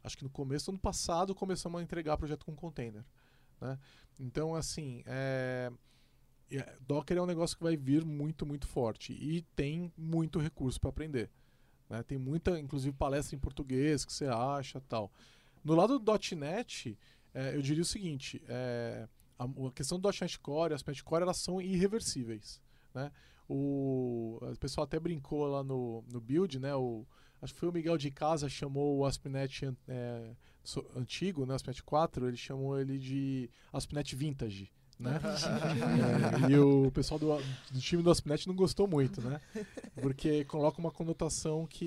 acho 0.03 0.17
que 0.17 0.23
no 0.23 0.29
começo 0.29 0.65
do 0.65 0.71
ano 0.71 0.79
passado 0.79 1.33
começamos 1.33 1.79
a 1.79 1.83
entregar 1.83 2.17
projeto 2.17 2.45
com 2.45 2.55
container. 2.55 3.03
Né? 3.59 3.79
Então, 4.19 4.53
assim, 4.53 5.01
é, 5.07 5.71
é, 6.51 6.77
Docker 6.81 7.17
é 7.17 7.21
um 7.21 7.25
negócio 7.25 7.57
que 7.57 7.63
vai 7.63 7.75
vir 7.75 8.05
muito, 8.05 8.45
muito 8.45 8.67
forte 8.67 9.13
e 9.13 9.41
tem 9.55 9.91
muito 9.97 10.39
recurso 10.39 10.79
para 10.79 10.89
aprender. 10.89 11.31
Né? 11.89 12.03
Tem 12.03 12.17
muita, 12.17 12.59
inclusive, 12.59 12.95
palestra 12.95 13.35
em 13.35 13.39
português 13.39 14.05
que 14.05 14.13
você 14.13 14.25
acha 14.25 14.79
tal. 14.81 15.11
No 15.63 15.73
lado 15.73 15.97
do 15.97 16.11
.NET, 16.35 16.97
é, 17.33 17.55
eu 17.55 17.61
diria 17.61 17.81
o 17.81 17.85
seguinte, 17.85 18.43
é, 18.47 19.07
a, 19.37 19.45
a, 19.45 19.71
questão 19.73 19.99
do 19.99 20.09
.NET 20.09 20.39
Core 20.39 20.73
e 20.73 20.75
as 20.75 20.83
.NET 20.83 21.03
Core, 21.03 21.23
elas 21.23 21.37
são 21.37 21.61
irreversíveis. 21.61 22.61
Né? 22.93 23.11
O, 23.47 24.39
o 24.41 24.57
pessoal 24.57 24.85
até 24.85 24.99
brincou 24.99 25.45
lá 25.47 25.63
no, 25.63 26.03
no 26.11 26.21
build, 26.21 26.59
né? 26.59 26.73
O, 26.75 27.05
acho 27.41 27.53
que 27.53 27.59
foi 27.59 27.69
o 27.69 27.73
Miguel 27.73 27.97
de 27.97 28.09
Casa 28.09 28.47
chamou 28.47 28.97
o 28.97 29.05
ASP.NET 29.05 29.73
é, 29.87 30.35
antigo, 30.95 31.45
né, 31.45 31.55
ASP.NET 31.55 31.83
4, 31.83 32.27
ele 32.27 32.37
chamou 32.37 32.79
ele 32.79 32.97
de 32.97 33.49
ASP.NET 33.71 34.15
Vintage. 34.15 34.71
Né? 35.03 35.19
é, 36.47 36.51
e 36.51 36.57
o 36.57 36.89
pessoal 36.91 37.19
do, 37.19 37.37
do 37.71 37.79
time 37.79 38.01
do 38.01 38.09
ASP.NET 38.09 38.47
não 38.47 38.55
gostou 38.55 38.87
muito, 38.87 39.21
né? 39.21 39.41
Porque 40.01 40.45
coloca 40.45 40.79
uma 40.79 40.91
conotação 40.91 41.67
que 41.67 41.85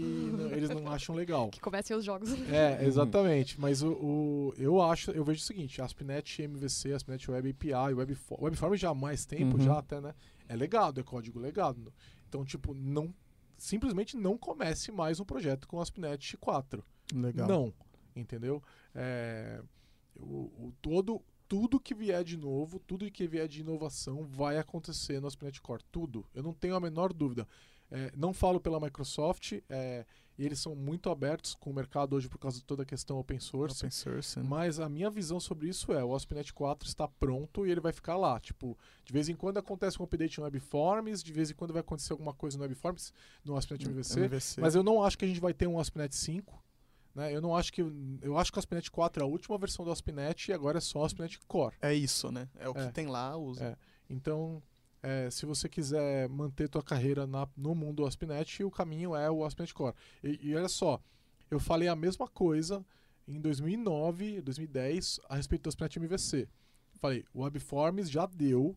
eles 0.52 0.68
não 0.68 0.86
acham 0.88 1.14
legal. 1.14 1.48
Que 1.48 1.60
comecem 1.60 1.96
os 1.96 2.04
jogos. 2.04 2.30
É, 2.50 2.78
exatamente. 2.84 3.58
Mas 3.58 3.82
o, 3.82 3.88
o, 3.88 4.54
eu 4.58 4.82
acho, 4.82 5.10
eu 5.12 5.24
vejo 5.24 5.40
o 5.40 5.44
seguinte, 5.44 5.80
ASP.NET 5.80 6.42
MVC, 6.42 6.92
ASP.NET 6.92 7.30
Web 7.30 7.50
API, 7.50 7.94
Webform, 7.94 8.44
Webform 8.44 8.74
já 8.74 8.90
há 8.90 8.94
mais 8.94 9.24
tempo, 9.24 9.56
uhum. 9.56 9.64
já 9.64 9.78
até, 9.78 10.00
né? 10.00 10.14
É 10.48 10.54
legado, 10.54 11.00
é 11.00 11.02
código 11.02 11.40
legado. 11.40 11.92
Então, 12.28 12.44
tipo, 12.44 12.74
não 12.74 13.14
simplesmente 13.56 14.16
não 14.16 14.36
comece 14.36 14.92
mais 14.92 15.18
um 15.18 15.24
projeto 15.24 15.66
com 15.66 15.80
ASP.NET 15.80 16.36
4. 16.36 16.84
Legal. 17.14 17.48
Não, 17.48 17.72
entendeu? 18.14 18.62
É, 18.94 19.62
o, 20.16 20.66
o, 20.66 20.74
todo, 20.82 21.22
tudo 21.48 21.80
que 21.80 21.94
vier 21.94 22.22
de 22.24 22.36
novo, 22.36 22.78
tudo 22.78 23.10
que 23.10 23.26
vier 23.26 23.48
de 23.48 23.60
inovação 23.60 24.24
vai 24.24 24.58
acontecer 24.58 25.20
no 25.20 25.26
ASP.NET 25.26 25.60
Core. 25.60 25.82
Tudo. 25.90 26.26
Eu 26.34 26.42
não 26.42 26.52
tenho 26.52 26.74
a 26.74 26.80
menor 26.80 27.12
dúvida. 27.12 27.46
É, 27.90 28.12
não 28.16 28.32
falo 28.32 28.60
pela 28.60 28.80
Microsoft, 28.80 29.52
é, 29.68 30.04
eles 30.38 30.58
são 30.58 30.74
muito 30.74 31.08
abertos 31.08 31.54
com 31.54 31.70
o 31.70 31.74
mercado 31.74 32.14
hoje 32.14 32.28
por 32.28 32.38
causa 32.38 32.58
de 32.58 32.64
toda 32.64 32.82
a 32.82 32.86
questão 32.86 33.18
open 33.18 33.38
source. 33.38 33.78
Open 33.78 33.90
source 33.90 34.38
né? 34.38 34.44
Mas 34.46 34.78
a 34.78 34.88
minha 34.88 35.08
visão 35.08 35.40
sobre 35.40 35.68
isso 35.68 35.92
é: 35.92 36.04
o 36.04 36.14
ASP.NET 36.14 36.52
4 36.52 36.86
está 36.86 37.08
pronto 37.08 37.66
e 37.66 37.70
ele 37.70 37.80
vai 37.80 37.92
ficar 37.92 38.16
lá. 38.16 38.38
Tipo, 38.38 38.76
de 39.04 39.12
vez 39.12 39.28
em 39.28 39.34
quando 39.34 39.58
acontece 39.58 40.00
um 40.00 40.04
update 40.04 40.38
no 40.38 40.44
Webforms, 40.44 41.22
de 41.22 41.32
vez 41.32 41.50
em 41.50 41.54
quando 41.54 41.72
vai 41.72 41.80
acontecer 41.80 42.12
alguma 42.12 42.34
coisa 42.34 42.58
no 42.58 42.64
Webforms, 42.64 43.12
no 43.44 43.56
ASP.NET 43.56 43.88
MVC, 43.88 44.20
MVC. 44.20 44.60
Mas 44.60 44.74
eu 44.74 44.82
não 44.82 45.02
acho 45.02 45.16
que 45.16 45.24
a 45.24 45.28
gente 45.28 45.40
vai 45.40 45.54
ter 45.54 45.66
um 45.66 45.78
ASP.NET 45.78 46.14
5. 46.14 46.65
Né? 47.16 47.34
Eu 47.34 47.40
não 47.40 47.56
acho 47.56 47.72
que. 47.72 47.80
Eu 48.20 48.36
acho 48.36 48.52
que 48.52 48.58
o 48.58 48.60
ASP.NET 48.60 48.90
4 48.90 49.22
é 49.22 49.24
a 49.24 49.26
última 49.26 49.56
versão 49.56 49.86
do 49.86 49.90
ASP.NET 49.90 50.50
e 50.50 50.52
agora 50.52 50.76
é 50.76 50.80
só 50.82 51.00
o 51.00 51.04
ASP.NET 51.04 51.40
Core. 51.48 51.74
É 51.80 51.94
isso, 51.94 52.30
né? 52.30 52.46
É 52.58 52.68
o 52.68 52.74
que 52.74 52.80
é. 52.80 52.90
tem 52.90 53.06
lá. 53.06 53.34
Usa. 53.34 53.64
É. 53.64 53.76
Então, 54.10 54.62
é, 55.02 55.30
se 55.30 55.46
você 55.46 55.66
quiser 55.66 56.28
manter 56.28 56.68
tua 56.68 56.82
carreira 56.82 57.26
na, 57.26 57.48
no 57.56 57.74
mundo 57.74 58.02
do 58.02 58.06
ASP.NET, 58.06 58.62
o 58.62 58.70
caminho 58.70 59.16
é 59.16 59.30
o 59.30 59.46
ASP.NET 59.46 59.72
Core. 59.72 59.94
E, 60.22 60.50
e, 60.50 60.54
olha 60.54 60.68
só, 60.68 61.00
eu 61.50 61.58
falei 61.58 61.88
a 61.88 61.96
mesma 61.96 62.28
coisa 62.28 62.84
em 63.26 63.40
2009, 63.40 64.42
2010, 64.42 65.20
a 65.26 65.36
respeito 65.36 65.62
do 65.62 65.68
ASP.NET 65.70 65.98
MVC. 65.98 66.46
Falei, 66.98 67.24
o 67.34 67.42
Webforms 67.42 68.10
já 68.10 68.26
deu, 68.26 68.74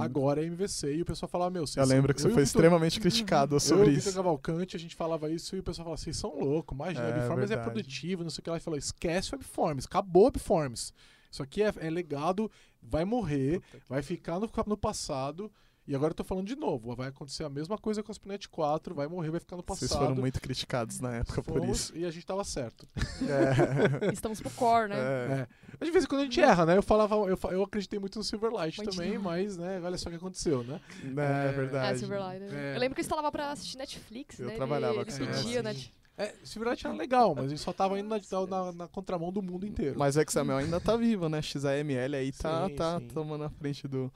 agora 0.00 0.42
é 0.42 0.46
MVC. 0.46 0.96
E 0.96 1.02
o 1.02 1.04
pessoal 1.04 1.28
falava, 1.28 1.50
meu, 1.50 1.64
Eu 1.76 1.84
lembro 1.86 2.12
que 2.12 2.20
você 2.20 2.30
foi 2.30 2.42
extremamente 2.42 3.00
criticado 3.00 3.58
sobre 3.60 3.90
eu, 3.90 3.92
isso. 3.92 4.08
Eu 4.08 4.14
Cavalcante, 4.14 4.76
a 4.76 4.80
gente 4.80 4.96
falava 4.96 5.30
isso 5.30 5.54
e 5.56 5.60
o 5.60 5.62
pessoal 5.62 5.84
falava, 5.84 6.00
vocês 6.00 6.16
são 6.16 6.38
loucos, 6.38 6.74
imagina, 6.74 7.06
é, 7.06 7.14
Webforms 7.14 7.50
é 7.50 7.56
produtivo, 7.56 8.22
não 8.22 8.30
sei 8.30 8.40
o 8.40 8.44
que 8.44 8.50
lá. 8.50 8.56
E 8.56 8.60
falou, 8.60 8.78
esquece 8.78 9.32
o 9.32 9.36
Webforms, 9.36 9.86
acabou 9.86 10.22
o 10.22 10.26
Webforms. 10.26 10.92
Isso 11.30 11.42
aqui 11.42 11.62
é, 11.62 11.72
é 11.78 11.88
legado, 11.88 12.50
vai 12.82 13.04
morrer, 13.04 13.62
vai 13.88 14.02
ficar 14.02 14.38
no, 14.38 14.50
no 14.66 14.76
passado. 14.76 15.50
E 15.92 15.94
agora 15.94 16.12
eu 16.12 16.14
tô 16.14 16.24
falando 16.24 16.46
de 16.46 16.56
novo, 16.56 16.96
vai 16.96 17.08
acontecer 17.08 17.44
a 17.44 17.50
mesma 17.50 17.76
coisa 17.76 18.02
com 18.02 18.10
a 18.10 18.14
Spinet 18.14 18.48
4, 18.48 18.94
vai 18.94 19.06
morrer, 19.06 19.30
vai 19.30 19.40
ficar 19.40 19.58
no 19.58 19.62
passado. 19.62 19.88
Vocês 19.90 20.00
foram 20.00 20.14
muito 20.14 20.40
criticados 20.40 21.00
na 21.00 21.16
época 21.16 21.42
Fomos, 21.42 21.60
por 21.60 21.68
isso. 21.68 21.94
E 21.94 22.06
a 22.06 22.10
gente 22.10 22.24
tava 22.24 22.42
certo. 22.44 22.88
É. 23.22 24.10
Estamos 24.10 24.40
pro 24.40 24.50
core, 24.52 24.88
né? 24.88 24.96
É. 24.96 25.32
É. 25.32 25.48
Mas 25.78 25.86
de 25.86 25.92
vez 25.92 26.04
em 26.04 26.08
quando 26.08 26.22
a 26.22 26.24
gente 26.24 26.40
erra, 26.40 26.64
né? 26.64 26.78
Eu 26.78 26.82
falava, 26.82 27.14
eu, 27.14 27.38
eu 27.50 27.62
acreditei 27.62 27.98
muito 27.98 28.18
no 28.18 28.24
Silverlight 28.24 28.78
muito 28.78 28.90
também, 28.90 29.14
não. 29.14 29.22
mas, 29.22 29.58
né, 29.58 29.80
olha 29.82 29.98
só 29.98 30.08
o 30.08 30.12
que 30.12 30.16
aconteceu, 30.16 30.64
né? 30.64 30.80
É, 31.04 31.48
é 31.48 31.52
verdade. 31.52 31.92
É, 31.94 31.98
Silverlight. 31.98 32.54
É. 32.54 32.74
Eu 32.74 32.80
lembro 32.80 32.94
que 32.94 33.00
eu 33.00 33.04
instalava 33.04 33.30
pra 33.30 33.50
assistir 33.50 33.76
Netflix, 33.76 34.40
eu 34.40 34.46
né? 34.46 34.54
trabalhava 34.54 35.02
ele, 35.02 35.12
ele 35.12 35.26
pedia, 35.26 35.62
né? 35.62 35.76
É, 36.16 36.34
Silverlight 36.42 36.86
era 36.86 36.96
legal, 36.96 37.34
mas 37.34 37.46
ele 37.46 37.58
só 37.58 37.72
tava 37.72 37.98
indo 37.98 38.08
na, 38.08 38.46
na, 38.46 38.72
na, 38.72 38.88
contramão 38.88 39.30
do 39.30 39.42
mundo 39.42 39.66
inteiro. 39.66 39.98
Mas 39.98 40.16
o 40.16 40.20
XML 40.20 40.64
ainda 40.64 40.80
tá 40.80 40.96
vivo, 40.96 41.28
né? 41.28 41.42
XAML 41.42 42.16
aí 42.16 42.32
tá, 42.32 42.66
sim, 42.66 42.74
tá 42.74 42.98
sim. 42.98 43.08
tomando 43.08 43.44
a 43.44 43.50
frente 43.50 43.86
do, 43.86 44.12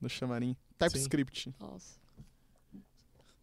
do 0.00 0.08
chamarim. 0.08 0.56
TypeScript. 0.78 1.54
Nossa. 1.58 1.98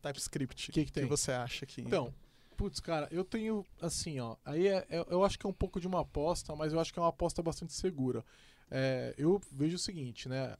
TypeScript. 0.01 0.69
O 0.69 0.73
que, 0.73 0.85
que, 0.85 0.91
que 0.91 1.05
você 1.05 1.31
acha 1.31 1.65
que. 1.65 1.81
Então, 1.81 2.13
putz, 2.55 2.79
cara, 2.79 3.07
eu 3.11 3.23
tenho, 3.23 3.65
assim, 3.81 4.19
ó. 4.19 4.35
Aí 4.45 4.67
é, 4.67 4.85
é, 4.89 5.05
eu 5.09 5.23
acho 5.23 5.37
que 5.37 5.45
é 5.45 5.49
um 5.49 5.53
pouco 5.53 5.79
de 5.79 5.87
uma 5.87 6.01
aposta, 6.01 6.55
mas 6.55 6.73
eu 6.73 6.79
acho 6.79 6.93
que 6.93 6.99
é 6.99 7.01
uma 7.01 7.09
aposta 7.09 7.41
bastante 7.41 7.73
segura. 7.73 8.23
É, 8.69 9.13
eu 9.17 9.41
vejo 9.51 9.75
o 9.75 9.79
seguinte, 9.79 10.29
né? 10.29 10.55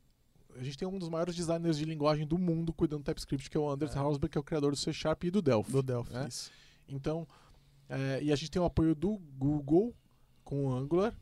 A 0.57 0.63
gente 0.63 0.77
tem 0.77 0.87
um 0.87 0.97
dos 0.97 1.09
maiores 1.09 1.35
designers 1.35 1.77
de 1.77 1.85
linguagem 1.85 2.25
do 2.25 2.37
mundo 2.37 2.71
cuidando 2.71 3.01
do 3.01 3.05
TypeScript, 3.05 3.49
que 3.49 3.57
é 3.57 3.59
o 3.59 3.69
Anders 3.69 3.95
é. 3.95 3.99
Hausberg, 3.99 4.31
que 4.31 4.37
é 4.37 4.41
o 4.41 4.43
criador 4.43 4.71
do 4.71 4.77
C 4.77 4.93
Sharp 4.93 5.23
e 5.25 5.31
do 5.31 5.41
Delphi. 5.41 5.71
Do 5.71 5.83
Delphi, 5.83 6.13
né? 6.13 6.27
isso. 6.29 6.51
Então, 6.87 7.27
é, 7.89 8.19
e 8.21 8.31
a 8.31 8.35
gente 8.35 8.51
tem 8.51 8.61
o 8.61 8.65
apoio 8.65 8.95
do 8.95 9.17
Google 9.37 9.93
com 10.43 10.65
o 10.65 10.73
Angular. 10.73 11.13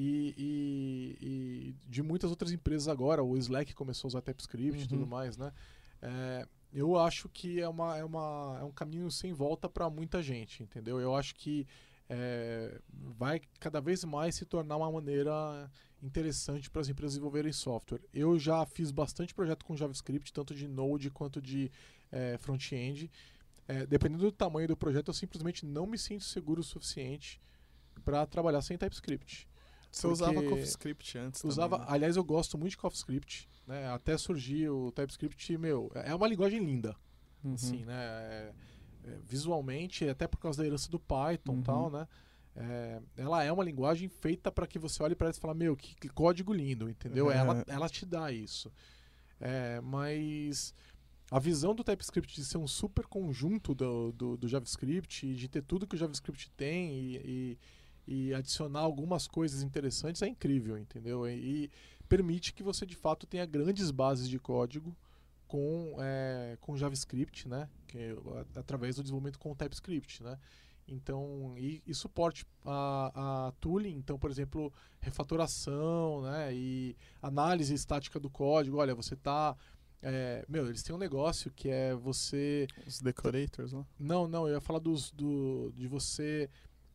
E, 0.00 0.32
e, 0.38 1.18
e, 1.20 1.74
de 1.88 2.04
muitas 2.04 2.30
outras 2.30 2.52
empresas 2.52 2.86
agora, 2.86 3.20
o 3.20 3.36
Slack 3.36 3.74
começou 3.74 4.06
a 4.06 4.10
usar 4.10 4.22
TypeScript 4.22 4.78
uhum. 4.78 4.84
e 4.84 4.86
tudo 4.86 5.02
uhum. 5.02 5.08
mais, 5.08 5.36
né? 5.36 5.52
É, 6.00 6.46
eu 6.72 6.96
acho 6.96 7.28
que 7.28 7.60
é, 7.60 7.68
uma, 7.68 7.98
é, 7.98 8.04
uma, 8.04 8.58
é 8.60 8.64
um 8.64 8.70
caminho 8.70 9.10
sem 9.10 9.32
volta 9.32 9.68
para 9.68 9.90
muita 9.90 10.22
gente, 10.22 10.62
entendeu? 10.62 11.00
Eu 11.00 11.16
acho 11.16 11.34
que 11.34 11.66
é, 12.08 12.80
vai 13.18 13.40
cada 13.58 13.80
vez 13.80 14.04
mais 14.04 14.36
se 14.36 14.44
tornar 14.44 14.76
uma 14.76 14.92
maneira 14.92 15.68
interessante 16.00 16.70
para 16.70 16.80
as 16.80 16.88
empresas 16.88 17.14
desenvolverem 17.14 17.52
software. 17.52 18.00
Eu 18.14 18.38
já 18.38 18.64
fiz 18.66 18.92
bastante 18.92 19.34
projeto 19.34 19.64
com 19.64 19.76
JavaScript, 19.76 20.32
tanto 20.32 20.54
de 20.54 20.68
Node 20.68 21.10
quanto 21.10 21.42
de 21.42 21.72
é, 22.12 22.38
front-end. 22.38 23.10
É, 23.66 23.84
dependendo 23.84 24.22
do 24.22 24.30
tamanho 24.30 24.68
do 24.68 24.76
projeto, 24.76 25.08
eu 25.08 25.14
simplesmente 25.14 25.66
não 25.66 25.88
me 25.88 25.98
sinto 25.98 26.22
seguro 26.22 26.60
o 26.60 26.64
suficiente 26.64 27.40
para 28.04 28.24
trabalhar 28.26 28.62
sem 28.62 28.78
TypeScript. 28.78 29.47
Você 29.90 30.06
usava 30.06 30.42
CoffeeScript 30.42 31.18
antes 31.18 31.42
Usava, 31.44 31.76
também, 31.76 31.86
né? 31.86 31.94
aliás, 31.94 32.16
eu 32.16 32.24
gosto 32.24 32.56
muito 32.58 32.70
de 32.70 32.76
CoffeeScript, 32.76 33.48
né? 33.66 33.88
Até 33.88 34.16
surgir 34.18 34.68
o 34.68 34.92
TypeScript, 34.92 35.56
meu, 35.58 35.90
é 35.94 36.14
uma 36.14 36.28
linguagem 36.28 36.64
linda, 36.64 36.94
Uhum. 37.42 37.54
assim, 37.54 37.84
né? 37.84 37.94
É- 37.94 38.54
é, 39.04 39.18
visualmente, 39.22 40.08
até 40.08 40.26
por 40.26 40.38
causa 40.38 40.60
da 40.60 40.66
herança 40.66 40.90
do 40.90 40.98
Python 40.98 41.52
e 41.52 41.56
Uhum. 41.56 41.62
tal, 41.62 41.90
né? 41.90 42.08
É, 42.56 43.00
ela 43.16 43.44
é 43.44 43.52
uma 43.52 43.62
linguagem 43.62 44.08
feita 44.08 44.50
para 44.50 44.66
que 44.66 44.78
você 44.78 45.00
olhe 45.02 45.14
para 45.14 45.28
ela 45.28 45.36
e 45.36 45.40
fale, 45.40 45.56
meu, 45.58 45.76
que, 45.76 45.94
que 45.94 46.08
código 46.08 46.52
lindo, 46.52 46.90
entendeu? 46.90 47.30
É. 47.30 47.36
Ela, 47.36 47.64
ela 47.68 47.88
te 47.88 48.04
dá 48.04 48.32
isso. 48.32 48.72
É, 49.40 49.80
mas 49.80 50.74
a 51.30 51.38
visão 51.38 51.74
do 51.74 51.84
TypeScript 51.84 52.34
de 52.34 52.44
ser 52.44 52.58
um 52.58 52.66
super 52.66 53.06
conjunto 53.06 53.74
do, 53.74 54.12
do, 54.12 54.36
do 54.36 54.48
JavaScript, 54.48 55.26
e 55.26 55.34
de 55.36 55.48
ter 55.48 55.62
tudo 55.62 55.86
que 55.86 55.94
o 55.94 55.98
JavaScript 55.98 56.50
tem 56.56 56.90
e, 56.92 57.16
e, 57.24 57.58
e 58.08 58.32
adicionar 58.32 58.80
algumas 58.80 59.26
coisas 59.26 59.62
interessantes 59.62 60.22
é 60.22 60.28
incrível, 60.28 60.78
entendeu? 60.78 61.28
E, 61.28 61.70
permite 62.08 62.54
que 62.54 62.62
você 62.62 62.86
de 62.86 62.96
fato 62.96 63.26
tenha 63.26 63.44
grandes 63.44 63.90
bases 63.90 64.26
de 64.30 64.38
código 64.38 64.96
com, 65.46 65.94
é, 66.00 66.56
com 66.58 66.74
JavaScript, 66.74 67.46
né? 67.46 67.68
Que, 67.86 67.98
é 67.98 68.16
através 68.58 68.96
do 68.96 69.02
desenvolvimento 69.02 69.38
com 69.38 69.52
o 69.52 69.54
TypeScript, 69.54 70.22
né? 70.22 70.38
Então, 70.86 71.52
e, 71.58 71.82
e 71.86 71.94
suporte 71.94 72.46
a, 72.64 73.48
a 73.48 73.52
tooling, 73.60 73.94
então, 73.94 74.18
por 74.18 74.30
exemplo, 74.30 74.72
refatoração, 75.00 76.22
né? 76.22 76.54
E 76.54 76.96
análise 77.20 77.74
estática 77.74 78.18
do 78.18 78.30
código. 78.30 78.78
Olha, 78.78 78.94
você 78.94 79.14
tá. 79.14 79.54
é, 80.02 80.46
meu, 80.48 80.66
eles 80.66 80.82
têm 80.82 80.96
um 80.96 80.98
negócio 80.98 81.50
que 81.50 81.68
é 81.68 81.94
você. 81.94 82.66
Os 82.86 83.00
decorators 83.02 83.72
lá. 83.72 83.86
Não, 83.98 84.26
não, 84.26 84.48
eu 84.48 84.54
ia 84.54 84.60
falar 84.62 84.78
dos, 84.78 85.10
do, 85.10 85.70
de 85.76 85.86
você 85.86 86.48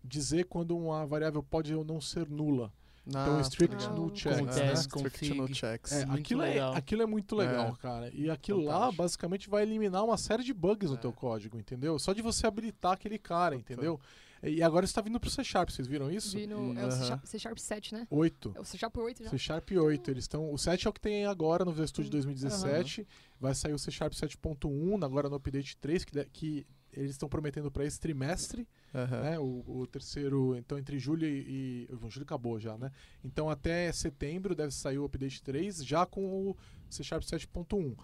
dizer 0.04 0.46
quando 0.46 0.78
uma 0.78 1.06
variável 1.06 1.42
pode 1.44 1.74
ou 1.74 1.84
não 1.84 2.02
ser 2.02 2.28
nula. 2.30 2.72
Então, 3.06 3.38
Ah, 3.38 3.42
strict 3.42 3.76
tá 3.76 3.90
null 3.92 4.06
ligado. 4.14 4.18
checks, 4.18 4.88
Com 4.88 5.02
né? 5.02 5.10
Strict 5.10 5.34
no 5.34 5.54
checks. 5.54 5.92
É, 5.92 6.04
aquilo, 6.04 6.40
legal. 6.42 6.74
é, 6.74 6.78
aquilo 6.78 7.02
é 7.02 7.06
muito 7.06 7.36
legal, 7.36 7.74
É. 7.78 7.82
cara. 7.82 8.10
E 8.14 8.30
aquilo 8.30 8.62
lá, 8.64 8.74
Fantástico. 8.76 8.98
basicamente, 9.04 9.50
vai 9.50 9.64
eliminar 9.64 10.06
uma 10.06 10.18
série 10.18 10.42
de 10.44 10.54
bugs 10.54 10.90
no 10.90 10.96
É. 10.96 11.00
teu 11.00 11.12
código, 11.12 11.58
entendeu? 11.58 12.00
Só 12.00 12.14
de 12.14 12.22
você 12.22 12.48
habilitar 12.48 12.94
aquele 12.94 13.18
cara, 13.20 13.56
entendeu? 13.58 14.00
E 14.42 14.62
agora 14.64 14.84
está 14.86 15.02
vindo 15.02 15.20
pro 15.20 15.30
C 15.30 15.42
Sharp, 15.44 15.70
vocês 15.70 15.86
viram 15.88 16.10
isso? 16.12 16.38
Vi 16.38 16.48
no, 16.48 16.78
é 16.80 16.86
o 16.86 16.92
C 16.92 16.98
aham. 16.98 17.08
Sharp, 17.08 17.26
C 17.26 17.40
Sharp 17.40 17.58
7, 17.58 17.94
né? 17.94 18.08
8. 18.10 18.54
É 18.56 18.60
o 18.62 18.66
C 18.66 18.78
Sharp 18.78 18.98
8 18.98 19.24
já. 19.24 19.30
C 19.30 19.38
Sharp 19.38 19.70
8. 19.72 20.12
Eles 20.12 20.24
estão. 20.26 20.54
O 20.54 20.58
7 20.58 20.88
é 20.88 20.90
o 20.90 20.94
que 20.94 21.00
tem 21.02 21.26
agora 21.26 21.64
no 21.66 21.72
Visual 21.72 21.88
Studio 21.88 22.08
Hum, 22.10 22.12
2017. 22.12 23.08
Vai 23.40 23.54
sair 23.56 23.74
o 23.74 23.80
C 23.80 23.90
Sharp 23.92 24.14
7.1 24.14 25.04
agora 25.06 25.30
no 25.30 25.36
update 25.36 25.76
3, 25.78 26.04
que, 26.06 26.12
de- 26.14 26.26
que 26.26 26.66
eles 26.92 27.12
estão 27.12 27.28
prometendo 27.28 27.70
para 27.72 27.86
esse 27.86 28.00
trimestre. 28.00 28.68
Aham. 28.94 29.22
né? 29.22 29.40
O, 29.40 29.64
o 29.68 29.88
terceiro, 29.88 30.56
então 30.56 30.78
entre 30.78 31.00
julho 31.00 31.26
e, 31.28 31.88
e. 31.92 32.10
Julho 32.10 32.24
acabou 32.24 32.60
já, 32.60 32.78
né? 32.78 32.92
Então 33.24 33.50
até 33.50 33.92
setembro 33.92 34.54
deve 34.56 34.72
sair 34.72 35.00
o 35.00 35.06
update 35.06 35.42
3, 35.42 35.84
já 35.86 36.06
com 36.06 36.50
o 36.50 36.58
C 36.90 37.04
Sharp 37.04 37.24
7.1. 37.24 37.98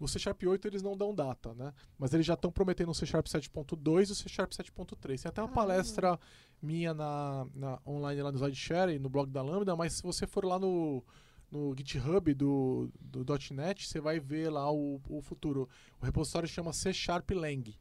O 0.00 0.06
C 0.06 0.16
Sharp 0.18 0.40
8 0.44 0.68
eles 0.68 0.80
não 0.80 0.96
dão 0.96 1.12
data, 1.12 1.52
né? 1.54 1.74
Mas 1.98 2.14
eles 2.14 2.24
já 2.24 2.34
estão 2.34 2.52
prometendo 2.52 2.90
o 2.90 2.94
C 2.94 3.04
Sharp 3.04 3.26
7.2 3.26 4.08
e 4.08 4.12
o 4.12 4.14
C 4.14 4.28
Sharp 4.28 4.52
7.3. 4.52 5.22
Tem 5.22 5.28
até 5.28 5.40
uma 5.42 5.48
Caramba. 5.48 5.54
palestra 5.54 6.20
minha 6.62 6.94
na, 6.94 7.46
na- 7.54 7.80
online 7.84 8.22
lá 8.22 8.30
no 8.30 8.38
SlideShare 8.38 8.92
e 8.94 8.98
no 9.00 9.08
blog 9.08 9.28
da 9.30 9.42
Lambda, 9.42 9.74
mas 9.74 9.94
se 9.94 10.02
você 10.04 10.24
for 10.24 10.44
lá 10.44 10.56
no, 10.56 11.02
no 11.50 11.74
GitHub 11.76 12.32
do, 12.32 12.88
do 13.00 13.24
.NET, 13.52 13.88
você 13.88 14.00
vai 14.00 14.20
ver 14.20 14.50
lá 14.50 14.70
o, 14.70 15.00
o 15.08 15.20
futuro. 15.20 15.68
O 16.00 16.04
repositório 16.04 16.48
chama 16.48 16.72
C 16.72 16.92
Sharp 16.92 17.28
Lang. 17.32 17.74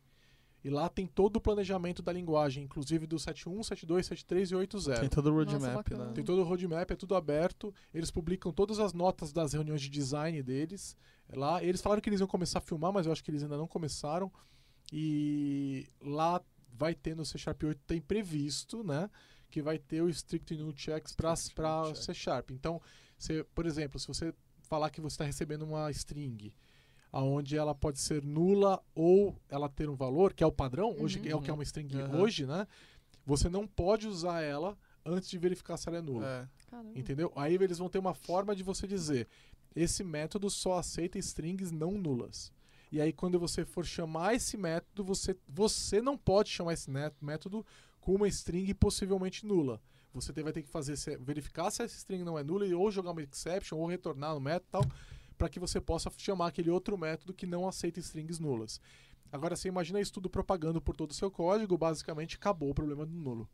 E 0.68 0.70
lá 0.70 0.90
tem 0.90 1.08
todo 1.08 1.38
o 1.38 1.42
planejamento 1.42 2.02
da 2.02 2.12
linguagem, 2.12 2.66
inclusive 2.66 3.08
do 3.08 3.16
7.1, 3.16 3.60
7.2, 3.60 4.00
7.3 4.02 4.52
e 4.52 4.68
8.0. 4.68 5.00
Tem 5.00 5.08
todo 5.08 5.28
o 5.28 5.32
Nossa, 5.32 5.52
roadmap, 5.52 5.76
bacana. 5.76 6.06
né? 6.08 6.12
Tem 6.12 6.26
todo 6.26 6.42
o 6.42 6.44
roadmap, 6.44 6.92
é 6.92 6.96
tudo 6.98 7.16
aberto. 7.16 7.74
Eles 7.94 8.12
publicam 8.12 8.52
todas 8.52 8.78
as 8.78 8.92
notas 8.92 9.32
das 9.32 9.54
reuniões 9.54 9.82
de 9.82 9.88
design 9.88 10.44
deles 10.44 10.98
lá. 11.34 11.64
Eles 11.64 11.80
falaram 11.80 12.02
que 12.02 12.10
eles 12.10 12.20
iam 12.20 12.28
começar 12.28 12.60
a 12.60 12.62
filmar, 12.62 12.92
mas 12.92 13.06
eu 13.06 13.14
acho 13.14 13.24
que 13.24 13.32
eles 13.32 13.44
ainda 13.44 13.56
não 13.56 13.66
começaram. 13.66 14.30
E 14.92 15.88
lá 16.02 16.42
vai 16.74 16.94
ter 16.94 17.16
no 17.16 17.24
C 17.24 17.38
Sharp 17.38 17.64
8, 17.64 17.80
tem 17.88 18.02
previsto, 18.02 18.84
né? 18.84 19.10
Que 19.50 19.62
vai 19.62 19.80
ter 19.80 20.02
o 20.02 20.10
strict 20.10 20.54
null 20.58 20.74
checks 20.76 21.16
para. 21.16 21.34
C 21.96 22.14
Sharp. 22.14 22.52
Então, 22.52 22.82
você, 23.18 23.42
por 23.56 23.66
exemplo, 23.66 23.98
se 24.02 24.08
você 24.08 24.34
falar 24.64 24.90
que 24.90 25.00
você 25.00 25.14
está 25.14 25.24
recebendo 25.24 25.62
uma 25.62 25.90
string 25.92 26.54
aonde 27.12 27.58
ela 27.58 27.74
pode 27.74 28.00
ser 28.00 28.24
nula 28.24 28.82
ou 28.94 29.36
ela 29.50 29.70
ter 29.70 29.90
um 29.90 29.96
valor, 29.96 30.34
que 30.34 30.44
é 30.44 30.48
o 30.48 30.52
padrão, 30.52 30.96
hoje 31.00 31.20
Uhum. 31.20 31.26
é 31.28 31.36
o 31.36 31.42
que 31.42 31.50
é 31.50 31.54
uma 31.54 31.64
string 31.64 31.96
Uhum. 31.96 32.22
hoje, 32.22 32.46
né? 32.46 32.68
Você 33.26 33.50
não 33.50 33.66
pode 33.68 34.08
usar 34.08 34.42
ela 34.42 34.78
antes 35.06 35.30
de 35.30 35.38
verificar 35.38 35.78
se 35.78 35.88
ela 35.90 35.98
é 35.98 36.02
nula. 36.02 36.26
É. 36.26 36.48
Caramba. 36.70 36.92
Entendeu? 37.00 37.32
Aí 37.36 37.56
eles 37.56 37.78
vão 37.78 37.90
ter 37.90 37.98
uma 38.00 38.14
forma 38.14 38.56
de 38.56 38.64
você 38.64 38.86
dizer: 38.88 39.28
esse 39.76 40.04
método 40.04 40.50
só 40.50 40.78
aceita 40.78 41.18
strings 41.18 41.72
não 41.72 41.92
nulas. 41.92 42.52
E 42.92 43.02
aí, 43.02 43.12
quando 43.12 43.38
você 43.38 43.66
for 43.66 43.86
chamar 43.86 44.34
esse 44.36 44.56
método, 44.56 45.04
você, 45.04 45.36
você 45.48 46.02
não 46.02 46.18
pode 46.18 46.50
chamar 46.50 46.72
esse 46.74 46.90
método 47.22 47.66
com 48.00 48.16
uma 48.16 48.28
string 48.30 48.74
possivelmente 48.74 49.46
nula. 49.46 49.82
Você 50.14 50.32
vai 50.42 50.54
ter 50.54 50.64
que 50.64 50.70
fazer 50.70 50.96
se- 50.96 51.18
verificar 51.18 51.70
se 51.70 51.84
essa 51.84 51.98
string 51.98 52.24
não 52.24 52.40
é 52.40 52.44
nula 52.44 52.66
e 52.66 52.74
ou 52.74 52.90
jogar 52.90 53.12
uma 53.12 53.22
exception 53.22 53.78
ou 53.78 53.86
retornar 53.88 54.34
no 54.34 54.40
método 54.40 54.66
e 54.70 54.72
tal, 54.72 54.86
para 55.38 55.50
que 55.50 55.60
você 55.60 55.80
possa 55.80 56.12
chamar 56.18 56.48
aquele 56.48 56.70
outro 56.70 56.98
método 56.98 57.34
que 57.34 57.46
não 57.46 57.68
aceita 57.68 58.00
strings 58.00 58.40
nulas. 58.40 58.82
Agora, 59.32 59.56
você 59.56 59.68
imagina 59.68 60.00
isso 60.00 60.14
tudo 60.14 60.30
propagando 60.30 60.82
por 60.82 60.96
todo 60.96 61.12
o 61.12 61.14
seu 61.14 61.30
código, 61.30 61.78
basicamente 61.78 62.36
acabou 62.36 62.70
o 62.70 62.74
problema 62.74 63.06
do 63.06 63.14
nulo. 63.14 63.50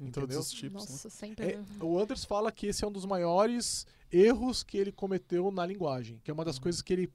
Em 0.00 0.10
todos 0.10 0.28
Entendeu? 0.28 0.40
os 0.40 0.50
tipos. 0.50 0.84
né? 0.84 0.90
Nossa, 0.90 1.10
sempre. 1.10 1.44
É, 1.44 1.56
né? 1.56 1.66
o 1.80 1.98
Anders 1.98 2.24
fala 2.24 2.52
que 2.52 2.66
esse 2.66 2.84
é 2.84 2.86
um 2.86 2.92
dos 2.92 3.04
maiores 3.04 3.86
erros 4.12 4.62
que 4.62 4.78
ele 4.78 4.92
cometeu 4.92 5.50
na 5.50 5.66
linguagem, 5.66 6.20
que 6.22 6.30
é 6.30 6.34
uma 6.34 6.44
das 6.44 6.58
coisas 6.58 6.80
que 6.80 6.92
ele 6.92 7.10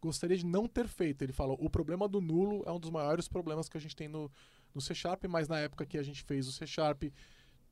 gostaria 0.00 0.36
de 0.36 0.46
não 0.46 0.66
ter 0.66 0.88
feito. 0.88 1.22
Ele 1.22 1.32
falou: 1.32 1.56
o 1.60 1.68
problema 1.68 2.08
do 2.08 2.20
nulo 2.20 2.62
é 2.66 2.72
um 2.72 2.80
dos 2.80 2.90
maiores 2.90 3.28
problemas 3.28 3.68
que 3.68 3.76
a 3.76 3.80
gente 3.80 3.94
tem 3.94 4.08
no, 4.08 4.30
no 4.74 4.80
C 4.80 4.94
Sharp, 4.94 5.24
mas 5.28 5.48
na 5.48 5.58
época 5.58 5.84
que 5.84 5.98
a 5.98 6.02
gente 6.02 6.22
fez 6.22 6.48
o 6.48 6.52
C 6.52 6.66
Sharp, 6.66 7.04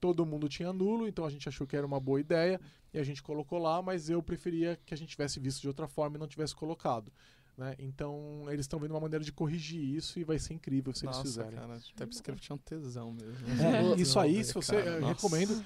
todo 0.03 0.27
mundo 0.27 0.49
tinha 0.49 0.73
nulo, 0.73 1.07
então 1.07 1.25
a 1.25 1.31
gente 1.31 1.49
achou 1.49 1.65
que 1.65 1.77
era 1.77 1.87
uma 1.87 2.01
boa 2.01 2.19
ideia 2.19 2.61
e 2.93 2.99
a 2.99 3.05
gente 3.05 3.23
colocou 3.23 3.57
lá, 3.61 3.81
mas 3.81 4.11
eu 4.11 4.21
preferia 4.21 4.77
que 4.85 4.93
a 4.93 4.97
gente 4.97 5.11
tivesse 5.11 5.39
visto 5.39 5.61
de 5.61 5.69
outra 5.69 5.87
forma 5.87 6.17
e 6.17 6.19
não 6.19 6.27
tivesse 6.27 6.57
colocado. 6.57 7.13
Né? 7.57 7.77
Então 7.79 8.45
eles 8.49 8.65
estão 8.65 8.81
vendo 8.81 8.91
uma 8.91 9.01
maneira 9.01 9.25
de 9.25 9.31
corrigir 9.31 9.81
isso 9.81 10.19
e 10.19 10.25
vai 10.25 10.41
ser 10.41 10.55
incrível 10.55 10.93
se 10.93 11.05
Nossa, 11.05 11.21
eles 11.21 11.31
fizerem. 11.37 11.53
cara, 11.57 11.79
TypeScript 11.95 12.51
é 12.51 12.55
um 12.55 12.59
tesão 12.59 13.13
mesmo. 13.13 13.47
É, 13.63 14.01
isso 14.01 14.19
aí, 14.19 14.39
Ver, 14.39 14.45
se 14.45 14.55
você 14.55 14.83
cara, 14.83 15.07
recomendo, 15.07 15.65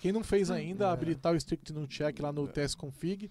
quem 0.00 0.12
não 0.12 0.22
fez 0.22 0.48
ainda, 0.48 0.84
É. 0.84 0.88
habilitar 0.92 1.32
o 1.32 1.36
strict 1.36 1.72
no 1.72 1.88
check 1.88 2.20
lá 2.20 2.32
no 2.32 2.44
É. 2.44 2.52
test 2.52 2.76
config 2.76 3.28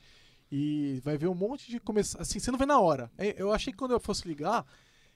e 0.52 1.00
vai 1.06 1.18
ver 1.18 1.28
um 1.28 1.34
monte 1.36 1.72
de 1.72 1.80
começar. 1.80 2.20
Assim, 2.22 2.40
você 2.40 2.52
não 2.52 2.60
vê 2.60 2.66
na 2.66 2.78
hora. 2.80 3.10
É, 3.18 3.42
Eu 3.42 3.54
achei 3.54 3.72
que 3.72 3.80
quando 3.80 3.92
eu 3.92 4.00
fosse 4.02 4.28
ligar, 4.28 4.66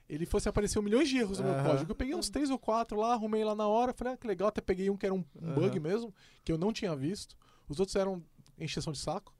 ele 0.08 0.26
fosse 0.26 0.48
aparecer 0.48 0.78
um 0.80 0.82
milhões 0.82 1.10
de 1.10 1.18
erros 1.18 1.40
no 1.40 1.46
meu 1.46 1.64
código. 1.64 1.92
Eu 1.92 1.96
peguei 1.96 2.14
uns 2.16 2.30
três 2.30 2.50
ou 2.50 2.60
quatro 2.60 3.00
lá, 3.00 3.14
arrumei 3.14 3.44
lá 3.44 3.56
na 3.56 3.68
hora, 3.68 3.94
falei, 3.94 4.14
ah, 4.14 4.18
que 4.18 4.28
legal, 4.28 4.48
até 4.50 4.62
peguei 4.62 4.90
um 4.90 4.98
que 4.98 5.06
era 5.06 5.14
um 5.16 5.24
um 5.42 5.54
bug 5.54 5.80
mesmo, 5.80 6.14
que 6.44 6.52
eu 6.52 6.58
não 6.58 6.72
tinha 6.72 6.96
visto. 6.96 7.36
Os 7.68 7.80
outros 7.80 7.96
eram 7.96 8.24
encheção 8.60 8.94
de 8.94 9.00
saco, 9.00 9.34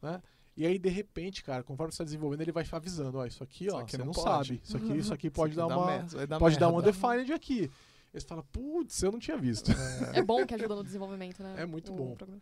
né? 0.00 0.22
E 0.56 0.64
aí, 0.64 0.78
de 0.78 0.88
repente, 0.88 1.42
cara, 1.42 1.64
conforme 1.64 1.90
você 1.90 1.96
está 1.96 2.04
desenvolvendo, 2.04 2.42
ele 2.42 2.52
vai 2.52 2.64
avisando, 2.70 3.18
ó, 3.18 3.26
isso 3.26 3.42
aqui, 3.42 3.66
Isso 3.66 3.74
ó, 3.76 3.80
aqui 3.80 3.90
você 3.92 3.98
não 3.98 4.12
pode. 4.12 4.22
sabe. 4.48 4.60
Isso 4.62 4.76
aqui, 4.76 4.96
isso 4.96 5.12
aqui 5.14 5.28
pode 5.30 5.52
Isso 5.52 5.60
aqui 5.60 5.68
dar 5.68 5.76
uma. 5.76 5.86
merda, 5.86 6.26
dar 6.28 6.38
Pode 6.38 6.58
dar 6.60 6.68
um 6.68 6.76
merda. 6.76 6.90
undefined 6.90 7.32
aqui. 7.32 7.70
Aí 8.12 8.20
você 8.20 8.26
fala, 8.26 8.44
putz, 8.44 9.02
eu 9.02 9.10
não 9.10 9.18
tinha 9.18 9.36
visto. 9.36 9.72
É 10.12 10.22
bom 10.22 10.46
que 10.46 10.54
ajuda 10.54 10.76
no 10.76 10.84
desenvolvimento, 10.84 11.42
né? 11.42 11.56
É 11.58 11.66
muito 11.66 11.92
o 11.92 11.96
bom. 11.96 12.14
programa. 12.14 12.40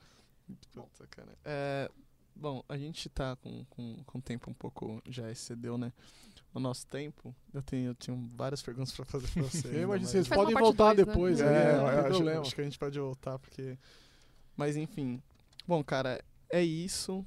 Puta, 0.75 1.07
cara. 1.07 1.33
É, 1.43 1.91
bom, 2.37 2.63
a 2.69 2.77
gente 2.77 3.09
tá 3.09 3.35
com, 3.37 3.65
com, 3.71 3.97
com 4.05 4.19
o 4.19 4.21
tempo 4.21 4.51
um 4.51 4.55
pouco 4.55 5.01
já 5.09 5.31
excedeu, 5.31 5.79
né? 5.79 5.91
O 6.55 6.61
nosso 6.61 6.87
tempo. 6.87 7.35
Eu 7.53 7.63
tenho, 7.63 7.91
eu 7.91 7.95
tenho 7.95 8.31
várias 8.37 8.61
perguntas 8.63 8.93
pra 8.93 9.05
fazer 9.07 9.27
pra 9.29 9.43
você. 9.45 9.67
Eu 9.69 9.71
ainda, 9.71 9.83
imagino, 9.83 10.03
mas- 10.03 10.11
vocês 10.11 10.29
podem 10.29 10.55
voltar 10.55 10.95
dois, 10.95 10.99
né? 10.99 11.05
depois, 11.05 11.41
É, 11.41 11.45
eu 11.45 11.77
não 11.77 11.87
tem 11.89 11.99
acho, 11.99 12.09
problema. 12.09 12.41
acho 12.43 12.55
que 12.55 12.61
a 12.61 12.65
gente 12.65 12.79
pode 12.79 12.99
voltar, 12.99 13.39
porque. 13.39 13.79
Mas 14.57 14.77
enfim. 14.77 15.23
Bom, 15.67 15.83
cara, 15.83 16.23
é 16.51 16.63
isso. 16.63 17.25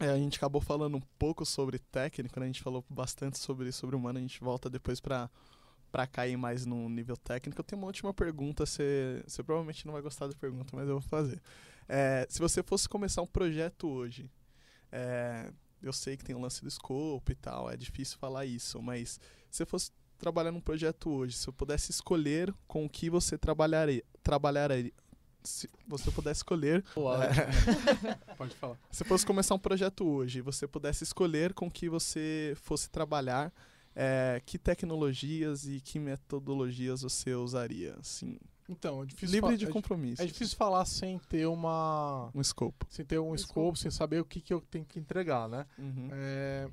É, 0.00 0.10
a 0.10 0.16
gente 0.16 0.36
acabou 0.36 0.60
falando 0.60 0.96
um 0.96 1.02
pouco 1.18 1.44
sobre 1.44 1.78
técnico, 1.80 2.38
né? 2.38 2.46
A 2.46 2.48
gente 2.48 2.62
falou 2.62 2.84
bastante 2.88 3.38
sobre, 3.38 3.72
sobre 3.72 3.96
humano. 3.96 4.18
A 4.18 4.22
gente 4.22 4.38
volta 4.40 4.70
depois 4.70 5.00
pra, 5.00 5.28
pra 5.90 6.06
cair 6.06 6.36
mais 6.36 6.64
no 6.64 6.88
nível 6.88 7.16
técnico. 7.16 7.60
Eu 7.60 7.64
tenho 7.64 7.82
uma 7.82 7.88
última 7.88 8.14
pergunta. 8.14 8.64
Você, 8.64 9.20
você 9.26 9.42
provavelmente 9.42 9.84
não 9.84 9.92
vai 9.94 10.02
gostar 10.02 10.28
da 10.28 10.34
pergunta, 10.34 10.76
mas 10.76 10.86
eu 10.86 11.00
vou 11.00 11.08
fazer. 11.08 11.42
É, 11.88 12.24
se 12.30 12.38
você 12.38 12.62
fosse 12.62 12.88
começar 12.88 13.22
um 13.22 13.26
projeto 13.26 13.88
hoje, 13.88 14.30
é, 14.92 15.50
eu 15.82 15.92
sei 15.92 16.16
que 16.16 16.24
tem 16.24 16.34
o 16.34 16.40
lance 16.40 16.62
do 16.62 16.70
scope 16.70 17.32
e 17.32 17.34
tal, 17.36 17.70
é 17.70 17.76
difícil 17.76 18.18
falar 18.18 18.44
isso, 18.46 18.80
mas 18.82 19.20
se 19.50 19.58
você 19.58 19.66
fosse 19.66 19.90
trabalhar 20.18 20.50
num 20.50 20.60
projeto 20.60 21.10
hoje, 21.10 21.36
se 21.36 21.48
eu 21.48 21.52
pudesse 21.52 21.90
escolher 21.90 22.54
com 22.66 22.84
o 22.84 22.88
que 22.88 23.08
você 23.08 23.38
trabalharia, 23.38 24.04
trabalharia 24.22 24.92
se 25.42 25.68
você 25.86 26.10
pudesse 26.10 26.40
escolher, 26.40 26.84
é, 27.24 28.34
Pode 28.36 28.54
falar. 28.56 28.76
se 28.90 29.04
fosse 29.04 29.24
começar 29.24 29.54
um 29.54 29.58
projeto 29.58 30.06
hoje, 30.06 30.40
você 30.40 30.66
pudesse 30.66 31.04
escolher 31.04 31.54
com 31.54 31.70
que 31.70 31.88
você 31.88 32.54
fosse 32.56 32.90
trabalhar, 32.90 33.52
é, 33.94 34.42
que 34.44 34.58
tecnologias 34.58 35.66
e 35.66 35.80
que 35.80 35.98
metodologias 35.98 37.02
você 37.02 37.34
usaria, 37.34 37.96
assim, 37.98 38.38
Então, 38.68 39.02
é 39.02 39.06
difícil 39.06 39.40
Livre 39.40 39.56
de 39.56 39.64
é 39.64 39.70
compromisso. 39.70 40.20
É 40.20 40.26
difícil 40.26 40.56
falar 40.56 40.84
sem 40.84 41.18
ter 41.18 41.46
uma. 41.46 42.30
Um 42.34 42.40
escopo. 42.40 42.86
Sem 42.90 43.04
ter 43.04 43.18
um 43.18 43.34
Escopo. 43.34 43.60
scope, 43.60 43.78
sem 43.78 43.90
saber 43.90 44.20
o 44.20 44.24
que, 44.24 44.40
que 44.40 44.52
eu 44.52 44.60
tenho 44.60 44.84
que 44.84 44.98
entregar, 44.98 45.48
né? 45.48 45.66
Uhum. 45.78 46.08
É, 46.12 46.68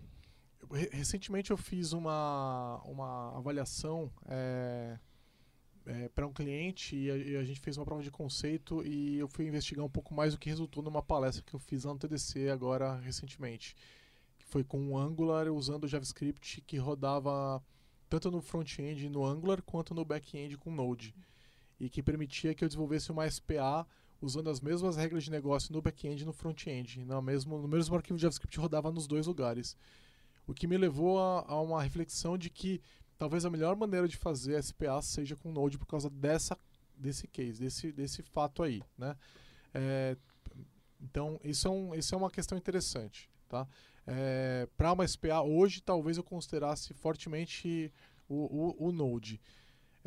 recentemente 0.92 1.52
eu 1.52 1.58
fiz 1.58 1.94
uma, 1.94 2.82
uma 2.86 3.38
avaliação 3.38 4.12
para 6.14 6.26
um 6.26 6.34
cliente 6.34 6.96
e 6.96 7.12
a, 7.12 7.18
e 7.18 7.38
a 7.38 7.44
gente 7.44 7.60
fez 7.60 7.78
uma 7.78 7.86
prova 7.86 8.02
de 8.02 8.12
conceito 8.12 8.86
e 8.86 9.18
eu 9.18 9.28
fui 9.28 9.46
investigar 9.48 9.86
um 9.86 9.90
pouco 9.90 10.14
mais 10.14 10.34
o 10.34 10.38
que 10.40 10.50
resultou 10.50 10.82
numa 10.84 11.02
palestra 11.02 11.44
que 11.44 11.54
eu 11.54 11.60
fiz 11.60 11.84
lá 11.84 11.94
no 11.94 12.00
TDC 12.00 12.50
agora 12.50 12.96
recentemente. 12.98 13.76
Que 14.38 14.46
foi 14.46 14.64
com 14.64 14.92
o 14.92 14.98
Angular 14.98 15.48
usando 15.50 15.84
o 15.86 15.88
JavaScript 15.88 16.62
que 16.62 16.78
rodava 16.78 17.64
tanto 18.10 18.32
no 18.32 18.42
front-end 18.42 19.10
no 19.10 19.26
Angular 19.26 19.62
quanto 19.62 19.94
no 19.94 20.04
back-end 20.04 20.58
com 20.58 20.72
Node. 20.72 21.14
E 21.80 21.90
que 21.90 22.02
permitia 22.02 22.54
que 22.54 22.64
eu 22.64 22.68
desenvolvesse 22.68 23.12
uma 23.12 23.30
SPA 23.30 23.86
usando 24.22 24.50
as 24.50 24.60
mesmas 24.60 24.96
regras 24.96 25.24
de 25.24 25.32
negócio 25.32 25.74
no 25.74 25.82
back-end 25.82 26.24
e 26.24 26.26
no 26.26 26.34
front-end. 26.34 27.04
No 27.06 27.22
mesmo, 27.22 27.58
no 27.62 27.68
mesmo 27.68 27.96
arquivo 27.96 28.18
JavaScript 28.18 28.58
rodava 28.60 28.92
nos 28.92 29.08
dois 29.08 29.28
lugares. 29.28 29.76
O 30.48 30.54
que 30.54 30.68
me 30.68 30.78
levou 30.78 31.20
a, 31.20 31.46
a 31.48 31.62
uma 31.62 31.82
reflexão 31.82 32.38
de 32.38 32.50
que 32.50 32.82
talvez 33.18 33.46
a 33.46 33.50
melhor 33.50 33.76
maneira 33.76 34.08
de 34.08 34.18
fazer 34.18 34.62
SPA 34.62 35.02
seja 35.02 35.36
com 35.36 35.52
Node 35.52 35.78
por 35.78 35.88
causa 35.88 36.10
dessa, 36.10 36.58
desse 36.98 37.28
case, 37.28 37.60
desse, 37.60 37.92
desse 37.92 38.22
fato 38.24 38.64
aí. 38.64 38.82
Né? 38.98 39.16
É, 39.74 40.18
então, 41.02 41.40
isso 41.44 41.68
é, 41.68 41.72
um, 41.72 41.96
isso 41.96 42.14
é 42.14 42.18
uma 42.18 42.32
questão 42.32 42.58
interessante. 42.58 43.30
Tá? 43.48 43.68
É, 44.08 44.68
Para 44.78 44.94
uma 44.94 45.08
SPA, 45.08 45.42
hoje 45.42 45.82
talvez 45.82 46.18
eu 46.18 46.24
considerasse 46.24 46.94
fortemente 46.94 47.92
o, 48.28 48.76
o, 48.80 48.88
o 48.88 48.92
Node. 48.92 49.40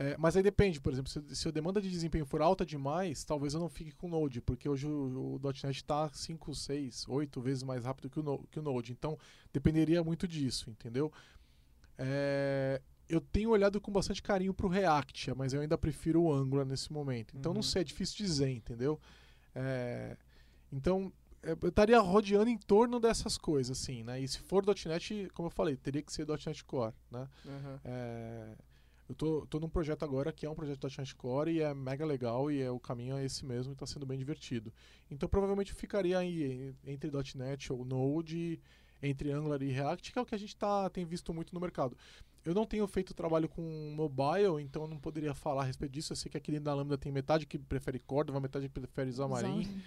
É, 0.00 0.16
mas 0.16 0.36
aí 0.36 0.44
depende, 0.44 0.80
por 0.80 0.92
exemplo, 0.92 1.10
se, 1.10 1.34
se 1.34 1.48
a 1.48 1.50
demanda 1.50 1.80
de 1.82 1.90
desempenho 1.90 2.24
for 2.24 2.40
alta 2.40 2.64
demais, 2.64 3.24
talvez 3.24 3.52
eu 3.52 3.58
não 3.58 3.68
fique 3.68 3.90
com 3.90 4.06
o 4.06 4.10
Node, 4.10 4.40
porque 4.40 4.68
hoje 4.68 4.86
o, 4.86 5.34
o 5.34 5.40
.NET 5.42 5.70
está 5.76 6.08
5, 6.08 6.54
6, 6.54 7.04
8 7.08 7.40
vezes 7.40 7.64
mais 7.64 7.84
rápido 7.84 8.08
que 8.08 8.20
o, 8.20 8.22
No- 8.22 8.44
que 8.48 8.60
o 8.60 8.62
Node. 8.62 8.92
Então, 8.92 9.18
dependeria 9.52 10.04
muito 10.04 10.28
disso, 10.28 10.70
entendeu? 10.70 11.12
É, 11.98 12.80
eu 13.08 13.20
tenho 13.20 13.50
olhado 13.50 13.80
com 13.80 13.90
bastante 13.90 14.22
carinho 14.22 14.54
para 14.54 14.66
o 14.66 14.68
React, 14.68 15.34
mas 15.34 15.52
eu 15.52 15.60
ainda 15.60 15.76
prefiro 15.76 16.22
o 16.22 16.32
Angular 16.32 16.64
nesse 16.64 16.92
momento. 16.92 17.36
Então, 17.36 17.52
não 17.52 17.58
Uhum. 17.58 17.62
sei, 17.64 17.80
é 17.82 17.84
difícil 17.84 18.18
dizer, 18.18 18.50
entendeu? 18.50 19.00
É, 19.54 20.16
então, 20.70 21.12
é, 21.42 21.56
eu 21.60 21.68
estaria 21.70 21.98
rodeando 21.98 22.50
em 22.50 22.58
torno 22.58 23.00
dessas 23.00 23.36
coisas, 23.36 23.76
assim, 23.80 24.04
né? 24.04 24.20
E 24.20 24.28
se 24.28 24.38
for 24.38 24.62
.NET, 24.86 25.28
como 25.34 25.46
eu 25.48 25.50
falei, 25.50 25.76
teria 25.76 26.02
que 26.02 26.12
ser 26.12 26.24
.NET 26.28 26.64
Core, 26.64 26.94
né? 27.10 27.28
Uhum. 27.44 27.78
É, 27.84 28.54
eu 29.08 29.14
tô, 29.14 29.46
tô 29.46 29.58
num 29.58 29.68
projeto 29.68 30.02
agora 30.04 30.32
que 30.32 30.44
é 30.44 30.50
um 30.50 30.54
projeto 30.54 30.80
da 30.80 30.88
.NET 30.98 31.14
Core 31.14 31.52
e 31.52 31.60
é 31.62 31.72
mega 31.72 32.04
legal 32.04 32.50
e 32.50 32.60
é, 32.60 32.70
o 32.70 32.78
caminho 32.78 33.16
é 33.16 33.24
esse 33.24 33.44
mesmo 33.46 33.72
e 33.72 33.74
está 33.74 33.86
sendo 33.86 34.04
bem 34.04 34.18
divertido. 34.18 34.72
Então 35.10 35.28
provavelmente 35.28 35.72
ficaria 35.72 36.18
aí 36.18 36.74
entre 36.86 37.10
.NET 37.34 37.72
ou 37.72 37.84
Node, 37.84 38.60
entre 39.02 39.30
Angular 39.30 39.62
e 39.62 39.70
React, 39.70 40.12
que 40.12 40.18
é 40.18 40.22
o 40.22 40.26
que 40.26 40.34
a 40.34 40.38
gente 40.38 40.54
tá, 40.56 40.90
tem 40.90 41.04
visto 41.04 41.32
muito 41.32 41.54
no 41.54 41.60
mercado. 41.60 41.96
Eu 42.44 42.54
não 42.54 42.66
tenho 42.66 42.86
feito 42.86 43.14
trabalho 43.14 43.48
com 43.48 43.62
mobile, 43.94 44.62
então 44.62 44.82
eu 44.82 44.88
não 44.88 44.98
poderia 44.98 45.34
falar 45.34 45.62
a 45.62 45.64
respeito 45.64 45.92
disso. 45.92 46.12
Eu 46.12 46.16
sei 46.16 46.30
que 46.30 46.36
aqui 46.36 46.50
dentro 46.50 46.64
da 46.66 46.74
Lambda 46.74 46.96
tem 46.96 47.12
metade 47.12 47.46
que 47.46 47.58
prefere 47.58 47.98
Cordova, 47.98 48.40
metade 48.40 48.68
que 48.68 48.74
prefere 48.80 49.12
Xamarin, 49.12 49.82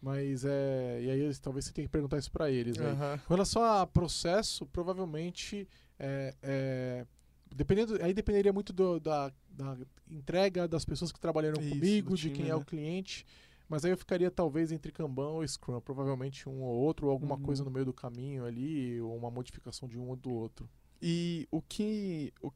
mas 0.00 0.44
é... 0.44 1.00
E 1.02 1.10
aí 1.10 1.36
talvez 1.36 1.64
você 1.64 1.72
tenha 1.72 1.86
que 1.86 1.92
perguntar 1.92 2.18
isso 2.18 2.30
para 2.30 2.50
eles. 2.50 2.76
né? 2.76 2.90
Aham. 2.90 3.18
Com 3.26 3.34
relação 3.34 3.62
a 3.64 3.86
processo, 3.86 4.66
provavelmente 4.66 5.68
é, 5.98 6.34
é, 6.42 7.06
dependendo, 7.54 7.98
aí 8.02 8.12
dependeria 8.14 8.52
muito 8.52 8.72
do- 8.72 8.98
da, 9.00 9.32
da 9.48 9.76
entrega 10.10 10.66
das 10.68 10.84
pessoas 10.84 11.12
que 11.12 11.20
trabalharam 11.20 11.60
Isso, 11.60 11.68
comigo, 11.70 12.10
do 12.10 12.16
de 12.16 12.22
time, 12.24 12.36
quem 12.36 12.46
é 12.46 12.48
né? 12.50 12.54
o 12.54 12.64
cliente. 12.64 13.26
Mas 13.68 13.84
aí 13.84 13.90
eu 13.90 13.96
ficaria 13.96 14.30
talvez 14.30 14.70
entre 14.70 14.92
Kanban 14.92 15.28
ou 15.30 15.46
Scrum, 15.48 15.80
provavelmente 15.80 16.48
um 16.48 16.60
ou 16.62 16.74
outro, 16.76 17.06
ou 17.06 17.12
alguma 17.12 17.36
Uhum. 17.36 17.42
coisa 17.42 17.64
no 17.64 17.70
meio 17.70 17.86
do 17.86 17.92
caminho 17.92 18.44
ali, 18.44 19.00
ou 19.00 19.16
uma 19.16 19.30
modificação 19.30 19.88
de 19.88 19.98
um 19.98 20.08
ou 20.08 20.16
do 20.16 20.30
outro. 20.30 20.68
E 21.00 21.48
o 21.50 21.62
que, 21.62 22.32
o 22.42 22.50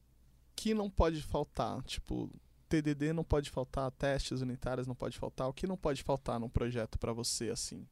que 0.55 0.74
não 0.74 0.90
pode 0.90 1.23
faltar? 1.23 1.82
Tipo, 1.85 2.31
TDD 2.68 3.12
não 3.14 3.24
pode 3.24 3.48
faltar, 3.48 3.90
testes 3.93 4.40
unitários 4.43 4.86
não 4.86 4.94
pode 4.94 5.16
faltar. 5.18 5.48
O 5.48 5.55
que 5.55 5.66
não 5.66 5.77
pode 5.77 6.02
faltar 6.02 6.39
num 6.39 6.48
projeto 6.51 6.98
pra 6.98 7.12
você, 7.14 7.48
assim? 7.48 7.86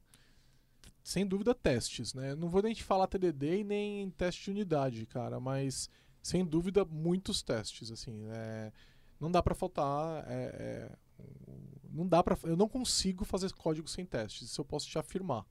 Sem 1.03 1.27
dúvida, 1.27 1.55
testes, 1.55 2.15
né? 2.15 2.35
Não 2.35 2.49
vou 2.49 2.63
nem 2.63 2.73
te 2.75 2.83
falar 2.83 3.07
TDD 3.07 3.61
e 3.61 3.65
nem 3.65 4.11
teste 4.11 4.45
de 4.45 4.51
unidade, 4.51 5.07
cara, 5.07 5.39
mas 5.39 5.89
sem 6.25 6.43
dúvida, 6.45 6.85
muitos 6.87 7.43
testes, 7.43 7.91
assim. 7.93 8.25
é, 8.31 8.73
não 9.21 9.31
dá 9.31 9.43
pra 9.43 9.55
faltar. 9.55 10.25
é, 10.27 10.89
é, 10.91 11.25
não 11.93 12.09
dá 12.09 12.23
para 12.23 12.37
Eu 12.45 12.57
não 12.57 12.67
consigo 12.69 13.25
fazer 13.25 13.53
código 13.53 13.87
sem 13.87 14.05
testes, 14.05 14.49
isso 14.51 14.61
eu 14.61 14.65
posso 14.65 14.89
te 14.89 14.99
afirmar. 14.99 15.45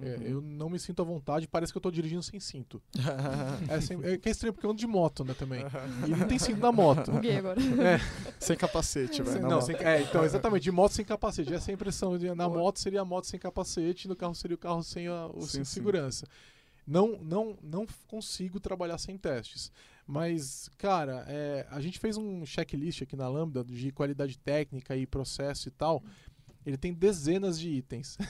É, 0.00 0.16
Uhum. 0.16 0.22
eu 0.22 0.40
não 0.40 0.70
me 0.70 0.78
sinto 0.78 1.02
à 1.02 1.04
vontade, 1.04 1.46
parece 1.48 1.72
que 1.72 1.76
eu 1.76 1.82
tô 1.82 1.90
dirigindo 1.90 2.22
sem 2.22 2.38
cinto. 2.40 2.80
É, 3.68 3.80
sem- 3.80 4.00
é 4.04 4.16
que 4.16 4.28
é 4.28 4.32
estranho, 4.32 4.52
porque 4.52 4.64
eu 4.66 4.70
ando 4.70 4.78
de 4.78 4.86
moto, 4.86 5.24
né, 5.24 5.34
também. 5.34 5.62
E 6.06 6.10
não 6.10 6.26
tem 6.28 6.38
cinto 6.38 6.60
na 6.60 6.70
moto. 6.72 7.10
Buguei 7.10 7.36
agora. 7.36 7.58
É, 7.82 7.98
sem 8.38 8.56
capacete, 8.56 9.22
velho. 9.22 9.46
não, 9.48 9.60
sem- 9.60 9.74
é, 9.76 10.02
então, 10.02 10.24
exatamente, 10.24 10.62
de 10.62 10.70
moto 10.70 10.92
sem 10.92 11.04
capacete. 11.04 11.52
Essa 11.52 11.70
é 11.70 11.72
a 11.72 11.74
impressão. 11.74 12.16
de- 12.16 12.34
na 12.34 12.48
Boa. 12.48 12.60
moto 12.60 12.78
seria 12.78 13.00
a 13.00 13.04
moto 13.04 13.24
sem 13.24 13.38
capacete, 13.40 14.06
no 14.08 14.14
carro 14.16 14.34
seria 14.34 14.54
o 14.54 14.58
carro 14.58 14.82
sem 14.82 15.06
a, 15.08 15.26
o 15.26 15.42
Sim, 15.42 15.58
sim. 15.58 15.64
segurança. 15.64 16.26
Não, 16.86 17.18
não, 17.20 17.58
não 17.62 17.86
consigo 18.08 18.58
trabalhar 18.58 18.96
sem 18.96 19.18
testes. 19.18 19.70
Mas, 20.10 20.68
cara, 20.76 21.24
é, 21.28 21.64
a 21.70 21.80
gente 21.80 22.00
fez 22.00 22.16
um 22.16 22.44
checklist 22.44 23.02
aqui 23.02 23.14
na 23.14 23.28
Lambda 23.28 23.62
de 23.62 23.92
qualidade 23.92 24.36
técnica 24.36 24.96
e 24.96 25.06
processo 25.06 25.68
e 25.68 25.70
tal. 25.70 26.02
Ele 26.66 26.76
tem 26.76 26.92
dezenas 26.92 27.58
de 27.58 27.68
itens. 27.70 28.18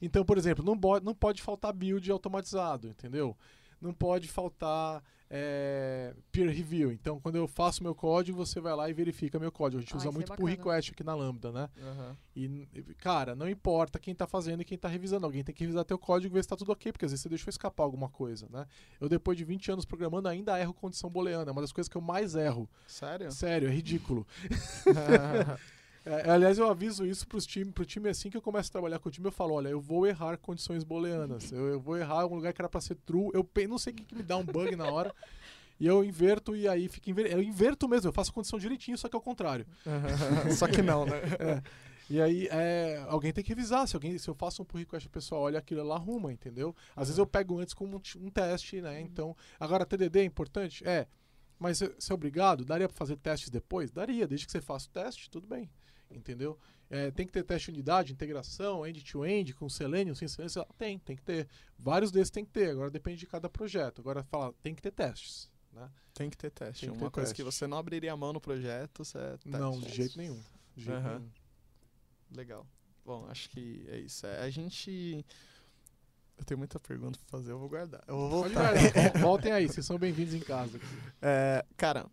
Então, 0.00 0.24
por 0.24 0.38
exemplo, 0.38 0.64
não, 0.64 0.78
não 1.02 1.14
pode 1.14 1.42
faltar 1.42 1.74
build 1.74 2.10
automatizado, 2.10 2.88
entendeu? 2.88 3.36
Não 3.80 3.92
pode 3.92 4.28
faltar 4.28 5.02
é, 5.32 6.12
peer 6.32 6.48
review. 6.48 6.90
Então, 6.90 7.20
quando 7.20 7.36
eu 7.36 7.46
faço 7.46 7.82
meu 7.84 7.94
código, 7.94 8.36
você 8.36 8.60
vai 8.60 8.74
lá 8.74 8.90
e 8.90 8.92
verifica 8.92 9.38
meu 9.38 9.52
código. 9.52 9.78
A 9.78 9.80
gente 9.82 9.94
Ah, 9.94 9.98
usa 9.98 10.08
é 10.08 10.10
muito 10.10 10.26
pull 10.26 10.46
bacana. 10.46 10.50
request 10.50 10.90
aqui 10.90 11.04
na 11.04 11.14
Lambda, 11.14 11.52
né? 11.52 11.68
Aham. 11.80 12.16
E, 12.34 12.66
cara, 12.98 13.36
não 13.36 13.48
importa 13.48 13.98
quem 14.00 14.14
tá 14.14 14.26
fazendo 14.26 14.62
e 14.62 14.64
quem 14.64 14.76
tá 14.76 14.88
revisando. 14.88 15.24
Alguém 15.26 15.44
tem 15.44 15.54
que 15.54 15.60
revisar 15.62 15.84
teu 15.84 15.98
código 15.98 16.34
e 16.34 16.36
ver 16.36 16.42
se 16.42 16.48
tá 16.48 16.56
tudo 16.56 16.72
ok, 16.72 16.90
porque 16.92 17.04
às 17.04 17.12
vezes 17.12 17.22
você 17.22 17.28
deixou 17.28 17.48
escapar 17.50 17.84
alguma 17.84 18.08
coisa, 18.08 18.48
né? 18.50 18.66
Eu, 19.00 19.08
depois 19.08 19.38
de 19.38 19.44
20 19.44 19.70
anos 19.70 19.84
programando, 19.84 20.28
ainda 20.28 20.58
erro 20.58 20.74
condição 20.74 21.08
booleana. 21.08 21.50
É 21.50 21.52
uma 21.52 21.60
das 21.60 21.72
coisas 21.72 21.88
que 21.88 21.96
eu 21.96 22.00
mais 22.02 22.34
erro. 22.34 22.68
Sério? 22.86 23.30
Sério, 23.30 23.68
é 23.68 23.72
ridículo. 23.72 24.26
É, 26.04 26.30
aliás, 26.30 26.58
eu 26.58 26.68
aviso 26.68 27.04
isso 27.04 27.26
pros 27.26 27.46
time, 27.46 27.70
pro 27.70 27.84
time 27.84 28.08
assim 28.08 28.30
que 28.30 28.36
eu 28.36 28.42
começo 28.42 28.70
a 28.70 28.72
trabalhar 28.72 28.98
com 28.98 29.08
o 29.08 29.12
time, 29.12 29.26
eu 29.26 29.32
falo, 29.32 29.54
olha, 29.54 29.68
eu 29.68 29.80
vou 29.80 30.06
errar 30.06 30.38
condições 30.38 30.82
booleanas. 30.82 31.52
Eu, 31.52 31.68
eu 31.68 31.80
vou 31.80 31.96
errar 31.96 32.26
um 32.26 32.34
lugar 32.34 32.52
que 32.52 32.60
era 32.60 32.68
pra 32.68 32.80
ser 32.80 32.94
true. 32.96 33.30
Eu 33.34 33.48
não 33.68 33.78
sei 33.78 33.92
o 33.92 33.96
que, 33.96 34.04
que 34.04 34.14
me 34.14 34.22
dá 34.22 34.36
um 34.36 34.44
bug 34.44 34.74
na 34.76 34.90
hora. 34.90 35.14
E 35.78 35.86
eu 35.86 36.04
inverto 36.04 36.54
e 36.54 36.68
aí 36.68 36.88
fica 36.88 37.10
inver... 37.10 37.26
Eu 37.26 37.42
inverto 37.42 37.88
mesmo, 37.88 38.08
eu 38.08 38.12
faço 38.12 38.30
a 38.30 38.34
condição 38.34 38.58
direitinho, 38.58 38.98
só 38.98 39.08
que 39.08 39.16
ao 39.16 39.22
contrário. 39.22 39.66
Só 40.56 40.66
que 40.66 40.82
não, 40.82 41.06
né? 41.06 41.20
E 42.10 42.20
aí 42.20 42.48
é, 42.50 43.04
alguém 43.06 43.32
tem 43.32 43.44
que 43.44 43.50
revisar. 43.50 43.86
Se, 43.86 43.94
alguém, 43.94 44.18
se 44.18 44.28
eu 44.28 44.34
faço 44.34 44.60
um 44.60 44.64
pull 44.64 44.80
request, 44.80 45.06
o 45.06 45.10
pessoal 45.10 45.42
olha 45.42 45.60
aquilo 45.60 45.84
lá, 45.84 45.94
arruma, 45.94 46.32
entendeu? 46.32 46.74
Às 46.96 47.06
vezes 47.06 47.18
eu 47.18 47.26
pego 47.26 47.60
antes 47.60 47.72
como 47.72 47.96
um, 47.96 48.00
um 48.26 48.28
teste, 48.28 48.82
né? 48.82 49.00
Então, 49.00 49.36
agora 49.60 49.86
TDD 49.86 50.18
é 50.18 50.24
importante? 50.24 50.86
É. 50.86 51.06
Mas 51.56 51.78
se 51.78 52.10
é 52.10 52.14
obrigado, 52.14 52.64
daria 52.64 52.88
pra 52.88 52.96
fazer 52.96 53.16
testes 53.16 53.48
depois? 53.48 53.92
Daria, 53.92 54.26
desde 54.26 54.44
que 54.44 54.50
você 54.50 54.60
faça 54.60 54.88
o 54.88 54.90
teste, 54.90 55.30
tudo 55.30 55.46
bem. 55.46 55.70
Entendeu? 56.10 56.58
É, 56.88 57.10
tem 57.12 57.24
que 57.24 57.32
ter 57.32 57.44
teste 57.44 57.70
de 57.70 57.76
unidade, 57.78 58.12
integração, 58.12 58.84
end-to-end, 58.84 59.54
com 59.54 59.68
Selenium, 59.68 60.14
sem 60.14 60.26
Selenium, 60.26 60.64
tem, 60.76 60.98
tem 60.98 61.14
que 61.16 61.22
ter. 61.22 61.48
Vários 61.78 62.10
desses 62.10 62.30
tem 62.30 62.44
que 62.44 62.50
ter, 62.50 62.70
agora 62.70 62.90
depende 62.90 63.18
de 63.20 63.26
cada 63.28 63.48
projeto. 63.48 64.00
Agora, 64.00 64.24
falar, 64.24 64.52
tem 64.62 64.74
que 64.74 64.82
ter 64.82 64.90
testes, 64.90 65.48
né? 65.72 65.88
Tem 66.12 66.28
que 66.28 66.36
ter 66.36 66.50
teste. 66.50 66.86
Que 66.86 66.90
Uma 66.90 67.02
ter 67.06 67.10
coisa 67.12 67.28
teste. 67.30 67.34
que 67.36 67.42
você 67.44 67.66
não 67.68 67.78
abriria 67.78 68.12
a 68.12 68.16
mão 68.16 68.32
no 68.32 68.40
projeto, 68.40 69.04
você 69.04 69.18
é 69.18 69.38
Não, 69.44 69.72
teste. 69.74 69.88
de 69.90 69.96
jeito 69.96 70.18
nenhum. 70.18 70.42
De 70.76 70.84
jeito 70.84 70.98
Aham. 70.98 71.18
nenhum. 71.20 71.30
Legal. 72.34 72.66
Bom, 73.04 73.26
acho 73.28 73.48
que 73.50 73.84
é 73.88 73.98
isso. 74.00 74.26
É, 74.26 74.40
a 74.40 74.50
gente. 74.50 75.24
Eu 76.36 76.44
tenho 76.44 76.58
muita 76.58 76.78
pergunta 76.80 77.18
pra 77.18 77.38
fazer, 77.38 77.52
eu 77.52 77.58
vou 77.58 77.68
guardar. 77.68 78.02
Eu 78.08 78.16
vou 78.16 78.30
voltar. 78.30 78.72
vol- 78.74 78.82
Voltem 79.20 79.52
aí, 79.52 79.68
vocês 79.68 79.84
são 79.86 79.98
bem-vindos 79.98 80.34
em 80.34 80.40
casa. 80.40 80.80
É, 81.22 81.64
cara, 81.76 82.06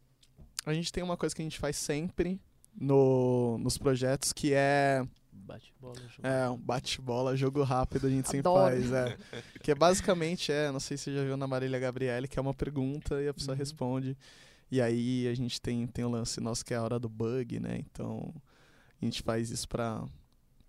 a 0.66 0.74
gente 0.74 0.92
tem 0.92 1.04
uma 1.04 1.18
coisa 1.18 1.34
que 1.36 1.42
a 1.42 1.46
gente 1.46 1.58
faz 1.60 1.78
sempre 1.78 2.40
no, 2.80 3.58
nos 3.60 3.78
projetos 3.78 4.32
que 4.34 4.54
é, 4.54 5.06
Bate 5.32 5.74
bola, 5.80 5.96
jogo. 5.96 6.28
é 6.28 6.50
um 6.50 6.58
bate-bola, 6.58 7.36
jogo 7.38 7.64
rápido, 7.64 8.08
a 8.08 8.10
gente 8.10 8.28
sempre 8.28 8.50
Adoro. 8.50 8.70
faz. 8.76 8.92
É. 8.92 9.18
Que 9.64 9.72
é 9.72 9.76
basicamente, 9.76 10.52
é, 10.52 10.72
não 10.72 10.80
sei 10.80 10.98
se 10.98 11.06
você 11.06 11.16
já 11.16 11.24
viu 11.24 11.38
na 11.38 11.48
Marília 11.48 11.80
Gabriele, 11.80 12.28
que 12.28 12.38
é 12.38 12.42
uma 12.42 12.54
pergunta 12.54 13.22
e 13.22 13.28
a 13.30 13.34
pessoa 13.34 13.54
Uhum. 13.54 13.60
responde. 13.60 14.18
E 14.70 14.82
aí 14.82 15.26
a 15.28 15.34
gente 15.34 15.62
tem, 15.62 15.88
tem 15.88 16.04
o 16.04 16.10
lance 16.10 16.42
nosso 16.42 16.66
que 16.66 16.74
é 16.74 16.78
a 16.78 16.84
hora 16.84 17.00
do 17.00 17.08
bug, 17.08 17.60
né? 17.62 17.78
Então 17.80 18.34
a 19.02 19.06
gente 19.06 19.22
faz 19.24 19.50
isso 19.50 19.68
pra 19.70 20.04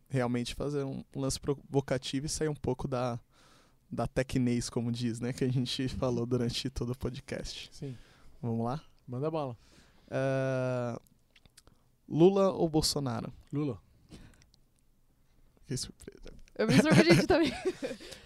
realmente 0.09 0.55
fazer 0.55 0.85
um, 0.85 1.03
lance 1.17 1.39
provocativo 1.41 2.27
e 2.27 2.29
sair 2.29 2.49
um 2.49 2.55
pouco 2.55 2.87
da, 2.87 3.19
da 3.91 4.07
tecnês, 4.07 4.71
como 4.71 4.93
diz, 4.93 5.19
né? 5.19 5.33
Que 5.33 5.43
a 5.45 5.51
gente 5.53 5.89
falou 5.99 6.25
durante 6.25 6.71
todo 6.71 6.91
o 6.93 6.97
podcast. 6.97 7.69
Sim, 7.73 7.97
Vamos 8.41 8.65
lá? 8.65 8.81
manda 9.09 9.29
bala. 9.31 9.57
Ah, 10.09 11.01
Lula 12.09 12.51
ou 12.53 12.69
Bolsonaro? 12.69 13.33
Lula. 13.53 13.79
Que 15.67 15.77
surpresa. 15.77 16.33
Eu 16.57 16.67
me 16.67 16.73
surpreendi 16.81 17.27
também. 17.29 17.53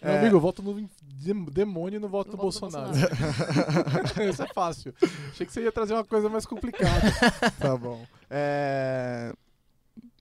Meu 0.00 0.12
É. 0.12 0.18
amigo, 0.20 0.36
eu 0.36 0.40
voto 0.40 0.62
no 0.62 0.88
dem- 1.02 1.44
demônio 1.46 1.96
e 1.98 2.00
não 2.00 2.08
voto 2.08 2.30
no 2.30 2.36
voto 2.36 2.60
no 2.60 2.70
Bolsonaro. 2.70 2.92
Isso 4.30 4.42
é 4.42 4.46
fácil. 4.54 4.94
Achei 5.30 5.44
que 5.46 5.52
você 5.52 5.62
ia 5.62 5.72
trazer 5.72 5.92
uma 5.94 6.04
coisa 6.04 6.28
mais 6.28 6.46
complicada. 6.46 7.00
Tá 7.58 7.76
bom. 7.76 8.06
É, 8.30 9.32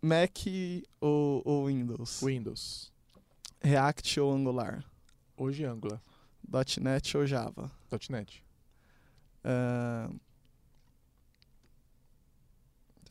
Mac 0.02 0.36
ou, 1.00 1.42
ou 1.46 1.68
Windows? 1.68 2.20
Windows. 2.22 2.92
React 3.64 4.20
ou 4.20 4.34
Angular? 4.34 4.84
Hoje 5.38 5.64
Angular. 5.64 6.02
.NET 6.82 7.16
ou 7.18 7.26
Java? 7.26 7.72
.NET. 8.10 8.44
É... 9.44 10.10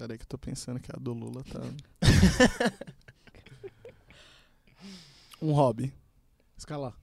Peraí 0.01 0.17
que 0.17 0.25
eu 0.25 0.29
tô 0.29 0.39
pensando 0.39 0.81
que 0.81 0.91
a 0.91 0.99
do 0.99 1.13
Lula 1.13 1.45
tá... 1.45 1.61
um 5.43 5.53
hobby. 5.53 5.93
Escalar. 6.57 6.97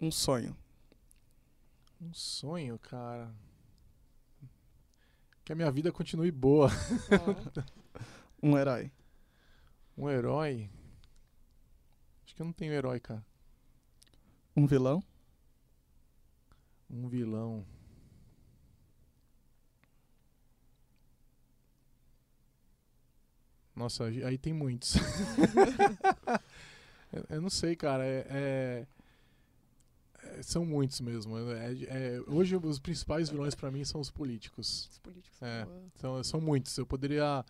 Um 0.00 0.10
sonho. 0.10 0.56
Um 2.00 2.12
sonho, 2.12 2.76
cara. 2.80 3.32
Que 5.44 5.52
a 5.52 5.54
minha 5.54 5.70
vida 5.70 5.92
continue 5.92 6.32
boa. 6.32 6.68
Um 8.42 8.58
herói. 8.58 8.90
Um 9.96 10.10
herói. 10.10 10.68
Acho 12.24 12.34
que 12.34 12.42
eu 12.42 12.46
não 12.46 12.52
tenho 12.52 12.72
herói, 12.72 12.98
cara. 12.98 13.24
Um 14.56 14.66
vilão. 14.66 15.04
Um 16.90 17.06
vilão. 17.06 17.64
Nossa, 23.80 24.04
aí 24.04 24.36
tem 24.36 24.52
muitos. 24.52 24.96
eu, 27.10 27.24
eu 27.30 27.40
não 27.40 27.48
sei, 27.48 27.74
cara. 27.74 28.04
É, 28.04 28.26
é- 28.28 28.86
é- 30.22 30.42
são 30.42 30.66
muitos 30.66 31.00
mesmo. 31.00 31.38
É- 31.38 31.72
é- 31.84 32.20
hoje 32.26 32.54
os 32.56 32.78
principais 32.78 33.30
vilões 33.30 33.54
pra 33.54 33.70
mim 33.70 33.82
são 33.82 33.98
os 33.98 34.10
políticos. 34.10 34.86
Os 34.92 34.98
políticos. 34.98 35.42
É. 35.42 35.66
São, 35.94 36.22
são 36.22 36.40
muitos. 36.42 36.76
Eu 36.76 36.84
poderia. 36.84 37.42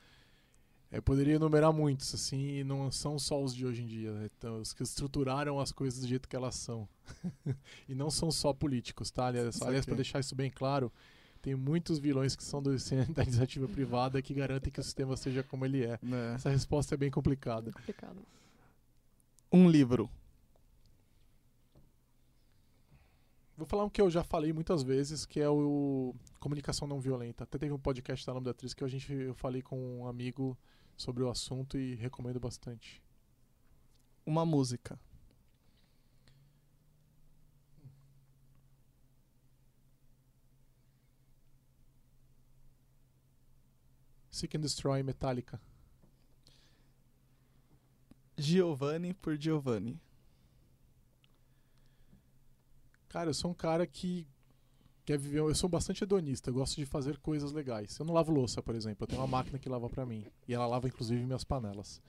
Eu 0.92 1.02
poderia 1.02 1.34
enumerar 1.34 1.72
muitos, 1.72 2.14
assim, 2.14 2.58
e 2.58 2.64
não 2.64 2.90
são 2.92 3.18
só 3.18 3.42
os 3.42 3.54
de 3.54 3.66
hoje 3.66 3.82
em 3.82 3.86
dia. 3.86 4.12
né? 4.12 4.30
Então, 4.38 4.60
os 4.60 4.72
que 4.72 4.84
estruturaram 4.84 5.58
as 5.58 5.72
coisas 5.72 6.00
do 6.00 6.06
jeito 6.06 6.28
que 6.28 6.36
elas 6.36 6.54
são. 6.54 6.88
e 7.88 7.94
não 7.94 8.08
são 8.08 8.30
só 8.30 8.52
políticos, 8.52 9.10
tá? 9.10 9.26
Aliás, 9.26 9.60
aliás 9.62 9.84
para 9.84 9.96
deixar 9.96 10.20
isso 10.20 10.36
bem 10.36 10.50
claro, 10.50 10.92
tem 11.42 11.54
muitos 11.54 11.98
vilões 11.98 12.36
que 12.36 12.44
são 12.44 12.62
do, 12.62 12.70
da 13.14 13.22
iniciativa 13.22 13.66
privada 13.68 14.20
que 14.20 14.34
garantem 14.34 14.72
que 14.72 14.80
o 14.80 14.82
sistema 14.82 15.16
seja 15.16 15.42
como 15.42 15.64
ele 15.64 15.84
é. 15.84 15.98
né? 16.02 16.34
Essa 16.34 16.50
resposta 16.50 16.94
é 16.94 16.98
bem 16.98 17.10
complicada. 17.10 17.72
Complicado. 17.72 18.18
Um 19.52 19.68
livro. 19.68 20.08
Vou 23.56 23.66
falar 23.66 23.84
um 23.84 23.90
que 23.90 24.00
eu 24.00 24.10
já 24.10 24.24
falei 24.24 24.52
muitas 24.52 24.82
vezes, 24.82 25.26
que 25.26 25.38
é 25.38 25.48
o 25.48 26.14
Comunicação 26.38 26.88
Não 26.88 26.98
Violenta. 26.98 27.44
Até 27.44 27.58
teve 27.58 27.72
um 27.72 27.78
podcast 27.78 28.24
da 28.24 28.32
Lambda 28.32 28.54
3 28.54 28.72
que 28.72 28.84
a 28.84 28.88
gente, 28.88 29.12
eu 29.12 29.34
falei 29.34 29.60
com 29.60 30.00
um 30.00 30.06
amigo 30.06 30.56
sobre 30.96 31.22
o 31.22 31.28
assunto 31.28 31.76
e 31.78 31.94
recomendo 31.94 32.40
bastante. 32.40 33.02
Uma 34.24 34.46
música. 34.46 34.98
Seek 44.40 44.56
and 44.56 44.60
Destroy 44.60 45.02
Metallica. 45.02 45.60
Giovanni 48.38 49.12
por 49.12 49.36
Giovanni. 49.36 50.00
Cara, 53.08 53.28
eu 53.28 53.34
sou 53.34 53.50
um 53.50 53.54
cara 53.54 53.86
que 53.86 54.26
quer 55.04 55.18
viver. 55.18 55.40
Eu 55.40 55.54
sou 55.54 55.68
bastante 55.68 56.04
hedonista, 56.04 56.48
eu 56.48 56.54
gosto 56.54 56.76
de 56.76 56.86
fazer 56.86 57.18
coisas 57.18 57.52
legais. 57.52 57.98
Eu 57.98 58.06
não 58.06 58.14
lavo 58.14 58.32
louça, 58.32 58.62
por 58.62 58.74
exemplo. 58.74 59.02
Eu 59.04 59.08
tenho 59.08 59.20
uma 59.20 59.26
máquina 59.26 59.58
que 59.58 59.68
lava 59.68 59.90
pra 59.90 60.06
mim. 60.06 60.24
E 60.48 60.54
ela 60.54 60.66
lava, 60.66 60.88
inclusive, 60.88 61.22
minhas 61.22 61.44
panelas. 61.44 62.00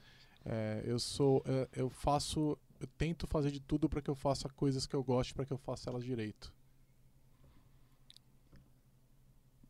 É, 0.44 0.82
eu 0.86 0.98
sou. 0.98 1.42
é, 1.44 1.68
Eu 1.74 1.90
faço. 1.90 2.56
Eu 2.80 2.86
tento 2.98 3.26
fazer 3.26 3.50
de 3.50 3.60
tudo 3.60 3.88
pra 3.88 4.00
que 4.00 4.10
eu 4.10 4.14
faça 4.14 4.48
coisas 4.48 4.86
que 4.86 4.96
eu 4.96 5.04
goste, 5.04 5.34
pra 5.34 5.44
que 5.44 5.52
eu 5.52 5.58
faça 5.58 5.90
elas 5.90 6.02
direito. 6.02 6.52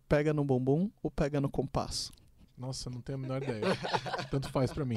Pega 0.08 0.32
no 0.32 0.44
bumbum 0.44 0.90
ou 1.02 1.10
pega 1.10 1.40
no 1.40 1.50
compasso? 1.50 2.12
Nossa, 2.62 2.88
não 2.88 3.00
tenho 3.00 3.18
a 3.18 3.20
menor 3.20 3.42
ideia. 3.42 3.60
Tanto 4.30 4.48
faz 4.48 4.72
pra 4.72 4.84
mim. 4.84 4.94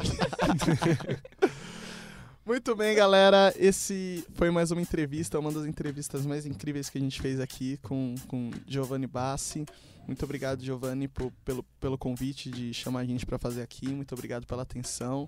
Muito 2.46 2.76
bem, 2.76 2.96
galera. 2.96 3.52
Esse 3.58 4.24
foi 4.36 4.52
mais 4.52 4.70
uma 4.70 4.80
entrevista, 4.80 5.40
uma 5.40 5.52
das 5.52 5.66
entrevistas 5.66 6.28
mais 6.28 6.46
incríveis 6.46 6.92
que 6.92 7.00
a 7.00 7.02
gente 7.02 7.20
fez 7.20 7.40
aqui 7.40 7.78
com, 7.78 8.14
com 8.28 8.52
Giovanni 8.68 9.08
Bassi. 9.08 9.66
Muito 10.06 10.24
obrigado, 10.24 10.64
Giovanni, 10.64 11.08
pelo, 11.44 11.64
pelo 11.80 11.98
convite 11.98 12.52
de 12.52 12.72
chamar 12.72 13.00
a 13.00 13.06
gente 13.06 13.26
para 13.26 13.40
fazer 13.40 13.64
aqui. 13.64 13.88
Muito 13.88 14.14
obrigado 14.14 14.46
pela 14.46 14.62
atenção. 14.62 15.28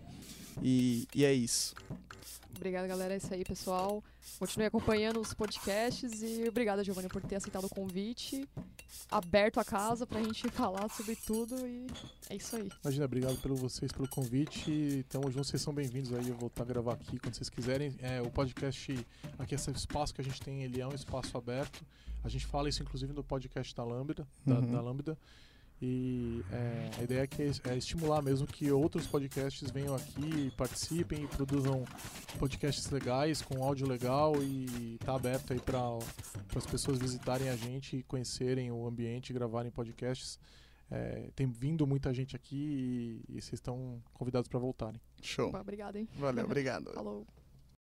E, 0.61 1.07
e 1.13 1.23
é 1.25 1.33
isso. 1.33 1.75
Obrigada, 2.55 2.87
galera. 2.87 3.13
É 3.13 3.17
isso 3.17 3.31
aí, 3.33 3.43
pessoal. 3.43 4.03
Continue 4.39 4.65
acompanhando 4.65 5.19
os 5.19 5.33
podcasts 5.33 6.21
e 6.21 6.47
obrigada, 6.47 6.83
Giovanni, 6.83 7.07
por 7.07 7.21
ter 7.21 7.35
aceitado 7.35 7.65
o 7.65 7.69
convite. 7.69 8.47
Aberto 9.11 9.59
a 9.59 9.65
casa 9.65 10.05
pra 10.07 10.21
gente 10.21 10.47
falar 10.51 10.89
sobre 10.89 11.15
tudo 11.15 11.55
e 11.67 11.87
é 12.29 12.35
isso 12.35 12.55
aí. 12.55 12.69
Imagina, 12.83 13.05
obrigado 13.05 13.37
pelo 13.41 13.55
vocês 13.55 13.91
pelo 13.91 14.07
convite. 14.07 14.69
e 14.71 15.03
Tamo 15.03 15.29
junto, 15.31 15.45
vocês 15.47 15.61
são 15.61 15.73
bem-vindos 15.73 16.11
aí. 16.13 16.21
Eu 16.27 16.33
vou 16.33 16.41
voltar 16.41 16.63
a 16.63 16.65
gravar 16.65 16.93
aqui 16.93 17.19
quando 17.19 17.35
vocês 17.35 17.49
quiserem. 17.49 17.93
É, 17.99 18.21
o 18.21 18.29
podcast, 18.29 19.05
aqui 19.37 19.55
esse 19.55 19.69
espaço 19.71 20.13
que 20.13 20.21
a 20.21 20.23
gente 20.23 20.41
tem, 20.41 20.63
ele 20.63 20.81
é 20.81 20.87
um 20.87 20.93
espaço 20.95 21.37
aberto. 21.37 21.85
A 22.23 22.29
gente 22.29 22.45
fala 22.47 22.67
isso 22.67 22.81
inclusive 22.81 23.13
no 23.13 23.23
podcast 23.23 23.73
da 23.75 23.83
Lambda, 23.83 24.27
da, 24.45 24.55
Uhum. 24.59 24.71
da 24.71 24.81
Lambda. 24.81 25.17
E 25.81 26.43
é, 26.51 26.89
a 26.99 27.03
ideia 27.03 27.21
é, 27.21 27.27
que 27.27 27.41
é, 27.41 27.51
é 27.65 27.77
estimular 27.77 28.21
mesmo 28.23 28.47
que 28.47 28.71
outros 28.71 29.05
podcasts 29.05 29.69
venham 29.69 29.95
aqui, 29.95 30.51
participem 30.57 31.23
e 31.23 31.27
produzam 31.27 31.85
podcasts 32.39 32.89
legais, 32.89 33.43
com 33.43 33.63
áudio 33.63 33.87
legal 33.87 34.41
e 34.41 34.97
tá 35.05 35.15
aberto 35.15 35.53
aí 35.53 35.59
para 35.59 35.79
as 36.55 36.65
pessoas 36.65 36.97
visitarem 36.97 37.49
a 37.49 37.55
gente 37.55 37.97
e 37.97 38.03
conhecerem 38.03 38.71
o 38.71 38.87
ambiente 38.87 39.29
e 39.29 39.33
gravarem 39.33 39.71
podcasts. 39.71 40.39
É, 40.89 41.29
tem 41.35 41.45
vindo 41.45 41.85
muita 41.85 42.13
gente 42.13 42.35
aqui 42.35 43.21
e, 43.29 43.35
e 43.37 43.41
vocês 43.41 43.53
estão 43.53 44.01
convidados 44.13 44.47
para 44.47 44.57
voltarem. 44.57 44.99
Show. 45.21 45.49
Opa, 45.49 45.61
Obrigada, 45.61 45.99
hein? 45.99 46.07
Valeu, 46.15 46.45
obrigado. 46.45 46.91
Falou. 46.95 47.27